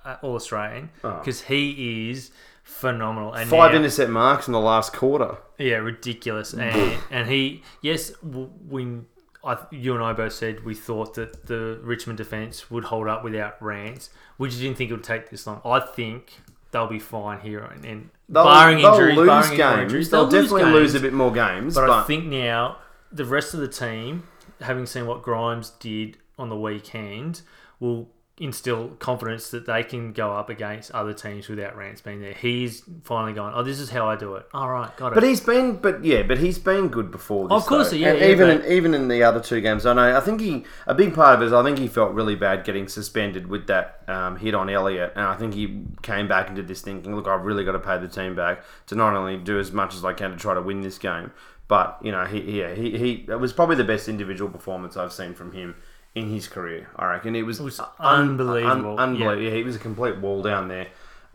uh, 0.05 0.17
All 0.23 0.35
Australian 0.35 0.91
Oh. 1.03 1.19
because 1.19 1.43
he 1.43 2.11
is 2.11 2.31
phenomenal. 2.63 3.33
And 3.33 3.49
Five 3.49 3.73
now- 3.73 3.79
intercept 3.79 4.11
marks 4.11 4.47
in 4.47 4.53
the 4.53 4.61
last 4.61 4.93
quarter. 4.93 5.39
Yeah, 5.59 5.77
ridiculous. 5.77 6.53
And 6.53 6.99
and 7.11 7.29
he, 7.29 7.63
yes, 7.83 8.13
when 8.23 9.07
I, 9.45 9.59
you 9.71 9.95
and 9.95 10.03
I 10.03 10.13
both 10.13 10.33
said 10.33 10.65
we 10.65 10.75
thought 10.75 11.15
that 11.15 11.47
the 11.47 11.79
Richmond 11.83 12.17
defence 12.17 12.71
would 12.71 12.85
hold 12.85 13.07
up 13.09 13.23
without 13.23 13.61
Rance. 13.63 14.11
We 14.39 14.49
just 14.49 14.61
didn't 14.61 14.77
think 14.79 14.91
it 14.91 14.95
would 14.95 15.05
take 15.05 15.31
this 15.31 15.47
long. 15.47 15.61
I 15.65 15.81
think 15.81 16.33
they'll 16.73 16.87
be 16.89 16.99
fine 16.99 17.39
here, 17.41 17.61
and, 17.61 17.85
and 17.85 18.11
they'll, 18.29 18.43
barring 18.45 18.79
they'll 18.79 18.95
injuries, 18.95 19.17
lose 19.17 19.27
barring 19.29 19.57
games. 19.57 19.81
injuries, 19.83 20.11
they'll, 20.11 20.27
they'll 20.27 20.43
definitely 20.43 20.73
lose, 20.73 20.93
games. 20.93 21.03
a 21.03 21.07
bit 21.07 21.13
more 21.13 21.31
games. 21.33 21.75
But, 21.77 21.87
But, 21.87 21.99
I 21.99 22.03
think 22.05 22.25
now 22.25 22.79
the 23.13 23.25
rest 23.25 23.55
of 23.55 23.61
the 23.61 23.69
team, 23.69 24.25
having 24.61 24.87
seen 24.87 25.07
what 25.07 25.23
Grimes 25.23 25.71
did 25.79 26.17
on 26.37 26.49
the 26.49 26.57
weekend, 26.57 27.43
will 27.81 28.09
instill 28.37 28.89
confidence 28.99 29.51
that 29.51 29.65
they 29.65 29.85
can 29.85 30.13
go 30.13 30.33
up 30.33 30.51
against 30.51 30.91
other 30.91 31.13
teams 31.13 31.49
without 31.49 31.77
Rance 31.77 32.01
being 32.01 32.21
there. 32.21 32.33
He's 32.33 32.83
finally 33.05 33.33
going, 33.33 33.55
oh, 33.55 33.63
this 33.63 33.79
is 33.79 33.91
how 33.91 34.09
I 34.09 34.17
do 34.17 34.35
it. 34.35 34.47
All 34.53 34.69
right, 34.69 34.95
got 34.97 35.13
it. 35.13 35.15
But 35.15 35.23
he's 35.23 35.41
been, 35.41 35.77
but 35.77 36.05
yeah, 36.05 36.25
but 36.25 36.39
he's 36.39 36.59
been 36.59 36.89
good 36.89 37.13
before. 37.13 37.49
This, 37.49 37.57
Of 37.57 37.67
course 37.67 37.91
though. 37.91 37.97
yeah, 37.97 38.15
even 38.15 38.51
in, 38.51 38.73
even 38.73 38.93
in 38.93 39.07
the 39.07 39.23
other 39.23 39.41
two 39.41 39.61
games, 39.61 39.87
I 39.87 39.93
know. 39.93 40.17
I 40.17 40.21
think 40.21 40.41
he 40.41 40.65
a 40.89 40.95
big 40.95 41.15
part 41.15 41.37
of 41.37 41.43
it 41.43 41.47
is 41.47 41.53
I 41.53 41.63
think 41.63 41.79
he 41.79 41.87
felt 41.87 42.13
really 42.13 42.35
bad 42.35 42.65
getting 42.65 42.89
suspended 42.89 43.47
with 43.47 43.69
that 43.69 44.03
um, 44.09 44.37
hit 44.37 44.55
on 44.55 44.69
Elliott, 44.69 45.13
and 45.15 45.25
I 45.25 45.37
think 45.37 45.55
he 45.55 45.85
came 46.03 46.27
back 46.27 46.49
and 46.49 46.57
did 46.57 46.67
this 46.67 46.81
thinking, 46.83 47.15
look, 47.15 47.29
I've 47.29 47.45
really 47.45 47.65
got 47.65 47.73
to 47.73 47.79
pay 47.79 47.99
the 47.99 48.09
team 48.09 48.35
back 48.35 48.65
to 48.87 48.97
not 48.97 49.15
only 49.15 49.37
do 49.37 49.61
as 49.61 49.71
much 49.71 49.95
as 49.95 50.05
I 50.05 50.13
can 50.13 50.33
to 50.33 50.37
try 50.37 50.55
to 50.55 50.63
win 50.63 50.81
this 50.81 50.99
game, 50.99 51.31
but 51.69 51.99
you 52.03 52.11
know, 52.11 52.25
he 52.25 52.59
yeah, 52.59 52.75
he, 52.75 52.99
he 52.99 53.13
it 53.29 53.39
was 53.39 53.53
probably 53.53 53.77
the 53.77 53.85
best 53.85 54.09
individual 54.09 54.51
performance 54.51 54.97
I've 54.97 55.13
seen 55.13 55.35
from 55.35 55.53
him. 55.53 55.77
In 56.15 56.31
his 56.31 56.47
career, 56.47 56.89
I 56.95 57.07
reckon 57.07 57.35
it 57.35 57.43
was, 57.43 57.61
was 57.61 57.81
un- 57.81 57.87
unbelievable. 57.99 58.93
un- 59.01 59.11
unbelievable. 59.17 59.43
Yeah, 59.43 59.51
he 59.51 59.65
was 59.65 59.75
a 59.75 59.81
complete 59.81 60.17
wall 60.19 60.43
down 60.43 60.69
there. 60.69 60.87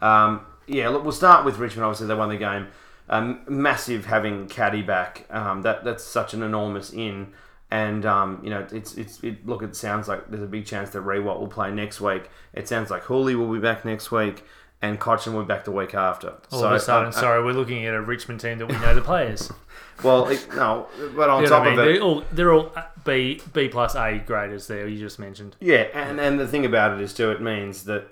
Um, 0.01 0.45
yeah, 0.67 0.87
look, 0.87 1.03
we'll 1.03 1.11
start 1.11 1.43
with 1.43 1.57
Richmond. 1.57 1.83
Obviously, 1.85 2.07
they 2.07 2.15
won 2.15 2.29
the 2.29 2.37
game. 2.37 2.67
Um, 3.09 3.41
massive 3.49 4.05
having 4.05 4.47
Caddy 4.47 4.81
back. 4.81 5.25
Um, 5.31 5.63
that 5.63 5.83
that's 5.83 6.03
such 6.03 6.33
an 6.33 6.43
enormous 6.43 6.93
in, 6.93 7.33
and 7.71 8.05
um, 8.05 8.39
you 8.43 8.49
know 8.51 8.65
it's 8.71 8.93
it's 8.95 9.21
it, 9.23 9.45
look. 9.45 9.63
It 9.63 9.75
sounds 9.75 10.07
like 10.07 10.29
there's 10.29 10.43
a 10.43 10.47
big 10.47 10.65
chance 10.65 10.91
that 10.91 10.99
Riewoldt 11.03 11.39
will 11.39 11.47
play 11.47 11.71
next 11.71 11.99
week. 11.99 12.29
It 12.53 12.67
sounds 12.69 12.89
like 12.89 13.03
Houli 13.03 13.35
will 13.35 13.51
be 13.51 13.59
back 13.59 13.83
next 13.83 14.11
week, 14.11 14.43
and 14.81 14.97
Cotchin 14.99 15.33
will 15.33 15.41
be 15.41 15.47
back 15.47 15.65
the 15.65 15.71
week 15.71 15.93
after. 15.95 16.35
all 16.51 16.63
of 16.63 16.71
a 16.71 16.79
sudden, 16.79 17.07
uh, 17.07 17.09
uh, 17.09 17.11
sorry, 17.11 17.43
we're 17.43 17.51
looking 17.53 17.85
at 17.85 17.93
a 17.95 18.01
Richmond 18.01 18.39
team 18.39 18.59
that 18.59 18.67
we 18.67 18.75
know 18.79 18.95
the 18.95 19.01
players. 19.01 19.51
well, 20.03 20.27
it, 20.27 20.47
no, 20.55 20.87
but 21.15 21.29
on 21.29 21.43
You 21.43 21.49
know 21.49 21.55
top 21.55 21.63
I 21.63 21.69
mean? 21.69 21.79
of 21.79 21.85
it, 21.85 21.93
They're 21.93 22.01
all, 22.01 22.23
they're 22.31 22.53
all 22.53 22.73
B, 23.05 23.41
B 23.53 23.67
plus 23.67 23.95
A 23.95 24.17
graders 24.25 24.67
there, 24.67 24.87
you 24.87 24.99
just 24.99 25.19
mentioned. 25.19 25.55
Yeah, 25.59 25.87
and, 25.93 26.19
and 26.19 26.39
the 26.39 26.47
thing 26.47 26.65
about 26.65 26.93
it 26.93 27.01
is 27.01 27.13
too, 27.13 27.31
it 27.31 27.41
means 27.41 27.83
that 27.85 28.07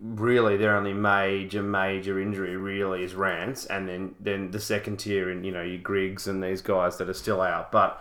really 0.00 0.56
their 0.56 0.76
only 0.76 0.92
major 0.92 1.62
major 1.62 2.20
injury 2.20 2.56
really 2.56 3.02
is 3.02 3.14
Rance, 3.14 3.66
and 3.66 3.88
then 3.88 4.14
then 4.20 4.50
the 4.50 4.60
second 4.60 4.98
tier 4.98 5.30
and 5.30 5.44
you 5.44 5.52
know 5.52 5.62
your 5.62 5.78
Griggs 5.78 6.26
and 6.26 6.42
these 6.42 6.60
guys 6.60 6.98
that 6.98 7.08
are 7.08 7.14
still 7.14 7.40
out. 7.40 7.72
But 7.72 8.00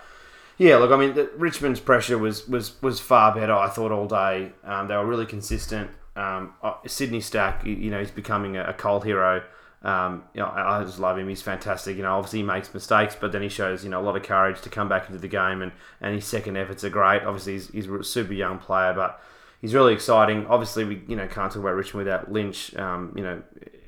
yeah, 0.58 0.76
look, 0.76 0.92
I 0.92 0.98
mean, 0.98 1.14
the, 1.14 1.30
Richmond's 1.38 1.80
pressure 1.80 2.18
was 2.18 2.48
was 2.48 2.82
was 2.82 3.00
far 3.00 3.34
better. 3.34 3.54
I 3.54 3.70
thought 3.70 3.92
all 3.92 4.08
day. 4.08 4.52
Um, 4.64 4.88
they 4.88 4.96
were 4.96 5.06
really 5.06 5.26
consistent. 5.26 5.90
Um, 6.16 6.54
uh, 6.62 6.74
Sydney 6.86 7.22
Stack, 7.22 7.66
you, 7.66 7.74
you 7.76 7.92
know, 7.92 8.00
he's 8.00 8.12
becoming 8.12 8.58
a, 8.58 8.66
a 8.66 8.74
cult 8.74 9.06
hero. 9.06 9.42
Um, 9.82 10.24
you 10.34 10.42
know, 10.42 10.48
I, 10.48 10.80
I 10.80 10.84
just 10.84 11.00
love 11.00 11.18
him. 11.18 11.30
He's 11.30 11.42
fantastic. 11.42 11.96
You 11.96 12.04
know, 12.04 12.18
obviously 12.18 12.40
he 12.40 12.44
makes 12.44 12.74
mistakes, 12.74 13.16
but 13.20 13.32
then 13.32 13.42
he 13.42 13.50
shows 13.50 13.84
you 13.84 13.90
know 13.90 14.02
a 14.02 14.04
lot 14.04 14.18
of 14.18 14.24
courage 14.24 14.62
to 14.62 14.70
come 14.70 14.90
back 14.90 15.08
into 15.08 15.20
the 15.20 15.28
game, 15.28 15.62
and, 15.62 15.72
and 16.02 16.16
his 16.16 16.26
second 16.26 16.58
efforts 16.58 16.84
are 16.84 16.90
great. 16.90 17.24
Obviously, 17.24 17.54
he's, 17.54 17.70
he's 17.70 17.88
a 17.88 18.04
super 18.04 18.34
young 18.34 18.60
player, 18.60 18.94
but 18.94 19.22
he's 19.62 19.74
really 19.74 19.94
exciting. 19.94 20.46
Obviously, 20.48 20.84
we 20.84 21.02
you 21.08 21.16
know 21.16 21.28
can't 21.28 21.52
talk 21.52 21.62
about 21.62 21.76
Richmond 21.76 22.06
without 22.06 22.32
Lynch. 22.32 22.76
Um, 22.76 23.14
you 23.16 23.24
know, 23.24 23.42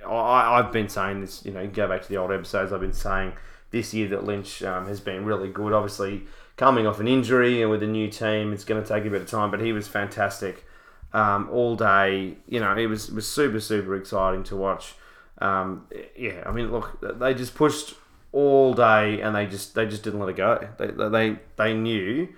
I, 0.08 0.60
I've 0.60 0.72
been 0.72 0.89
saying 0.89 1.22
this. 1.22 1.46
You 1.46 1.52
know, 1.52 1.68
go 1.68 1.88
back 1.88 2.04
to 2.04 2.10
the 2.10 2.18
old 2.18 2.32
episodes. 2.32 2.72
I've 2.72 2.82
been 2.82 2.94
saying 2.94 3.34
this 3.72 3.94
year 3.94 4.08
that 4.10 4.24
Lynch 4.24 4.64
um, 4.64 4.88
has 4.88 5.02
been 5.02 5.26
really 5.26 5.50
good. 5.50 5.74
Obviously, 5.74 6.24
coming 6.56 6.88
off 6.88 7.00
an 7.00 7.08
injury 7.08 7.62
and 7.62 7.70
with 7.70 7.84
a 7.84 7.88
new 7.88 8.08
team, 8.08 8.54
it's 8.54 8.64
going 8.64 8.82
to 8.82 8.88
take 8.88 9.06
a 9.06 9.10
bit 9.10 9.22
of 9.24 9.30
time, 9.30 9.52
but 9.52 9.60
he 9.60 9.74
was 9.74 9.88
fantastic 9.88 10.66
um, 11.14 11.50
all 11.52 11.76
day. 11.76 12.38
You 12.48 12.62
know, 12.62 12.78
it 12.78 12.88
was 12.88 13.10
it 13.10 13.16
was 13.16 13.28
super 13.28 13.60
super 13.60 13.96
exciting 13.96 14.44
to 14.46 14.56
watch. 14.56 14.96
Um, 15.42 15.88
yeah, 16.16 16.44
I 16.46 16.52
mean, 16.52 16.72
look, 16.72 17.00
they 17.20 17.34
just 17.34 17.56
pushed 17.56 17.96
all 18.32 18.74
day, 18.74 19.20
and 19.22 19.36
they 19.36 19.46
just 19.48 19.76
they 19.76 19.86
just 19.86 20.04
didn't 20.04 20.20
let 20.20 20.30
it 20.30 20.36
go. 20.38 20.68
They 20.78 20.88
they 21.10 21.39
they 21.58 21.74
knew 21.74 22.30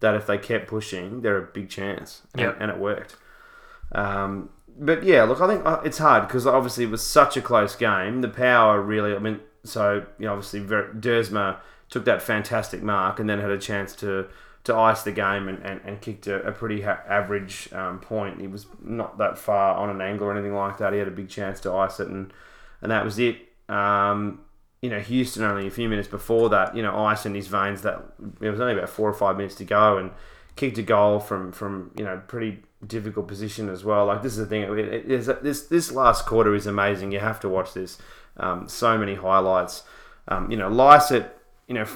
that 0.00 0.14
if 0.14 0.26
they 0.26 0.38
kept 0.38 0.66
pushing, 0.68 1.22
they're 1.22 1.38
a 1.38 1.42
big 1.42 1.68
chance, 1.68 2.22
and, 2.34 2.42
Yep. 2.42 2.56
and 2.60 2.70
it 2.70 2.78
worked. 2.78 3.16
Um, 3.92 4.50
but 4.78 5.02
yeah, 5.02 5.24
look, 5.24 5.40
I 5.40 5.46
think 5.46 5.66
uh, 5.66 5.80
it's 5.84 5.98
hard 5.98 6.26
because 6.26 6.46
obviously 6.46 6.84
it 6.84 6.90
was 6.90 7.06
such 7.06 7.36
a 7.36 7.42
close 7.42 7.76
game. 7.76 8.20
The 8.22 8.28
power 8.28 8.80
really, 8.80 9.14
I 9.14 9.18
mean, 9.18 9.40
so 9.64 10.06
you 10.18 10.26
know, 10.26 10.32
obviously 10.32 10.60
Ver- 10.60 10.92
Duursma 10.94 11.58
took 11.90 12.04
that 12.06 12.22
fantastic 12.22 12.82
mark 12.82 13.20
and 13.20 13.28
then 13.28 13.38
had 13.40 13.50
a 13.50 13.58
chance 13.58 13.94
to 13.96 14.26
to 14.64 14.74
ice 14.74 15.02
the 15.02 15.10
game 15.12 15.48
and, 15.48 15.58
and, 15.66 15.80
and 15.84 16.00
kicked 16.00 16.28
a, 16.28 16.36
a 16.46 16.52
pretty 16.52 16.82
ha- 16.82 17.00
average 17.08 17.68
um, 17.72 17.98
point. 17.98 18.40
He 18.40 18.46
was 18.46 18.66
not 18.80 19.18
that 19.18 19.36
far 19.36 19.74
on 19.76 19.90
an 19.90 20.00
angle 20.00 20.28
or 20.28 20.32
anything 20.32 20.54
like 20.54 20.78
that. 20.78 20.92
He 20.92 21.00
had 21.00 21.08
a 21.08 21.12
big 21.12 21.28
chance 21.28 21.58
to 21.60 21.72
ice 21.72 21.98
it, 22.00 22.06
and 22.08 22.32
and 22.82 22.90
that 22.90 23.04
was 23.04 23.18
it. 23.18 23.36
Um, 23.68 24.40
you 24.82 24.90
know, 24.90 24.98
Houston 24.98 25.44
only 25.44 25.66
a 25.68 25.70
few 25.70 25.88
minutes 25.88 26.08
before 26.08 26.48
that, 26.50 26.76
you 26.76 26.82
know, 26.82 26.96
ice 27.04 27.24
in 27.24 27.34
his 27.34 27.46
veins. 27.46 27.82
That 27.82 28.02
it 28.40 28.50
was 28.50 28.60
only 28.60 28.74
about 28.74 28.88
four 28.90 29.08
or 29.08 29.14
five 29.14 29.36
minutes 29.36 29.54
to 29.56 29.64
go, 29.64 29.96
and 29.96 30.10
kicked 30.56 30.76
a 30.78 30.82
goal 30.82 31.20
from 31.20 31.52
from 31.52 31.92
you 31.96 32.04
know 32.04 32.20
pretty 32.26 32.62
difficult 32.86 33.28
position 33.28 33.68
as 33.68 33.84
well. 33.84 34.06
Like 34.06 34.22
this 34.22 34.32
is 34.32 34.38
the 34.38 34.46
thing. 34.46 34.62
It, 34.62 34.78
it, 34.78 35.10
is- 35.10 35.30
this 35.42 35.62
this 35.66 35.92
last 35.92 36.26
quarter 36.26 36.54
is 36.54 36.66
amazing. 36.66 37.12
You 37.12 37.20
have 37.20 37.40
to 37.40 37.48
watch 37.48 37.72
this. 37.74 37.98
Um, 38.36 38.68
so 38.68 38.98
many 38.98 39.14
highlights. 39.14 39.84
Um, 40.28 40.50
you 40.50 40.56
know, 40.56 40.68
Lycett, 40.68 41.36
you 41.68 41.74
know, 41.74 41.86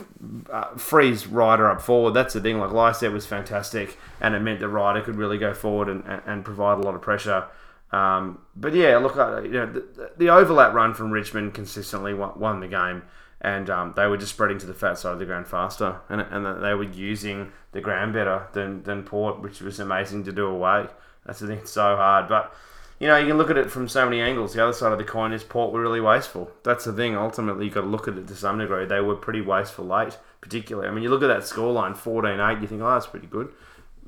uh, 0.52 0.76
frees 0.76 1.26
Ryder 1.26 1.68
up 1.70 1.80
forward. 1.80 2.12
That's 2.12 2.34
the 2.34 2.40
thing. 2.40 2.58
Like 2.58 2.72
Lycett 2.72 3.12
was 3.12 3.26
fantastic, 3.26 3.98
and 4.20 4.34
it 4.34 4.40
meant 4.40 4.60
that 4.60 4.68
Ryder 4.68 5.00
could 5.02 5.16
really 5.16 5.38
go 5.38 5.52
forward 5.54 5.88
and, 5.88 6.04
and, 6.06 6.22
and 6.26 6.44
provide 6.44 6.78
a 6.78 6.82
lot 6.82 6.94
of 6.94 7.02
pressure. 7.02 7.46
Um, 7.92 8.40
but 8.54 8.74
yeah, 8.74 8.98
look, 8.98 9.16
uh, 9.16 9.42
you 9.42 9.50
know, 9.50 9.66
the, 9.66 10.10
the 10.16 10.28
overlap 10.28 10.74
run 10.74 10.94
from 10.94 11.10
Richmond 11.10 11.54
consistently 11.54 12.14
won, 12.14 12.38
won 12.38 12.60
the 12.60 12.68
game, 12.68 13.02
and 13.40 13.70
um, 13.70 13.92
they 13.96 14.06
were 14.06 14.16
just 14.16 14.32
spreading 14.32 14.58
to 14.58 14.66
the 14.66 14.74
fat 14.74 14.98
side 14.98 15.12
of 15.12 15.18
the 15.18 15.26
ground 15.26 15.46
faster, 15.46 16.00
and, 16.08 16.20
and 16.20 16.62
they 16.62 16.74
were 16.74 16.84
using 16.84 17.52
the 17.72 17.80
ground 17.80 18.12
better 18.12 18.48
than, 18.52 18.82
than 18.82 19.04
Port, 19.04 19.40
which 19.40 19.60
was 19.60 19.78
amazing 19.78 20.24
to 20.24 20.32
do 20.32 20.46
away. 20.46 20.86
That's 21.24 21.38
the 21.38 21.46
thing, 21.46 21.58
it's 21.58 21.72
so 21.72 21.96
hard. 21.96 22.28
But 22.28 22.52
you 22.98 23.08
know, 23.08 23.18
you 23.18 23.26
can 23.28 23.36
look 23.36 23.50
at 23.50 23.58
it 23.58 23.70
from 23.70 23.88
so 23.88 24.04
many 24.04 24.20
angles. 24.20 24.54
The 24.54 24.62
other 24.62 24.72
side 24.72 24.92
of 24.92 24.98
the 24.98 25.04
coin 25.04 25.32
is 25.32 25.44
Port 25.44 25.72
were 25.72 25.82
really 25.82 26.00
wasteful. 26.00 26.50
That's 26.62 26.86
the 26.86 26.92
thing. 26.94 27.14
Ultimately, 27.14 27.66
you've 27.66 27.74
got 27.74 27.82
to 27.82 27.86
look 27.86 28.08
at 28.08 28.16
it 28.16 28.26
to 28.28 28.34
some 28.34 28.58
degree. 28.58 28.86
They 28.86 29.00
were 29.00 29.16
pretty 29.16 29.42
wasteful 29.42 29.84
late, 29.84 30.16
particularly. 30.40 30.88
I 30.88 30.92
mean, 30.92 31.02
you 31.02 31.10
look 31.10 31.22
at 31.22 31.26
that 31.26 31.42
scoreline, 31.42 31.94
14-8, 31.94 32.62
you 32.62 32.66
think, 32.66 32.80
oh, 32.80 32.90
that's 32.90 33.06
pretty 33.06 33.26
good. 33.26 33.52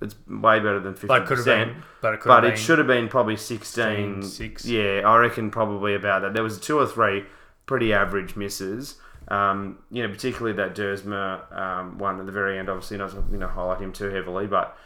It's 0.01 0.15
way 0.29 0.59
better 0.59 0.81
than 0.81 0.95
50%. 0.95 1.07
But 1.09 1.23
it 1.23 1.27
could 1.27 1.39
have 1.39 1.45
been. 1.45 1.83
But 2.01 2.15
it 2.15 2.21
But 2.25 2.45
have 2.45 2.53
it 2.53 2.57
should 2.57 2.79
have 2.79 2.87
been 2.87 3.09
probably 3.09 3.37
16. 3.37 4.23
16, 4.23 4.73
Yeah, 4.73 5.03
I 5.05 5.17
reckon 5.19 5.51
probably 5.51 5.95
about 5.95 6.23
that. 6.23 6.35
There 6.35 6.43
was 6.43 6.61
two 6.61 6.79
or 6.79 6.87
three 6.87 7.25
pretty 7.67 7.93
average 7.93 8.37
misses. 8.37 8.97
Um, 9.29 9.79
you 9.91 10.03
know, 10.03 10.09
particularly 10.13 10.57
that 10.57 10.75
Duursma 10.75 11.53
um, 11.57 11.99
one 11.99 12.19
at 12.19 12.27
the 12.27 12.33
very 12.33 12.59
end. 12.59 12.69
Obviously, 12.69 12.97
not 12.97 13.11
to 13.11 13.25
you 13.31 13.37
know 13.37 13.49
highlight 13.49 13.81
him 13.81 13.93
too 13.93 14.09
heavily, 14.09 14.47
but 14.47 14.77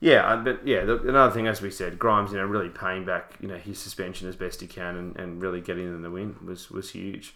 yeah, 0.00 0.26
uh, 0.26 0.36
but 0.38 0.66
yeah. 0.66 0.84
The, 0.84 1.00
another 1.06 1.32
thing, 1.32 1.46
as 1.46 1.60
we 1.60 1.70
said, 1.70 1.98
Grimes, 1.98 2.32
you 2.32 2.38
know, 2.38 2.46
really 2.46 2.70
paying 2.70 3.04
back 3.04 3.34
you 3.40 3.48
know 3.48 3.58
his 3.58 3.78
suspension 3.78 4.26
as 4.26 4.36
best 4.36 4.62
he 4.62 4.66
can 4.66 4.96
and, 4.96 5.16
and 5.16 5.42
really 5.42 5.60
getting 5.60 5.92
them 5.92 6.00
the 6.00 6.10
win 6.10 6.36
was 6.44 6.70
was 6.70 6.90
huge. 6.90 7.34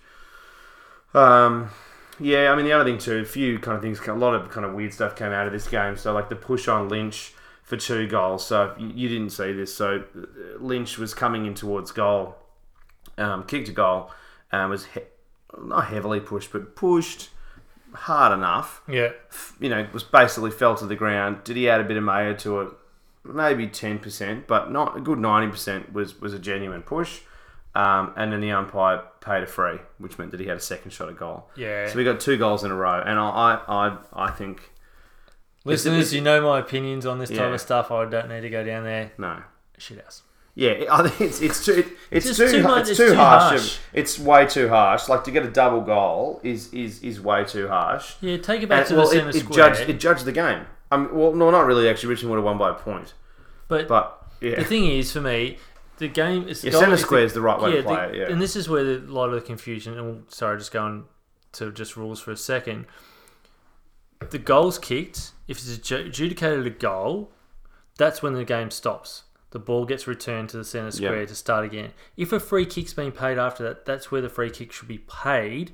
Um, 1.12 1.70
yeah, 2.19 2.51
I 2.51 2.57
mean 2.57 2.65
the 2.65 2.73
other 2.73 2.85
thing 2.85 2.99
too, 2.99 3.19
a 3.19 3.25
few 3.25 3.59
kind 3.59 3.77
of 3.77 3.83
things, 3.83 4.01
a 4.07 4.12
lot 4.15 4.35
of 4.35 4.51
kind 4.51 4.65
of 4.67 4.75
weird 4.75 4.93
stuff 4.93 5.17
came 5.17 5.33
out 5.33 5.47
of 5.47 5.53
this 5.53 5.69
game. 5.69 5.97
So 5.97 6.12
like 6.12 6.29
the 6.29 6.37
push 6.37 6.69
on 6.69 6.89
Lynch 6.89 7.33
for 7.62 7.77
two 7.77 8.07
goals. 8.07 8.47
So 8.47 8.75
you, 8.79 8.91
you 8.95 9.09
didn't 9.09 9.31
see 9.31 9.53
this. 9.53 9.75
So 9.75 10.05
uh, 10.17 10.59
Lynch 10.59 10.99
was 10.99 11.15
coming 11.15 11.47
in 11.47 11.55
towards 11.55 11.93
goal, 11.93 12.37
um, 13.19 13.45
kicked 13.45 13.69
a 13.69 13.73
goal, 13.73 14.11
and 14.53 14.71
was 14.71 14.87
he- 14.87 15.01
not 15.62 15.87
heavily 15.87 16.21
pushed, 16.21 16.53
but 16.53 16.77
pushed 16.77 17.31
hard 17.93 18.33
enough. 18.33 18.83
Yeah. 18.89 19.12
You 19.61 19.69
know, 19.69 19.87
was 19.93 20.03
basically 20.03 20.51
fell 20.51 20.75
to 20.77 20.87
the 20.87 20.97
ground. 20.97 21.45
Did 21.45 21.57
he 21.57 21.69
add 21.69 21.81
a 21.81 21.85
bit 21.85 21.97
of 21.97 22.05
mayo 22.05 22.35
to 22.35 22.61
it? 22.61 22.69
Maybe 23.27 23.67
ten 23.69 23.99
percent, 23.99 24.47
but 24.47 24.71
not 24.71 24.99
a 24.99 25.01
good 25.01 25.19
ninety 25.19 25.51
percent 25.51 25.93
was 25.93 26.21
was 26.21 26.35
a 26.35 26.39
genuine 26.39 26.83
push. 26.83 27.21
Um, 27.77 28.12
and 28.16 28.33
then 28.33 28.41
the 28.41 28.53
umpire 28.53 29.03
paid 29.20 29.43
a 29.43 29.47
free, 29.47 29.79
which 29.99 30.16
meant 30.18 30.31
that 30.31 30.39
he 30.39 30.47
had 30.47 30.57
a 30.57 30.61
second 30.61 30.93
shot 30.93 31.09
at 31.09 31.16
goal. 31.16 31.49
Yeah. 31.57 31.89
So 31.89 31.97
we 31.97 32.05
got 32.05 32.20
two 32.20 32.37
goals 32.37 32.62
in 32.62 32.70
a 32.70 32.75
row, 32.77 33.03
and 33.05 33.18
I, 33.18 33.29
I, 33.29 33.89
I, 33.89 33.97
I 34.27 34.31
think 34.31 34.70
Listeners, 35.64 35.95
it's- 35.99 36.12
you 36.12 36.20
know 36.20 36.43
my 36.43 36.59
opinions 36.59 37.07
on 37.07 37.18
this 37.18 37.31
type 37.31 37.53
of 37.53 37.61
stuff. 37.61 37.91
I 37.91 38.05
don't 38.05 38.29
need 38.29 38.43
to 38.43 38.51
go 38.51 38.64
down 38.64 38.85
there. 38.85 39.12
no. 39.18 39.43
Shit 39.77 40.01
house. 40.05 40.22
Yeah, 40.55 40.85
I 40.89 41.09
think 41.09 41.20
it's 41.20 41.41
it's 41.43 41.64
too 41.64 41.72
it, 41.72 41.87
it's 42.12 42.27
Just 42.27 42.39
too, 42.39 42.49
too 42.49 42.62
much- 42.62 42.83
it's, 42.83 42.91
it's 42.91 42.99
too, 42.99 43.09
too 43.09 43.14
harsh. 43.16 43.51
harsh. 43.51 43.79
It's 43.93 44.20
way 44.20 44.47
too 44.47 44.68
harsh. 44.68 45.09
Like 45.09 45.25
to 45.25 45.33
get 45.33 45.45
a 45.45 45.51
double 45.51 45.81
goal 45.81 46.41
is 46.45 46.72
is 46.72 47.03
is 47.03 47.20
way 47.20 47.43
too 47.45 47.66
harsh. 47.66 48.14
Yeah, 48.20 48.37
take 48.37 48.62
it 48.62 48.68
back 48.68 48.81
And, 48.83 48.89
to 48.91 48.95
well, 48.95 49.07
the 49.07 49.11
centre 49.16 49.29
it, 49.31 49.35
it 49.35 49.41
square. 49.41 49.57
judged 49.75 49.91
it 49.91 49.95
judged 49.99 50.25
the 50.27 50.31
game. 50.33 50.64
I 50.93 50.99
mean, 50.99 51.09
well, 51.12 51.33
no, 51.33 51.51
not 51.51 51.66
really. 51.66 51.89
Actually, 51.89 52.11
Richmond 52.11 52.31
would 52.31 52.37
have 52.37 52.45
won 52.45 52.57
by 52.59 52.70
a 52.70 52.75
point. 52.75 53.14
but 53.66 53.89
But 53.89 54.25
yeah, 54.41 54.55
the 54.61 54.64
thing 54.64 54.85
is, 54.85 55.11
for 55.11 55.20
me, 55.20 55.59
the 55.99 56.09
game 56.09 56.49
is 56.49 56.65
yeah, 56.65 56.71
goal- 56.73 56.81
centre 56.81 56.95
is 56.95 57.01
the- 57.01 57.07
square 57.07 57.25
is 57.25 57.33
the 57.35 57.41
right 57.41 57.61
way 57.61 57.71
yeah, 57.71 57.77
to 57.79 57.83
play 57.83 57.97
the- 57.97 58.15
it. 58.15 58.17
Yeah, 58.19 58.33
and 58.33 58.41
this 58.43 58.57
is 58.57 58.69
where 58.69 58.83
the, 58.85 58.97
a 58.99 59.13
lot 59.13 59.29
of 59.29 59.35
the 59.35 59.41
confusion. 59.41 59.99
And 59.99 60.25
sorry, 60.33 60.59
just 60.59 60.73
going 60.73 61.05
to 61.53 61.71
just 61.73 61.97
rules 61.97 62.21
for 62.21 62.31
a 62.33 62.37
second. 62.37 62.87
The 64.31 64.39
goals 64.39 64.79
kicked. 64.79 65.33
If 65.47 65.59
it's 65.59 65.91
adjudicated 65.91 66.67
a 66.67 66.71
goal, 66.71 67.31
that's 67.99 68.23
when 68.23 68.33
the 68.33 68.45
game 68.45 68.71
stops. 68.71 69.25
the 69.51 69.59
ball 69.61 69.85
gets 69.85 70.07
returned 70.09 70.49
to 70.49 70.57
the 70.57 70.65
centre 70.65 70.91
square 70.91 71.25
to 71.27 71.35
start 71.35 71.65
again. 71.65 71.91
If 72.17 72.33
a 72.33 72.41
free 72.41 72.67
kick's 72.67 72.93
been 72.93 73.13
paid 73.13 73.39
after 73.39 73.63
that, 73.65 73.85
that's 73.87 74.11
where 74.11 74.21
the 74.21 74.29
free 74.29 74.51
kick 74.51 74.73
should 74.73 74.89
be 74.89 74.99
paid. 74.99 75.73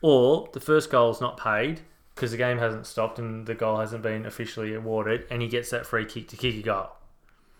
Or 0.00 0.48
the 0.54 0.60
first 0.60 0.90
goal's 0.90 1.20
not 1.20 1.36
paid 1.36 1.80
because 2.14 2.30
the 2.30 2.36
game 2.38 2.58
hasn't 2.58 2.86
stopped 2.86 3.18
and 3.18 3.46
the 3.46 3.54
goal 3.54 3.76
hasn't 3.78 4.02
been 4.02 4.24
officially 4.24 4.72
awarded, 4.74 5.26
and 5.30 5.42
he 5.42 5.48
gets 5.48 5.68
that 5.70 5.84
free 5.84 6.06
kick 6.06 6.28
to 6.28 6.36
kick 6.36 6.54
a 6.54 6.62
goal. 6.62 6.90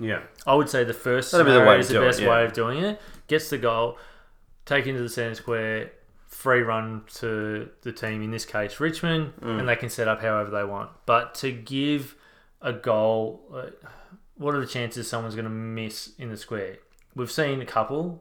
Yeah. 0.01 0.21
I 0.47 0.55
would 0.55 0.69
say 0.69 0.85
the 0.85 0.93
first 0.95 1.31
That'd 1.33 1.47
be 1.47 1.53
the 1.53 1.59
scenario 1.59 1.71
way 1.71 1.77
to 1.77 1.81
is 1.81 1.89
the 1.89 1.95
do 1.95 2.03
it, 2.03 2.07
best 2.07 2.21
yeah. 2.21 2.31
way 2.31 2.45
of 2.45 2.53
doing 2.53 2.79
it. 2.85 3.01
Gets 3.29 3.51
the 3.51 3.59
goal, 3.59 3.99
take 4.67 4.87
into 4.87 5.03
the 5.03 5.09
centre 5.09 5.35
square, 5.35 5.93
free 6.27 6.61
run 6.63 7.03
to 7.15 7.69
the 7.83 7.93
team, 7.93 8.21
in 8.23 8.31
this 8.31 8.45
case 8.45 8.81
Richmond, 8.81 9.33
Mm. 9.41 9.61
and 9.61 9.69
they 9.69 9.77
can 9.77 9.89
set 9.89 10.09
up 10.09 10.21
however 10.21 10.51
they 10.51 10.65
want. 10.65 10.91
But 11.07 11.35
to 11.37 11.53
give 11.53 12.17
a 12.61 12.73
goal, 12.73 13.43
uh, 13.55 13.71
what 14.37 14.55
are 14.55 14.61
the 14.61 14.67
chances 14.67 15.09
someone's 15.09 15.35
going 15.37 15.45
to 15.45 15.51
miss 15.51 16.11
in 16.19 16.29
the 16.31 16.37
square? 16.37 16.79
We've 17.15 17.31
seen 17.31 17.61
a 17.63 17.67
couple 17.67 18.21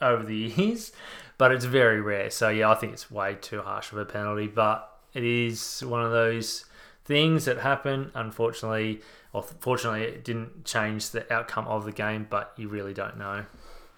over 0.00 0.24
the 0.24 0.34
years, 0.56 0.92
but 1.36 1.52
it's 1.52 1.66
very 1.66 2.00
rare. 2.00 2.30
So 2.30 2.48
yeah, 2.48 2.70
I 2.70 2.74
think 2.74 2.94
it's 2.94 3.10
way 3.10 3.36
too 3.40 3.60
harsh 3.62 3.92
of 3.92 3.98
a 3.98 4.04
penalty, 4.06 4.46
but 4.46 4.88
it 5.12 5.24
is 5.24 5.84
one 5.86 6.02
of 6.02 6.10
those 6.10 6.64
things 7.12 7.44
that 7.44 7.58
happen. 7.58 8.10
Unfortunately, 8.14 9.00
or 9.34 9.42
fortunately, 9.42 10.04
it 10.04 10.24
didn't 10.24 10.64
change 10.64 11.10
the 11.10 11.30
outcome 11.32 11.68
of 11.68 11.84
the 11.84 11.92
game, 11.92 12.26
but 12.28 12.52
you 12.56 12.68
really 12.68 12.94
don't 12.94 13.18
know 13.18 13.44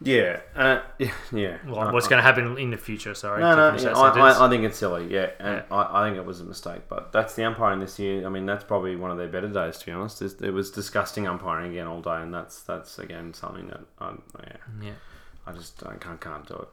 Yeah. 0.00 0.40
Uh, 0.56 0.80
yeah. 1.32 1.58
well, 1.64 1.92
what's 1.92 2.08
going 2.08 2.18
to 2.18 2.22
happen 2.22 2.58
in 2.58 2.70
the 2.70 2.76
future. 2.76 3.14
Sorry, 3.14 3.40
No, 3.40 3.54
no, 3.54 3.78
yeah, 3.78 3.96
I. 3.96 4.46
I, 4.46 4.48
think 4.48 4.64
it's 4.64 4.76
silly, 4.76 5.06
yeah, 5.12 5.30
and 5.38 5.62
I, 5.70 6.00
I 6.00 6.06
think 6.08 6.18
it 6.18 6.26
was 6.26 6.40
a 6.40 6.44
mistake. 6.44 6.82
But 6.88 7.12
that's 7.12 7.34
the 7.36 7.44
umpiring 7.44 7.78
this 7.78 8.00
year. 8.00 8.26
I 8.26 8.30
mean, 8.30 8.46
that's 8.46 8.64
probably 8.64 8.96
one 8.96 9.12
of 9.12 9.18
their 9.18 9.28
better 9.28 9.48
days, 9.48 9.78
to 9.78 9.86
be 9.86 9.92
honest. 9.92 10.20
It 10.20 10.52
was 10.52 10.72
disgusting 10.72 11.28
umpiring 11.28 11.70
again 11.70 11.86
all 11.86 12.00
day, 12.00 12.20
and 12.20 12.34
that's 12.34 12.62
that's 12.62 12.98
again 12.98 13.32
something 13.32 13.68
that 13.68 13.84
I, 14.00 14.14
yeah, 14.42 14.56
yeah. 14.82 14.92
I 15.46 15.52
just 15.52 15.86
I 15.86 15.94
can't 15.94 16.20
can't 16.20 16.46
do 16.46 16.54
it. 16.54 16.68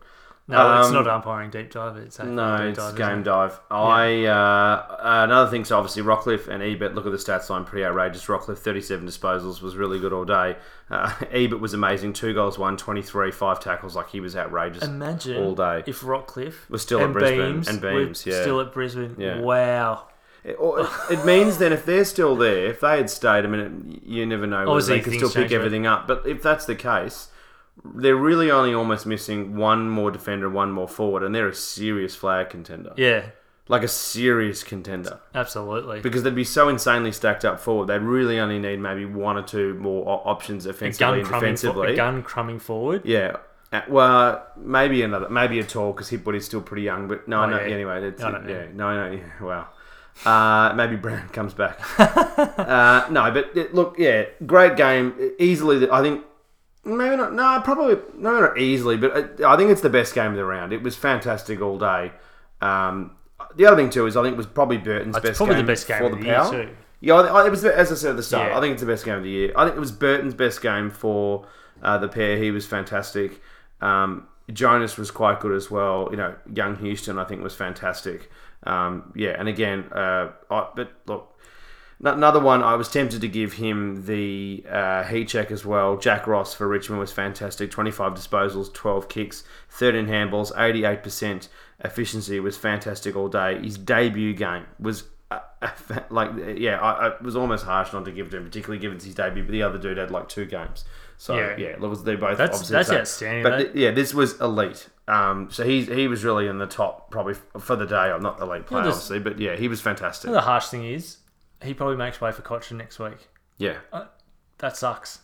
No, 0.47 0.79
it's 0.79 0.87
Um, 0.89 0.93
not 0.95 1.07
umpiring 1.07 1.49
deep 1.49 1.71
dive. 1.71 1.95
It's 1.97 2.19
No, 2.19 2.55
it's 2.55 2.77
dive, 2.77 2.95
game 2.97 3.19
it? 3.19 3.23
dive. 3.23 3.57
I 3.69 4.25
uh, 4.25 4.97
another 5.23 5.49
thing. 5.49 5.63
So 5.63 5.77
obviously 5.77 6.01
Rockliff 6.03 6.47
and 6.49 6.61
Ebert. 6.61 6.93
Look 6.93 7.05
at 7.05 7.11
the 7.11 7.17
stats 7.17 7.49
line, 7.49 7.63
pretty 7.63 7.85
outrageous. 7.85 8.25
Rockliff 8.25 8.57
thirty-seven 8.57 9.07
disposals 9.07 9.61
was 9.61 9.75
really 9.77 9.99
good 9.99 10.11
all 10.11 10.25
day. 10.25 10.57
Uh, 10.89 11.13
Ebert 11.31 11.61
was 11.61 11.73
amazing. 11.73 12.13
Two 12.13 12.33
goals, 12.33 12.57
one 12.59 12.75
23, 12.75 13.31
five 13.31 13.59
tackles. 13.61 13.95
Like 13.95 14.09
he 14.09 14.19
was 14.19 14.35
outrageous 14.35 14.83
Imagine 14.83 15.41
all 15.41 15.55
day. 15.55 15.83
if 15.85 16.01
Rockliff 16.01 16.69
Was 16.69 16.81
still 16.81 16.99
at 17.01 17.13
Brisbane 17.13 17.53
Beams 17.53 17.67
and 17.69 17.81
were 17.81 18.05
Beams, 18.05 18.25
yeah. 18.25 18.41
still 18.41 18.59
at 18.59 18.73
Brisbane. 18.73 19.15
Yeah. 19.17 19.39
Wow. 19.39 20.07
It, 20.43 20.57
it 21.11 21.23
means 21.23 21.59
then 21.59 21.71
if 21.71 21.85
they're 21.85 22.03
still 22.03 22.35
there, 22.35 22.65
if 22.65 22.79
they 22.79 22.97
had 22.97 23.11
stayed, 23.11 23.45
I 23.45 23.47
mean, 23.47 24.01
it, 24.03 24.09
you 24.09 24.25
never 24.25 24.47
know 24.47 24.67
Obviously, 24.67 24.95
they 24.97 25.01
can 25.03 25.11
things 25.13 25.29
still 25.29 25.43
pick 25.43 25.51
everything 25.51 25.85
up. 25.85 26.07
But 26.07 26.25
if 26.25 26.41
that's 26.41 26.65
the 26.65 26.73
case, 26.75 27.27
they're 27.95 28.15
really 28.15 28.51
only 28.51 28.73
almost 28.73 29.05
missing 29.05 29.55
one 29.55 29.89
more 29.89 30.11
defender, 30.11 30.49
one 30.49 30.71
more 30.71 30.87
forward, 30.87 31.23
and 31.23 31.33
they're 31.33 31.47
a 31.49 31.55
serious 31.55 32.15
flag 32.15 32.49
contender, 32.49 32.93
Yeah, 32.97 33.27
like 33.67 33.81
a 33.83 33.87
serious 33.87 34.63
contender. 34.63 35.19
absolutely. 35.33 36.01
Because 36.01 36.23
they'd 36.23 36.35
be 36.35 36.43
so 36.43 36.69
insanely 36.69 37.11
stacked 37.11 37.45
up 37.45 37.59
forward, 37.59 37.87
they'd 37.87 37.99
really 38.01 38.39
only 38.39 38.59
need 38.59 38.79
maybe 38.79 39.05
one 39.05 39.37
or 39.37 39.43
two 39.43 39.73
more 39.75 40.07
o- 40.07 40.21
options 40.29 40.65
offensively 40.65 41.19
and 41.21 41.29
defensively. 41.29 41.93
a 41.93 41.95
gun 41.95 42.21
crumbing 42.23 42.59
forward. 42.59 43.01
Yeah. 43.05 43.37
Uh, 43.73 43.81
well, 43.87 44.47
maybe 44.57 45.01
another, 45.01 45.29
maybe 45.29 45.57
a 45.59 45.63
tall 45.63 45.93
because 45.93 46.09
Hipwood 46.11 46.35
is 46.35 46.45
still 46.45 46.59
pretty 46.61 46.83
young. 46.83 47.07
But 47.07 47.27
no, 47.29 47.43
Oh, 47.43 47.45
no. 47.45 47.55
yeah. 47.57 47.73
Anyway, 47.73 48.11
don't 48.11 48.45
know. 48.45 48.49
yeah, 48.53 48.65
no, 48.73 49.07
no, 49.09 49.11
yeah, 49.15 49.43
wow. 49.43 49.67
Uh, 50.25 50.73
maybe 50.75 50.97
Brown 50.97 51.29
comes 51.29 51.53
back. 51.53 51.79
uh, 51.97 53.07
no, 53.09 53.31
but 53.31 53.55
it, 53.55 53.73
look, 53.73 53.95
yeah, 53.97 54.25
great 54.45 54.75
game. 54.75 55.13
Easily, 55.39 55.79
the- 55.79 55.93
I 55.93 56.01
think. 56.01 56.25
Maybe 56.83 57.15
not. 57.15 57.33
No, 57.33 57.61
probably 57.63 57.97
no, 58.17 58.39
not 58.41 58.57
easily, 58.57 58.97
but 58.97 59.41
uh, 59.41 59.47
I 59.47 59.55
think 59.57 59.69
it's 59.69 59.81
the 59.81 59.89
best 59.89 60.15
game 60.15 60.31
of 60.31 60.37
the 60.37 60.45
round. 60.45 60.73
It 60.73 60.81
was 60.81 60.95
fantastic 60.95 61.61
all 61.61 61.77
day. 61.77 62.11
Um, 62.61 63.15
the 63.55 63.65
other 63.65 63.75
thing 63.75 63.89
too 63.89 64.05
is 64.07 64.17
I 64.17 64.23
think 64.23 64.33
it 64.33 64.37
was 64.37 64.47
probably 64.47 64.77
Burton's 64.77 65.15
It's 65.17 65.25
best 65.25 65.37
probably 65.37 65.55
game 65.55 65.65
the 65.65 65.71
best 65.71 65.87
game 65.87 65.97
for 65.99 66.05
of 66.05 66.11
the 66.13 66.17
the 66.17 66.25
year 66.25 66.43
too. 66.49 66.69
Yeah, 66.99 67.15
I, 67.15 67.41
I- 67.41 67.47
it 67.47 67.49
was 67.49 67.63
as 67.65 67.91
I 67.91 67.95
said 67.95 68.11
at 68.11 68.17
the 68.17 68.23
start. 68.23 68.49
Yeah. 68.51 68.57
I 68.57 68.61
think 68.61 68.73
it's 68.73 68.81
the 68.81 68.87
best 68.87 69.05
game 69.05 69.15
of 69.15 69.23
the 69.23 69.29
year. 69.29 69.53
I 69.55 69.65
think 69.65 69.75
it 69.77 69.79
was 69.79 69.91
Burton's 69.91 70.33
best 70.33 70.61
game 70.61 70.89
for 70.89 71.45
uh, 71.83 71.97
the 71.97 72.07
pair. 72.07 72.37
He 72.37 72.51
was 72.51 72.65
fantastic. 72.65 73.41
Um, 73.81 74.27
Jonas 74.51 74.97
was 74.97 75.11
quite 75.11 75.39
good 75.39 75.55
as 75.55 75.69
well. 75.71 76.07
You 76.11 76.17
know, 76.17 76.35
young 76.53 76.75
Houston 76.77 77.17
I 77.19 77.23
think 77.25 77.41
was 77.43 77.55
fantastic. 77.55 78.29
Um, 78.63 79.11
yeah, 79.15 79.35
and 79.39 79.47
again, 79.47 79.85
uh, 79.91 80.31
I, 80.49 80.67
but 80.75 80.91
look, 81.07 81.30
another 82.03 82.39
one 82.39 82.63
I 82.63 82.75
was 82.75 82.89
tempted 82.89 83.21
to 83.21 83.27
give 83.27 83.53
him 83.53 84.05
the 84.05 84.63
uh, 84.69 85.03
heat 85.03 85.27
check 85.27 85.51
as 85.51 85.65
well. 85.65 85.97
Jack 85.97 86.27
Ross 86.27 86.53
for 86.53 86.67
Richmond 86.67 86.99
was 86.99 87.11
fantastic. 87.11 87.71
Twenty 87.71 87.91
five 87.91 88.13
disposals, 88.13 88.73
twelve 88.73 89.09
kicks, 89.09 89.43
thirteen 89.69 90.07
handballs, 90.07 90.51
eighty 90.57 90.85
eight 90.85 91.03
percent 91.03 91.49
efficiency 91.83 92.39
was 92.39 92.57
fantastic 92.57 93.15
all 93.15 93.27
day. 93.27 93.59
His 93.61 93.77
debut 93.77 94.33
game 94.33 94.65
was 94.79 95.03
uh, 95.31 95.39
like 96.09 96.31
yeah, 96.57 96.79
I, 96.79 97.07
I 97.09 97.21
was 97.21 97.35
almost 97.35 97.65
harsh 97.65 97.93
not 97.93 98.05
to 98.05 98.11
give 98.11 98.27
it 98.27 98.29
to 98.31 98.37
him, 98.37 98.45
particularly 98.45 98.79
given 98.79 98.97
it's 98.97 99.05
his 99.05 99.15
debut. 99.15 99.43
But 99.43 99.51
the 99.51 99.63
other 99.63 99.77
dude 99.77 99.97
had 99.97 100.11
like 100.11 100.27
two 100.29 100.45
games, 100.45 100.85
so 101.17 101.37
Yeah. 101.37 101.55
yeah, 101.57 101.75
look, 101.79 102.03
they 102.03 102.15
both 102.15 102.37
That's 102.37 102.51
obviously 102.57 102.73
that's 102.75 102.89
same. 102.89 102.97
outstanding. 102.99 103.43
But 103.43 103.57
That- 103.57 103.75
yeah, 103.75 103.91
this 103.91 104.13
was 104.13 104.39
elite. 104.41 104.87
Um, 105.07 105.49
so 105.51 105.63
he's 105.65 105.87
he 105.87 106.07
was 106.07 106.23
really 106.23 106.47
in 106.47 106.57
the 106.57 106.67
top 106.67 107.11
probably 107.11 107.33
f- 107.33 107.61
for 107.63 107.75
the 107.75 107.85
day. 107.85 107.95
I'm 107.95 108.21
not 108.21 108.37
the 108.37 108.45
elite 108.45 108.65
player, 108.65 108.83
obviously, 108.83 109.19
but 109.19 109.39
yeah, 109.39 109.55
he 109.55 109.67
was 109.67 109.81
fantastic. 109.81 110.31
the 110.31 110.41
harsh 110.41 110.67
thing 110.67 110.85
is, 110.85 111.17
he 111.63 111.73
probably 111.73 111.97
makes 111.97 112.19
way 112.21 112.31
for 112.31 112.41
Cotchin 112.41 112.77
next 112.77 112.99
week. 112.99 113.29
Yeah. 113.57 113.77
That 114.59 114.77
sucks 114.77 115.19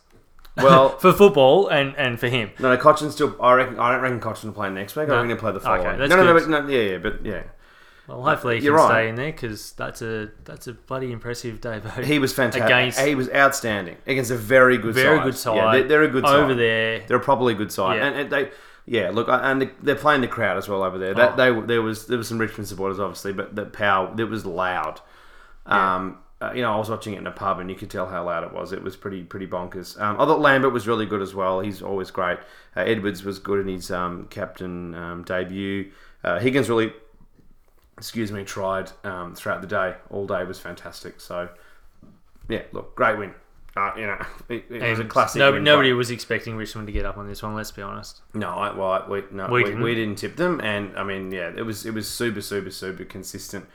Well, 0.56 0.90
for 0.98 1.12
football 1.12 1.68
and, 1.68 1.94
and 1.96 2.18
for 2.18 2.28
him. 2.28 2.50
no, 2.58 2.74
no, 2.74 2.80
Cotchin 2.80 3.10
still. 3.12 3.36
I 3.40 3.52
reckon. 3.54 3.78
I 3.78 3.92
don't 3.92 4.00
reckon 4.02 4.20
Cotchin 4.20 4.44
will 4.46 4.52
play 4.52 4.70
next 4.70 4.96
week. 4.96 5.08
I 5.08 5.12
reckon 5.12 5.28
he'll 5.28 5.36
play 5.38 5.52
the 5.52 5.58
Okay, 5.58 5.64
following. 5.66 5.98
that's 5.98 6.10
no, 6.10 6.16
no, 6.16 6.24
no, 6.24 6.32
good. 6.38 6.50
but, 6.50 6.62
no, 6.64 6.68
yeah, 6.68 6.90
yeah, 6.92 6.98
but 6.98 7.24
yeah, 7.24 7.42
Well, 8.08 8.22
hopefully 8.22 8.58
he 8.58 8.64
You're 8.64 8.76
can 8.76 8.84
right. 8.88 8.92
stay 8.94 9.08
in 9.10 9.14
there 9.16 9.32
because 9.32 9.72
that's 9.72 10.02
a 10.02 10.30
that's 10.44 10.66
a 10.66 10.72
bloody 10.74 11.12
impressive 11.12 11.60
debut. 11.60 11.90
he 12.04 12.18
was 12.18 12.32
fantastic. 12.32 12.64
Against- 12.64 12.98
he 13.00 13.14
was 13.14 13.28
outstanding 13.30 13.96
against 14.06 14.30
a 14.30 14.36
very 14.36 14.78
good, 14.78 14.94
very 14.94 15.18
side. 15.18 15.24
good 15.24 15.36
side. 15.36 15.56
Yeah, 15.56 15.72
they're, 15.72 15.88
they're 15.88 16.02
a 16.04 16.08
good 16.08 16.24
side. 16.24 16.36
over 16.36 16.50
side. 16.52 16.58
there. 16.58 17.00
They're 17.06 17.16
a 17.16 17.20
probably 17.20 17.54
good 17.54 17.70
side, 17.72 17.96
Yeah. 17.98 18.06
and, 18.06 18.16
and 18.16 18.30
they, 18.30 18.50
yeah, 18.86 19.10
look, 19.10 19.28
and 19.28 19.62
they- 19.62 19.70
they're 19.82 19.94
playing 19.94 20.22
the 20.22 20.28
crowd 20.28 20.56
as 20.56 20.68
well 20.68 20.82
over 20.82 20.98
there. 20.98 21.14
That, 21.14 21.34
Oh. 21.38 21.60
they 21.60 21.66
there 21.66 21.82
was 21.82 22.06
there 22.06 22.18
was 22.18 22.26
some 22.28 22.38
Richmond 22.38 22.66
supporters 22.66 22.98
obviously, 22.98 23.32
but 23.32 23.54
the 23.54 23.66
power 23.66 24.12
it 24.18 24.24
was 24.24 24.44
loud. 24.46 25.00
Yeah. 25.68 25.96
Um, 25.96 26.18
uh, 26.40 26.52
you 26.54 26.62
know, 26.62 26.72
I 26.72 26.76
was 26.76 26.88
watching 26.88 27.14
it 27.14 27.18
in 27.18 27.26
a 27.26 27.32
pub, 27.32 27.58
and 27.58 27.68
you 27.68 27.74
could 27.76 27.90
tell 27.90 28.06
how 28.08 28.24
loud 28.24 28.44
it 28.44 28.52
was. 28.52 28.72
It 28.72 28.82
was 28.82 28.96
pretty 28.96 29.22
pretty 29.24 29.46
bonkers. 29.46 30.00
Um, 30.00 30.20
I 30.20 30.24
thought 30.24 30.40
Lambert 30.40 30.72
was 30.72 30.86
really 30.86 31.06
good 31.06 31.20
as 31.22 31.34
well. 31.34 31.60
He's 31.60 31.82
always 31.82 32.10
great. 32.10 32.38
Uh, 32.76 32.80
Edwards 32.80 33.24
was 33.24 33.38
good 33.38 33.60
in 33.60 33.68
his 33.68 33.90
um, 33.90 34.26
captain 34.30 34.94
um, 34.94 35.22
debut. 35.24 35.90
Uh, 36.22 36.38
Higgins 36.38 36.68
really, 36.68 36.92
excuse 37.96 38.30
me, 38.32 38.44
tried 38.44 38.90
um, 39.04 39.34
throughout 39.34 39.60
the 39.60 39.66
day. 39.66 39.94
All 40.10 40.26
day 40.26 40.44
was 40.44 40.58
fantastic. 40.60 41.20
So, 41.20 41.48
yeah, 42.48 42.62
look, 42.72 42.94
great 42.94 43.18
win. 43.18 43.34
Uh, 43.76 43.92
you 43.96 44.06
know, 44.06 44.18
it, 44.48 44.64
it 44.70 44.90
was 44.90 44.98
a 45.00 45.04
classic. 45.04 45.38
no- 45.40 45.52
win, 45.52 45.64
nobody 45.64 45.92
was 45.92 46.10
expecting 46.10 46.56
Richmond 46.56 46.86
to 46.88 46.92
get 46.92 47.04
up 47.04 47.16
on 47.18 47.28
this 47.28 47.42
one. 47.42 47.54
Let's 47.54 47.70
be 47.70 47.82
honest. 47.82 48.22
no, 48.34 48.50
I, 48.50 48.72
well, 48.74 48.90
I- 48.92 49.08
we, 49.08 49.22
no, 49.32 49.46
We 49.48 49.62
we, 49.62 49.64
didn't. 49.64 49.82
we 49.82 49.94
didn't 49.94 50.18
tip 50.18 50.36
them, 50.36 50.60
and 50.60 50.96
I 50.96 51.02
mean, 51.04 51.30
yeah, 51.32 51.50
it 51.56 51.62
was 51.62 51.84
it 51.86 51.94
was 51.94 52.08
super, 52.08 52.40
super, 52.40 52.70
super 52.70 53.04
consistent 53.04 53.66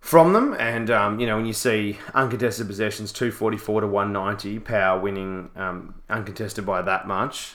from 0.00 0.32
them. 0.32 0.56
And 0.58 0.90
um, 0.90 1.20
you 1.20 1.26
know, 1.26 1.36
when 1.36 1.46
you 1.46 1.52
see 1.52 1.98
uncontested 2.14 2.66
possessions, 2.66 3.12
two 3.12 3.30
forty 3.30 3.56
four 3.56 3.80
to 3.80 3.86
one 3.86 4.12
ninety, 4.12 4.58
power 4.58 4.98
winning 4.98 5.50
um, 5.56 6.02
uncontested 6.08 6.66
by 6.66 6.82
that 6.82 7.06
much, 7.06 7.54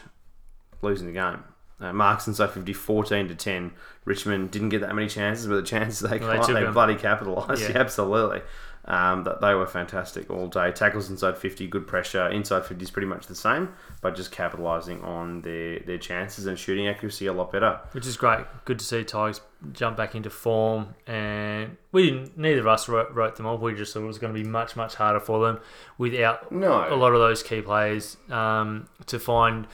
losing 0.82 1.08
the 1.08 1.14
game. 1.14 1.43
Uh, 1.78 1.91
Marks 1.91 2.26
inside 2.26 2.52
50, 2.52 2.72
14 2.72 3.28
to 3.28 3.36
10. 3.36 3.74
Richmond 4.06 4.50
didn't 4.50 4.70
get 4.70 4.80
that 4.80 4.96
many 4.96 5.10
chances, 5.10 5.46
but 5.46 5.56
the 5.56 5.62
chances 5.62 6.00
they 6.10 6.20
Well, 6.20 6.48
they 6.48 6.54
they, 6.64 6.72
bloody 6.72 6.96
capitalised. 6.96 7.62
Yeah. 7.64 7.72
Yeah, 7.72 7.80
absolutely. 7.80 8.41
Um, 8.88 9.24
that 9.24 9.42
they 9.42 9.56
were 9.56 9.66
fantastic 9.66 10.30
all 10.30 10.48
day. 10.48 10.72
Tackles 10.72 11.10
inside 11.10 11.40
50, 11.40 11.66
good 11.66 11.88
pressure. 11.88 12.28
Inside 12.30 12.66
50 12.68 12.84
is 12.84 12.92
pretty 12.92 13.08
much 13.08 13.26
the 13.26 13.34
same, 13.34 13.74
but 14.02 14.16
just 14.16 14.32
capitalising 14.32 15.04
on 15.04 15.42
their, 15.42 15.80
their 15.80 15.98
chances 15.98 16.46
and 16.46 16.58
shooting 16.60 16.88
accuracy 16.88 17.26
a 17.26 17.34
lot 17.34 17.52
better. 17.52 17.80
which 17.94 18.06
is 18.06 18.16
great. 18.16 18.46
Good 18.64 18.78
to 18.78 18.86
see 18.86 19.04
Tigers 19.04 19.42
jump 19.72 19.98
back 19.98 20.14
into 20.14 20.30
form, 20.30 20.94
and 21.08 21.78
we 21.92 22.12
didn't. 22.12 22.38
Neither 22.38 22.60
of 22.60 22.68
us 22.68 22.88
wrote, 22.88 23.12
wrote 23.12 23.38
them 23.38 23.48
off. 23.48 23.60
We 23.60 23.74
just 23.74 23.92
thought 23.92 24.04
it 24.04 24.06
was 24.06 24.20
going 24.20 24.32
to 24.36 24.40
be 24.40 24.48
much 24.48 24.76
much 24.76 24.94
harder 24.94 25.20
for 25.20 25.44
them 25.48 25.60
without 25.98 26.52
No. 26.52 26.86
a 26.88 26.94
lot 26.96 27.14
of 27.14 27.20
those 27.20 27.42
key 27.42 27.62
players 27.62 28.18
um, 28.30 28.88
to 29.08 29.18
find 29.18 29.66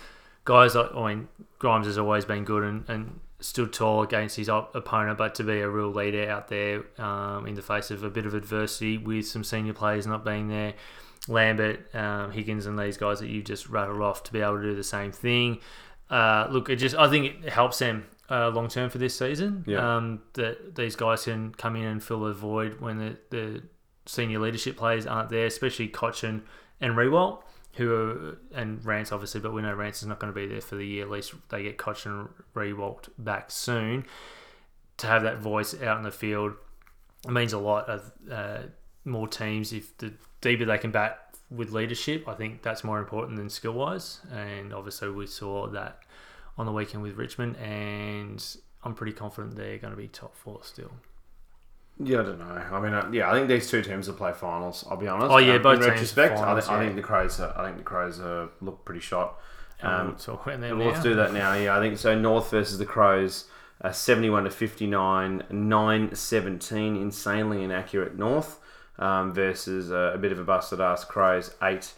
guys. 0.45 0.73
Like, 0.73 0.95
I 0.95 1.13
mean, 1.15 1.27
Grimes 1.59 1.85
has 1.85 1.97
always 1.97 2.23
been 2.23 2.45
good 2.45 2.63
and, 2.63 2.85
and 2.87 3.19
stood 3.41 3.73
tall 3.73 4.03
against 4.03 4.37
his 4.37 4.47
op- 4.47 4.73
opponent, 4.75 5.17
but 5.17 5.35
to 5.35 5.43
be 5.43 5.59
a 5.59 5.69
real 5.69 5.91
leader 5.91 6.29
out 6.29 6.47
there 6.47 6.83
um, 6.97 7.45
in 7.45 7.55
the 7.55 7.61
face 7.61 7.91
of 7.91 8.03
a 8.03 8.09
bit 8.09 8.25
of 8.25 8.33
adversity 8.33 8.97
with 8.97 9.27
some 9.27 9.43
senior 9.43 9.73
players 9.73 10.07
not 10.07 10.23
being 10.23 10.47
there. 10.47 10.73
Lambert, 11.27 11.93
um, 11.93 12.31
Higgins, 12.31 12.65
and 12.65 12.77
these 12.79 12.97
guys 12.97 13.19
that 13.19 13.27
you 13.27 13.43
just 13.43 13.69
rattled 13.69 14.01
off 14.01 14.23
to 14.23 14.33
be 14.33 14.41
able 14.41 14.57
to 14.57 14.63
do 14.63 14.75
the 14.75 14.83
same 14.83 15.11
thing. 15.11 15.59
Uh, 16.09 16.47
look, 16.49 16.69
it 16.69 16.77
just 16.77 16.95
I 16.95 17.09
think 17.09 17.43
it 17.45 17.49
helps 17.49 17.79
them 17.79 18.05
uh, 18.29 18.49
long 18.49 18.67
term 18.67 18.89
for 18.89 18.97
this 18.97 19.17
season. 19.17 19.63
Yeah. 19.67 19.97
Um, 19.97 20.21
that 20.33 20.75
these 20.75 20.95
guys 20.95 21.25
can 21.25 21.53
come 21.53 21.75
in 21.75 21.83
and 21.83 22.03
fill 22.03 22.25
a 22.25 22.33
void 22.33 22.79
when 22.79 22.97
the, 22.97 23.17
the 23.29 23.63
senior 24.05 24.39
leadership 24.39 24.77
players 24.77 25.05
aren't 25.05 25.29
there, 25.29 25.45
especially 25.45 25.89
Cotchin 25.89 26.41
and 26.79 26.95
Riewoldt. 26.95 27.43
Who 27.75 27.93
are, 27.93 28.37
and 28.53 28.83
Rance 28.83 29.11
obviously, 29.11 29.39
but 29.39 29.53
we 29.53 29.61
know 29.61 29.73
Rance 29.73 30.01
is 30.01 30.07
not 30.07 30.19
going 30.19 30.33
to 30.33 30.37
be 30.37 30.45
there 30.45 30.61
for 30.61 30.75
the 30.75 30.85
year. 30.85 31.05
At 31.05 31.09
least 31.09 31.33
they 31.49 31.63
get 31.63 31.77
Cotch 31.77 32.05
and 32.05 32.27
Riewoldt 32.53 33.09
back 33.17 33.49
soon. 33.49 34.05
To 34.97 35.07
have 35.07 35.23
that 35.23 35.39
voice 35.39 35.79
out 35.81 35.97
in 35.97 36.03
the 36.03 36.11
field 36.11 36.53
it 37.25 37.31
means 37.31 37.53
a 37.53 37.59
lot 37.59 37.87
of 37.87 38.11
uh, 38.31 38.59
more 39.05 39.27
teams. 39.27 39.73
If 39.73 39.97
the 39.97 40.13
deeper 40.41 40.65
they 40.65 40.77
can 40.77 40.91
bat 40.91 41.35
with 41.49 41.71
leadership, 41.71 42.27
I 42.27 42.33
think 42.33 42.61
that's 42.61 42.83
more 42.83 42.99
important 42.99 43.37
than 43.37 43.49
skill 43.49 43.73
wise. 43.73 44.19
And 44.31 44.73
obviously, 44.73 45.09
we 45.11 45.27
saw 45.27 45.67
that 45.67 45.99
on 46.57 46.65
the 46.65 46.71
weekend 46.71 47.03
with 47.03 47.15
Richmond, 47.15 47.57
and 47.57 48.43
I'm 48.83 48.95
pretty 48.95 49.13
confident 49.13 49.55
they're 49.55 49.77
going 49.77 49.91
to 49.91 49.97
be 49.97 50.07
top 50.07 50.35
four 50.35 50.59
still. 50.63 50.91
Yeah, 52.03 52.19
I 52.21 52.23
don't 52.23 52.39
know. 52.39 52.45
I 52.45 52.79
mean, 52.79 52.93
uh, 52.93 53.09
yeah, 53.11 53.29
I 53.29 53.33
think 53.33 53.47
these 53.47 53.69
two 53.69 53.81
teams 53.81 54.07
will 54.07 54.15
play 54.15 54.31
finals. 54.33 54.85
I'll 54.89 54.97
be 54.97 55.07
honest. 55.07 55.31
Oh, 55.31 55.37
yeah, 55.37 55.55
Um, 55.55 55.61
both 55.61 55.73
in 55.75 55.79
teams 55.81 55.91
retrospect, 55.91 56.37
finals, 56.39 56.67
I, 56.67 56.69
th- 56.69 56.79
I 56.79 56.83
think 56.83 56.95
the 56.95 57.01
Crows. 57.01 57.39
Are, 57.39 57.53
I 57.57 57.65
think 57.65 57.77
the 57.77 57.83
Crows 57.83 58.19
are, 58.19 58.49
look 58.61 58.83
pretty 58.85 59.01
shot. 59.01 59.39
Um, 59.81 59.91
Um, 59.93 60.07
we'll 60.07 60.15
talk 60.15 60.45
about 60.45 60.61
them 60.61 60.79
And 60.79 60.87
let's 60.87 61.01
do 61.01 61.15
that 61.15 61.33
now. 61.33 61.53
Yeah, 61.53 61.77
I 61.77 61.79
think 61.79 61.97
so. 61.97 62.17
North 62.17 62.51
versus 62.51 62.77
the 62.77 62.85
Crows, 62.85 63.45
uh, 63.81 63.91
seventy-one 63.91 64.43
to 64.43 64.51
fifty-nine, 64.51 65.43
nine 65.49 66.13
seventeen, 66.15 66.95
insanely 66.95 67.63
inaccurate 67.63 68.17
North 68.17 68.59
um, 68.99 69.33
versus 69.33 69.91
uh, 69.91 70.11
a 70.13 70.17
bit 70.17 70.31
of 70.31 70.39
a 70.39 70.43
busted 70.43 70.79
ass 70.81 71.03
Crows, 71.03 71.55
eight. 71.63 71.93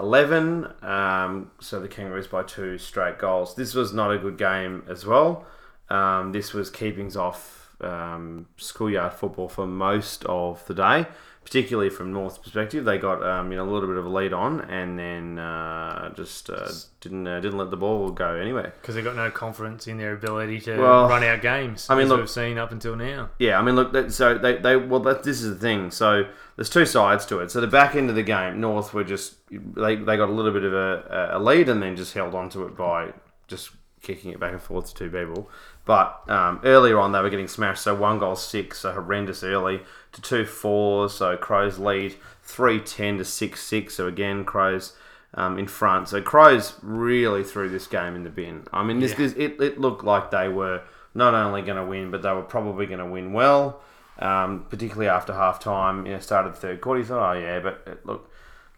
11, 0.00 0.64
um, 0.82 1.50
so 1.60 1.80
the 1.80 1.88
Kangaroos 1.88 2.28
by 2.28 2.44
two 2.44 2.78
straight 2.78 3.18
goals. 3.18 3.56
This 3.56 3.74
was 3.74 3.92
not 3.92 4.12
a 4.12 4.18
good 4.18 4.38
game 4.38 4.84
as 4.88 5.04
well. 5.04 5.44
Um, 5.90 6.30
this 6.30 6.52
was 6.52 6.70
keepings 6.70 7.16
off 7.16 7.67
um, 7.80 8.46
schoolyard 8.56 9.12
football 9.12 9.48
for 9.48 9.66
most 9.66 10.24
of 10.24 10.64
the 10.66 10.74
day, 10.74 11.06
particularly 11.44 11.88
from 11.90 12.12
North's 12.12 12.36
perspective. 12.38 12.84
They 12.84 12.98
got 12.98 13.22
um, 13.22 13.50
you 13.52 13.56
know 13.58 13.64
a 13.64 13.70
little 13.70 13.88
bit 13.88 13.96
of 13.96 14.04
a 14.04 14.08
lead 14.08 14.32
on, 14.32 14.60
and 14.62 14.98
then 14.98 15.38
uh, 15.38 16.12
just 16.14 16.50
uh, 16.50 16.68
didn't 17.00 17.26
uh, 17.26 17.40
didn't 17.40 17.58
let 17.58 17.70
the 17.70 17.76
ball 17.76 18.10
go 18.10 18.34
anywhere. 18.34 18.74
because 18.80 18.94
they've 18.94 19.04
got 19.04 19.16
no 19.16 19.30
confidence 19.30 19.86
in 19.86 19.96
their 19.98 20.12
ability 20.12 20.60
to 20.62 20.76
Well, 20.78 21.08
run 21.08 21.22
out 21.24 21.40
games. 21.40 21.86
I 21.88 21.94
mean, 21.94 22.04
as 22.04 22.08
look- 22.10 22.20
we've 22.20 22.30
seen 22.30 22.58
up 22.58 22.72
until 22.72 22.96
now. 22.96 23.30
Yeah, 23.38 23.58
I 23.58 23.62
mean, 23.62 23.76
look, 23.76 23.92
that, 23.92 24.12
so 24.12 24.36
they, 24.36 24.56
they 24.56 24.76
well, 24.76 25.00
that, 25.00 25.22
this 25.22 25.40
is 25.40 25.50
the 25.54 25.60
thing. 25.60 25.90
So 25.90 26.24
there's 26.56 26.70
two 26.70 26.84
sides 26.86 27.24
to 27.26 27.38
it. 27.38 27.50
So 27.50 27.60
the 27.60 27.66
back 27.66 27.94
end 27.94 28.10
of 28.10 28.16
the 28.16 28.22
game, 28.24 28.60
North 28.60 28.92
were 28.92 29.04
just 29.04 29.36
they, 29.50 29.96
they 29.96 30.16
got 30.16 30.28
a 30.28 30.32
little 30.32 30.52
bit 30.52 30.64
of 30.64 30.72
a, 30.74 31.30
a 31.34 31.38
lead 31.38 31.68
and 31.68 31.82
then 31.82 31.96
just 31.96 32.14
held 32.14 32.34
on 32.34 32.48
to 32.50 32.64
it 32.66 32.76
by 32.76 33.12
just 33.46 33.70
kicking 34.02 34.30
it 34.30 34.38
back 34.38 34.52
and 34.52 34.62
forth 34.62 34.86
to 34.88 34.94
two 34.94 35.10
people. 35.10 35.50
But 35.88 36.22
um, 36.28 36.60
earlier 36.62 37.00
on, 37.00 37.10
they 37.10 37.20
were 37.20 37.30
getting 37.30 37.48
smashed. 37.48 37.82
So 37.82 37.96
one 37.96 38.20
goal 38.20 38.36
six, 38.36 38.78
so 38.80 38.92
horrendous 38.92 39.42
early 39.42 39.80
to 40.12 40.22
two 40.22 40.44
four. 40.44 41.08
So 41.08 41.36
Crows 41.36 41.80
lead 41.80 42.14
three 42.44 42.78
ten 42.78 43.18
to 43.18 43.24
six 43.24 43.60
six. 43.60 43.94
So 43.96 44.06
again, 44.06 44.44
Crows. 44.44 44.92
Um, 45.34 45.58
in 45.58 45.66
front, 45.66 46.08
so 46.08 46.22
Crows 46.22 46.76
really 46.82 47.44
threw 47.44 47.68
this 47.68 47.86
game 47.86 48.16
in 48.16 48.24
the 48.24 48.30
bin. 48.30 48.66
I 48.72 48.82
mean, 48.82 48.98
this, 48.98 49.10
Yeah. 49.10 49.18
this 49.18 49.32
it, 49.34 49.60
it 49.60 49.78
looked 49.78 50.02
like 50.02 50.30
they 50.30 50.48
were 50.48 50.80
not 51.14 51.34
only 51.34 51.60
going 51.60 51.76
to 51.76 51.84
win, 51.84 52.10
but 52.10 52.22
they 52.22 52.32
were 52.32 52.40
probably 52.40 52.86
going 52.86 52.98
to 53.00 53.04
win 53.04 53.34
well 53.34 53.78
um, 54.18 54.66
particularly 54.68 55.08
after 55.08 55.32
half 55.32 55.60
time, 55.60 56.06
you 56.06 56.12
know, 56.12 56.18
started 56.18 56.54
the 56.54 56.56
third 56.56 56.80
quarter. 56.80 57.00
You 57.00 57.06
thought, 57.06 57.36
oh 57.36 57.38
yeah, 57.38 57.60
but 57.60 57.82
it, 57.86 58.04
look, 58.06 58.30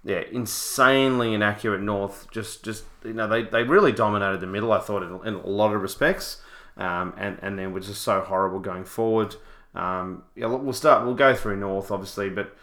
yeah, 0.04 0.22
insanely 0.30 1.34
inaccurate 1.34 1.80
North. 1.80 2.26
Just, 2.30 2.64
just 2.64 2.84
you 3.04 3.12
know, 3.14 3.26
they, 3.26 3.42
they 3.42 3.62
really 3.62 3.92
dominated 3.92 4.40
the 4.40 4.46
middle. 4.46 4.72
I 4.72 4.80
thought 4.80 5.02
in, 5.02 5.26
in 5.26 5.34
a 5.34 5.46
lot 5.46 5.74
of 5.74 5.80
respects, 5.80 6.42
um, 6.77 7.14
and 7.16 7.39
and 7.43 7.59
then 7.59 7.73
were 7.73 7.81
just 7.81 8.03
so 8.03 8.21
horrible 8.21 8.61
going 8.61 8.85
forward. 8.85 9.37
Um, 9.75 10.25
yeah, 10.35 10.47
we'll 10.47 10.73
start. 10.73 11.05
We'll 11.05 11.14
go 11.14 11.35
through 11.35 11.57
North, 11.57 11.91
obviously, 11.91 12.29
but 12.31 12.57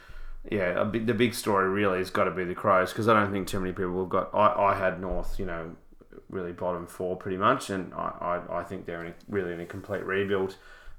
yeah, 0.51 0.83
big, 0.83 1.07
the 1.07 1.13
big 1.13 1.33
story 1.33 1.67
really 1.69 1.99
has 1.99 2.09
got 2.09 2.25
to 2.25 2.31
be 2.31 2.43
the 2.43 2.55
Crows 2.55 2.91
because 2.91 3.07
I 3.07 3.13
don't 3.13 3.31
think 3.31 3.47
too 3.47 3.59
many 3.59 3.73
people 3.73 3.99
have 4.01 4.09
got. 4.09 4.29
I, 4.33 4.71
I 4.71 4.75
had 4.75 4.99
North, 4.99 5.39
you 5.39 5.45
know, 5.45 5.75
really 6.29 6.51
bottom 6.51 6.85
four 6.87 7.15
pretty 7.15 7.37
much, 7.37 7.69
and 7.69 7.93
I, 7.93 8.41
I, 8.49 8.59
I 8.59 8.63
think 8.63 8.85
they're 8.85 9.03
in 9.03 9.11
a, 9.11 9.15
really 9.29 9.53
in 9.53 9.59
a 9.61 9.65
complete 9.65 10.03
rebuild. 10.05 10.55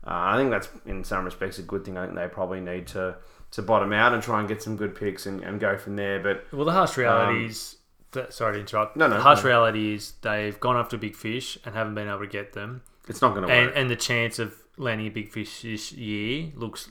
Uh, 0.07 0.11
I 0.33 0.37
think 0.37 0.51
that's 0.51 0.69
in 0.87 1.05
some 1.05 1.25
respects 1.25 1.59
a 1.59 1.63
good 1.63 1.85
thing. 1.85 1.99
I 1.99 2.05
think 2.07 2.17
they 2.17 2.29
probably 2.29 2.61
need 2.61 2.87
to 2.89 3.17
to 3.51 3.63
bottom 3.63 3.93
out 3.95 4.13
and 4.13 4.23
try 4.23 4.39
and 4.41 4.49
get 4.49 4.63
some 4.63 4.77
good 4.77 4.95
picks 4.95 5.25
and, 5.27 5.43
and 5.43 5.59
go 5.59 5.77
from 5.79 5.97
there. 5.97 6.21
But 6.21 6.45
Well, 6.53 6.65
the 6.67 6.73
harsh 6.73 6.97
reality 6.97 7.47
is 7.47 7.77
that. 8.13 8.33
Sorry 8.33 8.55
to 8.55 8.61
interrupt. 8.61 8.97
Um, 8.97 9.01
No, 9.01 9.09
no, 9.09 9.17
The 9.17 9.23
harsh 9.23 9.43
no. 9.43 9.49
reality 9.49 9.95
is 9.95 10.13
they've 10.23 10.59
gone 10.61 10.77
after 10.77 10.97
big 10.99 11.17
fish 11.17 11.59
and 11.65 11.75
haven't 11.75 11.95
been 11.95 12.09
able 12.09 12.21
to 12.21 12.27
get 12.27 12.53
them, 12.53 12.83
it's 13.09 13.23
not 13.23 13.35
going 13.35 13.47
to 13.47 13.53
and 13.53 13.67
work. 13.67 13.77
and 13.77 13.91
the 13.91 13.97
chance 13.97 14.39
of 14.39 14.55
landing 14.77 15.07
a 15.07 15.11
big 15.11 15.31
fish 15.31 15.63
this 15.63 15.93
year 15.93 16.53
looks 16.55 16.91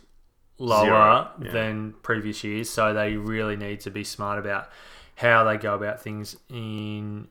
lower 0.58 1.30
yeah. 1.42 1.52
than 1.52 1.94
previous 2.02 2.44
years. 2.44 2.70
So 2.70 2.94
they 2.94 3.16
really 3.16 3.56
need 3.56 3.80
to 3.82 3.92
be 3.92 4.04
smart 4.04 4.40
about 4.40 4.70
how 5.16 5.44
they 5.44 5.58
go 5.58 5.76
about 5.76 6.02
things 6.02 6.36
in 6.50 7.28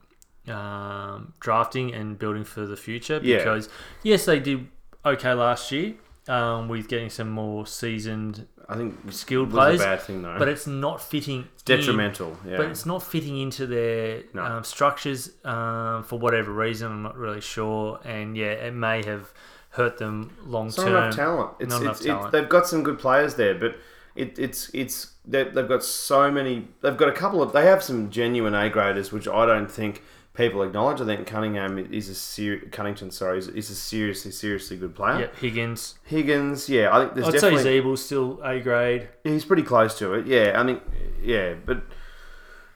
um, 0.48 1.32
drafting 1.40 1.94
and 1.94 2.18
building 2.18 2.44
for 2.44 2.66
the 2.66 2.76
future. 2.76 3.20
Yeah. 3.22 3.38
Because 3.38 3.68
yes, 4.02 4.24
they 4.24 4.38
did 4.38 4.66
okay 5.04 5.32
last 5.34 5.70
year 5.72 5.94
um, 6.28 6.68
with 6.68 6.88
getting 6.88 7.10
some 7.10 7.30
more 7.30 7.66
seasoned, 7.66 8.46
I 8.68 8.76
think 8.76 8.94
skilled 9.12 9.50
players, 9.50 9.80
a 9.80 9.84
bad 9.84 10.00
thing 10.02 10.22
though. 10.22 10.38
but 10.38 10.48
it's 10.48 10.66
not 10.66 11.00
fitting. 11.00 11.46
it's 11.54 11.62
in- 11.70 11.76
detrimental. 11.78 12.36
Yeah. 12.46 12.56
but 12.56 12.66
it's 12.66 12.84
not 12.86 13.02
fitting 13.02 13.38
into 13.40 13.66
their 13.66 14.22
No. 14.34 14.42
um, 14.44 14.64
structures 14.64 15.30
um, 15.44 16.02
for 16.04 16.18
whatever 16.18 16.52
reason. 16.52 16.90
I'm 16.90 17.02
not 17.02 17.16
really 17.16 17.40
sure, 17.40 18.00
and 18.04 18.36
yeah, 18.36 18.46
it 18.52 18.74
may 18.74 19.04
have 19.04 19.32
hurt 19.70 19.98
them 19.98 20.32
long 20.44 20.68
It's 20.68 20.78
not 20.78 20.88
enough 20.88 21.14
term. 21.14 21.36
talent. 21.36 21.50
It's, 21.60 21.70
Not 21.70 21.76
it's, 21.82 22.00
enough 22.04 22.16
talent. 22.18 22.32
they've 22.32 22.48
got 22.48 22.66
some 22.66 22.82
good 22.82 22.98
players 22.98 23.34
there, 23.36 23.54
but 23.54 23.76
it, 24.16 24.38
it's 24.38 24.70
it's 24.74 25.12
they've 25.26 25.52
got 25.68 25.84
so 25.84 26.30
many. 26.30 26.66
They've 26.80 26.96
got 26.96 27.08
a 27.08 27.12
couple 27.12 27.42
of. 27.42 27.52
They 27.52 27.66
have 27.66 27.82
some 27.84 28.10
genuine 28.10 28.54
A 28.54 28.68
graders, 28.70 29.12
which 29.12 29.28
I 29.28 29.44
don't 29.46 29.70
think 29.70 30.02
people 30.36 30.62
acknowledge. 30.62 31.00
I 31.00 31.04
think 31.04 31.26
Cunningham 31.26 31.78
is 31.78 32.08
a 32.08 32.14
ser- 32.14 32.60
Cunnington, 32.70 33.10
sorry, 33.10 33.38
is, 33.38 33.48
is 33.48 33.70
a 33.70 33.74
seriously 33.74 34.30
seriously 34.30 34.76
good 34.76 34.94
player. 34.94 35.20
Yeah, 35.20 35.40
Higgins. 35.40 35.98
Higgins, 36.04 36.68
yeah, 36.68 36.94
I 36.94 37.00
think 37.00 37.14
there's 37.14 37.28
I'd 37.28 37.40
say 37.40 37.50
definitely 37.50 37.80
Ziebell's 37.80 38.04
still 38.04 38.40
A 38.42 38.60
grade. 38.60 39.08
he's 39.24 39.44
pretty 39.44 39.62
close 39.62 39.98
to 39.98 40.14
it. 40.14 40.26
Yeah, 40.26 40.60
I 40.60 40.64
think 40.64 40.82
yeah, 41.22 41.54
but. 41.64 41.82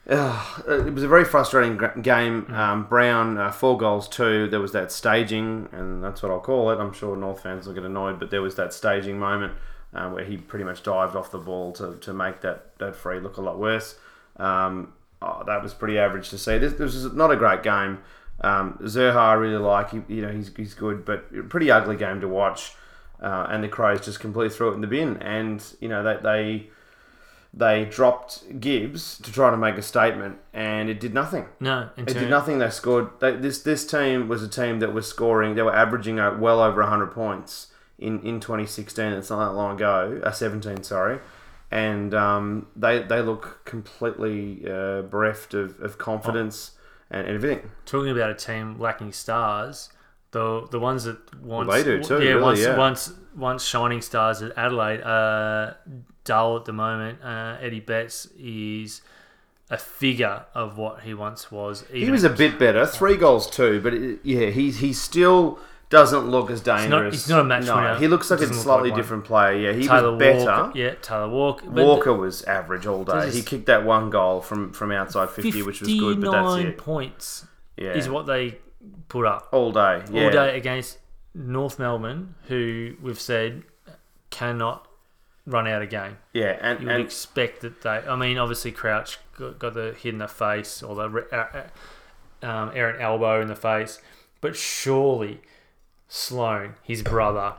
Uh, 0.08 0.44
it 0.66 0.92
was 0.92 1.04
a 1.04 1.08
very 1.08 1.24
frustrating 1.24 1.78
game. 2.02 2.52
Um, 2.52 2.84
Brown, 2.86 3.38
uh, 3.38 3.52
four 3.52 3.78
goals, 3.78 4.08
two. 4.08 4.48
There 4.48 4.58
was 4.58 4.72
that 4.72 4.90
staging, 4.90 5.68
and 5.70 6.02
that's 6.02 6.20
what 6.20 6.32
I'll 6.32 6.40
call 6.40 6.70
it. 6.70 6.78
I'm 6.80 6.92
sure 6.92 7.16
North 7.16 7.42
fans 7.44 7.66
will 7.66 7.74
get 7.74 7.84
annoyed, 7.84 8.18
but 8.18 8.30
there 8.30 8.42
was 8.42 8.56
that 8.56 8.72
staging 8.72 9.20
moment 9.20 9.52
uh, 9.94 10.08
where 10.08 10.24
he 10.24 10.36
pretty 10.36 10.64
much 10.64 10.82
dived 10.82 11.14
off 11.14 11.30
the 11.30 11.38
ball 11.38 11.72
to, 11.74 11.96
to 11.96 12.12
make 12.12 12.40
that, 12.40 12.76
that 12.78 12.96
free 12.96 13.20
look 13.20 13.36
a 13.36 13.40
lot 13.40 13.60
worse. 13.60 13.98
Um, 14.36 14.94
oh, 15.22 15.42
that 15.46 15.62
was 15.62 15.74
pretty 15.74 15.98
average 15.98 16.30
to 16.30 16.38
see. 16.38 16.58
This, 16.58 16.72
this 16.74 16.94
was 16.94 17.12
not 17.12 17.30
a 17.30 17.36
great 17.36 17.62
game. 17.62 17.98
Um, 18.42 18.78
Zurhaar, 18.82 19.16
I 19.16 19.32
really 19.34 19.58
like. 19.58 19.90
He, 19.90 20.02
you 20.08 20.22
know, 20.22 20.32
he's, 20.32 20.50
he's 20.56 20.74
good, 20.74 21.04
but 21.04 21.48
pretty 21.48 21.70
ugly 21.70 21.96
game 21.96 22.20
to 22.20 22.28
watch. 22.28 22.74
Uh, 23.20 23.46
and 23.50 23.62
the 23.62 23.68
Crows 23.68 24.04
just 24.04 24.18
completely 24.18 24.54
threw 24.54 24.70
it 24.70 24.74
in 24.74 24.80
the 24.80 24.86
bin. 24.86 25.18
And 25.18 25.62
you 25.78 25.88
know 25.88 26.02
they 26.02 26.16
they 26.22 26.70
they 27.52 27.84
dropped 27.84 28.60
Gibbs 28.60 29.18
to 29.18 29.30
try 29.30 29.50
to 29.50 29.58
make 29.58 29.76
a 29.76 29.82
statement, 29.82 30.38
and 30.54 30.88
it 30.88 31.00
did 31.00 31.12
nothing. 31.12 31.46
No, 31.60 31.90
It 31.98 32.06
did 32.06 32.30
nothing. 32.30 32.58
They 32.58 32.70
scored. 32.70 33.10
They, 33.20 33.36
this 33.36 33.60
this 33.60 33.86
team 33.86 34.26
was 34.26 34.42
a 34.42 34.48
team 34.48 34.78
that 34.78 34.94
was 34.94 35.06
scoring. 35.06 35.54
They 35.54 35.62
were 35.62 35.74
averaging 35.74 36.16
well 36.16 36.60
over 36.60 36.82
hundred 36.82 37.08
points 37.08 37.66
in, 38.00 38.20
in 38.22 38.40
2016. 38.40 39.12
It's 39.12 39.30
not 39.30 39.46
that 39.46 39.54
long 39.54 39.76
ago. 39.76 40.20
Uh, 40.24 40.32
17, 40.32 40.82
sorry. 40.82 41.20
And 41.70 42.14
um, 42.14 42.66
they 42.74 43.02
they 43.02 43.22
look 43.22 43.64
completely 43.64 44.62
uh, 44.68 45.02
bereft 45.02 45.54
of, 45.54 45.78
of 45.80 45.98
confidence 45.98 46.72
and 47.10 47.26
everything. 47.28 47.70
Talking 47.86 48.10
about 48.10 48.30
a 48.30 48.34
team 48.34 48.78
lacking 48.78 49.12
stars, 49.12 49.90
the 50.32 50.66
the 50.70 50.80
ones 50.80 51.04
that 51.04 51.18
once 51.40 51.70
they 51.72 51.84
do 51.84 52.02
too, 52.02 52.22
Yeah, 52.22 52.30
really, 52.30 52.42
once 52.42 52.60
yeah. 52.60 52.76
once 52.76 53.12
once 53.36 53.64
shining 53.64 54.02
stars 54.02 54.42
at 54.42 54.56
Adelaide 54.56 55.00
are 55.02 55.76
dull 56.24 56.56
at 56.56 56.64
the 56.64 56.72
moment. 56.72 57.22
Uh, 57.22 57.56
Eddie 57.60 57.80
Betts 57.80 58.26
is 58.36 59.02
a 59.70 59.78
figure 59.78 60.44
of 60.54 60.76
what 60.76 61.02
he 61.02 61.14
once 61.14 61.52
was. 61.52 61.84
He 61.92 62.10
was 62.10 62.24
a 62.24 62.30
bit 62.30 62.58
better. 62.58 62.84
Three 62.84 63.16
goals 63.16 63.48
too, 63.48 63.80
but 63.80 63.94
it, 63.94 64.20
yeah, 64.24 64.46
he's 64.50 64.80
he 64.80 64.92
still 64.92 65.60
doesn't 65.90 66.28
look 66.28 66.50
as 66.50 66.60
dangerous. 66.60 67.14
he's 67.14 67.28
not 67.28 67.40
a 67.40 67.44
match 67.44 67.66
no, 67.66 67.74
winner. 67.74 67.98
He 67.98 68.06
looks 68.06 68.30
like 68.30 68.40
a 68.40 68.54
slightly 68.54 68.90
like 68.90 68.96
different 68.96 69.24
player. 69.24 69.52
Yeah, 69.58 69.72
he 69.72 69.86
Taylor 69.86 70.12
was 70.12 70.18
better. 70.18 70.44
Walker. 70.44 70.78
Yeah, 70.78 70.94
Taylor 71.02 71.28
Walker. 71.28 71.68
Walker 71.68 72.14
was 72.14 72.42
average 72.44 72.86
all 72.86 73.04
day. 73.04 73.30
He 73.30 73.42
kicked 73.42 73.66
that 73.66 73.84
one 73.84 74.08
goal 74.08 74.40
from, 74.40 74.72
from 74.72 74.92
outside 74.92 75.30
50, 75.30 75.62
which 75.62 75.80
was 75.80 75.88
good, 75.88 76.20
but 76.20 76.30
that's 76.30 76.64
it. 76.64 76.78
points 76.78 77.46
Yeah. 77.76 77.92
is 77.92 78.08
what 78.08 78.26
they 78.26 78.58
put 79.08 79.26
up 79.26 79.48
all 79.52 79.72
day. 79.72 80.04
Yeah. 80.10 80.24
all 80.24 80.30
day 80.30 80.56
against 80.56 80.98
North 81.34 81.78
Melbourne, 81.78 82.36
who 82.44 82.94
we've 83.02 83.20
said 83.20 83.64
cannot 84.30 84.86
run 85.44 85.66
out 85.66 85.82
a 85.82 85.86
game. 85.86 86.18
Yeah, 86.32 86.56
and, 86.60 86.80
You 86.80 86.86
would 86.86 86.94
and 86.94 87.04
expect 87.04 87.62
that 87.62 87.82
they. 87.82 87.90
I 87.90 88.14
mean, 88.14 88.38
obviously 88.38 88.70
Crouch 88.70 89.18
got, 89.36 89.58
got 89.58 89.74
the 89.74 89.96
hit 90.00 90.14
in 90.14 90.18
the 90.18 90.28
face 90.28 90.84
or 90.84 90.94
the 90.94 91.26
uh, 91.32 91.66
uh, 92.44 92.46
um, 92.46 92.70
errant 92.76 93.00
elbow 93.00 93.40
in 93.40 93.48
the 93.48 93.56
face, 93.56 94.00
but 94.40 94.54
surely 94.54 95.40
Sloan, 96.12 96.74
his 96.82 97.02
brother, 97.02 97.54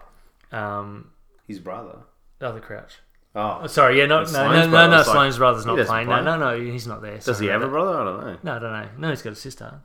um, 0.52 1.12
his 1.48 1.58
brother. 1.60 2.00
the 2.40 2.48
other 2.50 2.60
Crouch, 2.60 3.00
Oh, 3.34 3.66
Sorry, 3.68 3.98
yeah, 3.98 4.08
no, 4.08 4.18
no, 4.18 4.22
It's 4.24 4.34
no, 4.34 4.44
no, 4.44 4.90
no, 4.90 5.00
It's 5.00 5.08
like- 5.08 5.38
brother's 5.38 5.66
not 5.66 5.78
doesn't 5.78 5.88
playing. 5.90 6.08
play. 6.08 6.22
No, 6.22 6.38
no, 6.38 6.58
no, 6.58 6.60
he's 6.62 6.86
not 6.86 7.02
there. 7.02 7.18
does 7.18 7.40
he 7.40 7.48
have 7.48 7.62
a 7.62 7.68
brother? 7.70 7.98
I 8.02 8.04
don't 8.04 8.20
know. 8.26 8.38
No, 8.44 8.56
I 8.58 8.60
don't 8.60 8.74
know. 8.74 8.90
No, 8.98 9.10
he's 9.10 9.22
got 9.22 9.32
a 9.32 9.36
sister. 9.38 9.80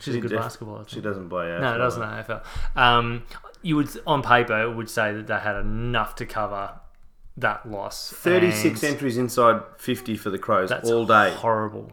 She's 0.00 0.14
She 0.14 0.18
a 0.18 0.20
good 0.22 0.30
def- 0.32 0.40
basketballer. 0.40 0.88
She 0.88 1.00
doesn't 1.00 1.28
play. 1.28 1.46
AFL. 1.46 1.60
No, 1.60 1.68
it 1.68 1.76
AFL. 1.76 1.78
doesn't 1.78 2.02
AFL. 2.02 2.42
Um, 2.74 3.22
you 3.62 3.76
would 3.76 3.88
on 4.04 4.22
paper 4.22 4.68
would 4.68 4.90
say 4.90 5.12
that 5.12 5.28
they 5.28 5.38
had 5.38 5.54
enough 5.56 6.16
to 6.16 6.26
cover 6.26 6.72
that 7.36 7.70
loss. 7.70 8.10
36 8.10 8.82
and 8.82 8.94
entries 8.94 9.16
inside 9.16 9.60
50 9.78 10.16
for 10.16 10.30
the 10.30 10.38
Crows 10.38 10.70
That's 10.70 10.90
all 10.90 11.06
day. 11.06 11.32
Horrible. 11.34 11.92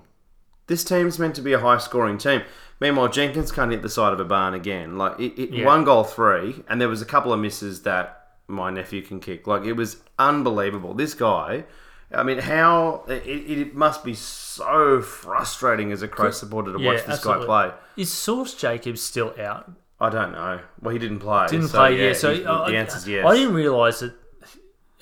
This 0.65 0.83
team's 0.83 1.19
meant 1.19 1.35
to 1.35 1.41
be 1.43 1.53
a 1.53 1.59
high 1.59 1.77
scoring 1.77 2.17
team. 2.17 2.41
Meanwhile, 2.79 3.09
Jenkins 3.09 3.51
can't 3.51 3.71
hit 3.71 3.81
the 3.81 3.89
side 3.89 4.13
of 4.13 4.19
a 4.19 4.25
barn 4.25 4.53
again. 4.53 4.97
Like, 4.97 5.19
it, 5.19 5.37
it, 5.41 5.49
Yeah. 5.51 5.65
one 5.65 5.83
goal, 5.83 6.03
three, 6.03 6.63
and 6.69 6.79
there 6.79 6.87
was 6.87 7.01
a 7.01 7.05
couple 7.05 7.33
of 7.33 7.39
misses 7.39 7.81
that 7.83 8.27
my 8.47 8.69
nephew 8.69 9.01
can 9.01 9.19
kick. 9.19 9.47
Like, 9.47 9.63
it 9.65 9.73
was 9.73 9.97
unbelievable. 10.17 10.93
This 10.93 11.13
guy, 11.13 11.65
I 12.13 12.23
mean, 12.23 12.39
how. 12.39 13.03
It, 13.07 13.23
it 13.27 13.75
must 13.75 14.03
be 14.03 14.13
so 14.15 15.01
frustrating 15.01 15.91
as 15.91 16.01
a 16.01 16.07
Crow 16.07 16.31
supporter 16.31 16.73
to 16.73 16.79
Yeah, 16.79 16.93
watch 16.93 17.05
this 17.05 17.15
absolutely. 17.17 17.47
guy 17.47 17.69
play. 17.69 17.77
Is 17.97 18.11
Sauce 18.11 18.53
Jacobs 18.55 19.01
still 19.01 19.35
out? 19.39 19.71
I 19.99 20.09
don't 20.09 20.31
know. 20.31 20.61
Well, 20.81 20.93
he 20.93 20.99
didn't 20.99 21.19
play. 21.19 21.47
Didn't 21.47 21.67
so, 21.67 21.77
play. 21.79 21.97
Yeah, 21.99 22.07
Yeah. 22.07 22.13
So 22.13 22.33
he- 22.33 22.45
uh, 22.45 22.65
the 22.65 22.77
answer's 22.77 23.05
yes. 23.07 23.25
I 23.25 23.35
didn't 23.35 23.53
realise 23.53 23.99
that 23.99 24.13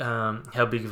um, 0.04 0.44
how 0.54 0.66
big 0.66 0.86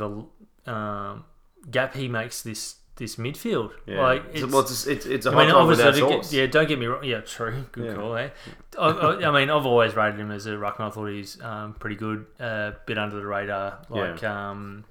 a 0.66 0.70
um, 0.72 1.24
gap 1.70 1.94
he 1.94 2.06
makes 2.08 2.42
this 2.42 2.75
this 2.96 3.16
midfield. 3.16 3.72
Yeah. 3.86 4.02
Like 4.02 4.24
it's, 4.32 4.44
well, 4.44 4.60
it's, 4.60 4.86
it's, 4.86 5.06
it's 5.06 5.26
a 5.26 5.30
I 5.30 5.44
mean, 5.44 5.54
obviously, 5.54 6.00
don't 6.00 6.22
get- 6.22 6.32
yeah, 6.32 6.46
don't 6.46 6.66
get 6.68 6.78
me 6.78 6.86
wrong. 6.86 7.04
Yeah, 7.04 7.20
true. 7.20 7.64
Good 7.72 7.86
Yeah. 7.86 7.94
call, 7.94 8.16
eh? 8.16 8.30
I, 8.78 8.88
I, 8.88 9.28
I 9.28 9.30
mean, 9.40 9.50
I've 9.50 9.66
always 9.66 9.94
rated 9.94 10.18
him 10.18 10.30
as 10.30 10.46
a 10.46 10.50
ruckman. 10.50 10.80
I 10.80 10.90
thought 10.90 11.06
he's 11.06 11.40
um, 11.42 11.74
pretty 11.74 11.96
good, 11.96 12.26
a 12.40 12.74
bit 12.86 12.98
under 12.98 13.16
the 13.16 13.26
radar. 13.26 13.78
Like, 13.88 14.24
um, 14.24 14.84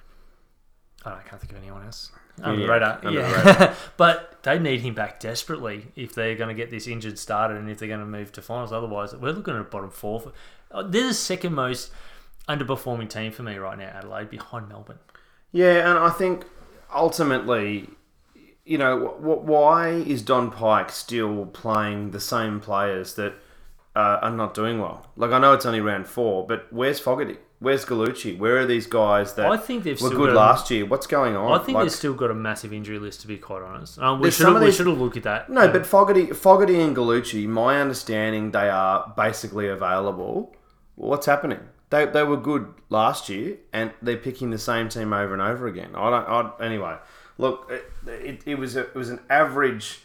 I, 1.03 1.09
don't 1.09 1.19
I 1.19 1.23
can't 1.23 1.41
think 1.41 1.51
of 1.51 1.57
anyone 1.57 1.83
else. 1.83 2.11
Under 2.41 2.61
the 2.61 2.67
radar, 2.67 2.99
under 3.03 3.21
the 3.21 3.27
yeah. 3.27 3.75
but 3.97 4.43
they 4.43 4.59
need 4.59 4.81
him 4.81 4.93
back 4.93 5.19
desperately 5.21 5.87
if 5.95 6.13
they're 6.13 6.35
going 6.35 6.49
to 6.49 6.53
get 6.53 6.69
this 6.69 6.85
injured 6.85 7.17
started 7.17 7.57
and 7.57 7.69
if 7.69 7.77
they're 7.79 7.87
going 7.87 8.01
to 8.01 8.05
move 8.05 8.31
to 8.33 8.41
finals. 8.41 8.73
Otherwise, 8.73 9.15
we're 9.15 9.31
looking 9.31 9.53
at 9.55 9.61
a 9.61 9.63
bottom 9.63 9.89
four. 9.89 10.19
For, 10.19 10.33
uh, 10.71 10.83
they're 10.83 11.07
the 11.07 11.13
second 11.13 11.53
most 11.53 11.91
underperforming 12.49 13.09
team 13.09 13.31
for 13.31 13.43
me 13.43 13.55
right 13.55 13.77
now, 13.77 13.85
Adelaide, 13.85 14.29
behind 14.29 14.67
Melbourne. 14.67 14.99
Yeah, 15.51 15.89
and 15.89 15.97
I 15.97 16.09
think 16.09 16.45
ultimately, 16.93 17.89
you 18.65 18.77
know, 18.77 18.99
w- 19.21 19.39
why 19.41 19.89
is 19.89 20.21
Don 20.21 20.51
Pyke 20.51 20.89
still 20.91 21.45
playing 21.47 22.11
the 22.11 22.19
same 22.19 22.59
players 22.59 23.15
that 23.15 23.33
uh, 23.95 24.19
are 24.21 24.31
not 24.31 24.53
doing 24.53 24.79
well? 24.79 25.05
Like, 25.15 25.31
I 25.31 25.39
know 25.39 25.53
it's 25.53 25.65
only 25.65 25.81
round 25.81 26.07
four, 26.07 26.45
but 26.47 26.67
where's 26.71 26.99
Fogarty? 26.99 27.37
Where's 27.59 27.85
Galucci? 27.85 28.37
Where 28.37 28.57
are 28.59 28.65
these 28.65 28.85
guys 28.85 29.33
that 29.35 29.49
I 29.49 29.55
think 29.55 29.85
they've 29.85 29.99
were 29.99 30.07
still 30.09 30.19
good 30.19 30.33
got 30.33 30.35
a- 30.35 30.39
last 30.39 30.69
year? 30.69 30.85
What's 30.85 31.07
going 31.07 31.35
on? 31.37 31.59
I 31.59 31.63
think 31.63 31.77
Like- 31.77 31.85
they've 31.85 31.91
still 31.93 32.13
got 32.13 32.29
a 32.29 32.33
massive 32.33 32.73
injury 32.73 32.99
list, 32.99 33.21
to 33.21 33.27
be 33.27 33.37
quite 33.37 33.61
honest. 33.63 33.97
Um, 33.97 34.19
we 34.19 34.29
should 34.29 34.43
some 34.43 34.53
have, 34.53 34.61
of 34.61 34.65
we 34.67 34.71
should 34.73 34.87
have 34.87 34.99
looked 34.99 35.15
at 35.17 35.23
that. 35.23 35.49
No, 35.49 35.67
but 35.71 35.85
Fogarty, 35.85 36.27
Fogarty 36.27 36.81
and 36.81 36.95
Galucci, 36.95 37.47
my 37.47 37.79
understanding, 37.79 38.51
they 38.51 38.69
are 38.69 39.13
basically 39.15 39.69
available. 39.69 40.53
What's 40.95 41.25
happening? 41.25 41.59
They, 41.91 42.05
they 42.05 42.23
were 42.23 42.37
good 42.37 42.73
last 42.89 43.29
year, 43.29 43.57
and 43.71 43.91
they're 44.01 44.17
picking 44.17 44.49
the 44.49 44.57
same 44.57 44.89
team 44.89 45.13
over 45.13 45.33
and 45.33 45.41
over 45.41 45.67
again. 45.67 45.91
I 45.95 46.09
don't. 46.09 46.25
I, 46.59 46.65
anyway, 46.65 46.97
look, 47.37 47.69
it, 47.71 47.91
it, 48.07 48.41
it 48.45 48.55
was 48.55 48.75
a, 48.75 48.81
it 48.81 48.95
was 48.95 49.09
an 49.09 49.19
average. 49.29 49.99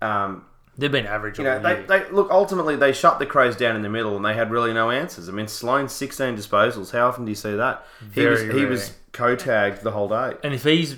Um, 0.00 0.46
they've 0.78 0.90
been 0.90 1.06
average. 1.06 1.38
you 1.38 1.44
know, 1.44 1.58
they, 1.60 1.82
they 1.82 2.08
look 2.10 2.30
ultimately 2.30 2.76
they 2.76 2.92
shut 2.92 3.18
the 3.18 3.26
Crows 3.26 3.56
down 3.56 3.76
in 3.76 3.82
the 3.82 3.88
middle, 3.90 4.16
and 4.16 4.24
they 4.24 4.34
had 4.34 4.50
really 4.50 4.72
no 4.72 4.90
answers. 4.90 5.28
I 5.28 5.32
mean, 5.32 5.48
Sloan 5.48 5.88
sixteen 5.88 6.36
disposals. 6.36 6.92
How 6.92 7.08
often 7.08 7.24
do 7.26 7.30
you 7.30 7.34
see 7.36 7.54
that? 7.56 7.84
He 8.14 8.22
Very 8.22 8.46
was 8.48 8.56
he 8.56 8.64
was 8.64 8.92
co-tagged 9.12 9.82
the 9.82 9.90
whole 9.90 10.08
day. 10.08 10.34
and 10.42 10.54
if 10.54 10.64
he's 10.64 10.96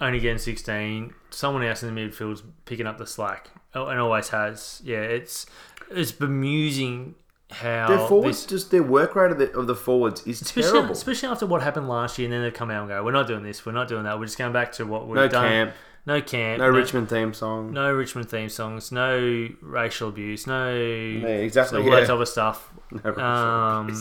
only 0.00 0.18
getting 0.18 0.38
16, 0.38 1.12
someone 1.30 1.62
else 1.62 1.82
in 1.82 1.94
the 1.94 2.00
midfield's 2.00 2.42
picking 2.64 2.86
up 2.86 2.96
the 2.98 3.06
slack, 3.06 3.50
Oh, 3.74 3.86
and 3.86 4.00
always 4.00 4.30
has. 4.30 4.80
Yeah, 4.84 5.02
it's 5.02 5.46
it's 5.90 6.10
bemusing 6.12 7.14
how 7.50 7.88
Their 7.88 7.98
forwards, 8.06 8.38
this- 8.42 8.46
just 8.46 8.70
their 8.70 8.82
work 8.82 9.14
rate 9.16 9.30
of 9.32 9.38
the, 9.38 9.50
of 9.58 9.66
the 9.66 9.74
forwards 9.74 10.26
is 10.26 10.40
Especially, 10.40 10.70
terrible. 10.72 10.92
especially 10.92 11.28
after 11.28 11.46
what 11.46 11.62
happened 11.62 11.88
last 11.88 12.18
year, 12.18 12.26
and 12.26 12.32
then 12.32 12.42
they 12.42 12.50
come 12.50 12.70
out 12.70 12.80
and 12.82 12.88
go, 12.88 13.02
"We're 13.04 13.12
not 13.12 13.26
doing 13.26 13.42
this. 13.42 13.64
We're 13.66 13.72
not 13.72 13.88
doing 13.88 14.04
that. 14.04 14.18
We're 14.18 14.26
just 14.26 14.38
going 14.38 14.52
back 14.52 14.72
to 14.72 14.84
what 14.86 15.06
we've 15.06 15.16
No 15.16 15.28
done. 15.28 15.48
camp, 15.48 15.72
No 16.06 16.20
camp. 16.22 16.60
no 16.60 16.68
Richmond 16.68 17.08
theme 17.08 17.34
song. 17.34 17.72
No 17.72 17.92
Richmond 17.92 18.30
theme 18.30 18.48
songs. 18.48 18.90
No 18.92 19.48
racial 19.60 20.08
abuse. 20.08 20.46
No 20.46 20.72
Yeah, 20.74 21.26
exactly. 21.26 21.80
all 21.82 21.88
yeah. 21.88 22.00
that 22.00 22.06
type 22.06 22.18
of 22.20 22.28
stuff. 22.28 22.70
No 23.04 23.14
Um. 23.16 23.94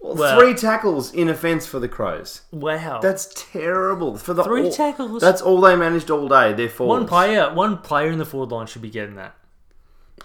Well, 0.00 0.14
well- 0.16 0.40
three 0.40 0.54
tackles 0.54 1.12
in 1.14 1.28
offence 1.28 1.64
for 1.66 1.78
the 1.78 1.88
Crows. 1.88 2.40
Wow. 2.50 2.98
That's 3.00 3.32
terrible 3.52 4.16
for 4.16 4.34
the 4.34 4.42
Three 4.42 4.64
all- 4.64 4.72
tackles? 4.72 5.20
That's 5.22 5.40
all 5.40 5.60
they 5.60 5.76
managed 5.76 6.10
all 6.10 6.26
day. 6.28 6.52
Their 6.52 6.68
forwards. 6.68 7.00
one 7.02 7.08
player. 7.08 7.54
One 7.54 7.78
player 7.78 8.10
in 8.10 8.18
the 8.18 8.24
forward 8.24 8.50
line 8.50 8.66
should 8.66 8.82
be 8.82 8.90
getting 8.90 9.14
that. 9.16 9.34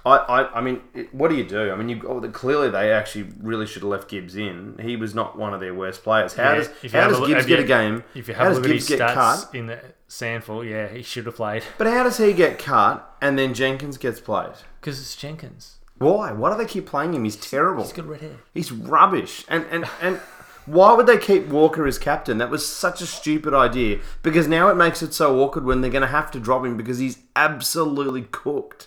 I, 0.06 0.18
I, 0.18 0.58
I 0.60 0.62
mean, 0.62 0.82
it- 0.94 1.14
what 1.14 1.30
do 1.30 1.36
you 1.36 1.44
do? 1.44 1.72
I 1.72 1.76
mean, 1.76 1.90
you 1.90 2.30
clearly 2.34 2.70
they 2.70 2.92
actually 2.92 3.30
really 3.42 3.66
should 3.66 3.82
have 3.82 3.90
left 3.92 4.10
Gibbs 4.10 4.36
in. 4.36 4.78
He 4.82 4.96
was 4.96 5.14
not 5.16 5.38
one 5.38 5.54
of 5.54 5.60
their 5.60 5.74
worst 5.74 6.04
players. 6.04 6.34
How 6.34 6.52
Yeah, 6.54 6.56
does 6.56 6.92
how 6.92 7.08
does 7.10 7.20
a 7.20 7.26
Gibbs 7.28 7.46
get 7.46 7.60
you- 7.60 7.66
a 7.66 7.68
game? 7.68 8.04
If 8.16 8.28
you 8.28 8.34
how 8.34 8.44
have 8.46 8.52
a 8.52 8.56
does 8.56 8.58
look 8.60 8.66
at 8.66 8.72
Gibbs 8.74 8.88
his 8.88 8.98
get 8.98 9.10
stats 9.10 9.14
cut? 9.46 9.56
in 9.56 9.68
the 9.68 9.80
Sandful, 10.10 10.64
yeah, 10.64 10.88
he 10.88 11.02
should 11.04 11.26
have 11.26 11.36
played 11.36 11.64
But 11.78 11.88
how 11.88 12.04
does 12.04 12.18
he 12.18 12.32
get 12.32 12.58
cut 12.60 13.16
and 13.22 13.38
then 13.38 13.54
Jenkins 13.54 13.98
gets 13.98 14.20
played? 14.22 14.54
because 14.80 15.00
it's 15.02 15.16
Jenkins. 15.16 15.76
Why? 15.98 16.32
Why 16.32 16.52
do 16.52 16.58
they 16.58 16.66
keep 16.70 16.86
playing 16.86 17.14
him? 17.14 17.24
He's 17.26 17.36
terrible. 17.36 17.84
He's 17.84 17.92
got 17.92 18.08
red 18.08 18.22
hair. 18.22 18.38
He's 18.54 18.72
rubbish. 18.72 19.44
And 19.50 19.66
and 19.72 19.86
and 20.02 20.22
why 20.66 20.94
would 20.94 21.08
they 21.08 21.18
keep 21.18 21.48
Walker 21.48 21.86
as 21.88 21.98
captain? 21.98 22.38
That 22.38 22.50
was 22.52 22.66
such 22.68 23.02
a 23.02 23.06
stupid 23.08 23.54
idea. 23.54 24.00
Because 24.22 24.48
now 24.48 24.70
it 24.70 24.76
makes 24.76 25.02
it 25.02 25.14
so 25.14 25.40
awkward 25.42 25.66
when 25.66 25.82
they're 25.82 25.90
going 25.92 26.02
to 26.02 26.08
have 26.08 26.30
to 26.32 26.40
drop 26.40 26.64
him 26.66 26.78
because 26.78 27.00
he's 27.00 27.18
absolutely 27.36 28.24
cooked. 28.32 28.87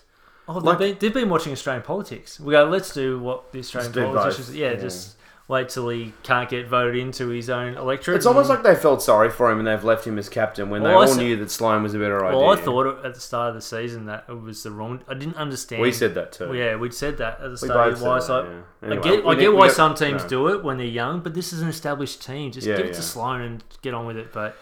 Oh, 0.50 0.54
they've, 0.54 0.62
Like- 0.64 0.78
been, 0.78 0.96
they've 0.98 1.14
been 1.14 1.28
watching 1.28 1.52
Australian 1.52 1.82
politics. 1.84 2.40
We 2.40 2.52
go, 2.52 2.64
let's 2.64 2.92
do 2.92 3.18
what 3.20 3.52
the 3.52 3.60
Australian 3.60 3.92
politicians. 3.92 4.54
Yeah, 4.54 4.72
Yeah. 4.72 4.76
just 4.80 5.16
wait 5.48 5.68
till 5.68 5.88
he 5.88 6.12
can't 6.22 6.48
get 6.48 6.68
voted 6.68 6.94
into 6.94 7.26
his 7.28 7.50
own 7.50 7.74
electorate. 7.74 8.16
It's 8.16 8.26
almost 8.26 8.48
like 8.48 8.62
they 8.62 8.76
felt 8.76 9.02
sorry 9.02 9.30
for 9.30 9.50
him 9.50 9.58
and 9.58 9.66
they've 9.66 9.82
left 9.82 10.06
him 10.06 10.16
as 10.16 10.28
captain 10.28 10.70
when 10.70 10.82
they 10.84 10.88
Well, 10.90 10.98
I 10.98 11.00
all 11.02 11.08
said- 11.08 11.18
knew 11.22 11.36
that 11.36 11.50
Sloan 11.50 11.82
was 11.82 11.92
a 11.94 11.98
better 11.98 12.24
idea. 12.24 12.38
Well, 12.38 12.50
I 12.50 12.56
thought 12.56 13.04
at 13.04 13.14
the 13.14 13.20
start 13.20 13.48
of 13.48 13.54
the 13.56 13.60
season 13.60 14.06
that 14.06 14.24
it 14.28 14.40
was 14.40 14.62
the 14.62 14.70
wrong. 14.70 15.00
I 15.08 15.14
didn't 15.14 15.36
understand. 15.36 15.82
we 15.82 15.90
said 15.92 16.14
that 16.14 16.30
too. 16.32 16.46
Well, 16.46 16.54
yeah, 16.54 16.76
we'd 16.76 16.94
said 16.94 17.18
that 17.18 17.34
at 17.40 17.42
the 17.42 17.50
We 17.50 17.56
start. 17.56 17.90
both 17.94 18.00
Why? 18.02 18.18
that, 18.20 18.46
yeah. 18.82 18.92
I 18.92 18.96
get, 18.96 19.26
I 19.26 19.34
get 19.34 19.52
why 19.52 19.66
got- 19.66 19.74
some 19.76 19.94
teams 19.96 20.22
no. 20.22 20.28
do 20.28 20.46
it 20.48 20.62
when 20.62 20.76
they're 20.78 20.86
young, 20.86 21.18
but 21.20 21.34
this 21.34 21.52
is 21.52 21.62
an 21.62 21.68
established 21.68 22.24
team. 22.24 22.52
Just 22.52 22.66
Yeah, 22.68 22.76
give 22.76 22.86
it 22.86 22.94
to 22.94 23.02
Sloan 23.02 23.40
and 23.40 23.64
get 23.82 23.92
on 23.92 24.06
with 24.06 24.16
it. 24.18 24.32
But 24.32 24.56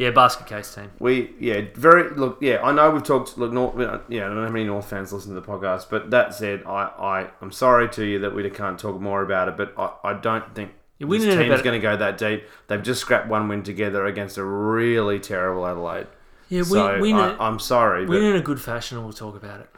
yeah, 0.00 0.10
basket 0.10 0.46
case 0.46 0.74
team. 0.74 0.90
We 0.98 1.34
yeah 1.38 1.60
very 1.74 2.10
look 2.14 2.38
yeah 2.40 2.62
I 2.62 2.72
know 2.72 2.90
we've 2.90 3.02
talked 3.02 3.36
look 3.36 3.52
North 3.52 3.78
uh, 3.78 3.98
yeah 4.08 4.24
I 4.24 4.26
don't 4.28 4.36
know 4.36 4.44
how 4.46 4.50
many 4.50 4.64
North 4.64 4.88
fans 4.88 5.12
listen 5.12 5.34
to 5.34 5.40
the 5.40 5.46
podcast 5.46 5.90
but 5.90 6.10
that 6.10 6.34
said 6.34 6.62
I 6.66 6.84
I 7.14 7.26
I'm 7.42 7.52
sorry 7.52 7.88
to 7.90 8.04
you 8.04 8.18
that 8.20 8.34
we 8.34 8.48
can't 8.48 8.78
talk 8.78 8.98
more 9.00 9.22
about 9.22 9.48
it 9.48 9.56
but 9.58 9.74
I, 9.76 10.10
I 10.10 10.12
don't 10.14 10.54
think 10.54 10.70
Yeah, 10.98 11.06
this 11.08 11.24
team's 11.24 11.60
going 11.62 11.78
to 11.80 11.82
go 11.90 11.96
that 11.98 12.16
deep 12.16 12.44
they've 12.68 12.82
just 12.82 13.00
scrapped 13.02 13.28
one 13.28 13.46
win 13.48 13.62
together 13.62 14.06
against 14.06 14.38
a 14.38 14.44
really 14.44 15.20
terrible 15.20 15.66
Adelaide 15.66 16.06
Yeah, 16.48 16.60
we 16.60 16.64
so 16.64 16.98
we 17.00 17.12
I, 17.12 17.36
I'm 17.46 17.58
sorry 17.58 18.06
we 18.06 18.16
but 18.16 18.22
need 18.22 18.36
a 18.36 18.40
good 18.42 18.60
fashion, 18.60 18.96
and 18.96 19.04
we'll 19.06 19.12
talk 19.12 19.36
about 19.36 19.60
it. 19.60 19.68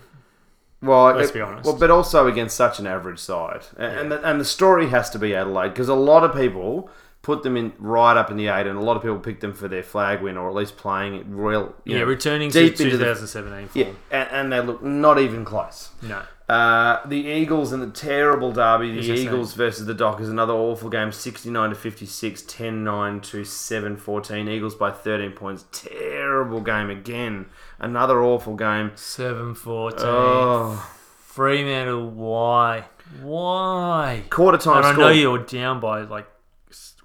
well 0.80 1.12
let's 1.16 1.30
it- 1.30 1.34
be 1.34 1.40
honest. 1.40 1.64
well 1.66 1.76
but 1.76 1.90
also 1.90 2.26
against 2.28 2.56
such 2.56 2.78
an 2.78 2.86
average 2.86 3.18
side 3.18 3.62
and 3.76 3.98
and, 3.98 4.12
the, 4.12 4.22
and 4.28 4.40
the 4.40 4.44
story 4.44 4.88
has 4.90 5.10
to 5.10 5.18
be 5.18 5.34
Adelaide 5.34 5.70
because 5.70 5.88
a 5.88 5.94
lot 5.94 6.22
of 6.24 6.32
people 6.34 6.88
put 7.22 7.44
them 7.44 7.56
in 7.56 7.72
right 7.78 8.16
up 8.16 8.30
in 8.30 8.36
the 8.36 8.48
eight 8.48 8.66
and 8.66 8.76
a 8.76 8.82
lot 8.82 8.96
of 8.96 9.02
people 9.02 9.18
picked 9.18 9.40
them 9.40 9.54
for 9.54 9.68
their 9.68 9.82
flag 9.82 10.20
win 10.20 10.36
or 10.36 10.48
at 10.48 10.54
least 10.54 10.76
playing 10.76 11.14
it 11.14 11.24
real 11.28 11.74
Yeah, 11.84 12.00
know, 12.00 12.04
returning 12.04 12.50
deep 12.50 12.74
to 12.76 12.84
into 12.84 12.96
the 12.96 13.04
2017 13.04 13.68
form. 13.68 13.86
Yeah, 13.86 13.92
and, 14.10 14.30
and 14.30 14.52
they 14.52 14.60
look 14.60 14.82
not 14.82 15.18
even 15.18 15.44
close. 15.44 15.90
No. 16.02 16.22
Uh, 16.48 17.06
the 17.06 17.16
Eagles 17.16 17.72
and 17.72 17.82
the 17.82 17.90
terrible 17.90 18.52
derby. 18.52 18.92
The 19.00 19.14
Eagles 19.14 19.54
versus 19.54 19.86
the 19.86 19.94
Dockers, 19.94 20.28
another 20.28 20.52
awful 20.52 20.90
game. 20.90 21.10
69 21.10 21.70
to 21.70 21.76
56, 21.76 22.42
10 22.42 22.84
9 22.84 23.20
to 23.20 23.44
7 23.44 23.96
14. 23.96 24.48
Eagles 24.48 24.74
by 24.74 24.90
13 24.90 25.32
points. 25.32 25.64
Terrible 25.72 26.60
game 26.60 26.90
again. 26.90 27.46
Another 27.78 28.22
awful 28.22 28.56
game. 28.56 28.90
7 28.96 29.54
14. 29.54 30.00
Oh. 30.02 30.92
Fremantle, 31.20 32.10
why? 32.10 32.84
Why? 33.22 34.24
Quarter 34.28 34.58
time 34.58 34.78
And 34.78 34.86
I 34.86 34.94
know 34.94 35.08
you're 35.08 35.38
down 35.38 35.80
by 35.80 36.02
like 36.02 36.26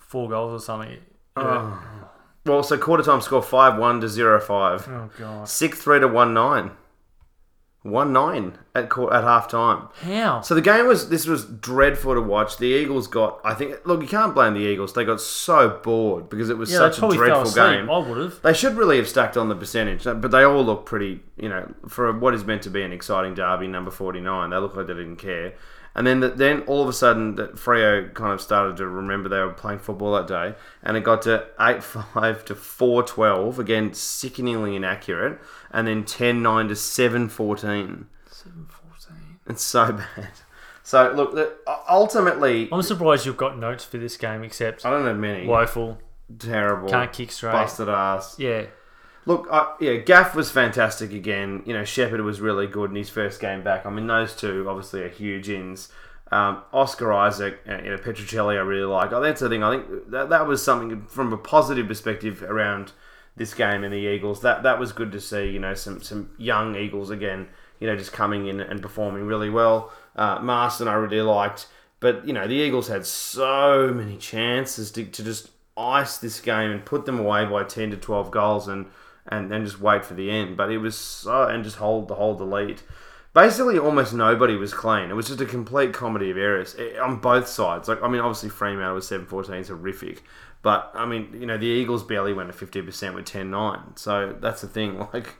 four 0.07 0.29
goals 0.29 0.61
or 0.61 0.63
something. 0.63 0.97
Oh. 1.35 2.09
Well, 2.45 2.63
so 2.63 2.77
quarter 2.77 3.03
time 3.03 3.21
score 3.21 3.43
5 3.43 3.77
1 3.77 4.01
to 4.01 4.09
0 4.09 4.39
5. 4.39 4.87
Oh, 4.89 5.09
God. 5.19 5.49
6 5.49 5.79
3 5.79 5.99
to 5.99 6.07
1 6.07 6.33
9. 6.33 6.71
1 7.83 8.11
9 8.11 8.57
at, 8.75 8.89
quar- 8.89 9.13
at 9.13 9.23
half 9.23 9.47
time. 9.47 9.87
How? 10.01 10.41
So 10.41 10.55
the 10.55 10.61
game 10.61 10.87
was 10.87 11.09
this 11.09 11.25
was 11.25 11.45
dreadful 11.45 12.15
to 12.15 12.21
watch. 12.21 12.57
The 12.57 12.65
Eagles 12.65 13.07
got 13.07 13.39
I 13.43 13.53
think 13.53 13.85
look 13.85 14.01
you 14.01 14.07
can't 14.07 14.33
blame 14.33 14.55
the 14.55 14.61
Eagles. 14.61 14.93
They 14.93 15.05
got 15.05 15.21
so 15.21 15.79
bored 15.83 16.29
because 16.29 16.49
it 16.49 16.57
was 16.57 16.71
yeah, 16.71 16.77
such 16.77 16.97
a 16.97 17.07
dreadful 17.09 17.51
game. 17.51 17.89
I 17.89 17.97
would 17.99 18.17
have. 18.17 18.41
They 18.41 18.53
should 18.53 18.75
really 18.75 18.97
have 18.97 19.07
stacked 19.07 19.37
on 19.37 19.47
the 19.47 19.55
percentage, 19.55 20.05
uh, 20.07 20.15
but 20.15 20.31
they 20.31 20.43
all 20.43 20.63
look 20.63 20.85
pretty, 20.85 21.21
you 21.37 21.49
know, 21.49 21.73
for 21.87 22.17
what 22.17 22.33
is 22.33 22.43
meant 22.43 22.63
to 22.63 22.69
be 22.69 22.81
an 22.81 22.91
exciting 22.91 23.35
derby, 23.35 23.67
number 23.67 23.91
49. 23.91 24.49
They 24.49 24.57
look 24.57 24.75
like 24.75 24.87
they 24.87 24.93
didn't 24.93 25.17
care. 25.17 25.53
And 25.97 26.05
then 26.05 26.19
the, 26.19 26.29
then 26.29 26.61
all 26.67 26.83
of 26.83 26.87
a 26.87 26.93
sudden, 26.93 27.35
that 27.35 27.55
Freo 27.55 28.13
kind 28.13 28.31
of 28.31 28.39
started 28.39 28.77
to 28.77 28.87
remember 28.87 29.27
they 29.29 29.39
were 29.39 29.51
playing 29.51 29.79
football 29.79 30.13
that 30.13 30.27
day, 30.27 30.55
and 30.83 30.95
it 30.95 31.01
got 31.03 31.23
to 31.23 31.47
eight 31.59 31.83
five 32.13 32.45
to 32.45 32.53
four 32.55 33.01
twelve 33.01 33.57
again, 33.57 33.93
sickeningly 33.95 34.75
inaccurate, 34.75 35.39
and 35.71 35.87
then 35.87 36.03
10-9 36.03 36.67
to 36.67 36.75
seven 36.75 37.27
fourteen. 37.29 38.05
Seven 38.29 38.67
fourteen. 38.69 39.39
It's 39.47 39.63
so 39.63 39.91
bad. 40.15 40.29
So 40.83 41.11
look, 41.13 41.33
the, 41.33 41.53
ultimately, 41.89 42.69
I'm 42.71 42.83
surprised 42.83 43.25
you've 43.25 43.35
got 43.35 43.57
notes 43.57 43.83
for 43.83 43.97
this 43.97 44.15
game, 44.17 44.43
except 44.43 44.85
I 44.85 44.91
don't 44.91 45.05
have 45.05 45.17
many. 45.17 45.47
woeful, 45.47 45.97
Terrible. 46.37 46.89
can't 46.89 47.11
kick 47.11 47.31
straight. 47.31 47.53
Busted 47.53 47.89
ass. 47.89 48.37
Yeah, 48.37 48.67
Look, 49.27 49.49
I, 49.51 49.73
yeah, 49.81 49.95
Gaff 49.97 50.35
was 50.35 50.49
fantastic 50.49 51.11
again. 51.11 51.61
You 51.65 51.73
know, 51.73 51.83
Sheppard 51.83 52.21
was 52.21 52.39
really 52.39 52.65
good 52.65 52.91
in 52.91 52.95
his 52.95 53.09
first 53.09 53.41
game 53.41 53.61
back. 53.61 53.85
I 53.85 53.89
mean, 53.89 54.07
those 54.07 54.33
two 54.33 54.65
obviously 54.69 55.03
are 55.03 55.09
huge 55.09 55.49
ins. 55.49 55.89
Um, 56.31 56.63
Oscar 56.71 57.11
Isaac 57.11 57.59
and 57.65 57.85
you 57.85 57.91
know, 57.91 57.97
Petruccelle, 57.97 58.57
I 58.57 58.61
really 58.61 58.85
like. 58.85 59.11
Oh, 59.11 59.19
that's 59.19 59.41
the 59.41 59.49
thing. 59.49 59.63
I 59.63 59.75
think 59.75 60.11
that, 60.11 60.29
that 60.29 60.47
was 60.47 60.63
something 60.63 61.05
from 61.07 61.33
a 61.33 61.37
positive 61.37 61.89
perspective 61.89 62.41
around 62.41 62.93
this 63.35 63.53
game 63.53 63.83
and 63.83 63.93
the 63.93 63.97
Eagles. 63.97 64.41
That 64.43 64.63
that 64.63 64.79
was 64.79 64.93
good 64.93 65.11
to 65.11 65.19
see. 65.19 65.49
You 65.49 65.59
know, 65.59 65.73
some 65.73 66.01
some 66.01 66.31
young 66.37 66.77
Eagles 66.77 67.09
again. 67.09 67.49
You 67.81 67.87
know, 67.87 67.97
just 67.97 68.13
coming 68.13 68.47
in 68.47 68.61
and 68.61 68.81
performing 68.81 69.25
really 69.25 69.49
well. 69.49 69.91
Uh, 70.15 70.39
Marston, 70.39 70.87
I 70.87 70.93
really 70.93 71.21
liked. 71.21 71.67
But 71.99 72.25
you 72.25 72.31
know, 72.31 72.47
the 72.47 72.55
Eagles 72.55 72.87
had 72.87 73.05
so 73.05 73.91
many 73.93 74.15
chances 74.15 74.89
to, 74.91 75.03
to 75.03 75.21
just 75.21 75.49
ice 75.75 76.17
this 76.17 76.39
game 76.39 76.71
and 76.71 76.85
put 76.85 77.05
them 77.05 77.19
away 77.19 77.43
by 77.43 77.65
ten 77.65 77.91
to 77.91 77.97
twelve 77.97 78.31
goals 78.31 78.69
and 78.69 78.85
and 79.29 79.51
then 79.51 79.65
just 79.65 79.79
wait 79.79 80.05
for 80.05 80.13
the 80.13 80.29
end. 80.31 80.57
But 80.57 80.71
it 80.71 80.77
was 80.77 80.97
so 80.97 81.43
and 81.43 81.63
just 81.63 81.77
hold 81.77 82.07
the 82.07 82.15
hold 82.15 82.37
the 82.39 82.45
lead. 82.45 82.81
Basically, 83.33 83.77
almost 83.77 84.13
nobody 84.13 84.55
was 84.55 84.73
clean. 84.73 85.11
It 85.11 85.15
was 85.15 85.27
just 85.27 85.41
a 85.41 85.45
complete 85.45 85.93
comedy 85.93 86.31
of 86.31 86.37
errors 86.37 86.75
eh, 86.79 86.97
on 86.97 87.17
both 87.17 87.47
sides. 87.47 87.87
Like, 87.87 88.01
I 88.01 88.07
mean, 88.07 88.19
obviously 88.21 88.49
frame 88.49 88.75
Fremantle 88.75 88.95
was 88.95 89.07
seven 89.07 89.27
fourteen, 89.27 89.55
is 89.55 89.67
horrific. 89.67 90.23
But 90.63 90.91
I 90.95 91.05
mean, 91.05 91.29
you 91.33 91.45
know, 91.45 91.57
the 91.57 91.67
Eagles 91.67 92.03
barely 92.03 92.33
went 92.33 92.49
to 92.49 92.53
fifty 92.53 92.81
percent 92.81 93.13
with 93.15 93.25
10-9. 93.25 93.99
So 93.99 94.35
that's 94.39 94.61
the 94.61 94.67
thing. 94.67 95.05
Like, 95.13 95.35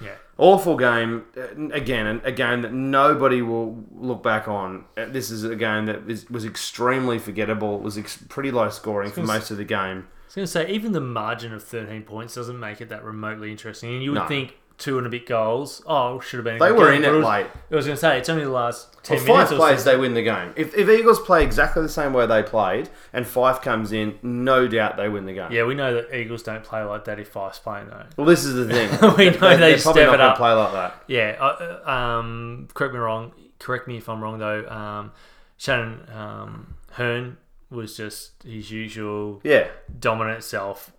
yeah. 0.00 0.14
awful 0.36 0.76
game 0.76 1.24
uh, 1.36 1.70
again, 1.74 2.06
and 2.06 2.20
a 2.22 2.30
game 2.30 2.62
that 2.62 2.72
nobody 2.72 3.42
will 3.42 3.84
look 3.96 4.22
back 4.22 4.46
on. 4.46 4.84
Uh, 4.96 5.06
This 5.06 5.30
is 5.30 5.42
a 5.42 5.56
game 5.56 5.86
that 5.86 6.08
is, 6.08 6.28
was 6.30 6.44
extremely 6.44 7.18
forgettable. 7.18 7.74
It 7.76 7.82
was 7.82 7.98
ex- 7.98 8.22
pretty 8.28 8.52
low 8.52 8.68
scoring 8.68 9.10
for 9.10 9.22
most 9.22 9.50
of 9.50 9.56
the 9.56 9.64
game. 9.64 10.06
I 10.28 10.30
was 10.30 10.34
going 10.34 10.44
to 10.44 10.52
say, 10.52 10.74
even 10.74 10.92
the 10.92 11.00
margin 11.00 11.54
of 11.54 11.64
13 11.64 12.02
points 12.02 12.34
doesn't 12.34 12.58
make 12.60 12.80
it 12.82 12.90
that 12.90 13.02
remotely 13.02 13.50
interesting. 13.50 13.94
And 13.94 14.02
you 14.02 14.10
would 14.12 14.20
No. 14.20 14.26
think 14.28 14.56
two 14.76 14.98
and 14.98 15.06
a 15.06 15.10
bit 15.10 15.26
goals, 15.26 15.82
oh, 15.86 16.20
should 16.20 16.36
have 16.36 16.44
been. 16.44 16.58
They 16.58 16.70
were 16.70 16.92
in 16.92 17.02
it 17.02 17.10
was, 17.10 17.24
late. 17.24 17.46
I 17.70 17.74
was 17.74 17.86
going 17.86 17.96
to 17.96 18.00
say, 18.00 18.18
it's 18.18 18.28
only 18.28 18.44
the 18.44 18.50
last 18.50 19.02
10 19.04 19.16
Well, 19.16 19.24
minutes 19.26 19.50
five 19.50 19.52
or 19.58 19.60
plays, 19.60 19.82
so. 19.82 19.90
they 19.90 19.96
win 19.96 20.12
the 20.14 20.22
game. 20.22 20.52
If, 20.54 20.74
if 20.76 20.88
Eagles 20.88 21.18
play 21.20 21.42
exactly 21.42 21.82
the 21.82 21.88
same 21.88 22.12
way 22.12 22.26
they 22.26 22.42
played, 22.42 22.90
and 23.12 23.24
Fyfe 23.26 23.62
comes 23.62 23.90
in, 23.90 24.18
no 24.22 24.68
doubt 24.68 24.96
they 24.98 25.08
win 25.08 25.24
the 25.24 25.32
game. 25.32 25.50
Yeah, 25.50 25.64
we 25.64 25.74
know 25.74 25.94
that 25.94 26.14
Eagles 26.14 26.42
don't 26.42 26.62
play 26.62 26.82
like 26.82 27.06
that 27.06 27.18
if 27.18 27.32
Fyfe's 27.32 27.58
playing, 27.58 27.88
though. 27.88 28.04
Well, 28.18 28.26
this 28.26 28.44
is 28.44 28.54
the 28.54 28.66
thing. 28.72 28.88
We 29.16 29.30
know 29.30 29.30
they 29.30 29.30
they're 29.30 29.38
probably 29.38 29.78
step 29.78 29.94
not 29.94 29.96
it 29.96 30.06
gonna 30.18 30.22
up. 30.24 30.36
play 30.36 30.52
like 30.52 30.72
that. 30.74 31.02
Yeah, 31.08 31.36
uh, 31.40 31.80
uh, 31.86 31.90
um, 31.90 32.68
correct 32.74 32.92
me 32.92 33.00
wrong. 33.00 33.32
Correct 33.58 33.88
me 33.88 33.96
if 33.96 34.08
I'm 34.08 34.22
wrong 34.22 34.38
though. 34.38 34.68
Um, 34.68 35.12
Shannon 35.56 36.06
um, 36.14 36.74
Hurn 36.92 37.36
was 37.70 37.96
just 37.96 38.42
his 38.42 38.70
usual 38.70 39.40
Yeah, 39.44 39.68
dominant 39.98 40.44
self 40.44 40.92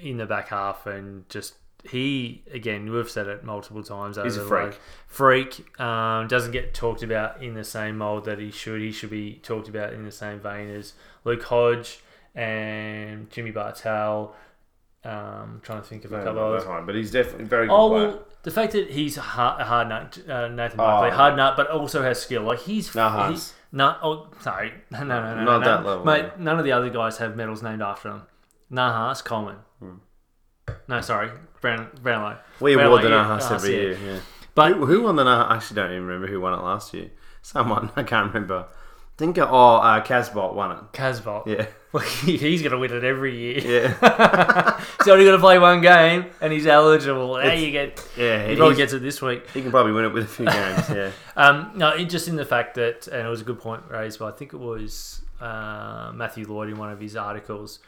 in 0.00 0.16
the 0.18 0.26
back 0.26 0.48
half, 0.48 0.86
and 0.86 1.28
just 1.28 1.54
he 1.88 2.42
again 2.52 2.90
we've 2.90 3.08
said 3.08 3.26
it 3.28 3.44
multiple 3.44 3.82
times. 3.84 4.18
He's 4.22 4.36
a 4.36 4.44
freak. 4.44 4.64
like, 4.72 4.80
freak 5.06 5.80
um, 5.80 6.26
doesn't 6.26 6.50
get 6.52 6.74
talked 6.74 7.02
about 7.04 7.42
in 7.42 7.54
the 7.54 7.64
same 7.64 7.98
mold 7.98 8.24
that 8.24 8.38
he 8.40 8.50
should. 8.50 8.80
He 8.80 8.90
should 8.92 9.10
be 9.10 9.34
talked 9.42 9.68
about 9.68 9.92
in 9.92 10.04
the 10.04 10.10
same 10.12 10.40
vein 10.40 10.68
as 10.70 10.94
Luke 11.24 11.42
Hodge 11.44 12.00
and 12.34 13.30
Jimmy 13.30 13.50
Bartel. 13.50 14.34
Um, 15.04 15.60
trying 15.62 15.80
to 15.80 15.86
think 15.86 16.04
of 16.04 16.12
a 16.12 16.18
couple 16.18 16.34
no, 16.34 16.52
that's 16.52 16.64
fine, 16.64 16.84
but 16.84 16.94
he's 16.96 17.12
definitely 17.12 17.44
very 17.44 17.68
good 17.68 17.72
Oh 17.74 17.88
player. 17.88 18.08
well, 18.08 18.26
the 18.42 18.50
fact 18.50 18.72
that 18.72 18.90
he's 18.90 19.16
a 19.16 19.20
hard, 19.20 19.60
a 19.60 19.64
hard 19.64 19.88
nut, 19.88 20.18
uh, 20.28 20.48
Nathan 20.48 20.80
Oh, 20.80 20.84
Barkley, 20.84 21.08
yeah. 21.10 21.14
hard 21.14 21.36
nut, 21.36 21.56
but 21.56 21.70
also 21.70 22.02
has 22.02 22.20
skill. 22.20 22.42
Like 22.42 22.58
he's 22.60 22.90
Nahas. 22.90 23.30
he- 23.50 23.54
No, 23.70 23.96
oh, 24.02 24.26
sorry, 24.40 24.72
no, 24.90 25.00
no, 25.00 25.06
no, 25.06 25.34
no, 25.36 25.44
Not 25.44 25.58
no, 25.58 25.64
that 25.64 25.84
level, 25.84 26.04
mate. 26.04 26.24
yeah. 26.24 26.30
None 26.38 26.58
of 26.58 26.64
the 26.64 26.72
other 26.72 26.90
guys 26.90 27.18
have 27.18 27.36
medals 27.36 27.62
named 27.62 27.82
after 27.82 28.08
them. 28.10 28.22
Nahas, 28.72 29.22
Coleman. 29.24 29.56
Hmm. 29.78 29.94
No, 30.86 31.00
sorry, 31.00 31.30
Brown, 31.60 31.88
Brownlow. 32.02 32.38
We 32.60 32.74
Brownlow, 32.74 32.90
award 32.90 33.04
the 33.04 33.08
yeah, 33.10 33.24
Nahas 33.24 33.40
Nahas, 33.40 33.54
every 33.54 33.74
yeah. 33.74 33.80
year. 33.80 33.98
Yeah. 34.14 34.20
But 34.54 34.72
who, 34.72 34.86
who 34.86 35.02
won 35.02 35.16
the 35.16 35.24
Nahas? 35.24 35.50
I 35.50 35.56
actually 35.56 35.74
don't 35.76 35.90
even 35.92 36.04
remember 36.06 36.26
who 36.28 36.40
won 36.40 36.54
it 36.54 36.62
last 36.62 36.92
year. 36.94 37.10
Someone 37.42 37.90
I 37.96 38.02
can't 38.02 38.32
remember. 38.32 38.66
I 39.18 39.24
think 39.24 39.36
oh, 39.38 39.44
uh, 39.46 40.04
Casbolt 40.04 40.54
won 40.54 40.70
it. 40.70 40.78
Casbolt, 40.92 41.46
Yeah, 41.48 41.66
he's 42.24 42.62
gonna 42.62 42.78
win 42.78 42.92
it 42.92 43.02
every 43.02 43.36
year. 43.36 43.58
yeah, 43.90 44.80
he's 44.98 45.08
only 45.08 45.24
gonna 45.24 45.40
play 45.40 45.58
one 45.58 45.80
game, 45.80 46.26
and 46.40 46.52
he's 46.52 46.68
eligible. 46.68 47.34
How 47.36 47.50
you 47.52 47.72
get? 47.72 48.00
yeah. 48.16 48.46
He 48.46 48.54
probably 48.54 48.76
gets 48.76 48.92
it 48.92 49.02
this 49.02 49.20
week. 49.20 49.50
He 49.50 49.60
can 49.62 49.72
probably 49.72 49.90
win 49.90 50.04
it 50.04 50.12
with 50.12 50.22
a 50.24 50.28
few 50.28 50.46
games. 50.50 50.88
Yeah. 50.88 51.10
Um, 51.36 51.72
no, 51.74 51.88
it- 51.90 52.04
just 52.08 52.28
in 52.28 52.36
the 52.36 52.44
fact 52.44 52.76
that, 52.76 53.08
and 53.08 53.26
it 53.26 53.30
was 53.30 53.40
a 53.40 53.44
good 53.44 53.58
point 53.58 53.82
raised 53.90 54.20
by 54.20 54.28
I 54.28 54.32
think 54.32 54.52
it 54.54 54.58
was 54.60 55.20
uh, 55.40 56.12
Matthew 56.14 56.46
Lloyd 56.46 56.68
in 56.68 56.78
one 56.78 56.92
of 56.92 57.00
his 57.00 57.16
articles. 57.16 57.80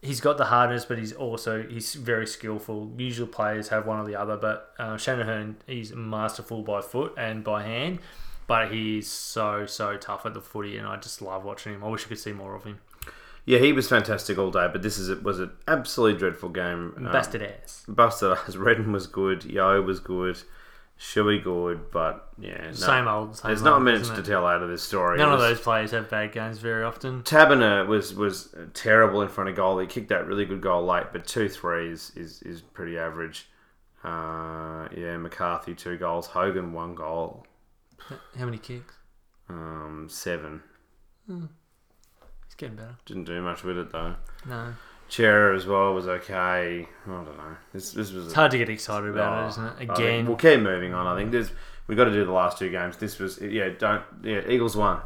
He's 0.00 0.20
got 0.22 0.38
the 0.38 0.46
hardness, 0.46 0.86
but 0.86 0.96
he's 0.96 1.12
also 1.12 1.62
he's 1.62 1.94
very 1.94 2.26
skillful. 2.26 2.90
Usual 2.96 3.26
players 3.26 3.68
have 3.68 3.86
one 3.86 3.98
or 3.98 4.06
the 4.06 4.16
other, 4.16 4.38
but 4.38 4.72
uh, 4.78 4.96
Shanahan 4.96 5.56
he's 5.66 5.92
masterful 5.94 6.62
by 6.62 6.80
foot 6.80 7.12
and 7.18 7.44
by 7.44 7.62
hand, 7.64 7.98
but 8.46 8.70
he's 8.72 9.08
so 9.08 9.66
so 9.66 9.96
tough 9.96 10.26
at 10.26 10.34
the 10.34 10.40
footy, 10.40 10.76
and 10.76 10.86
I 10.86 10.96
just 10.96 11.22
love 11.22 11.44
watching 11.44 11.74
him. 11.74 11.84
I 11.84 11.88
wish 11.88 12.04
I 12.04 12.08
could 12.08 12.18
see 12.18 12.32
more 12.32 12.54
of 12.54 12.64
him. 12.64 12.80
Yeah, 13.46 13.58
he 13.58 13.72
was 13.72 13.88
fantastic 13.88 14.38
all 14.38 14.50
day, 14.50 14.68
but 14.72 14.82
this 14.82 14.98
is 14.98 15.10
was 15.22 15.40
an 15.40 15.50
absolutely 15.68 16.18
dreadful 16.18 16.48
game. 16.48 16.94
Um, 16.96 17.04
Busted 17.12 17.42
ass. 17.42 17.84
busted 17.86 18.30
us. 18.32 18.56
Redden 18.56 18.92
was 18.92 19.06
good. 19.06 19.44
Yeo 19.44 19.82
was 19.82 20.00
good. 20.00 20.38
Shuey 20.98 21.42
good, 21.42 21.90
but 21.90 22.28
yeah, 22.38 22.66
no, 22.66 22.72
Same 22.72 23.08
old. 23.08 23.36
Same 23.36 23.48
there's 23.48 23.60
old, 23.62 23.64
not 23.64 23.82
much 23.82 24.00
isn't 24.02 24.14
to 24.16 24.22
tell 24.22 24.46
out 24.46 24.62
of 24.62 24.68
this 24.70 24.82
story. 24.82 25.18
None 25.18 25.28
It 25.28 25.34
of 25.34 25.40
those 25.40 25.60
players 25.60 25.90
have 25.90 26.08
bad 26.08 26.30
games 26.32 26.58
very 26.58 26.84
often. 26.84 27.22
Taberner 27.22 27.84
was 27.86 28.14
was 28.14 28.54
terrible 28.74 29.20
in 29.20 29.28
front 29.28 29.50
of 29.50 29.56
goal. 29.56 29.78
He 29.80 29.88
kicked 29.88 30.08
that 30.10 30.26
really 30.26 30.44
good 30.44 30.60
goal 30.60 30.86
late, 30.86 31.06
but 31.12 31.26
two 31.26 31.48
threes 31.48 32.12
is 32.14 32.40
is 32.42 32.60
pretty 32.60 32.96
average. 32.96 33.48
Uh, 34.04 34.86
yeah, 34.96 35.16
McCarthy 35.16 35.74
two 35.74 35.96
goals, 35.96 36.28
Hogan 36.28 36.72
one 36.72 36.94
goal, 36.94 37.44
How 38.38 38.44
many 38.44 38.58
kicks? 38.58 38.94
um, 39.48 40.06
seven. 40.10 40.62
He's 41.28 42.54
getting 42.56 42.76
better. 42.76 42.96
Didn't 43.06 43.24
do 43.24 43.40
much 43.42 43.62
with 43.64 43.78
it 43.78 43.90
though. 43.92 44.14
No, 44.46 44.74
Chera 45.10 45.54
as 45.56 45.66
well 45.66 45.94
was 45.94 46.06
okay. 46.06 46.86
I 47.06 47.08
don't 47.08 47.24
know. 47.36 47.56
This 47.72 47.92
this 47.92 48.12
was 48.12 48.26
it's 48.26 48.34
hard 48.34 48.50
to 48.52 48.58
get 48.58 48.68
excited 48.68 49.10
about 49.10 49.42
Oh, 49.42 49.46
it, 49.46 49.48
isn't 49.50 49.64
it? 49.64 49.72
I 49.72 49.76
think 49.78 49.90
Again, 49.92 50.26
we'll 50.26 50.36
keep 50.36 50.60
moving 50.60 50.94
on. 50.94 51.06
I 51.06 51.18
think 51.18 51.32
there's 51.32 51.50
we 51.86 51.94
got 51.94 52.04
to 52.04 52.12
do 52.12 52.24
the 52.24 52.32
last 52.32 52.58
two 52.58 52.70
games. 52.70 52.96
This 52.96 53.18
was 53.18 53.40
yeah. 53.40 53.70
Don't 53.78 54.02
yeah. 54.22 54.40
Eagles 54.48 54.76
won. 54.76 55.00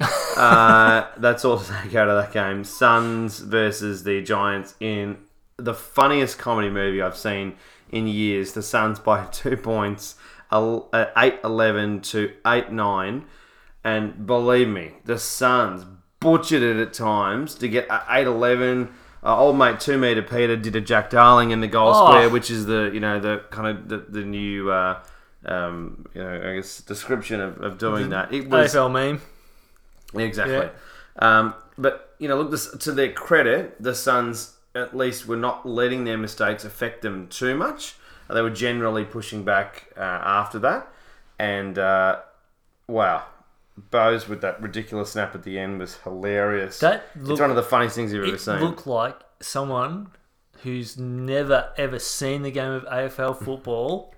uh, 0.36 1.06
that's 1.16 1.44
all 1.44 1.58
to 1.58 1.72
take 1.82 1.94
out 1.94 2.08
of 2.08 2.22
that 2.24 2.32
game. 2.32 2.62
Suns 2.64 3.40
versus 3.40 4.04
the 4.04 4.22
Giants 4.22 4.74
in 4.80 5.18
the 5.56 5.74
funniest 5.74 6.38
comedy 6.38 6.70
movie 6.70 7.02
I've 7.02 7.16
seen 7.16 7.56
in 7.90 8.06
years. 8.06 8.52
The 8.52 8.62
Suns 8.62 8.98
by 9.00 9.24
two 9.32 9.56
points, 9.56 10.14
uh, 10.50 11.06
8-11 11.16 12.02
to 12.10 12.32
8-9. 12.44 13.24
And 13.84 14.26
believe 14.26 14.68
me, 14.68 14.94
the 15.04 15.18
Suns 15.18 15.84
butchered 16.20 16.62
it 16.62 16.76
at 16.76 16.92
times 16.92 17.54
to 17.56 17.68
get 17.68 17.86
a 17.88 17.98
8-11. 18.08 18.90
Uh, 19.22 19.36
old 19.36 19.58
mate 19.58 19.80
two 19.80 19.98
meter 19.98 20.22
Peter 20.22 20.56
did 20.56 20.76
a 20.76 20.80
Jack 20.80 21.10
Darling 21.10 21.50
in 21.50 21.60
the 21.60 21.66
goal 21.66 21.92
Oh. 21.94 22.06
square, 22.06 22.28
which 22.28 22.50
is 22.50 22.66
the 22.66 22.90
you 22.94 23.00
know 23.00 23.18
the 23.18 23.42
kind 23.50 23.66
of 23.66 23.88
the, 23.88 23.98
the 24.08 24.24
new 24.24 24.70
uh, 24.70 25.00
um, 25.44 26.06
you 26.14 26.22
know 26.22 26.50
I 26.50 26.54
guess 26.54 26.80
description 26.82 27.40
of, 27.40 27.60
of 27.60 27.78
doing 27.78 28.10
that. 28.10 28.32
It 28.32 28.48
was 28.48 28.74
AFL 28.74 28.92
meme. 28.92 29.20
Exactly. 30.14 30.68
Um, 31.18 31.54
but 31.76 32.14
you 32.18 32.28
know, 32.28 32.36
look 32.36 32.50
this, 32.50 32.70
to 32.76 32.92
their 32.92 33.12
credit, 33.12 33.80
the 33.82 33.94
Suns 33.94 34.56
at 34.74 34.96
least 34.96 35.26
were 35.26 35.36
not 35.36 35.66
letting 35.66 36.04
their 36.04 36.18
mistakes 36.18 36.64
affect 36.64 37.02
them 37.02 37.26
too 37.28 37.56
much. 37.56 37.96
They 38.30 38.42
were 38.42 38.50
generally 38.50 39.04
pushing 39.04 39.44
back 39.44 39.88
uh, 39.96 40.00
after 40.00 40.58
that, 40.60 40.88
and 41.38 41.78
uh, 41.78 42.20
wow, 42.86 43.24
Bose 43.90 44.28
with 44.28 44.40
that 44.42 44.60
ridiculous 44.60 45.12
snap 45.12 45.34
at 45.34 45.42
the 45.44 45.58
end 45.58 45.78
was 45.80 45.96
hilarious. 46.04 46.78
That 46.80 47.06
it's 47.14 47.26
looked, 47.28 47.40
one 47.40 47.50
of 47.50 47.56
the 47.56 47.62
funniest 47.62 47.96
things 47.96 48.12
you've 48.12 48.26
ever 48.28 48.38
seen. 48.38 48.56
it 48.56 48.62
looked 48.62 48.86
like 48.86 49.18
someone 49.40 50.08
who's 50.62 50.98
never 50.98 51.72
ever 51.76 51.98
seen 51.98 52.42
the 52.42 52.50
game 52.50 52.72
of 52.72 52.84
AFL 52.84 53.36
football 53.44 54.12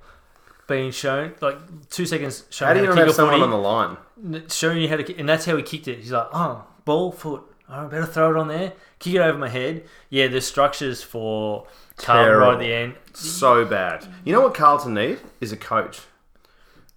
being 0.66 0.90
shown 0.90 1.34
like 1.40 1.58
two 1.90 2.06
seconds 2.06 2.44
showing 2.48 2.68
How 2.68 2.74
do 2.74 2.80
you 2.80 2.86
not 2.86 2.94
to 2.94 3.00
have 3.00 3.06
kick 3.08 3.12
a 3.12 3.16
someone 3.16 3.34
footy, 3.34 3.44
on 3.44 3.50
the 3.50 3.56
line? 3.58 4.44
showing 4.48 4.78
you 4.80 4.88
how 4.88 4.96
to 4.96 5.04
kick, 5.04 5.18
and 5.18 5.28
that's 5.28 5.44
how 5.44 5.56
he 5.56 5.62
kicked 5.62 5.88
it. 5.88 5.98
He's 5.98 6.12
like, 6.12 6.28
oh, 6.32 6.64
ball, 6.84 7.12
foot. 7.12 7.42
I 7.68 7.84
better 7.86 8.06
throw 8.06 8.30
it 8.30 8.36
on 8.36 8.48
there, 8.48 8.72
kick 9.00 9.14
it 9.14 9.18
over 9.18 9.36
my 9.38 9.48
head. 9.48 9.82
Yeah, 10.08 10.28
the 10.28 10.40
structures 10.40 11.02
for 11.02 11.66
Carlton 11.96 12.36
right 12.36 12.52
at 12.54 12.58
the 12.60 12.72
end. 12.72 12.94
So 13.12 13.64
bad. 13.64 14.06
You 14.24 14.32
know 14.32 14.42
what 14.42 14.54
Carlton 14.54 14.94
need 14.94 15.18
is 15.40 15.50
a 15.52 15.56
coach. 15.56 16.00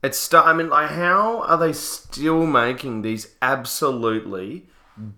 It's 0.03 0.17
stu- 0.17 0.38
I 0.38 0.53
mean, 0.53 0.69
like, 0.69 0.91
how 0.91 1.41
are 1.43 1.57
they 1.57 1.73
still 1.73 2.45
making 2.45 3.01
these 3.01 3.34
absolutely 3.41 4.67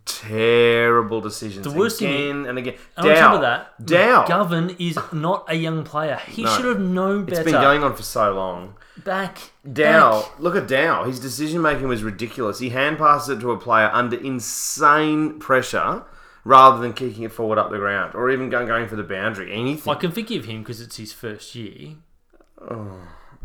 terrible 0.06 1.20
decisions 1.22 1.64
The 1.66 1.72
worst 1.72 2.00
thing- 2.00 2.14
again 2.14 2.46
and 2.46 2.58
again? 2.58 2.76
And 2.96 3.08
on 3.08 3.16
top 3.16 3.32
Dow, 3.32 3.36
of 3.36 3.42
that, 3.42 3.86
Dow. 3.86 4.26
Govan 4.28 4.76
is 4.80 4.98
not 5.12 5.46
a 5.48 5.56
young 5.56 5.84
player. 5.84 6.20
He 6.28 6.44
No. 6.44 6.50
should 6.52 6.66
have 6.66 6.80
known 6.80 7.28
It's 7.28 7.40
been 7.40 7.54
going 7.54 7.84
on 7.84 7.96
for 7.96 8.04
so 8.04 8.32
long. 8.34 8.76
back. 9.04 9.40
Dow, 9.72 10.22
back. 10.22 10.32
look 10.40 10.56
at 10.56 10.68
Dow. 10.68 11.04
His 11.04 11.20
decision 11.20 11.62
making 11.62 11.88
was 11.88 12.04
ridiculous. 12.04 12.60
He 12.60 12.70
hand 12.70 12.98
passes 12.98 13.30
it 13.30 13.40
to 13.42 13.52
a 13.52 13.58
player 13.58 13.90
under 13.92 14.16
insane 14.18 15.40
pressure 15.40 16.04
rather 16.46 16.80
than 16.82 16.94
kicking 16.94 17.24
it 17.24 17.34
forward 17.34 17.58
up 17.58 17.70
the 17.72 17.78
ground 17.78 18.16
or 18.16 18.30
even 18.30 18.50
going, 18.50 18.68
going 18.68 18.88
for 18.88 18.96
the 18.96 19.04
boundary. 19.04 19.52
Anything. 19.52 19.92
I 19.92 19.98
can 19.98 20.12
forgive 20.12 20.46
him 20.46 20.60
because 20.62 20.80
it's 20.80 20.96
his 20.96 21.12
first 21.12 21.54
year. 21.56 21.96
Oh, 22.62 22.98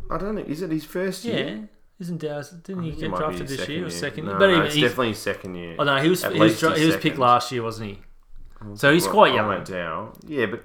I 0.09 0.19
don't 0.19 0.37
know. 0.37 0.43
Is 0.43 0.63
it 0.63 0.71
his 0.71 0.85
first 0.85 1.25
year? 1.25 1.47
Yeah, 1.49 1.61
isn't 1.99 2.21
Dow's? 2.21 2.51
Didn't 2.51 2.85
he 2.85 2.93
get 2.93 3.13
drafted 3.13 3.49
this 3.49 3.69
year 3.69 3.87
or 3.87 3.91
second? 3.91 4.27
No, 4.27 4.33
but 4.39 4.47
no, 4.47 4.53
even 4.53 4.63
it's 4.67 4.75
he's, 4.75 4.85
definitely 4.85 5.09
his 5.09 5.19
second 5.19 5.57
year. 5.57 5.75
oh 5.79 5.85
no, 5.85 5.97
he 5.97 6.09
was 6.09 6.23
At 6.23 6.35
he 6.35 6.41
was, 6.41 6.61
dra- 6.61 6.79
he 6.79 6.87
was 6.87 6.97
picked 6.97 7.19
last 7.19 7.51
year, 7.51 7.63
wasn't 7.63 7.91
he? 7.91 7.99
So 8.75 8.93
he's 8.93 9.07
quite 9.07 9.35
young. 9.35 9.47
I 9.47 9.49
went 9.57 9.67
Dow. 9.67 10.13
Yeah, 10.27 10.47
but 10.47 10.63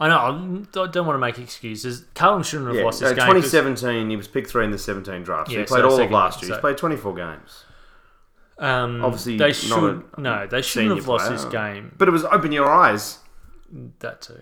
I 0.00 0.08
know. 0.08 0.18
I 0.18 0.86
don't, 0.86 1.06
want 1.06 1.14
to 1.14 1.18
make 1.18 1.38
excuses. 1.38 2.04
Carlton 2.14 2.42
shouldn't 2.42 2.68
have 2.68 2.76
yeah, 2.76 2.84
lost 2.84 3.02
no, 3.02 3.08
this 3.08 3.18
uh, 3.18 3.26
game. 3.26 3.34
'cause- 3.34 3.50
2017, 3.50 4.10
he 4.10 4.16
was 4.16 4.28
picked 4.28 4.50
three 4.50 4.64
in 4.64 4.70
the 4.70 4.78
17 4.78 5.22
draft. 5.22 5.48
So 5.48 5.54
Yeah, 5.54 5.60
he 5.60 5.66
played 5.66 5.80
so 5.80 5.90
all 5.90 6.00
of 6.00 6.10
last 6.10 6.40
year, 6.42 6.48
year. 6.48 6.54
so- 6.54 6.56
He's 6.56 6.60
played 6.60 6.78
24 6.78 7.14
games. 7.14 7.64
Um, 8.58 9.04
Obviously 9.04 9.36
they 9.36 9.48
not 9.48 9.54
should 9.56 10.04
a 10.16 10.20
no, 10.20 10.46
they 10.46 10.62
shouldn't 10.62 10.64
senior 10.90 10.94
have 10.96 11.08
lost 11.08 11.26
player. 11.26 11.36
this 11.36 11.44
game. 11.46 11.94
But 11.98 12.08
it 12.08 12.10
was 12.10 12.24
open 12.24 12.52
your 12.52 12.70
eyes. 12.70 13.18
That 13.98 14.22
too. 14.22 14.40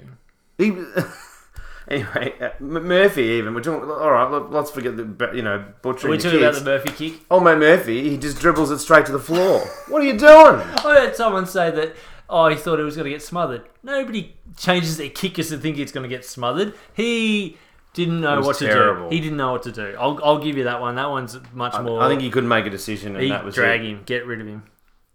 He, 0.58 0.68
anyway, 1.88 2.34
uh, 2.40 2.50
M- 2.60 2.86
Murphy 2.86 3.22
even. 3.22 3.54
We're 3.54 3.60
talking. 3.62 3.90
All 3.90 4.10
right, 4.12 4.30
let, 4.30 4.50
let's 4.52 4.70
forget 4.70 4.96
the 4.96 5.30
you 5.34 5.42
know 5.42 5.56
Are 5.56 5.74
butchering 5.82 6.12
we 6.12 6.16
the 6.18 6.22
talking 6.24 6.38
about 6.38 6.52
kids. 6.54 6.64
the 6.64 6.70
Murphy 6.70 6.90
kick? 7.10 7.20
Oh 7.30 7.40
my 7.40 7.54
Murphy, 7.54 8.08
he 8.10 8.16
just 8.16 8.38
dribbles 8.38 8.70
it 8.70 8.78
straight 8.78 9.06
to 9.06 9.12
the 9.12 9.18
floor. 9.18 9.60
what 9.88 10.02
are 10.02 10.06
you 10.06 10.18
doing? 10.18 10.30
I 10.30 10.94
heard 11.00 11.16
someone 11.16 11.46
say 11.46 11.70
that. 11.70 11.94
Oh, 12.28 12.48
he 12.48 12.56
thought 12.56 12.80
it 12.80 12.84
was 12.84 12.96
going 12.96 13.04
to 13.04 13.10
get 13.10 13.20
smothered. 13.22 13.64
Nobody 13.82 14.34
changes 14.56 14.96
their 14.96 15.10
kickers 15.10 15.50
to 15.50 15.58
think 15.58 15.76
it's 15.76 15.92
going 15.92 16.04
to 16.04 16.08
get 16.08 16.24
smothered. 16.24 16.72
He 16.94 17.58
didn't 17.94 18.20
know 18.20 18.40
what 18.40 18.56
to 18.58 18.66
terrible. 18.66 19.08
do. 19.08 19.14
He 19.16 19.20
didn't 19.22 19.38
know 19.38 19.52
what 19.52 19.62
to 19.62 19.72
do. 19.72 19.96
I'll, 19.98 20.20
I'll 20.22 20.38
give 20.38 20.56
you 20.58 20.64
that 20.64 20.80
one. 20.80 20.96
That 20.96 21.08
one's 21.10 21.38
much 21.52 21.80
more. 21.80 22.02
I 22.02 22.08
think 22.08 22.20
he 22.20 22.30
couldn't 22.30 22.48
make 22.48 22.66
a 22.66 22.70
decision, 22.70 23.14
and 23.14 23.22
he 23.24 23.30
that 23.30 23.44
was 23.44 23.54
drag 23.54 23.80
it. 23.82 23.88
him, 23.88 24.02
get 24.04 24.26
rid 24.26 24.40
of 24.40 24.46
him, 24.46 24.64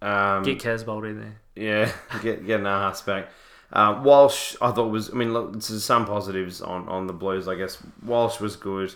Um, 0.01 0.43
get 0.43 0.59
Casbolt 0.59 1.07
in 1.07 1.19
there. 1.19 1.41
Yeah, 1.55 1.91
get 2.23 2.45
get 2.45 2.59
an 2.61 2.65
ass 2.67 3.01
back. 3.01 3.29
Uh, 3.71 4.01
Walsh, 4.03 4.55
I 4.61 4.71
thought 4.71 4.87
was. 4.89 5.11
I 5.11 5.13
mean, 5.13 5.31
look, 5.33 5.51
there's 5.53 5.83
some 5.83 6.05
positives 6.05 6.61
on, 6.61 6.87
on 6.89 7.05
the 7.05 7.13
Blues. 7.13 7.47
I 7.47 7.53
guess 7.55 7.77
Walsh 8.03 8.39
was 8.39 8.55
good. 8.55 8.95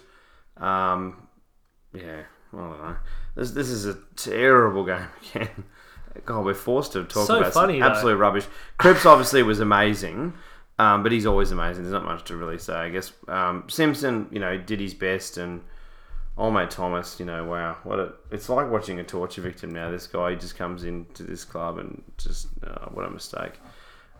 Um, 0.58 1.28
yeah, 1.94 2.24
I 2.54 2.58
don't 2.58 2.82
know. 2.82 2.96
This 3.36 3.52
this 3.52 3.70
is 3.70 3.86
a 3.86 3.98
terrible 4.16 4.84
game 4.86 5.08
again. 5.36 5.66
God, 6.26 6.46
we're 6.46 6.54
forced 6.54 6.94
to 6.94 7.04
talk 7.04 7.26
about 7.26 7.28
So 7.28 7.38
about 7.40 7.54
funny, 7.54 7.82
absolute 7.82 8.18
rubbish. 8.18 8.46
Cripps 8.78 9.06
obviously 9.06 9.42
was 9.44 9.60
amazing, 9.60 10.34
um, 10.80 11.04
but 11.04 11.12
he's 11.12 11.26
always 11.26 11.52
amazing. 11.52 11.84
There's 11.84 11.94
not 11.94 12.06
much 12.06 12.24
to 12.26 12.36
really 12.36 12.58
say. 12.58 12.74
I 12.74 12.90
guess 12.90 13.14
um, 13.28 13.66
Simpson, 13.68 14.28
you 14.32 14.40
know, 14.40 14.58
did 14.58 14.80
his 14.80 14.94
best, 14.94 15.38
and 15.38 15.62
old 16.38 16.54
mate 16.54 16.72
Thomas, 16.72 17.20
you 17.20 17.26
know, 17.26 17.44
wow, 17.44 17.78
what 17.84 18.00
a! 18.00 18.14
It's 18.32 18.50
like 18.50 18.70
watching 18.70 19.00
a 19.00 19.04
torture 19.04 19.42
victim 19.42 19.72
now. 19.72 19.92
This 19.92 20.08
guy 20.08 20.32
he 20.32 20.36
just 20.36 20.58
comes 20.58 20.84
into 20.84 21.24
this 21.24 21.46
club 21.46 21.78
and 21.78 22.02
just 22.18 22.48
uh, 22.66 22.88
what 22.88 23.06
a 23.06 23.10
mistake. 23.10 23.60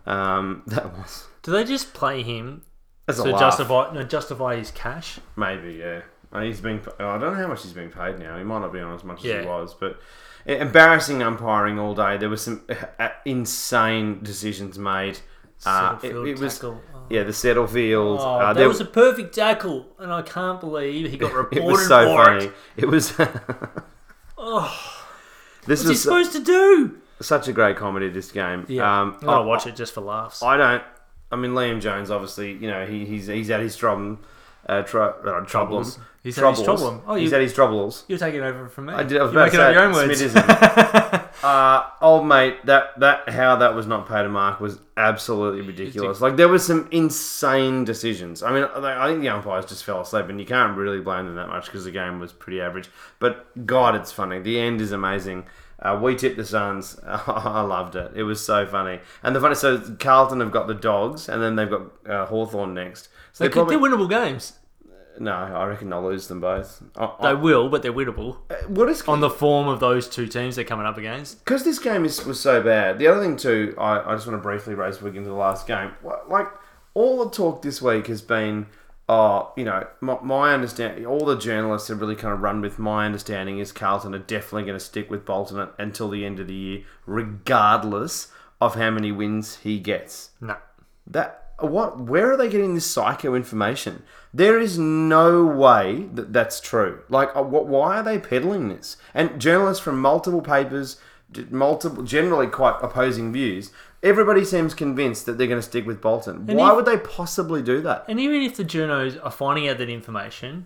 Um, 0.06 0.64
that 0.68 0.98
was 0.98 1.28
Do 1.42 1.52
they 1.52 1.64
just 1.64 1.94
play 1.94 2.24
him 2.24 2.64
that's 3.06 3.20
a 3.20 3.24
to 3.24 3.32
justify 3.32 3.94
no, 3.94 4.04
justify 4.04 4.56
his 4.58 4.72
cash? 4.72 5.20
Maybe, 5.36 5.74
yeah. 5.74 6.02
Uh, 6.32 6.42
He's 6.42 6.62
been. 6.62 6.82
I 7.00 7.18
don't 7.18 7.22
know 7.22 7.34
how 7.34 7.48
much 7.48 7.64
he's 7.64 7.74
being 7.74 7.92
paid 7.92 8.20
now. 8.20 8.38
He 8.38 8.44
might 8.44 8.60
not 8.60 8.74
be 8.74 8.80
on 8.80 8.94
as 8.94 9.04
much 9.04 9.26
as 9.26 9.42
he 9.42 9.48
was, 9.48 9.74
but 9.74 10.00
embarrassing 10.46 11.22
umpiring 11.22 11.80
all 11.80 11.94
day. 11.94 12.18
There 12.18 12.30
were 12.30 12.38
some 12.38 12.64
uh, 13.00 13.10
insane 13.26 14.24
decisions 14.24 14.78
made. 14.78 15.20
Uh, 15.66 15.98
it, 16.04 16.16
it 16.16 16.40
was 16.40 16.56
tackle. 16.56 16.82
Yeah, 17.10 17.24
the 17.24 17.32
Setterfield. 17.32 18.18
Oh, 18.20 18.24
uh, 18.40 18.54
that 18.54 18.60
there 18.60 18.68
was 18.68 18.80
a 18.82 18.86
perfect 18.86 19.36
tackle, 19.36 19.86
and 20.00 20.12
I 20.12 20.22
can't 20.22 20.60
believe 20.60 21.10
he 21.12 21.18
got 21.18 21.34
reported 21.34 21.58
it 21.64 21.64
was 21.64 21.88
so 21.88 22.16
for 22.16 22.24
funny. 22.26 22.46
it. 22.46 22.54
It 22.78 22.86
was. 22.86 23.14
Oh, 24.46 24.66
this 25.66 25.80
what's 25.80 25.84
he 25.84 25.88
was 25.90 26.02
supposed 26.02 26.32
to 26.34 26.40
do? 26.44 26.98
such 27.22 27.48
a 27.48 27.54
great 27.54 27.78
comedy. 27.78 28.10
This 28.10 28.32
game. 28.32 28.66
Yeah, 28.68 29.02
Um, 29.02 29.18
I- 29.26 29.40
watch 29.40 29.66
it 29.68 29.76
just 29.76 29.94
for 29.94 30.02
laughs. 30.02 30.44
I 30.44 30.58
don't. 30.58 30.84
I 31.32 31.36
mean, 31.38 31.52
Liam 31.52 31.80
Jones, 31.80 32.12
obviously, 32.12 32.52
you 32.52 32.68
know, 32.70 32.86
he, 32.86 33.06
he's 33.06 33.28
he's 33.28 33.48
had 33.48 33.62
his 33.62 33.78
trouble, 33.78 34.20
uh, 34.68 34.82
tr- 34.84 35.00
uh, 35.02 35.46
troubles. 35.46 35.98
He's 36.24 36.36
had 36.36 36.50
his 36.56 36.62
trouble. 36.64 37.02
Oh, 37.08 37.16
he's 37.16 37.30
you- 37.30 37.34
had 37.36 37.42
his 37.42 37.54
troubles. 37.54 38.04
You're 38.10 38.18
taking 38.20 38.42
over 38.42 38.68
from 38.68 38.88
me. 38.88 38.94
I 38.96 39.04
did. 39.04 39.20
I 39.22 39.24
was 39.24 39.32
You're 39.34 39.42
about 39.44 39.52
to 39.52 39.58
say 39.58 39.72
your 39.74 39.84
own 39.84 39.94
words. 39.94 41.23
Uh, 41.44 41.90
old 42.02 42.26
mate, 42.26 42.66
that 42.66 42.98
that 43.02 43.28
how 43.28 43.58
that 43.58 43.76
was 43.76 43.86
not 43.86 44.08
paid 44.08 44.26
a 44.26 44.30
mark 44.30 44.62
was 44.62 44.80
absolutely 44.96 45.62
ridiculous. 45.62 46.22
Like 46.22 46.38
there 46.38 46.48
was 46.48 46.66
some 46.66 46.88
insane 46.92 47.84
decisions. 47.84 48.42
I 48.42 48.54
mean, 48.54 48.64
I 48.64 49.08
think 49.08 49.22
the 49.22 49.30
umpires 49.30 49.66
just 49.66 49.84
fell 49.84 50.00
asleep, 50.02 50.30
and 50.30 50.40
you 50.40 50.46
can't 50.46 50.78
really 50.78 51.02
blame 51.02 51.26
them 51.26 51.36
that 51.36 51.50
much 51.50 51.66
because 51.66 51.84
the 51.84 51.92
game 51.92 52.20
was 52.20 52.32
pretty 52.32 52.62
average. 52.62 52.90
But 53.20 53.66
God, 53.66 53.94
it's 53.96 54.12
funny. 54.12 54.40
The 54.40 54.58
end 54.58 54.80
is 54.80 54.94
amazing. 54.94 55.46
Uh, 55.80 56.00
we 56.02 56.16
tipped 56.16 56.38
the 56.38 56.46
Suns. 56.46 56.98
I 57.06 57.60
loved 57.60 57.98
it. 57.98 58.14
It 58.16 58.24
was 58.24 58.44
so 58.44 58.66
funny. 58.66 59.02
And 59.22 59.36
the 59.36 59.42
funny, 59.42 59.56
so 59.56 59.80
Carlton 60.00 60.40
have 60.40 60.52
got 60.52 60.68
the 60.68 60.74
Dogs, 60.74 61.28
and 61.28 61.44
then 61.44 61.58
they've 61.58 61.70
got 61.70 61.82
uh, 62.10 62.26
Hawthorn 62.28 62.74
next. 62.74 63.10
So 63.34 63.44
They 63.44 63.50
they 63.50 63.54
could, 63.54 63.68
probably, 63.68 63.90
they're 63.90 63.98
winnable 63.98 64.10
games. 64.10 64.54
No, 65.20 65.32
I 65.32 65.66
reckon 65.66 65.90
they'll 65.90 66.04
lose 66.04 66.28
them 66.28 66.40
both. 66.42 66.82
I, 66.96 67.14
They 67.22 67.28
I, 67.30 67.34
will, 67.34 67.70
but 67.70 67.82
they're 67.84 67.94
winnable 67.94 68.38
uh, 68.50 68.56
what 68.68 68.90
is 68.90 69.02
on 69.04 69.20
the 69.20 69.30
form 69.30 69.68
of 69.68 69.80
those 69.80 70.08
two 70.08 70.28
teams 70.28 70.56
they're 70.56 70.66
coming 70.66 70.86
up 70.86 70.98
against. 70.98 71.40
because 71.46 71.64
this 71.64 71.80
game 71.80 72.04
is, 72.06 72.26
was 72.26 72.40
so 72.40 72.62
bad. 72.62 73.00
The 73.00 73.08
other 73.08 73.22
thing 73.22 73.38
too, 73.38 73.76
I, 73.78 74.12
I 74.12 74.16
just 74.16 74.26
want 74.28 74.40
to 74.40 74.44
briefly 74.44 74.74
raise 74.76 75.02
we 75.02 75.12
get 75.12 75.18
into 75.20 75.30
the 75.30 75.36
last 75.36 75.68
game. 75.68 75.92
Wha- 76.02 76.22
Like 76.30 76.48
all 76.94 77.24
the 77.24 77.30
talk 77.32 77.62
this 77.62 77.82
week 77.82 78.08
has 78.08 78.22
been, 78.22 78.68
oh, 79.10 79.52
you 79.58 79.64
know, 79.66 79.86
my, 80.02 80.18
my 80.22 80.54
understanding. 80.54 81.06
All 81.06 81.26
the 81.26 81.38
journalists 81.38 81.88
have 81.90 82.00
really 82.02 82.16
kind 82.16 82.34
of 82.34 82.42
run 82.42 82.62
with 82.62 82.80
my 82.80 83.06
understanding 83.06 83.60
is 83.60 83.72
Carlton 83.72 84.14
are 84.16 84.20
definitely 84.20 84.64
going 84.64 84.78
to 84.80 84.84
stick 84.84 85.10
with 85.12 85.26
Bolton 85.26 85.60
un- 85.60 85.70
until 85.80 86.10
the 86.10 86.26
end 86.26 86.40
of 86.40 86.48
the 86.48 86.54
year, 86.54 86.84
regardless 87.06 88.28
of 88.62 88.76
how 88.76 88.90
many 88.92 89.12
wins 89.12 89.58
he 89.58 89.80
gets. 89.80 90.30
No. 90.40 90.56
That 91.08 91.43
what? 91.60 92.00
Where 92.00 92.32
are 92.32 92.38
they 92.38 92.50
getting 92.50 92.76
this 92.76 92.90
psycho 92.92 93.36
information? 93.36 94.04
There 94.34 94.60
is 94.60 94.78
no 94.78 95.46
way 95.46 96.08
that 96.14 96.34
that's 96.34 96.60
true. 96.60 97.02
Like, 97.10 97.30
uh, 97.36 97.44
what? 97.44 97.68
Why 97.68 97.98
are 97.98 98.04
they 98.04 98.20
peddling 98.20 98.70
this? 98.70 98.98
And 99.14 99.40
journalists 99.40 99.84
from 99.84 100.00
multiple 100.00 100.42
papers, 100.42 100.98
multiple, 101.50 102.04
generally 102.04 102.48
quite 102.48 102.78
opposing 102.82 103.32
views. 103.32 103.72
Everybody 104.02 104.44
seems 104.44 104.74
convinced 104.74 105.26
that 105.28 105.38
they're 105.38 105.48
going 105.48 105.62
to 105.62 105.66
stick 105.68 105.86
with 105.86 106.02
Bolton. 106.02 106.46
And 106.50 106.58
Why 106.58 106.72
if- 106.72 106.76
would 106.76 106.86
they 106.86 106.98
possibly 106.98 107.62
do 107.62 107.80
that? 107.82 108.04
And 108.10 108.20
even 108.20 108.42
if 108.42 108.58
the 108.58 108.66
journos 108.66 109.18
are 109.24 109.32
finding 109.32 109.70
out 109.70 109.78
that 109.78 109.90
information, 109.90 110.66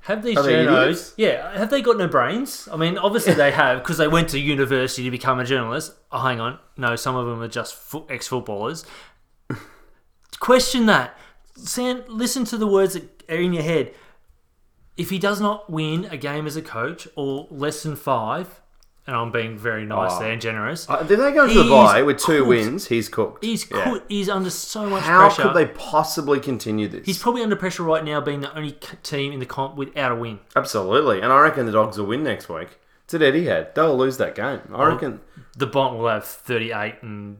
have 0.00 0.22
these 0.22 0.36
Are 0.36 0.42
journos, 0.44 1.14
yeah, 1.16 1.56
have 1.58 1.70
they 1.70 1.80
got 1.80 1.96
no 1.96 2.06
brains? 2.06 2.68
I 2.70 2.76
mean, 2.76 2.98
obviously 2.98 3.32
they 3.34 3.50
have 3.62 3.78
because 3.82 3.96
they 3.96 4.06
went 4.06 4.28
to 4.30 4.38
university 4.38 5.04
to 5.04 5.10
become 5.10 5.40
a 5.40 5.44
journalist. 5.44 5.94
Oh, 6.12 6.18
hang 6.20 6.38
on, 6.40 6.58
no, 6.76 6.94
some 6.94 7.16
of 7.16 7.26
them 7.26 7.40
are 7.42 7.48
just 7.48 7.74
fo- 7.74 8.06
ex-footballers. 8.10 8.84
Question 10.40 10.86
that. 10.86 11.16
Sam, 11.56 12.02
listen 12.08 12.44
to 12.46 12.56
the 12.58 12.66
words 12.66 12.94
that 12.94 13.22
are 13.28 13.36
in 13.36 13.52
your 13.52 13.62
head. 13.62 13.94
If 14.96 15.10
he 15.10 15.18
does 15.18 15.40
not 15.40 15.70
win 15.70 16.06
a 16.06 16.16
game 16.16 16.46
as 16.46 16.56
a 16.56 16.62
coach 16.62 17.06
or 17.16 17.46
less 17.50 17.82
than 17.82 17.96
five, 17.96 18.60
and 19.06 19.14
I'm 19.14 19.30
being 19.30 19.56
very 19.56 19.84
nice 19.86 20.12
Oh. 20.14 20.18
there 20.20 20.32
and 20.32 20.40
generous, 20.40 20.88
Uh, 20.88 20.98
if 21.02 21.08
they 21.08 21.16
go 21.32 21.46
to 21.46 21.54
the 21.62 21.70
bye 21.70 22.02
with 22.02 22.18
two 22.18 22.38
cooked. 22.38 22.48
wins, 22.48 22.86
he's 22.88 23.08
cooked. 23.08 23.44
he's 23.44 23.70
Yeah. 23.70 23.84
cou- 23.84 24.02
he's 24.08 24.28
under 24.28 24.50
so 24.50 24.86
much 24.88 25.04
How 25.04 25.20
pressure. 25.20 25.42
could 25.42 25.54
they 25.54 25.66
possibly 25.66 26.40
continue 26.40 26.88
this? 26.88 27.06
He's 27.06 27.18
probably 27.18 27.42
under 27.42 27.56
pressure 27.56 27.82
right 27.84 28.04
now, 28.04 28.20
being 28.20 28.40
the 28.40 28.54
only 28.56 28.72
team 29.02 29.32
in 29.32 29.38
the 29.38 29.46
comp 29.46 29.76
without 29.76 30.12
a 30.12 30.16
win. 30.16 30.40
Absolutely, 30.56 31.20
and 31.20 31.32
I 31.32 31.40
reckon 31.40 31.66
the 31.66 31.72
Dogs 31.72 31.98
will 31.98 32.06
win 32.06 32.22
next 32.24 32.48
week. 32.48 32.78
It's 33.04 33.14
at 33.14 33.20
Etihad. 33.20 33.74
They'll 33.74 33.96
lose 33.96 34.16
that 34.16 34.34
game. 34.34 34.60
I 34.74 34.86
reckon. 34.86 35.20
The 35.56 35.66
Bont 35.66 35.96
will 35.96 36.08
have 36.08 36.24
38 36.24 36.96
and 37.02 37.38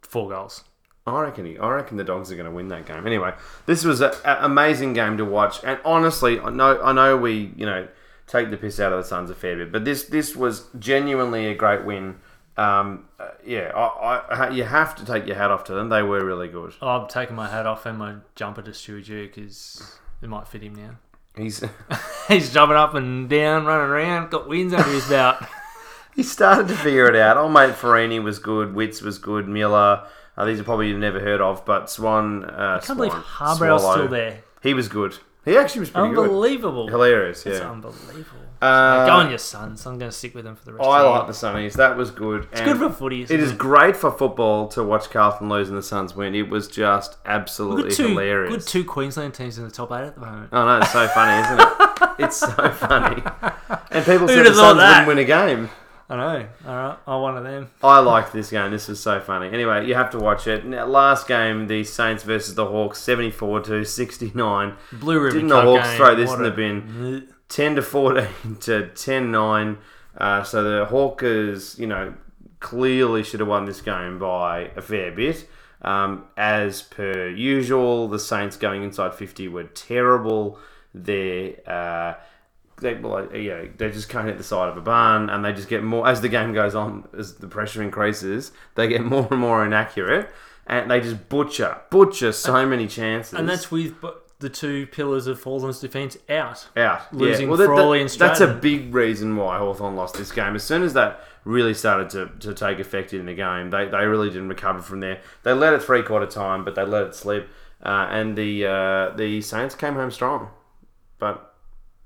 four 0.00 0.28
goals. 0.30 0.64
I 1.06 1.20
reckon. 1.20 1.46
He, 1.46 1.58
I 1.58 1.68
reckon 1.70 1.96
the 1.96 2.04
Dogs 2.04 2.30
are 2.30 2.36
going 2.36 2.46
to 2.46 2.52
win 2.52 2.68
that 2.68 2.86
game. 2.86 3.06
Anyway, 3.06 3.32
this 3.66 3.84
was 3.84 4.00
an 4.00 4.12
amazing 4.24 4.92
game 4.92 5.16
to 5.16 5.24
watch, 5.24 5.62
and 5.64 5.80
honestly, 5.84 6.38
I 6.38 6.50
know 6.50 6.80
I 6.80 6.92
know 6.92 7.16
we 7.16 7.52
you 7.56 7.66
know 7.66 7.88
take 8.26 8.50
the 8.50 8.56
piss 8.56 8.78
out 8.78 8.92
of 8.92 9.02
the 9.02 9.08
Suns 9.08 9.30
a 9.30 9.34
fair 9.34 9.56
bit, 9.56 9.72
but 9.72 9.84
this 9.84 10.04
this 10.04 10.36
was 10.36 10.66
genuinely 10.78 11.46
a 11.46 11.54
great 11.54 11.84
win. 11.84 12.20
Um, 12.56 13.08
uh, 13.18 13.30
yeah, 13.44 13.72
I, 13.74 14.16
I, 14.28 14.50
you 14.50 14.64
have 14.64 14.94
to 14.96 15.06
take 15.06 15.26
your 15.26 15.36
hat 15.36 15.50
off 15.50 15.64
to 15.64 15.74
them. 15.74 15.88
They 15.88 16.02
were 16.02 16.24
really 16.24 16.48
good. 16.48 16.74
I'm 16.82 17.08
taking 17.08 17.34
my 17.34 17.48
hat 17.48 17.66
off 17.66 17.86
and 17.86 17.98
my 17.98 18.16
jumper 18.34 18.62
to 18.62 18.72
Stewie 18.72 19.04
Dew 19.04 19.26
because 19.26 19.98
it 20.20 20.28
might 20.28 20.46
fit 20.46 20.62
him 20.62 20.74
now. 20.74 20.96
He's 21.36 21.64
He's 22.28 22.52
jumping 22.52 22.76
up 22.76 22.94
and 22.94 23.28
down, 23.28 23.64
running 23.64 23.90
around, 23.90 24.30
got 24.30 24.48
wins 24.48 24.72
under 24.72 24.90
his 24.90 25.08
belt. 25.08 25.38
he 26.14 26.22
started 26.22 26.68
to 26.68 26.76
figure 26.76 27.06
it 27.06 27.16
out. 27.16 27.36
Old 27.36 27.52
mate 27.52 27.74
Fiorini 27.74 28.22
was 28.22 28.38
good. 28.38 28.74
Witts 28.74 29.02
was 29.02 29.18
good. 29.18 29.48
Miller. 29.48 30.06
Uh, 30.36 30.44
these 30.46 30.60
are 30.60 30.64
probably 30.64 30.88
you've 30.88 30.98
never 30.98 31.20
heard 31.20 31.40
of, 31.40 31.64
but 31.64 31.90
Swan. 31.90 32.44
Uh, 32.44 32.80
I 32.82 32.86
can't 32.86 32.96
believe 32.96 33.12
Harbrow's 33.12 33.82
Swallow, 33.82 33.94
still 33.96 34.08
there. 34.08 34.42
He 34.62 34.74
was 34.74 34.88
good. 34.88 35.18
He 35.44 35.56
actually 35.56 35.80
was 35.80 35.90
pretty 35.90 36.14
good. 36.14 36.24
Unbelievable. 36.28 36.88
Hilarious, 36.88 37.42
That's 37.42 37.58
yeah. 37.58 37.70
unbelievable. 37.70 38.38
Uh, 38.62 39.06
Go 39.06 39.12
on, 39.14 39.28
your 39.28 39.38
Suns. 39.38 39.84
I'm 39.86 39.98
going 39.98 40.08
to 40.08 40.16
stick 40.16 40.36
with 40.36 40.44
them 40.44 40.54
for 40.54 40.64
the 40.64 40.72
rest 40.74 40.88
I 40.88 41.00
of 41.00 41.04
the 41.04 41.10
like 41.10 41.26
the 41.26 41.32
Sunnies. 41.32 41.72
That 41.72 41.96
was 41.96 42.12
good. 42.12 42.46
It's 42.52 42.60
good 42.60 42.76
for 42.76 42.90
footy. 42.90 43.22
It 43.22 43.30
isn't 43.32 43.40
is 43.40 43.52
great 43.52 43.96
for 43.96 44.12
football 44.12 44.68
to 44.68 44.84
watch 44.84 45.10
Carlton 45.10 45.48
lose 45.48 45.68
and 45.68 45.76
the 45.76 45.82
Suns 45.82 46.14
win. 46.14 46.36
It 46.36 46.48
was 46.48 46.68
just 46.68 47.16
absolutely 47.26 47.88
Good 47.90 47.96
two, 47.96 48.08
hilarious. 48.10 48.52
good 48.54 48.64
two 48.64 48.84
Queensland 48.84 49.34
teams 49.34 49.58
in 49.58 49.64
the 49.64 49.70
top 49.72 49.90
eight 49.90 50.04
at 50.06 50.14
the 50.14 50.20
moment. 50.20 50.50
Oh 50.52 50.64
no, 50.64 50.78
it's 50.78 50.92
so 50.92 51.08
funny, 51.08 51.44
isn't 51.44 51.60
it? 51.60 51.68
It's 52.18 52.36
so 52.36 52.46
funny. 52.72 53.22
And 53.90 54.04
people 54.04 54.28
said 54.28 54.36
Who'd 54.38 54.46
the 54.46 54.54
Suns 54.54 54.78
that? 54.78 55.06
wouldn't 55.06 55.08
win 55.08 55.18
a 55.18 55.24
game. 55.24 55.70
I 56.08 56.16
know. 56.16 56.48
All 56.66 56.74
right, 56.74 56.98
I'm 57.06 57.20
one 57.22 57.36
of 57.36 57.44
them. 57.44 57.70
I 57.82 58.00
liked 58.00 58.32
this 58.32 58.50
game. 58.50 58.70
This 58.70 58.88
was 58.88 59.00
so 59.00 59.20
funny. 59.20 59.48
Anyway, 59.48 59.86
you 59.86 59.94
have 59.94 60.10
to 60.10 60.18
watch 60.18 60.46
it. 60.46 60.64
Now, 60.66 60.86
last 60.86 61.26
game, 61.26 61.68
the 61.68 61.84
Saints 61.84 62.22
versus 62.22 62.54
the 62.54 62.66
Hawks, 62.66 63.00
74 63.00 63.60
to 63.62 63.84
69. 63.84 64.76
Blue 64.92 65.20
Ribbon 65.20 65.34
Didn't 65.34 65.48
the 65.48 65.60
Hawks 65.62 65.88
game, 65.88 65.96
throw 65.96 66.14
this 66.14 66.28
what 66.28 66.38
in 66.38 66.44
the 66.44 66.50
bin? 66.50 67.28
10 67.48 67.76
to 67.76 67.82
14 67.82 68.56
to 68.60 68.88
10 68.88 69.30
9. 69.30 69.78
Uh, 70.16 70.42
so 70.42 70.62
the 70.62 70.84
Hawkers, 70.86 71.78
you 71.78 71.86
know, 71.86 72.14
clearly 72.60 73.22
should 73.22 73.40
have 73.40 73.48
won 73.48 73.64
this 73.64 73.80
game 73.80 74.18
by 74.18 74.70
a 74.76 74.82
fair 74.82 75.12
bit. 75.12 75.48
Um, 75.82 76.26
as 76.36 76.82
per 76.82 77.28
usual, 77.28 78.08
the 78.08 78.18
Saints 78.18 78.56
going 78.56 78.82
inside 78.82 79.14
50 79.14 79.48
were 79.48 79.64
terrible. 79.64 80.58
They, 80.94 81.56
uh, 81.66 82.14
they, 82.82 82.94
well, 82.94 83.34
you 83.34 83.50
know, 83.50 83.68
they 83.76 83.90
just 83.90 84.08
can't 84.08 84.26
hit 84.26 84.38
the 84.38 84.44
side 84.44 84.68
of 84.68 84.76
a 84.76 84.80
barn, 84.80 85.30
and 85.30 85.44
they 85.44 85.52
just 85.52 85.68
get 85.68 85.82
more 85.82 86.06
as 86.06 86.20
the 86.20 86.28
game 86.28 86.52
goes 86.52 86.74
on, 86.74 87.08
as 87.16 87.36
the 87.36 87.48
pressure 87.48 87.82
increases, 87.82 88.52
they 88.74 88.88
get 88.88 89.02
more 89.04 89.26
and 89.30 89.40
more 89.40 89.64
inaccurate, 89.64 90.28
and 90.66 90.90
they 90.90 91.00
just 91.00 91.28
butcher, 91.28 91.80
butcher 91.90 92.32
so 92.32 92.66
many 92.66 92.86
chances. 92.86 93.34
And 93.34 93.48
that's 93.48 93.70
with 93.70 93.94
the 94.40 94.50
two 94.50 94.86
pillars 94.88 95.26
of 95.26 95.42
Hawthorn's 95.42 95.80
defence 95.80 96.18
out. 96.28 96.68
out. 96.76 97.14
Losing 97.14 97.44
yeah. 97.44 97.48
well, 97.48 97.56
that- 97.58 97.66
Frawley 97.66 97.98
that- 98.02 98.12
and 98.12 98.20
That's 98.20 98.40
a 98.40 98.52
big 98.52 98.92
reason 98.94 99.36
why 99.36 99.58
Hawthorn 99.58 99.96
lost 99.96 100.16
this 100.16 100.32
game. 100.32 100.54
As 100.54 100.64
soon 100.64 100.82
as 100.82 100.92
that 100.94 101.20
really 101.44 101.74
started 101.74 102.10
to, 102.10 102.30
to 102.40 102.52
take 102.52 102.78
effect 102.78 103.14
in 103.14 103.26
the 103.26 103.34
game, 103.34 103.70
they, 103.70 103.86
they 103.86 104.04
really 104.04 104.28
didn't 104.28 104.48
recover 104.48 104.82
from 104.82 105.00
there. 105.00 105.20
They 105.44 105.52
let 105.52 105.72
it 105.72 105.82
three 105.82 106.02
quarter 106.02 106.26
time, 106.26 106.64
but 106.64 106.74
they 106.74 106.84
let 106.84 107.04
it 107.04 107.14
slip. 107.14 107.48
Uh, 107.84 108.08
and 108.10 108.36
the 108.36 108.66
uh, 108.66 109.10
the 109.16 109.40
Saints 109.40 109.74
came 109.74 109.94
home 109.94 110.10
strong. 110.10 110.50
But, 111.18 111.51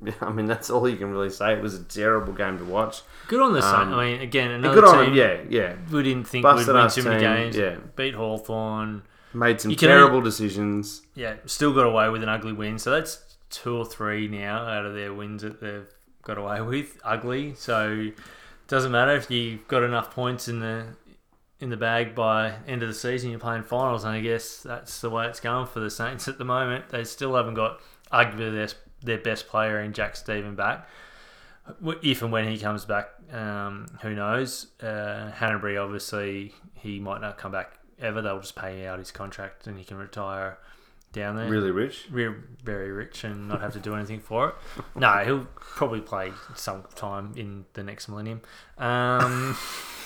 yeah, 0.02 0.12
I 0.20 0.31
mean, 0.31 0.47
that's 0.47 0.70
all 0.70 0.89
you 0.89 0.97
can 0.97 1.10
really 1.10 1.31
say. 1.31 1.52
It 1.55 1.62
was 1.62 1.74
a 1.74 1.82
terrible 1.85 2.32
game 2.32 2.59
to 2.59 2.64
watch. 2.64 3.02
Good 3.28 3.40
on 3.40 3.52
the 3.52 3.62
Saints. 3.62 3.74
Um, 3.74 3.94
I 3.94 4.12
mean, 4.12 4.20
again, 4.20 4.51
another 4.51 4.74
good 4.74 4.85
on 4.85 5.05
team 5.05 5.16
them, 5.16 5.48
yeah, 5.51 5.60
yeah. 5.68 5.77
we 5.90 6.02
didn't 6.02 6.24
think 6.24 6.43
Busted 6.43 6.68
would 6.68 6.74
win 6.74 6.82
us 6.85 6.94
too 6.94 7.02
many 7.02 7.20
team, 7.20 7.36
games. 7.36 7.56
yeah. 7.56 7.77
Beat 7.97 8.14
Hawthorn. 8.14 9.02
Made 9.32 9.60
some 9.60 9.70
You 9.70 9.77
can 9.77 9.89
terrible 9.89 10.20
decisions. 10.20 11.02
Yeah, 11.14 11.36
still 11.47 11.74
got 11.74 11.86
away 11.86 12.09
with 12.09 12.23
an 12.23 12.28
ugly 12.28 12.52
win. 12.52 12.78
So 12.78 12.90
that's 12.93 13.36
two 13.51 13.77
or 13.77 13.85
three 13.85 14.28
now 14.28 14.66
out 14.66 14.86
of 14.86 14.94
their 14.94 15.12
wins 15.12 15.43
that 15.43 15.60
they've 15.60 15.89
got 16.23 16.39
away 16.39 16.60
with. 16.60 16.98
Ugly. 17.05 17.55
So 17.55 18.10
doesn't 18.68 18.93
matter 18.93 19.12
if 19.12 19.31
you've 19.31 19.66
got 19.68 19.82
enough 19.82 20.10
points 20.10 20.48
in 20.48 20.60
the 20.60 20.86
in 21.60 21.70
the 21.70 21.77
bag 21.77 22.14
by 22.14 22.55
end 22.66 22.82
of 22.82 22.89
the 22.89 22.94
season. 22.94 23.31
You're 23.31 23.39
playing 23.39 23.62
finals, 23.64 24.05
and 24.05 24.14
I 24.14 24.20
guess 24.20 24.59
that's 24.59 25.01
the 25.01 25.10
way 25.10 25.27
it's 25.27 25.40
going 25.40 25.66
for 25.66 25.81
the 25.81 25.90
Saints 25.90 26.28
at 26.28 26.39
the 26.39 26.44
moment. 26.44 26.89
They 26.90 27.05
still 27.05 27.35
haven't 27.35 27.55
got 27.55 27.81
arguably 28.12 28.52
their 28.52 28.68
their 29.02 29.18
best 29.18 29.48
player 29.48 29.81
in 29.81 29.93
Jack 29.93 30.16
Steven 30.16 30.55
back. 30.55 30.89
If 32.02 32.23
and 32.23 32.31
when 32.31 32.48
he 32.48 32.59
comes 32.59 32.85
back, 32.85 33.09
um, 33.32 33.86
who 34.02 34.14
knows? 34.14 34.68
Uh, 34.81 35.32
Hannebery, 35.35 35.82
obviously, 35.82 36.55
he 36.74 37.01
might 37.01 37.20
not 37.20 37.39
come 37.39 37.51
back 37.52 37.78
ever. 38.01 38.23
They'll 38.23 38.40
just 38.40 38.55
pay 38.55 38.86
out 38.86 38.98
his 38.98 39.10
contract 39.10 39.66
and 39.66 39.77
he 39.77 39.85
can 39.85 39.97
retire 39.97 40.59
down 41.12 41.36
there. 41.36 41.48
Really 41.48 41.73
rich. 41.73 42.06
We're 42.12 42.44
very 42.62 42.93
rich 42.93 43.24
and 43.24 43.48
not 43.48 43.60
have 43.60 43.73
to 43.73 43.81
do 43.81 43.94
anything 43.94 44.20
for 44.20 44.51
it. 44.51 44.55
No, 44.94 45.12
he'll 45.24 45.47
probably 45.56 46.01
play 46.01 46.32
sometime 46.55 47.32
in 47.36 47.64
the 47.73 47.82
next 47.82 48.09
millennium. 48.09 48.43
Um, 48.78 49.56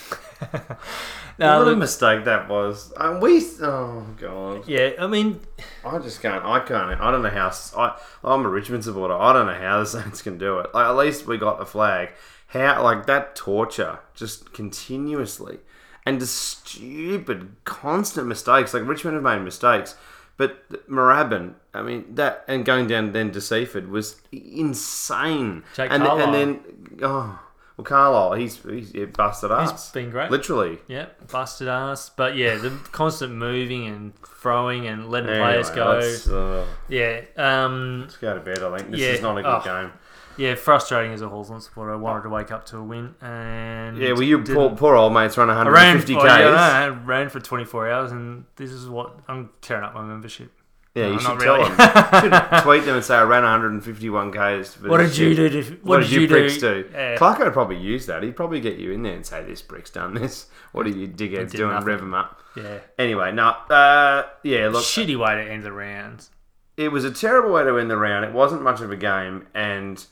no, 1.39 1.59
what 1.59 1.69
a 1.69 1.77
mistake 1.77 2.25
that 2.25 2.49
was. 2.49 2.93
Um, 2.97 3.21
we. 3.21 3.43
Oh 3.61 4.07
god. 4.19 4.69
yeah, 4.69 4.93
I 4.99 5.07
mean, 5.07 5.41
I 5.85 5.99
just 5.99 6.21
can't. 6.23 6.45
I 6.45 6.61
can't. 6.61 7.01
I 7.01 7.11
don't 7.11 7.23
know 7.23 7.31
how. 7.31 7.51
I, 7.77 7.99
I'm 8.25 8.45
a 8.45 8.49
Richmond 8.49 8.85
supporter. 8.85 9.15
I 9.15 9.33
don't 9.33 9.47
know 9.47 9.55
how 9.55 9.81
the 9.81 9.87
Saints 9.87 10.23
can 10.23 10.39
do 10.39 10.59
it. 10.59 10.75
Like 10.75 10.87
at 10.87 10.97
least 10.97 11.27
we 11.27 11.39
got 11.39 11.59
the 11.59 11.67
flag. 11.67 12.11
How 12.49 12.83
like 12.83 13.07
that 13.07 13.37
torture 13.37 14.01
just 14.15 14.53
continuously, 14.53 15.61
and 16.05 16.19
just 16.21 16.35
stupid, 16.37 17.57
constant 17.65 18.27
mistakes. 18.27 18.75
Like 18.75 18.87
Richmond 18.87 19.15
have 19.15 19.23
made 19.23 19.43
mistakes, 19.45 19.97
but 20.37 20.69
Moorabbin. 20.89 21.55
I 21.73 21.83
mean 21.83 22.15
that 22.17 22.45
and 22.49 22.65
going 22.65 22.89
down 22.89 23.12
then 23.12 23.31
to 23.33 23.41
Seaford 23.41 23.89
was 23.89 24.21
insane. 24.33 25.62
Jake 25.77 25.91
and, 25.93 26.03
Carlisle. 26.03 26.25
and 26.25 26.35
then 26.35 26.61
oh 27.03 27.41
well, 27.81 27.85
Carlisle. 27.85 28.32
He's 28.35 28.62
he's 28.62 28.94
yeah, 28.94 29.07
busted 29.07 29.51
he's 29.51 29.70
us. 29.70 29.90
been 29.90 30.11
great. 30.11 30.31
Literally. 30.31 30.78
Yeah, 30.89 31.07
busted 31.31 31.69
ass. 31.69 32.11
But 32.11 32.36
yeah, 32.36 32.57
the 32.57 32.70
constant 32.93 33.32
moving 33.35 33.86
and 33.86 34.12
throwing 34.23 34.86
and 34.86 35.11
letting 35.11 35.31
Anyway, 35.31 35.62
players 35.62 36.27
go. 36.27 36.61
uh, 36.61 36.66
Yeah, 36.89 37.23
um, 37.36 38.02
let's 38.02 38.16
go 38.16 38.35
to 38.35 38.40
bed. 38.40 38.62
I 38.62 38.77
think 38.78 38.90
this 38.90 39.01
Yeah, 39.01 39.09
is 39.09 39.23
not 39.23 39.39
a 39.39 39.43
good 39.43 39.48
oh. 39.48 39.62
game. 39.65 39.93
yeah, 40.36 40.55
frustrating 40.55 41.12
as 41.12 41.23
a 41.23 41.28
Hawthorn 41.28 41.61
supporter. 41.61 41.93
I 41.93 41.97
wanted 41.97 42.23
to 42.23 42.28
wake 42.31 42.51
up 42.51 42.66
to 42.66 42.78
a 42.78 42.82
win 42.82 43.15
and 43.20 43.98
Yeah, 43.98 44.12
well, 44.12 44.23
you 44.23 44.43
poor, 44.43 44.70
poor 44.77 44.94
old 44.94 45.12
mates 45.12 45.36
run 45.36 45.51
I 45.51 45.55
ran, 45.55 45.97
150 45.97 46.16
oh, 46.16 46.24
Yeah, 46.24 46.85
I 46.85 46.89
ran 46.89 47.28
for 47.28 47.40
24 47.40 47.90
hours, 47.90 48.12
and 48.12 48.44
this 48.57 48.70
is 48.70 48.89
what 48.89 49.19
I'm 49.28 49.51
tearing 49.61 49.85
up 49.85 49.94
my 49.94 50.02
membership. 50.02 50.52
You 50.95 51.03
No, 51.03 51.19
should 51.19 51.29
not 51.29 51.41
tell 51.41 51.57
really. 51.57 51.69
them. 51.77 52.31
You 52.33 52.39
should 52.39 52.62
tweet 52.65 52.85
them 52.85 52.97
and 52.97 53.05
say 53.05 53.15
I 53.17 53.23
ran 53.23 53.43
151 53.43 54.33
k's. 54.33 54.75
What 54.81 54.99
did 54.99 55.17
you 55.17 55.35
do? 55.35 55.49
To, 55.49 55.62
what, 55.71 55.85
What, 55.85 55.97
did, 56.01 56.09
did 56.11 56.12
you, 56.23 56.27
do? 56.27 56.35
pricks 56.35 56.59
do? 56.59 56.89
Yeah. 56.93 57.17
Clarko 57.17 57.45
would 57.45 57.53
probably 57.53 57.79
use 57.79 58.07
that. 58.07 58.23
He'd 58.23 58.35
probably 58.37 58.61
get 58.61 58.79
you 58.79 58.93
in 58.93 59.03
there 59.03 59.15
and 59.15 59.25
say, 59.25 59.43
"This 59.45 59.62
brick's 59.62 59.91
done 59.91 60.15
this." 60.15 60.47
What 60.73 60.87
are 60.87 60.91
you 60.91 61.07
dickheads 61.09 61.53
doing? 61.53 61.71
nothing. 61.73 61.87
Rev 61.87 62.01
him 62.03 62.15
up. 62.15 62.41
Yeah, 62.57 62.79
Anyway, 62.99 63.31
no. 63.33 63.49
Uh, 63.51 64.25
yeah, 64.43 64.69
look, 64.69 64.83
shitty 64.85 65.17
way 65.19 65.35
to 65.37 65.51
end 65.51 65.62
the 65.62 65.73
round. 65.73 66.29
it 66.77 66.89
was 66.91 67.05
a 67.05 67.11
terrible 67.12 67.53
way 67.53 67.62
to 67.65 67.79
end 67.79 67.91
the 67.91 67.97
round. 67.97 68.25
It 68.25 68.33
wasn't 68.33 68.62
much 68.62 68.81
of 68.81 68.91
a 68.91 68.97
game, 68.97 69.47
and 69.55 70.05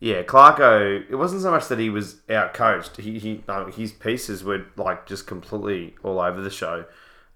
yeah, 0.00 0.22
Clarko. 0.24 1.04
It 1.08 1.14
wasn't 1.14 1.42
so 1.42 1.50
much 1.52 1.68
that 1.68 1.78
he 1.78 1.90
was 1.90 2.20
out 2.28 2.52
coached. 2.54 2.96
He, 2.96 3.18
he 3.20 3.44
no, 3.46 3.66
his 3.66 3.92
pieces 3.92 4.42
were 4.42 4.66
like 4.76 5.06
just 5.06 5.26
completely 5.28 5.94
all 6.02 6.18
over 6.20 6.40
the 6.40 6.50
show. 6.50 6.84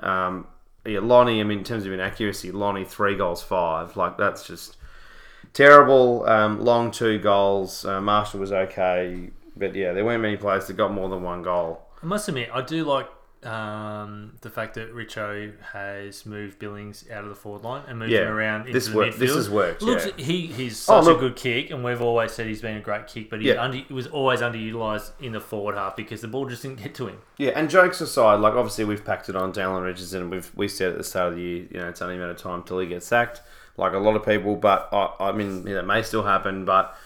Um, 0.00 0.46
yeah, 0.84 1.00
Lonie. 1.00 1.40
I 1.40 1.44
mean, 1.44 1.58
in 1.58 1.64
terms 1.64 1.86
of 1.86 1.92
inaccuracy, 1.92 2.50
Lonie 2.50 2.84
three 2.84 3.16
goals 3.16 3.42
five. 3.42 3.96
Like 3.96 4.16
that's 4.16 4.46
just 4.46 4.76
terrible. 5.52 6.24
Um, 6.26 6.60
long 6.60 6.90
two 6.90 7.18
goals. 7.18 7.84
Uh, 7.84 8.00
Marshall 8.00 8.40
was 8.40 8.52
okay, 8.52 9.30
but 9.56 9.74
yeah, 9.74 9.92
there 9.92 10.04
weren't 10.04 10.22
many 10.22 10.36
players 10.36 10.66
that 10.66 10.76
got 10.76 10.92
more 10.92 11.08
than 11.08 11.22
one 11.22 11.42
goal. 11.42 11.82
I 12.02 12.06
must 12.06 12.28
admit, 12.28 12.50
I 12.52 12.62
do 12.62 12.84
like 12.84 13.08
um, 13.44 14.32
the 14.40 14.50
fact 14.50 14.74
that 14.74 14.92
Richo 14.94 15.52
has 15.72 16.26
moved 16.26 16.58
Billings 16.58 17.04
out 17.10 17.22
of 17.22 17.28
the 17.30 17.34
forward 17.36 17.62
line 17.62 17.82
and 17.86 17.98
moved 17.98 18.10
Yeah, 18.10 18.22
him 18.22 18.28
around 18.28 18.60
into 18.62 18.72
this 18.72 18.88
the 18.88 18.96
work- 18.96 19.14
midfield. 19.14 19.18
this 19.18 19.34
has 19.34 19.50
worked, 19.50 19.82
Looks, 19.82 20.06
yeah. 20.06 20.12
he 20.24 20.46
he's 20.46 20.88
Oh, 20.88 21.00
such 21.00 21.04
look- 21.04 21.18
a 21.18 21.20
good 21.20 21.36
kick, 21.36 21.70
and 21.70 21.84
we've 21.84 22.02
always 22.02 22.32
said 22.32 22.46
he's 22.46 22.60
been 22.62 22.76
a 22.76 22.80
great 22.80 23.06
kick, 23.06 23.30
but 23.30 23.40
he's 23.40 23.54
Yeah. 23.54 23.62
under, 23.62 23.78
he 23.78 23.92
was 23.92 24.06
always 24.08 24.40
underutilized 24.40 25.12
in 25.20 25.32
the 25.32 25.40
forward 25.40 25.76
half 25.76 25.96
because 25.96 26.20
the 26.20 26.28
ball 26.28 26.46
just 26.46 26.62
didn't 26.62 26.82
get 26.82 26.94
to 26.96 27.06
him. 27.06 27.18
Yeah, 27.36 27.52
and 27.54 27.70
jokes 27.70 28.00
aside, 28.00 28.40
like 28.40 28.54
obviously 28.54 28.84
we've 28.84 29.04
packed 29.04 29.28
it 29.28 29.36
on 29.36 29.52
Dallin 29.52 29.84
Richardson. 29.84 30.22
and 30.22 30.30
We've 30.30 30.50
we 30.56 30.66
said 30.68 30.92
at 30.92 30.98
the 30.98 31.04
start 31.04 31.28
of 31.30 31.36
the 31.36 31.42
year, 31.42 31.66
you 31.70 31.78
know, 31.80 31.88
it's 31.88 32.02
only 32.02 32.16
a 32.16 32.18
matter 32.18 32.32
of 32.32 32.38
time 32.38 32.62
till 32.64 32.78
he 32.80 32.86
gets 32.86 33.06
sacked, 33.06 33.40
like 33.76 33.92
a 33.92 33.98
lot 33.98 34.16
of 34.16 34.24
people. 34.24 34.56
But 34.56 34.88
I, 34.92 35.10
I 35.20 35.32
mean, 35.32 35.62
that 35.64 35.86
may 35.86 36.02
still 36.02 36.24
happen. 36.24 36.64
But 36.64 36.96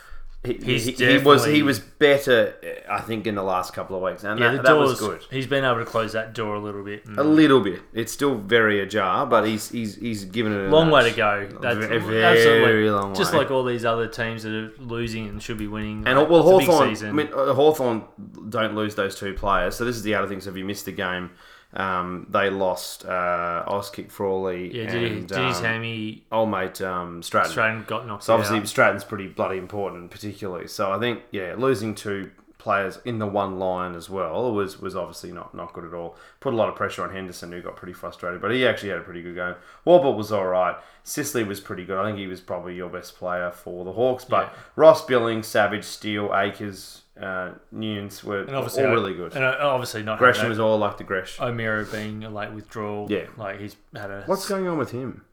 he, 0.44 0.54
he, 0.54 0.78
he 0.92 1.18
was 1.18 1.44
he 1.46 1.62
was 1.62 1.78
better, 1.78 2.54
I 2.90 3.00
think, 3.00 3.28
in 3.28 3.36
the 3.36 3.44
last 3.44 3.72
couple 3.74 3.94
of 3.96 4.02
weeks, 4.02 4.24
and 4.24 4.40
Yeah, 4.40 4.50
that, 4.52 4.56
the 4.64 4.74
that 4.74 4.76
was 4.76 4.98
good. 4.98 5.22
He's 5.30 5.46
been 5.46 5.64
able 5.64 5.78
to 5.78 5.84
close 5.84 6.14
that 6.14 6.34
door 6.34 6.56
a 6.56 6.58
little 6.58 6.82
bit. 6.82 7.06
and- 7.06 7.16
A 7.16 7.22
little 7.22 7.60
bit. 7.60 7.80
It's 7.92 8.10
still 8.12 8.34
very 8.34 8.80
ajar, 8.80 9.24
but 9.24 9.46
he's 9.46 9.68
he's 9.70 9.94
he's 9.94 10.24
given 10.24 10.52
it 10.52 10.66
a 10.66 10.68
long 10.68 10.90
way 10.90 11.08
to 11.08 11.16
go. 11.16 11.48
That's 11.60 11.76
A 11.76 11.98
very 12.00 12.24
absolutely 12.24 12.90
long 12.90 13.14
just 13.14 13.32
way. 13.32 13.38
like 13.38 13.52
all 13.52 13.62
these 13.62 13.84
other 13.84 14.08
teams 14.08 14.42
that 14.42 14.52
are 14.52 14.72
losing 14.80 15.28
and 15.28 15.40
should 15.40 15.58
be 15.58 15.68
winning. 15.68 16.02
And 16.08 16.18
Like, 16.18 16.28
well, 16.28 16.40
it's 16.58 16.66
a 16.66 16.66
big 16.66 16.76
Hawthorn, 16.76 17.08
I 17.08 17.12
mean, 17.12 17.28
uh, 17.32 17.54
Hawthorn 17.54 18.02
don't 18.48 18.74
lose 18.74 18.96
those 18.96 19.14
two 19.14 19.34
players. 19.34 19.76
So 19.76 19.84
this 19.84 19.94
is 19.94 20.02
the 20.02 20.16
other 20.16 20.26
thing. 20.26 20.40
So 20.40 20.50
if 20.50 20.56
you 20.56 20.64
missed 20.64 20.86
the 20.86 20.92
game, 20.92 21.30
um, 21.74 22.26
they 22.28 22.50
lost 22.50 23.04
uh, 23.06 23.64
Oskick 23.66 24.10
Frawley 24.10 24.76
yeah, 24.76 24.90
did, 24.90 25.02
he, 25.02 25.18
and 25.18 25.28
did 25.28 25.38
his 25.38 25.58
um, 25.58 25.64
hammy 25.64 26.24
old 26.30 26.50
mate 26.50 26.80
um, 26.82 27.22
Stratton. 27.22 27.50
Stratton 27.50 27.84
got 27.86 28.06
knocked 28.06 28.22
out. 28.22 28.24
So 28.24 28.34
obviously 28.34 28.58
out. 28.58 28.68
Stratton's 28.68 29.04
pretty 29.04 29.28
bloody 29.28 29.58
important, 29.58 30.10
particularly. 30.10 30.68
So 30.68 30.92
I 30.92 30.98
think 30.98 31.22
yeah, 31.30 31.54
losing 31.56 31.94
two 31.94 32.30
players 32.58 33.00
in 33.04 33.18
the 33.18 33.26
one 33.26 33.58
line 33.58 33.96
as 33.96 34.08
well 34.08 34.54
was 34.54 34.80
was 34.80 34.94
obviously 34.94 35.32
not 35.32 35.54
not 35.54 35.72
good 35.72 35.84
at 35.84 35.92
all. 35.94 36.16
Put 36.40 36.52
a 36.52 36.56
lot 36.56 36.68
of 36.68 36.76
pressure 36.76 37.02
on 37.02 37.10
Henderson, 37.10 37.50
who 37.50 37.60
got 37.60 37.74
pretty 37.74 37.92
frustrated, 37.92 38.40
but 38.40 38.52
he 38.52 38.66
actually 38.66 38.90
had 38.90 38.98
a 38.98 39.02
pretty 39.02 39.22
good 39.22 39.34
game. 39.34 39.54
Worpel 39.86 40.16
was 40.16 40.30
all 40.30 40.46
right. 40.46 40.76
Sicily 41.02 41.42
was 41.42 41.58
pretty 41.58 41.84
good. 41.84 41.98
I 41.98 42.04
think 42.04 42.18
he 42.18 42.28
was 42.28 42.40
probably 42.40 42.76
your 42.76 42.88
best 42.88 43.16
player 43.16 43.50
for 43.50 43.84
the 43.84 43.92
Hawks. 43.92 44.24
But 44.24 44.44
Yeah. 44.52 44.58
Ross 44.76 45.04
Billings, 45.04 45.48
Savage, 45.48 45.84
Steele, 45.84 46.30
Acres, 46.34 47.01
uh, 47.20 47.52
Newnes 47.74 48.24
were 48.24 48.40
and 48.42 48.56
obviously 48.56 48.84
all 48.84 48.90
I- 48.90 48.92
really 48.94 49.14
good. 49.14 49.34
And 49.34 49.44
uh, 49.44 49.56
obviously 49.60 50.02
not 50.02 50.18
Gresham 50.18 50.48
was 50.48 50.58
all 50.58 50.78
like 50.78 50.96
the 50.98 51.04
Gresh. 51.04 51.40
O'Meara 51.40 51.84
being 51.84 52.24
a 52.24 52.30
late 52.30 52.52
withdrawal. 52.52 53.06
Yeah. 53.10 53.26
like 53.36 53.60
he's 53.60 53.76
had 53.94 54.10
a 54.10 54.22
What's 54.26 54.48
going 54.48 54.66
on 54.66 54.78
with 54.78 54.90
him? 54.92 55.24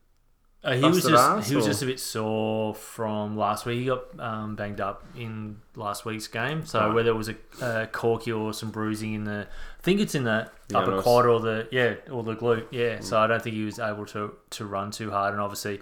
Uh, 0.62 0.74
he 0.74 0.84
was 0.84 1.04
just 1.06 1.12
ass, 1.24 1.48
he 1.48 1.56
was 1.56 1.66
or- 1.66 1.70
just 1.70 1.82
a 1.84 1.86
bit 1.86 2.02
sore 2.02 2.76
from 2.76 3.38
last 3.38 3.66
week. 3.66 3.80
He 3.80 3.86
got 3.86 4.02
um, 4.20 4.56
banged 4.58 4.82
up 4.82 5.06
in 5.16 5.62
last 5.78 6.04
week's 6.04 6.28
game, 6.28 6.66
so 6.66 6.80
Right. 6.88 6.94
whether 6.96 7.10
it 7.12 7.16
was 7.16 7.30
a 7.30 7.36
uh, 7.62 7.86
corky 7.86 8.34
or 8.34 8.52
some 8.54 8.70
bruising 8.70 9.14
in 9.14 9.24
the, 9.24 9.48
I 9.48 9.82
think 9.82 10.02
it's 10.02 10.16
in 10.16 10.26
the 10.26 10.52
The 10.68 10.80
upper 10.80 10.92
anus. 10.92 11.04
quad 11.04 11.26
or 11.28 11.40
the 11.40 11.70
yeah 11.72 11.94
or 12.12 12.24
the 12.24 12.36
glute. 12.36 12.66
Yeah, 12.72 12.98
Mm. 12.98 13.04
so 13.06 13.18
I 13.20 13.28
don't 13.28 13.42
think 13.42 13.56
he 13.56 13.64
was 13.64 13.80
able 13.80 14.06
to 14.08 14.34
to 14.50 14.66
run 14.66 14.92
too 14.92 15.12
hard, 15.12 15.32
and 15.34 15.42
obviously 15.42 15.80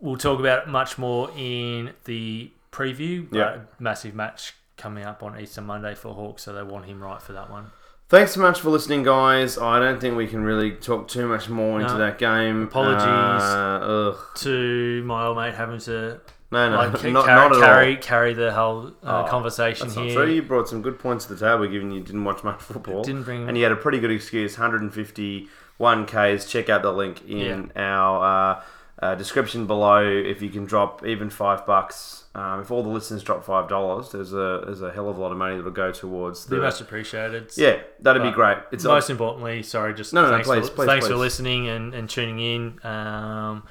we'll 0.00 0.16
talk 0.16 0.40
about 0.40 0.64
it 0.64 0.68
much 0.68 0.98
more 0.98 1.30
in 1.36 1.92
the 2.06 2.50
preview. 2.72 3.30
but 3.30 3.38
Yeah. 3.38 3.58
massive 3.78 4.16
match 4.16 4.54
coming 4.76 5.04
up 5.04 5.22
on 5.22 5.38
Easter 5.40 5.60
Monday 5.60 5.94
for 5.94 6.14
Hawks, 6.14 6.42
so 6.42 6.52
they 6.52 6.62
want 6.62 6.84
him 6.86 7.02
right 7.02 7.20
for 7.22 7.32
that 7.32 7.50
one. 7.50 7.70
Thanks 8.08 8.32
so 8.34 8.40
much 8.40 8.60
for 8.60 8.70
listening, 8.70 9.02
guys. 9.02 9.58
I 9.58 9.80
don't 9.80 10.00
think 10.00 10.16
we 10.16 10.28
can 10.28 10.42
really 10.44 10.70
talk 10.72 11.08
too 11.08 11.26
much 11.26 11.48
more 11.48 11.80
into 11.80 11.94
that 11.94 12.18
game. 12.18 12.62
Apologies. 12.62 13.02
Uh. 13.02 14.16
To 14.36 15.02
my 15.04 15.26
old 15.26 15.36
mate 15.36 15.54
having 15.54 15.80
to 15.80 16.20
No, 16.52 16.70
no, 16.70 16.76
like 16.76 16.92
not, 16.92 17.02
carry, 17.02 17.12
not 17.12 17.52
at 17.56 17.60
carry, 17.60 17.96
all. 17.96 18.02
carry 18.02 18.32
the 18.34 18.52
whole 18.52 18.92
uh, 19.02 19.24
Oh, 19.24 19.28
conversation 19.28 19.88
That's 19.88 19.96
not 19.96 20.06
here. 20.06 20.14
true. 20.24 20.32
You 20.32 20.42
brought 20.42 20.68
some 20.68 20.82
good 20.82 21.00
points 21.00 21.24
to 21.26 21.34
the 21.34 21.40
table, 21.44 21.66
given 21.66 21.90
you 21.90 21.98
didn't 22.00 22.22
watch 22.22 22.44
much 22.44 22.60
football. 22.62 23.02
Didn't 23.02 23.24
bring 23.24 23.48
and 23.48 23.56
you 23.56 23.64
had 23.64 23.72
a 23.72 23.76
pretty 23.76 23.98
good 23.98 24.12
excuse 24.12 24.56
151 24.56 26.06
Ks. 26.06 26.44
Check 26.50 26.68
out 26.68 26.82
the 26.82 26.92
link 26.92 27.28
in 27.28 27.72
our 27.74 28.52
uh, 28.58 28.62
uh, 29.00 29.14
description 29.14 29.66
below 29.66 30.02
if 30.06 30.40
you 30.40 30.48
can 30.48 30.64
drop 30.64 31.04
even 31.04 31.28
five 31.30 31.66
bucks. 31.66 32.24
Um, 32.34 32.60
if 32.60 32.70
all 32.70 32.82
the 32.82 32.88
listeners 32.88 33.22
drop 33.22 33.44
five 33.44 33.68
dollars, 33.68 34.10
there's 34.12 34.32
a 34.32 34.62
there's 34.64 34.82
a 34.82 34.90
hell 34.92 35.08
of 35.08 35.16
a 35.16 35.20
lot 35.20 35.32
of 35.32 35.38
money 35.38 35.56
that'll 35.56 35.70
go 35.70 35.92
towards 35.92 36.46
Be 36.46 36.56
the. 36.56 36.62
much 36.62 36.80
appreciated. 36.80 37.50
Yeah, 37.56 37.80
that'd 38.00 38.22
be 38.22 38.30
great. 38.30 38.58
It's 38.72 38.84
Most 38.84 39.10
importantly, 39.10 39.62
sorry, 39.62 39.94
just 39.94 40.12
No, 40.12 40.22
no, 40.22 40.28
no, 40.30 40.34
thanks, 40.34 40.48
please, 40.48 40.68
for, 40.68 40.74
please, 40.74 40.86
thanks 40.86 41.06
for 41.06 41.16
listening 41.16 41.68
and, 41.68 41.94
and 41.94 42.08
tuning 42.08 42.40
in. 42.40 42.86
Um, 42.86 43.64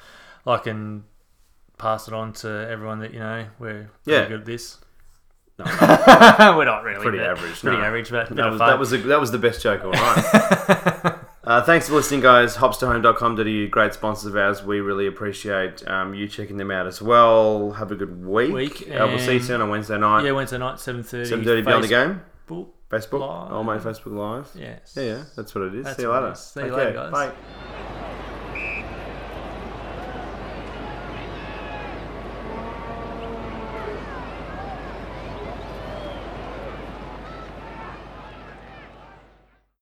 I 0.46 0.58
can 0.58 1.04
pass 1.78 2.08
it 2.08 2.14
on 2.14 2.32
to 2.34 2.48
everyone 2.48 3.00
that 3.00 3.12
you 3.12 3.20
know 3.20 3.46
we're 3.58 3.90
Yeah. 4.04 4.26
good 4.26 4.40
at 4.40 4.46
this. 4.46 4.78
No. 5.58 5.64
we're 6.56 6.64
not 6.66 6.82
really. 6.84 7.02
Pretty 7.02 7.18
average, 7.20 7.60
Pretty 7.60 7.78
no. 7.78 7.82
average, 7.84 8.10
but 8.10 8.28
that 8.34 8.50
was 8.50 8.58
that 8.60 8.78
was 8.78 8.92
a, 8.92 8.98
that 8.98 9.20
was 9.20 9.30
the 9.30 9.38
best 9.38 9.62
joke 9.62 9.84
all 9.84 9.92
night. 9.92 11.14
Uh, 11.46 11.62
thanks 11.62 11.88
for 11.88 11.94
listening, 11.94 12.20
guys. 12.20 12.56
Hopstohome.com.au, 12.56 13.68
great 13.70 13.94
sponsors 13.94 14.26
of 14.26 14.36
ours. 14.36 14.64
We 14.64 14.80
really 14.80 15.06
appreciate 15.06 15.86
um, 15.86 16.12
you 16.12 16.26
checking 16.26 16.56
them 16.56 16.72
out 16.72 16.88
as 16.88 17.00
well. 17.00 17.70
Have 17.72 17.92
a 17.92 17.94
good 17.94 18.26
week. 18.26 18.52
Week, 18.52 18.88
uh, 18.90 19.06
we'll 19.08 19.20
see 19.20 19.34
you 19.34 19.40
soon 19.40 19.60
on 19.60 19.68
Wednesday 19.68 19.96
night. 19.96 20.24
yeah, 20.24 20.32
Wednesday 20.32 20.58
night, 20.58 20.80
seven 20.80 21.04
thirty. 21.04 21.28
Seven 21.28 21.44
thirty 21.44 21.62
beyond 21.62 21.84
the 21.84 21.88
game. 21.88 22.20
Facebook. 22.48 22.68
Facebook. 22.90 23.20
Live. 23.20 23.52
Oh, 23.52 23.62
my 23.62 23.78
Facebook 23.78 24.12
Live. 24.16 24.50
Yes. 24.60 24.94
Yeah, 24.96 25.02
yeah, 25.02 25.24
that's 25.36 25.54
what 25.54 25.64
it 25.64 25.74
is. 25.76 25.84
That's 25.84 25.96
see 25.96 26.02
you 26.02 26.10
later. 26.12 26.34
See 26.34 26.60
you 26.60 26.66
Okay, 26.66 26.76
later, 26.76 26.92
guys. 26.92 27.12
Bye. 27.12 28.05